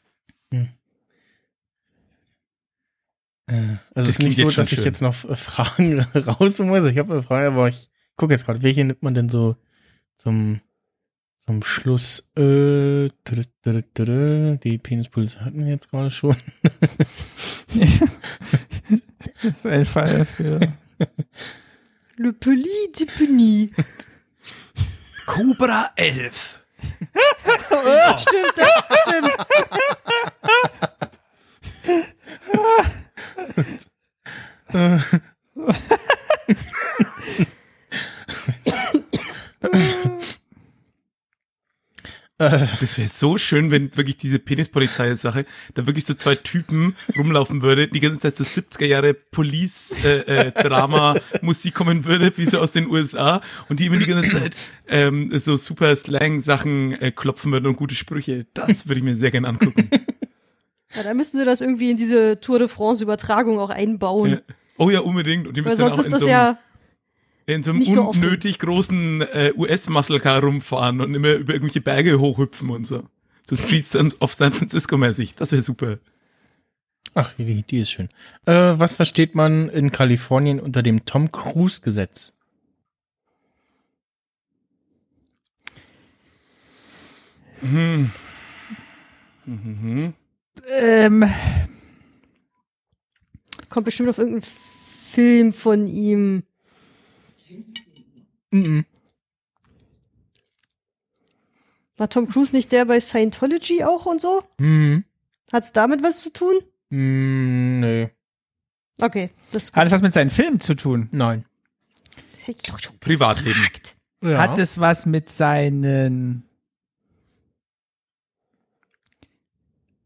Äh, 3.52 3.76
also 3.94 4.08
es 4.10 4.18
ist 4.18 4.22
nicht 4.22 4.36
so, 4.38 4.48
dass 4.48 4.72
ich 4.72 4.78
schön. 4.78 4.84
jetzt 4.84 5.02
noch 5.02 5.24
äh, 5.28 5.36
Fragen 5.36 6.00
rausholen 6.14 6.70
muss. 6.70 6.90
Ich 6.90 6.98
habe 6.98 7.12
eine 7.12 7.22
Frage, 7.22 7.48
aber 7.48 7.68
ich 7.68 7.90
gucke 8.16 8.32
jetzt 8.32 8.46
gerade, 8.46 8.62
welche 8.62 8.84
nimmt 8.84 9.02
man 9.02 9.14
denn 9.14 9.28
so 9.28 9.56
zum, 10.16 10.60
zum 11.44 11.62
Schluss? 11.64 12.28
Äh, 12.36 13.08
die 13.26 14.78
Penispulse 14.78 15.44
hatten 15.44 15.64
wir 15.64 15.72
jetzt 15.72 15.90
gerade 15.90 16.10
schon. 16.10 16.36
Das 19.42 19.56
ist 19.56 19.66
ein 19.66 19.84
Fall 19.84 20.24
für. 20.24 20.60
Le 22.16 22.32
Peli 22.32 22.92
de 22.96 23.06
Puni. 23.06 23.72
Cobra 25.26 25.90
11. 25.96 26.64
Stimmt, 28.18 28.54
das 28.56 28.70
stimmt. 29.02 29.36
Das 42.80 42.98
wäre 42.98 43.08
so 43.08 43.38
schön, 43.38 43.70
wenn 43.70 43.96
wirklich 43.96 44.16
diese 44.16 44.38
Penispolizei-Sache, 44.38 45.46
da 45.74 45.86
wirklich 45.86 46.06
so 46.06 46.14
zwei 46.14 46.34
Typen 46.34 46.96
rumlaufen 47.16 47.62
würde, 47.62 47.86
die 47.88 48.00
ganze 48.00 48.18
Zeit 48.20 48.36
so 48.36 48.44
70er 48.44 48.84
Jahre 48.86 49.14
Police-Drama-Musik 49.14 51.74
kommen 51.74 52.04
würde, 52.04 52.36
wie 52.36 52.44
so 52.46 52.58
aus 52.58 52.72
den 52.72 52.88
USA, 52.88 53.40
und 53.68 53.78
die 53.80 53.86
immer 53.86 53.98
die 53.98 54.06
ganze 54.06 54.30
Zeit 54.30 54.56
ähm, 54.88 55.30
so 55.38 55.56
super 55.56 55.94
Slang-Sachen 55.94 57.00
äh, 57.00 57.12
klopfen 57.12 57.52
würden 57.52 57.66
und 57.66 57.76
gute 57.76 57.94
Sprüche. 57.94 58.46
Das 58.54 58.88
würde 58.88 58.98
ich 58.98 59.04
mir 59.04 59.14
sehr 59.16 59.30
gerne 59.30 59.48
angucken. 59.48 59.88
Ja, 60.94 61.02
da 61.02 61.14
müssten 61.14 61.38
sie 61.38 61.44
das 61.44 61.60
irgendwie 61.60 61.90
in 61.90 61.96
diese 61.96 62.40
Tour 62.40 62.58
de 62.58 62.68
France-Übertragung 62.68 63.58
auch 63.58 63.70
einbauen. 63.70 64.30
Ja. 64.30 64.38
Oh 64.76 64.90
ja, 64.90 65.00
unbedingt. 65.00 65.46
Und 65.46 65.56
die 65.56 65.64
Weil 65.64 65.72
müssen 65.72 65.82
dann 65.82 65.94
sonst 65.94 65.94
auch 65.94 66.00
ist 66.00 66.06
in 66.06 66.12
das 66.12 66.20
so 66.22 66.28
ja. 66.28 66.58
In 67.54 67.62
so 67.62 67.70
einem 67.70 67.80
nicht 67.80 67.92
so 67.92 68.10
unnötig 68.10 68.58
großen 68.58 69.22
äh, 69.22 69.52
US-Muscle-Car 69.56 70.42
rumfahren 70.42 71.00
und 71.00 71.14
immer 71.14 71.32
über 71.34 71.52
irgendwelche 71.52 71.80
Berge 71.80 72.18
hochhüpfen 72.18 72.70
und 72.70 72.86
so. 72.86 73.04
So 73.44 73.56
Streets 73.56 73.96
of 74.20 74.34
San 74.34 74.52
Francisco-mäßig. 74.52 75.34
Das 75.34 75.52
wäre 75.52 75.62
super. 75.62 75.98
Ach, 77.14 77.32
die, 77.34 77.62
die 77.62 77.80
ist 77.80 77.90
schön. 77.90 78.08
Äh, 78.46 78.78
was 78.78 78.96
versteht 78.96 79.34
man 79.34 79.68
in 79.68 79.92
Kalifornien 79.92 80.60
unter 80.60 80.82
dem 80.82 81.04
Tom 81.04 81.30
Cruise 81.32 81.80
Gesetz? 81.82 82.32
Hm. 87.60 88.10
Mhm. 89.44 90.14
Ähm, 90.80 91.24
Kommt 93.72 93.86
bestimmt 93.86 94.10
auf 94.10 94.18
irgendeinen 94.18 94.42
Film 94.42 95.52
von 95.54 95.86
ihm. 95.86 96.42
Mhm. 98.50 98.84
War 101.96 102.08
Tom 102.08 102.28
Cruise 102.28 102.54
nicht 102.54 102.72
der 102.72 102.84
bei 102.84 103.00
Scientology 103.00 103.84
auch 103.84 104.06
und 104.06 104.20
so? 104.20 104.42
Mhm. 104.58 105.04
Hat's 105.52 105.72
damit 105.72 106.02
was 106.02 106.20
zu 106.20 106.32
tun? 106.32 106.54
Mhm, 106.90 107.80
nee, 107.80 108.10
Okay, 109.00 109.30
das, 109.52 109.72
hat 109.72 109.86
es 109.86 109.92
was 109.92 110.02
mit 110.02 110.12
seinen 110.12 110.30
Filmen 110.30 110.60
zu 110.60 110.74
tun? 110.74 111.08
nein. 111.12 111.44
das 112.32 112.46
hätte 112.46 112.58
ich 112.64 112.70
doch 112.70 112.78
schon 112.78 112.98
Privatleben. 112.98 113.60
Ja. 114.22 114.38
Hat 114.38 114.58
es 114.58 114.78
was 114.78 115.06
mit 115.06 115.28
seinen 115.28 116.44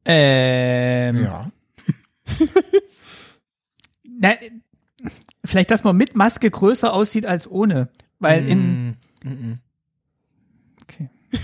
ähm, 0.04 1.22
Ja. 1.24 1.50
na, 4.04 4.36
vielleicht, 5.46 5.70
dass 5.70 5.84
man 5.84 5.96
mit 5.96 6.16
Maske 6.16 6.50
größer 6.50 6.92
aussieht 6.92 7.26
als 7.26 7.50
ohne. 7.50 7.88
Weil 8.18 8.48
in, 8.48 8.58
Mhm. 8.86 8.96
Mhm. 9.24 9.58
okay. 10.82 11.10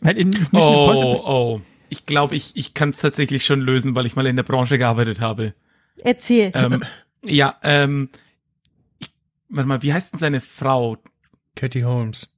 weil 0.00 0.18
in 0.18 0.30
Mission 0.30 0.48
Oh, 0.62 0.90
Impossible, 0.90 1.20
oh. 1.24 1.60
Ich 1.88 2.06
glaube, 2.06 2.36
ich, 2.36 2.52
ich 2.54 2.72
kann 2.72 2.90
es 2.90 3.00
tatsächlich 3.00 3.44
schon 3.44 3.60
lösen, 3.60 3.94
weil 3.94 4.06
ich 4.06 4.16
mal 4.16 4.26
in 4.26 4.36
der 4.36 4.42
Branche 4.44 4.78
gearbeitet 4.78 5.20
habe. 5.20 5.54
Erzähl. 6.02 6.50
Ähm, 6.54 6.82
ja, 7.22 7.56
ähm, 7.62 8.08
ich, 8.98 9.10
warte 9.50 9.68
mal, 9.68 9.82
wie 9.82 9.92
heißt 9.92 10.14
denn 10.14 10.20
seine 10.20 10.40
Frau? 10.40 10.96
Katie 11.54 11.84
Holmes. 11.84 12.28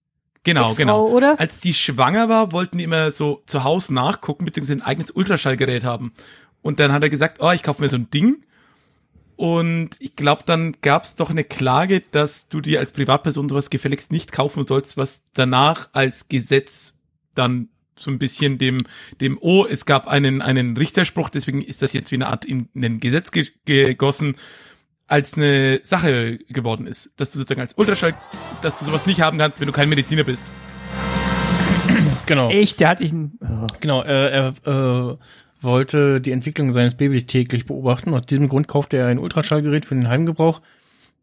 Genau, 0.42 0.66
Ex-Frau, 0.66 0.76
genau. 0.76 1.06
oder? 1.08 1.40
Als 1.40 1.60
die 1.60 1.72
schwanger 1.72 2.28
war, 2.28 2.52
wollten 2.52 2.78
die 2.78 2.84
immer 2.84 3.10
so 3.12 3.42
zu 3.46 3.64
Hause 3.64 3.94
nachgucken, 3.94 4.44
beziehungsweise 4.44 4.80
ein 4.80 4.82
eigenes 4.82 5.10
Ultraschallgerät 5.12 5.84
haben. 5.84 6.12
Und 6.60 6.80
dann 6.80 6.92
hat 6.92 7.02
er 7.02 7.08
gesagt, 7.08 7.40
oh, 7.40 7.50
ich 7.52 7.62
kaufe 7.62 7.80
mir 7.80 7.88
so 7.88 7.96
ein 7.96 8.10
Ding. 8.10 8.44
Und 9.36 9.96
ich 9.98 10.14
glaube, 10.16 10.42
dann 10.46 10.76
gab 10.80 11.04
es 11.04 11.16
doch 11.16 11.30
eine 11.30 11.44
Klage, 11.44 12.02
dass 12.12 12.48
du 12.48 12.60
dir 12.60 12.78
als 12.78 12.92
Privatperson 12.92 13.48
sowas 13.48 13.70
gefälligst 13.70 14.12
nicht 14.12 14.32
kaufen 14.32 14.66
sollst, 14.66 14.96
was 14.96 15.24
danach 15.34 15.88
als 15.92 16.28
Gesetz 16.28 17.00
dann 17.34 17.68
so 17.96 18.10
ein 18.10 18.18
bisschen 18.18 18.58
dem, 18.58 18.78
dem, 19.20 19.38
oh, 19.40 19.66
es 19.66 19.86
gab 19.86 20.06
einen, 20.06 20.42
einen 20.42 20.76
Richterspruch, 20.76 21.28
deswegen 21.30 21.62
ist 21.62 21.82
das 21.82 21.92
jetzt 21.92 22.10
wie 22.10 22.16
eine 22.16 22.28
Art 22.28 22.44
in 22.44 22.68
ein 22.74 23.00
Gesetz 23.00 23.30
ge 23.30 23.48
gegossen, 23.64 24.36
als 25.06 25.34
eine 25.34 25.80
Sache 25.82 26.38
geworden 26.48 26.86
ist. 26.86 27.12
Dass 27.16 27.30
du 27.32 27.38
sozusagen 27.38 27.60
als 27.60 27.74
Ultraschall, 27.76 28.14
dass 28.62 28.78
du 28.78 28.84
sowas 28.84 29.06
nicht 29.06 29.20
haben 29.20 29.38
kannst, 29.38 29.60
wenn 29.60 29.66
du 29.66 29.72
kein 29.72 29.88
Mediziner 29.88 30.24
bist. 30.24 30.50
Genau. 32.26 32.48
echt, 32.48 32.80
der 32.80 32.88
hat 32.88 32.98
sich 32.98 33.12
ein, 33.12 33.38
oh. 33.42 33.66
Genau, 33.80 34.00
er, 34.00 34.54
er 34.64 35.10
äh, 35.10 35.16
wollte 35.64 36.20
die 36.20 36.32
Entwicklung 36.32 36.72
seines 36.72 36.94
Babys 36.94 37.26
täglich 37.26 37.66
beobachten. 37.66 38.14
Aus 38.14 38.26
diesem 38.26 38.48
Grund 38.48 38.68
kaufte 38.68 38.96
er 38.96 39.06
ein 39.06 39.18
Ultraschallgerät 39.18 39.84
für 39.84 39.94
den 39.94 40.08
Heimgebrauch, 40.08 40.60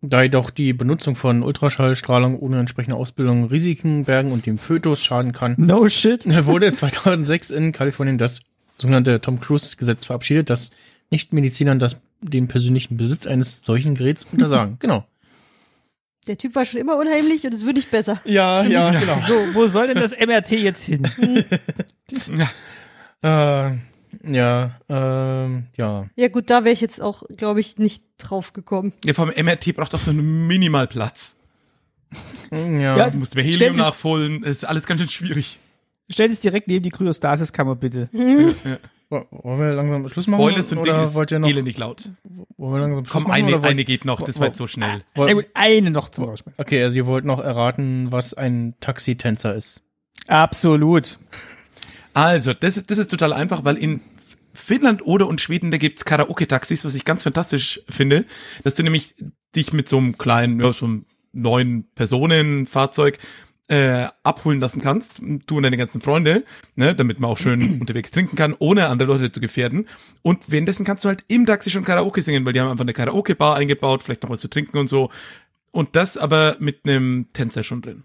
da 0.02 0.24
jedoch 0.24 0.50
die 0.50 0.74
Benutzung 0.74 1.16
von 1.16 1.44
Ultraschallstrahlung 1.44 2.38
ohne 2.40 2.60
entsprechende 2.60 2.96
Ausbildung 2.96 3.46
Risiken 3.46 4.06
bergen 4.06 4.32
und 4.32 4.46
dem 4.46 4.58
Fötus 4.58 5.04
schaden 5.04 5.32
kann. 5.32 5.56
no 5.58 5.88
shit. 5.88 6.26
wurde 6.46 6.74
2006 6.74 7.52
in 7.52 7.72
Kalifornien 7.72 8.18
das 8.18 8.42
sogenannte 8.78 9.22
Tom 9.22 9.40
Cruise 9.40 9.78
Gesetz 9.78 10.06
verabschiedet, 10.06 10.50
das 10.50 10.72
Nichtmedizinern 11.12 11.78
das 11.78 11.98
den 12.22 12.48
persönlichen 12.48 12.98
Besitz 12.98 13.28
eines 13.28 13.64
solchen 13.64 13.96
Geräts 13.96 14.26
untersagen. 14.32 14.78
Genau. 14.80 15.06
Der 16.28 16.38
Typ 16.38 16.54
war 16.54 16.66
schon 16.66 16.80
immer 16.80 16.98
unheimlich 16.98 17.44
und 17.46 17.54
es 17.54 17.66
wird 17.66 17.78
nicht 17.78 17.90
besser. 17.90 18.20
Ja, 18.26 18.62
ja, 18.62 18.92
genau. 18.92 19.18
So, 19.26 19.34
wo 19.54 19.68
soll 19.68 19.88
denn 19.88 19.98
das 19.98 20.16
MRT 20.16 20.52
jetzt 20.52 20.84
hin? 20.84 21.08
Äh, 23.24 23.74
ja, 24.26 24.80
ähm, 24.90 25.68
ja. 25.78 26.06
Ja 26.16 26.28
gut, 26.30 26.50
da 26.50 26.64
wäre 26.64 26.74
ich 26.74 26.82
jetzt 26.82 27.02
auch, 27.02 27.24
glaube 27.38 27.60
ich, 27.60 27.78
nicht 27.78 28.04
drauf 28.18 28.54
gekommen. 28.54 28.94
Ja, 29.06 29.14
vom 29.14 29.30
MRT 29.30 29.74
braucht 29.76 29.94
auch 29.96 30.00
so 30.00 30.12
einen 30.12 30.48
Minimalplatz. 30.48 31.38
Ja, 32.52 32.98
Ja, 32.98 33.10
Du 33.10 33.18
musst 33.20 33.36
mehr 33.36 33.44
Helium 33.44 33.58
Stellt 33.58 33.74
es- 33.74 33.80
nachholen, 33.80 34.42
das 34.42 34.52
ist 34.52 34.66
alles 34.66 34.86
ganz 34.86 35.00
schön 35.02 35.10
schwierig. 35.10 35.60
Stell 36.10 36.28
es 36.28 36.42
direkt 36.42 36.68
neben 36.68 36.84
die 36.84 36.90
Kryostasiskammer, 36.90 37.76
bitte. 37.76 38.10
Ja. 38.66 38.78
Wo- 39.10 39.26
Wollen 39.44 39.60
wir 39.60 39.74
langsam 39.74 40.08
Schluss 40.10 40.28
machen? 40.28 40.42
Spoilers 40.42 40.72
und 40.72 40.86
Ding 40.86 40.94
oder 40.94 41.04
ist 41.04 41.16
wollt 41.16 41.32
ihr 41.32 41.40
noch, 41.40 41.50
elendig 41.50 41.78
laut. 41.78 42.08
wollen 42.58 42.74
wir 42.74 42.80
langsam 42.80 43.06
Schluss 43.06 43.12
Komm, 43.12 43.24
machen? 43.24 43.46
eine, 43.46 43.62
eine 43.64 43.84
geht 43.86 44.06
noch, 44.06 44.22
das 44.22 44.40
war 44.40 44.48
jetzt 44.48 44.58
so 44.58 44.68
schnell. 44.68 45.04
Gut, 45.16 45.46
eine 45.54 45.92
noch 45.92 46.08
zum 46.10 46.26
Rausschmeißen. 46.26 46.62
Okay, 46.62 46.82
also 46.82 46.96
ihr 46.96 47.06
wollt 47.06 47.26
noch 47.26 47.40
erraten, 47.42 48.08
was 48.12 48.34
ein 48.34 48.74
Taxitänzer 48.80 49.54
ist. 49.54 49.84
Absolut. 50.28 51.18
Also, 52.14 52.54
das 52.54 52.78
ist, 52.78 52.92
das 52.92 52.98
ist 52.98 53.10
total 53.10 53.34
einfach, 53.34 53.64
weil 53.64 53.78
in 53.78 54.02
Finnland 54.54 55.06
oder 55.06 55.28
und 55.28 55.40
Schweden, 55.40 55.72
da 55.72 55.78
gibt's 55.78 56.06
Karaoke-Taxis, 56.06 56.84
was 56.84 56.96
ich 56.96 57.06
ganz 57.06 57.24
fantastisch 57.24 57.82
finde, 57.90 58.26
dass 58.64 58.76
du 58.76 58.84
nämlich 58.84 59.16
dich 59.56 59.74
mit 59.74 59.88
so 59.88 59.98
einem 59.98 60.18
kleinen, 60.18 60.60
ja, 60.60 60.74
so 60.74 60.86
einem 60.86 61.06
neun 61.34 61.86
Personen-Fahrzeug 61.96 63.18
äh, 63.72 64.10
abholen 64.24 64.60
lassen 64.60 64.82
kannst, 64.82 65.22
du 65.22 65.58
und 65.58 65.64
deine 65.64 65.78
ganzen 65.78 66.02
Freunde, 66.02 66.44
ne, 66.76 66.94
damit 66.94 67.22
man 67.22 67.32
auch 67.32 67.38
schön 67.38 67.62
unterwegs 67.80 68.12
trinken 68.12 68.36
kann, 68.36 68.54
ohne 68.60 68.88
andere 68.88 69.14
Leute 69.14 69.32
zu 69.32 69.40
gefährden. 69.40 69.88
Und 70.22 70.44
währenddessen 70.48 70.86
kannst 70.86 71.06
du 71.06 71.08
halt 71.08 71.24
im 71.30 71.46
Taxi 71.46 71.70
schon 71.70 71.86
Karaoke 71.86 72.22
singen, 72.22 72.46
weil 72.46 72.52
die 72.52 72.60
haben 72.60 72.70
einfach 72.70 72.84
eine 72.84 72.94
Karaoke-Bar 72.94 73.56
eingebaut, 73.56 74.04
vielleicht 74.04 74.24
noch 74.24 74.30
was 74.30 74.42
zu 74.42 74.50
trinken 74.50 74.78
und 74.78 74.90
so. 74.90 75.10
Und 75.72 75.96
das 75.96 76.18
aber 76.18 76.58
mit 76.60 76.82
einem 76.84 77.28
Tänzer 77.32 77.64
schon 77.64 77.82
drin. 77.82 78.04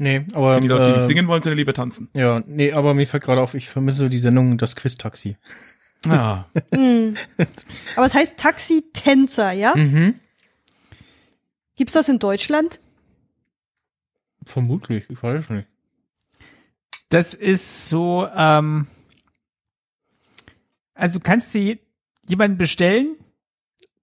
Nee, 0.00 0.24
aber 0.32 0.54
Für 0.54 0.60
die 0.60 0.68
Leute, 0.68 0.84
die 0.86 0.90
äh, 0.92 0.96
nicht 0.98 1.06
singen 1.08 1.26
wollen, 1.26 1.42
sondern 1.42 1.58
lieber 1.58 1.74
tanzen. 1.74 2.08
ja, 2.14 2.40
nee, 2.46 2.72
aber 2.72 2.94
mir 2.94 3.06
fällt 3.06 3.24
gerade 3.24 3.40
auf, 3.40 3.54
ich 3.54 3.68
vermisse 3.68 3.98
so 3.98 4.08
die 4.08 4.18
Sendung 4.18 4.56
Das 4.58 4.76
Quiz-Taxi. 4.76 5.36
Ah. 6.08 6.44
Hm. 6.74 7.16
Aber 7.96 8.06
es 8.06 8.14
heißt 8.14 8.36
Taxi-Tänzer, 8.38 9.50
ja? 9.52 9.74
Mhm. 9.76 10.14
Gibt's 11.76 11.92
das 11.94 12.08
in 12.08 12.18
Deutschland? 12.20 12.78
Vermutlich, 14.44 15.04
ich 15.10 15.20
weiß 15.22 15.50
nicht. 15.50 15.66
Das 17.08 17.34
ist 17.34 17.88
so, 17.88 18.28
ähm, 18.34 18.86
also 20.94 21.18
kannst 21.20 21.52
du 21.54 21.58
je- 21.58 21.78
jemanden 22.28 22.56
bestellen? 22.58 23.16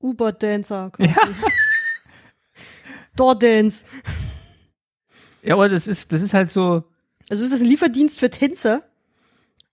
Uber-Dancer 0.01 0.91
quasi. 0.91 1.13
Door-Dance. 3.15 3.85
Ja, 5.45 5.55
oder 5.55 5.69
das 5.69 5.87
ist, 5.87 6.11
das 6.11 6.21
ist 6.21 6.33
halt 6.33 6.49
so, 6.49 6.83
Also 7.29 7.43
ist 7.43 7.53
das 7.53 7.61
ein 7.61 7.67
Lieferdienst 7.67 8.19
für 8.19 8.29
Tänzer? 8.29 8.83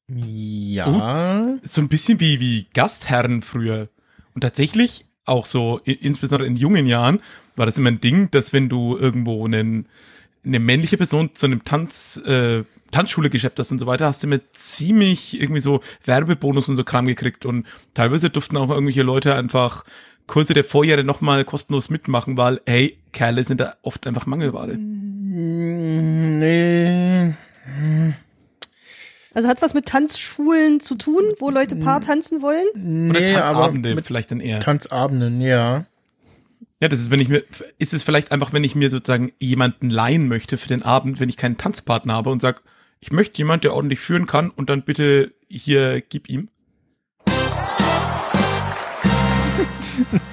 Ja. 0.09 1.57
so 1.63 1.81
ein 1.81 1.89
bisschen 1.89 2.21
wie, 2.21 2.41
wie 2.41 2.67
Gastherren 2.75 3.43
früher. 3.43 3.89
Und 4.35 4.43
tatsächlich 4.43 5.07
auch 5.25 5.47
so, 5.47 5.79
insbesondere 5.85 6.47
in 6.47 6.57
jungen 6.57 6.87
Jahren, 6.87 7.21
war 7.57 7.67
das 7.67 7.79
immer 7.79 7.91
ein 7.91 8.01
Ding, 8.01 8.31
dass 8.31 8.53
wenn 8.53 8.69
du 8.69 8.97
irgendwo 8.97 9.45
einen, 9.45 9.87
eine 10.45 10.59
männliche 10.59 10.97
Person 10.97 11.31
zu 11.35 11.47
einem 11.47 11.65
Tanz, 11.65 12.21
äh, 12.27 12.65
Tanzschule 12.91 13.31
geschleppt 13.31 13.59
hast 13.59 13.71
und 13.71 13.79
so 13.79 13.87
weiter, 13.87 14.07
hast 14.07 14.23
du 14.23 14.27
immer 14.27 14.41
ziemlich 14.53 15.41
irgendwie 15.41 15.61
so 15.61 15.81
Werbebonus 16.05 16.69
und 16.69 16.77
so 16.77 16.85
Kram 16.85 17.07
gekriegt 17.07 17.47
und 17.47 17.67
teilweise 17.95 18.31
durften 18.31 18.57
auch 18.57 18.71
irgendwelche 18.71 19.03
Leute 19.03 19.35
einfach 19.35 19.85
Kurse 20.27 20.55
der 20.55 20.65
Vorjahre 20.65 21.05
nochmal 21.05 21.45
kostenlos 21.45 21.91
mitmachen, 21.91 22.37
weil, 22.37 22.61
hey, 22.67 22.99
Kerle 23.13 23.45
sind 23.45 23.61
da 23.61 23.75
oft 23.83 24.07
einfach 24.07 24.27
Mangelware. 24.27 24.75
Mm, 24.75 25.22
Nee. 25.35 27.33
Also 29.33 29.49
hat's 29.49 29.63
was 29.63 29.73
mit 29.73 29.87
Tanzschulen 29.87 30.81
zu 30.81 30.95
tun, 30.95 31.23
wo 31.39 31.49
Leute 31.49 31.75
Paar 31.77 32.03
tanzen 32.03 32.43
wollen? 32.43 32.67
Oder 33.11 33.19
Nee, 33.19 33.35
aber 33.35 33.45
Tanzabende 33.45 33.95
mit 33.95 34.07
vielleicht 34.07 34.31
dann 34.31 34.41
eher. 34.41 34.61
Tanzabenden, 34.61 35.41
ja. 35.41 35.87
Ja, 36.81 36.89
das 36.89 37.01
ist, 37.01 37.11
wenn 37.11 37.21
ich 37.21 37.31
mir, 37.31 37.45
ist 37.79 37.95
es 37.95 38.03
vielleicht 38.03 38.31
einfach, 38.31 38.53
wenn 38.53 38.65
ich 38.65 38.75
mir 38.75 38.91
sozusagen 38.91 39.33
jemanden 39.39 39.89
leihen 39.89 40.29
möchte 40.29 40.59
für 40.59 40.69
den 40.69 40.83
Abend, 40.83 41.19
wenn 41.19 41.31
ich 41.31 41.39
keinen 41.39 41.57
Tanzpartner 41.57 42.13
habe 42.13 42.29
und 42.29 42.43
sag, 42.43 42.61
ich 43.01 43.11
möchte 43.11 43.39
jemand, 43.39 43.65
der 43.65 43.73
ordentlich 43.73 44.01
führen 44.01 44.27
kann 44.27 44.51
und 44.51 44.69
dann 44.69 44.83
bitte 44.83 45.33
hier 45.49 46.03
gib 46.03 46.29
ihm. 46.29 46.51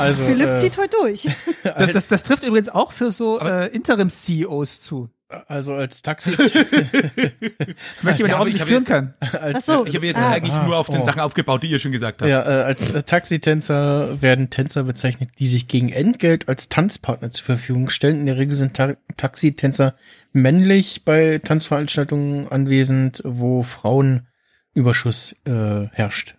Also, 0.00 0.24
Philipp 0.24 0.48
äh, 0.48 0.58
zieht 0.58 0.76
heute 0.78 0.96
durch. 1.00 1.28
das, 1.64 1.92
das, 1.92 2.08
das 2.08 2.22
trifft 2.24 2.44
übrigens 2.44 2.68
auch 2.68 2.92
für 2.92 3.10
so 3.10 3.38
äh, 3.40 3.66
Interims-CEOs 3.68 4.80
zu. 4.80 5.08
also 5.46 5.74
als 5.74 6.02
Taxi, 6.02 6.30
Ich 6.36 8.02
möchte 8.02 8.22
jemanden, 8.24 8.40
Ja, 8.42 8.46
ich 8.46 8.60
habe 8.60 8.66
führen 8.66 8.82
jetzt- 8.82 8.86
kann. 8.88 9.14
als, 9.20 9.56
Ach 9.56 9.60
so. 9.60 9.86
Ich 9.86 9.94
habe 9.94 10.06
jetzt 10.06 10.16
Ah. 10.18 10.30
eigentlich 10.32 10.52
Ah, 10.52 10.64
nur 10.66 10.76
auf 10.76 10.88
den 10.88 11.00
oh. 11.00 11.04
Sachen 11.04 11.20
aufgebaut, 11.20 11.62
die 11.62 11.68
ihr 11.70 11.78
schon 11.78 11.92
gesagt 11.92 12.20
habt. 12.22 12.28
Ja, 12.30 12.42
äh, 12.42 12.62
als 12.64 12.90
äh, 12.92 13.02
Taxitänzer 13.02 14.20
werden 14.22 14.50
Tänzer 14.50 14.84
bezeichnet, 14.84 15.30
die 15.38 15.46
sich 15.46 15.68
gegen 15.68 15.90
Entgelt 15.90 16.48
als 16.48 16.68
Tanzpartner 16.68 17.30
zur 17.30 17.44
Verfügung 17.44 17.90
stellen. 17.90 18.20
In 18.20 18.26
der 18.26 18.38
Regel 18.38 18.56
sind 18.56 18.74
Ta 18.74 18.94
Taxitänzer 19.16 19.94
männlich 20.32 21.04
bei 21.04 21.38
Tanzveranstaltungen 21.42 22.48
anwesend, 22.48 23.20
wo 23.24 23.62
Frauenüberschuss 23.62 25.36
äh, 25.46 25.86
herrscht. 25.92 26.36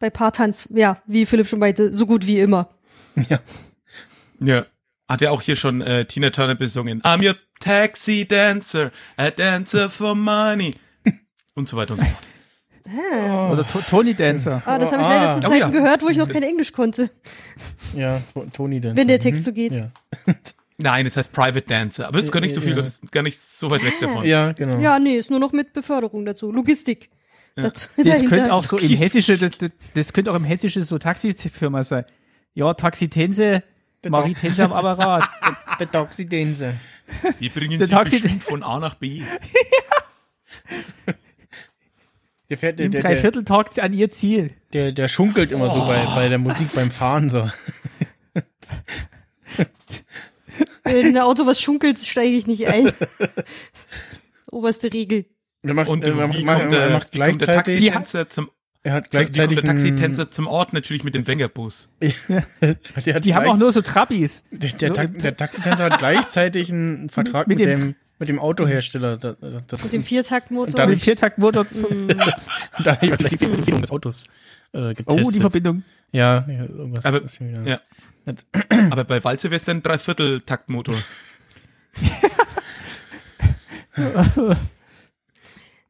Bei 0.00 0.10
Paartanz, 0.10 0.68
ja, 0.74 0.96
wie 1.06 1.24
Philipp 1.26 1.46
schon 1.46 1.58
meinte, 1.60 1.92
so 1.94 2.06
gut 2.06 2.26
wie 2.26 2.40
immer. 2.40 2.70
Ja. 3.28 3.38
Ja. 4.40 4.66
Hat 5.08 5.20
ja 5.20 5.30
auch 5.30 5.42
hier 5.42 5.56
schon 5.56 5.80
äh, 5.82 6.04
Tina 6.06 6.30
Turner 6.30 6.54
besungen. 6.54 7.02
I'm 7.02 7.24
your 7.26 7.36
taxi 7.60 8.26
dancer, 8.26 8.90
a 9.16 9.30
dancer 9.30 9.88
for 9.90 10.14
money. 10.16 10.74
Und 11.54 11.68
so 11.68 11.76
weiter 11.76 11.94
und 11.94 12.00
so 12.00 12.06
fort. 12.06 12.16
Ah, 12.88 13.52
Oder 13.52 13.66
to 13.68 13.80
Tony 13.82 14.14
Dancer. 14.14 14.62
ah 14.64 14.78
das 14.78 14.90
habe 14.92 15.02
ich 15.02 15.08
Ah. 15.08 15.14
leider 15.16 15.32
zu 15.32 15.40
Oh 15.40 15.42
Zeiten 15.50 15.60
ja. 15.60 15.68
gehört, 15.68 16.02
wo 16.02 16.08
ich 16.08 16.16
noch 16.16 16.28
kein 16.28 16.42
Englisch 16.42 16.72
konnte. 16.72 17.10
Ja, 17.94 18.20
to 18.32 18.46
Toni 18.52 18.80
denn. 18.80 18.96
Wenn 18.96 19.06
der 19.08 19.20
Text 19.20 19.44
so 19.44 19.52
geht. 19.52 19.74
Ja, 19.74 19.90
Nein, 20.78 21.04
es 21.04 21.16
heißt 21.16 21.30
Private 21.32 21.60
Dancer, 21.62 22.06
aber 22.08 22.16
das 22.18 22.26
ist 22.26 22.32
gar 22.32 22.40
nicht 22.40 22.54
so 22.54 22.60
viel, 22.62 22.76
Ja. 22.78 22.86
gar 23.10 23.22
nicht 23.22 23.38
so 23.38 23.70
weit 23.70 23.84
weg 23.84 23.94
davon. 24.00 24.24
ja 24.24 24.52
genau. 24.52 24.78
Ja, 24.78 24.98
nee, 24.98 25.16
ist 25.16 25.28
nur 25.30 25.38
noch 25.40 25.52
mit 25.52 25.74
Beförderung 25.74 26.24
dazu. 26.24 26.50
Logistik. 26.50 27.10
Dazu, 27.56 27.88
Das 28.02 28.20
könnte 28.26 28.52
auch 28.52 28.64
so 28.64 28.78
im 28.78 28.88
hessische, 28.88 29.36
das, 29.36 29.58
das, 29.58 29.70
das 29.94 30.12
könnte 30.12 30.30
auch 30.32 30.36
im 30.36 30.44
hessische 30.44 30.82
so 30.84 30.98
Taxifirma 30.98 31.82
sein. 31.82 32.04
Ja, 32.54 32.72
Taxitense, 32.74 33.62
Der 34.04 34.10
Marie 34.10 34.34
Tense 34.34 34.64
am 34.64 34.72
Apparat. 34.72 35.28
Der 35.80 35.90
Taxitänzer. 35.90 36.74
Wir 37.38 37.50
bringen 37.50 37.78
Der 37.78 37.86
sie 37.88 37.94
Taxi- 37.94 38.40
von 38.40 38.62
A 38.62 38.78
nach 38.78 38.94
B. 38.94 39.22
Der 42.48 42.58
fährt, 42.58 42.78
der, 42.80 42.86
Im 42.86 42.92
der, 42.92 43.02
der, 43.02 43.10
Dreivierteltag 43.12 43.78
an 43.78 43.92
ihr 43.92 44.10
Ziel. 44.10 44.52
der, 44.72 44.90
der 44.90 45.06
schunkelt 45.06 45.52
immer 45.52 45.72
so 45.72 45.86
bei, 45.86 46.04
bei 46.06 46.28
der 46.28 46.38
Musik 46.38 46.72
beim 46.74 46.90
Fahren 46.90 47.30
so. 47.30 47.48
Wenn 50.82 51.06
ein 51.06 51.18
Auto 51.18 51.46
was 51.46 51.60
schunkelt, 51.60 51.98
steige 51.98 52.36
ich 52.36 52.48
nicht 52.48 52.66
ein. 52.66 52.90
Oberste 54.50 54.92
Regel. 54.92 55.26
Er 55.62 55.74
macht, 55.74 55.88
Und 55.88 56.04
er 56.04 56.14
wie 56.14 56.44
macht, 56.44 56.60
kommt 56.60 56.72
er 56.72 56.80
der, 56.80 56.90
macht 56.90 57.14
wie 57.14 57.18
kommt 57.18 57.46
der 57.46 57.62
gleichzeitig, 57.62 57.90
Taxitänzer 57.92 58.28
zum, 58.30 58.50
er 58.82 58.92
hat 58.94 59.06
wie 59.06 59.10
gleichzeitig 59.10 59.58
der 59.58 59.68
Taxitänzer 59.68 60.30
zum 60.30 60.46
Ort? 60.46 60.72
Natürlich 60.72 61.04
mit 61.04 61.14
dem 61.14 61.26
Wengerbus. 61.26 61.90
Die 62.00 62.14
haben 63.34 63.46
auch 63.46 63.56
nur 63.58 63.70
so 63.72 63.82
Trabis. 63.82 64.44
Der, 64.50 64.70
der, 64.70 64.88
So 64.88 64.94
Ta 64.94 65.04
der 65.04 65.36
Taxitänzer 65.36 65.84
hat 65.84 65.98
gleichzeitig 65.98 66.70
einen 66.72 67.10
Vertrag 67.10 67.46
mit, 67.46 67.58
Mit 67.58 67.68
dem- 67.68 67.78
dem, 67.80 67.94
mit 68.18 68.28
dem 68.30 68.38
Autohersteller. 68.38 69.18
Das, 69.18 69.36
das, 69.66 69.84
Mit 69.84 69.92
dem 69.92 70.02
Viertaktmotor. 70.02 70.80
Und 70.80 70.88
Mit 70.90 70.98
dem 70.98 71.02
Viertaktmotor 71.02 71.68
zum, 71.68 72.08
da 72.08 72.94
die 72.96 73.08
Verbindung 73.36 73.82
des 73.82 73.90
Autos 73.90 74.24
äh, 74.72 74.94
getestet. 74.94 75.24
Oh, 75.26 75.30
die 75.30 75.40
Verbindung. 75.40 75.82
Ja, 76.12 76.46
ja, 76.48 76.64
irgendwas. 76.64 77.04
Aber- 77.04 77.22
ist 77.22 77.38
wieder- 77.40 77.66
ja. 77.66 77.80
Aber 78.90 79.04
bei 79.04 79.22
Walze 79.24 79.50
wäre 79.50 79.56
es 79.56 79.64
dann 79.64 79.78
ein 79.78 79.82
Dreiviertel-Taktmotor. 79.82 80.94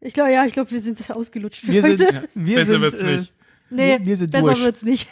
Ich 0.01 0.15
glaube, 0.15 0.33
ja, 0.33 0.45
ich 0.47 0.53
glaube, 0.55 0.71
wir 0.71 0.81
sind 0.81 1.11
ausgelutscht 1.11 1.61
für 1.65 1.73
Wir 1.73 1.83
heute. 1.83 1.97
sind, 1.99 2.29
wir 2.35 2.57
Besser 2.57 2.73
sind, 2.73 2.81
wird's 2.83 2.95
äh, 2.95 3.17
nicht. 3.19 3.33
nee, 3.71 3.99
wir- 3.99 4.07
wir 4.07 4.17
sind 4.17 4.31
besser 4.31 4.45
durch. 4.47 4.63
wird's 4.63 4.83
nicht. 4.83 5.09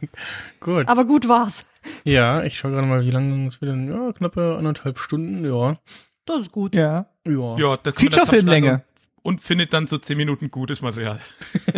Gut. 0.60 0.88
Aber 0.88 1.04
gut 1.04 1.28
war's. 1.28 1.66
ja, 2.04 2.42
ich 2.42 2.56
schaue 2.56 2.70
gerade 2.72 2.86
mal, 2.88 3.04
wie 3.04 3.10
lange 3.10 3.46
es 3.48 3.60
wieder. 3.60 3.74
Ja, 3.74 4.12
knappe 4.12 4.56
anderthalb 4.56 4.98
Stunden. 4.98 5.44
Ja. 5.44 5.78
Das 6.24 6.42
ist 6.42 6.52
gut. 6.52 6.74
ja. 6.74 7.06
Ja. 7.26 7.56
Ja, 7.58 7.78
Feature-Filmlänge. 7.92 8.82
Und 9.22 9.40
findet 9.40 9.72
dann 9.72 9.86
so 9.86 9.98
zehn 9.98 10.16
Minuten 10.16 10.50
gutes 10.50 10.80
Material. 10.82 11.20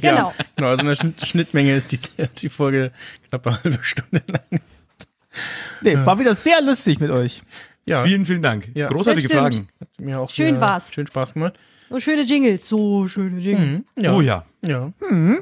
Genau. 0.00 0.32
Genau, 0.56 0.68
also 0.68 0.82
in 0.82 0.88
der 0.88 0.94
Schnitt, 0.96 1.26
Schnittmenge 1.26 1.74
ist 1.74 1.90
die, 1.92 1.98
die 2.38 2.48
Folge 2.48 2.92
knappe 3.28 3.50
eine 3.50 3.62
halbe 3.64 3.78
Stunde 3.84 4.22
lang. 4.30 4.60
Nee, 5.80 5.96
war 6.06 6.18
wieder 6.18 6.34
sehr 6.34 6.60
lustig 6.62 7.00
mit 7.00 7.10
euch. 7.10 7.42
Ja, 7.86 8.04
Vielen, 8.04 8.24
vielen 8.24 8.42
Dank. 8.42 8.68
Ja. 8.74 8.86
Großartige 8.88 9.28
Fragen. 9.28 9.68
hat 9.80 9.88
mir 10.00 10.18
auch 10.20 10.30
Schön 10.30 10.60
war's. 10.60 10.94
Schön 10.94 11.06
Spaß 11.06 11.34
gemacht. 11.34 11.54
Und 11.90 12.02
schöne 12.02 12.22
Jingles. 12.22 12.66
So 12.68 13.08
schöne 13.08 13.40
Jingles. 13.40 13.80
Mhm. 13.80 13.84
Ja. 14.02 14.14
Oh 14.16 14.20
ja. 14.20 14.44
Ja. 14.62 14.92
Mhm. 15.10 15.40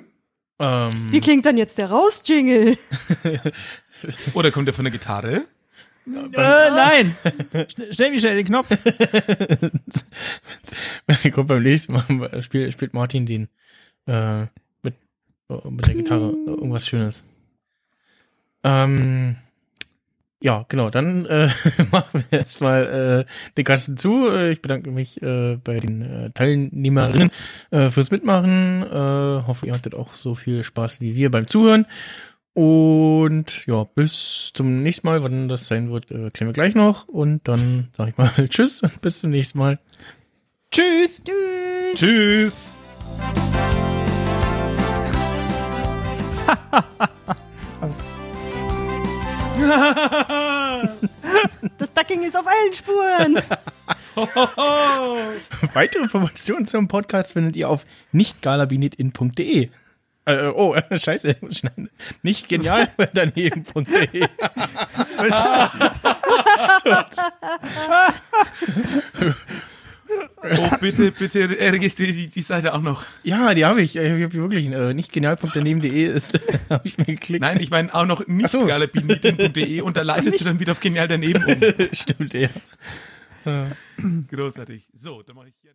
Ähm, 0.59 0.91
Wie 1.11 1.21
klingt 1.21 1.47
dann 1.47 1.57
jetzt 1.57 1.79
der 1.79 1.91
Raus-Jingle? 1.91 2.77
Oder 4.35 4.51
kommt 4.51 4.69
er 4.69 4.75
von 4.75 4.85
der 4.85 4.93
Gitarre? 4.93 5.45
Äh, 6.05 6.11
nein! 6.35 7.15
Schn- 7.69 7.93
Schnell, 7.95 8.13
wie 8.13 8.21
schnell 8.21 8.35
den 8.37 8.47
Knopf. 8.47 8.69
Kommt 11.33 11.49
beim 11.49 11.63
nächsten 11.63 11.93
Mal 11.93 12.43
spielt, 12.43 12.73
spielt 12.73 12.95
Martin 12.95 13.27
den 13.27 13.49
äh, 14.07 14.47
mit, 14.83 14.95
mit 15.71 15.87
der 15.87 15.95
Gitarre 15.95 16.33
irgendwas 16.47 16.87
Schönes. 16.89 17.25
Ähm, 18.65 19.37
ja, 20.43 20.65
genau, 20.69 20.91
dann 20.91 21.25
äh, 21.27 21.49
machen 21.91 22.25
wir 22.29 22.39
erstmal 22.41 23.27
äh, 23.27 23.53
den 23.57 23.65
Kasten 23.65 23.97
zu. 23.97 24.29
Äh, 24.29 24.53
Ich 24.53 24.61
bedanke 24.63 24.91
mich 24.91 25.23
äh, 25.23 25.57
bei 25.63 25.79
den 25.79 26.03
äh, 26.03 26.31
Teilnehmerinnen 26.31 27.31
äh, 27.71 27.91
fürs 27.91 28.11
Mitmachen. 28.11 28.83
Äh, 28.83 29.47
hoffe, 29.47 29.67
ihr 29.67 29.73
hattet 29.75 29.95
auch 29.95 30.15
so 30.15 30.35
viel 30.35 30.65
Spaß 30.65 31.01
wie 31.01 31.15
wir 31.17 31.31
beim 31.31 31.47
Zuhören. 31.47 31.87
Und 32.55 33.67
ja, 33.67 33.85
bis 33.85 34.51
zum 34.53 34.83
nächsten 34.83 35.07
Mal, 35.07 35.23
wann 35.23 35.49
das 35.49 35.67
sein 35.69 35.91
wird, 35.91 36.11
äh, 36.11 36.29
klären 36.31 36.49
wir 36.49 36.53
gleich 36.53 36.75
noch. 36.75 37.09
Und 37.09 37.49
dann 37.49 37.89
sage 37.97 38.11
ich 38.11 38.19
mal 38.19 38.31
Tschüss 38.49 38.83
und 38.83 39.01
bis 39.01 39.21
zum 39.21 39.31
nächsten 39.31 39.59
Mal. 39.59 39.79
Tschüss! 40.71 41.23
Tschüss. 41.25 41.95
Tschüss. 41.95 42.75
Das 51.79 51.93
Ducking 51.95 52.23
ist 52.23 52.37
auf 52.37 52.47
allen 52.47 52.75
Spuren. 52.75 53.37
Weitere 55.75 56.03
Informationen 56.03 56.67
zum 56.67 56.89
Podcast 56.89 57.33
findet 57.33 57.57
ihr 57.57 57.69
auf 57.69 57.85
nichtgalabinetin.de. 58.13 59.71
Äh, 60.25 60.47
oh, 60.49 60.75
äh, 60.75 60.99
scheiße. 60.99 61.37
Nicht 62.23 62.49
genial 62.49 62.89
daneben.de. 63.15 64.29
Oh, 70.45 70.77
bitte, 70.81 71.13
bitte 71.13 71.49
registriere 71.49 72.13
die, 72.13 72.29
die 72.29 72.43
Seite 72.43 72.75
auch 72.75 72.81
noch. 72.81 73.05
Ja, 73.23 73.55
die 73.55 73.65
habe 73.65 73.81
ich. 73.83 73.97
Ich 73.97 74.23
habe 74.23 74.33
wirklich 74.33 74.67
äh, 74.67 74.95
nicht 74.95 75.13
genial.daneben.de 75.13 76.05
ist, 76.05 76.39
habe 76.71 76.87
ich 76.87 76.99
mir 76.99 77.05
geklickt. 77.05 77.41
Nein, 77.41 77.61
ich 77.61 77.71
meine 77.71 77.95
auch 77.95 78.07
noch 78.07 78.27
nicht 78.27 78.49
so. 78.49 78.67
galabinitin.de 78.67 79.81
und 79.81 79.97
da 79.97 80.03
leitest 80.03 80.41
du 80.41 80.45
dann 80.45 80.61
wieder 80.61 80.73
auf 80.73 80.81
genial 80.81 81.09
daneben 81.09 81.45
um. 81.45 81.87
Stimmt, 81.93 82.35
ja. 82.35 82.49
Großartig. 84.31 84.89
So, 84.95 85.23
dann 85.23 85.37
mache 85.37 85.49
ich 85.49 85.55
hier. 85.63 85.73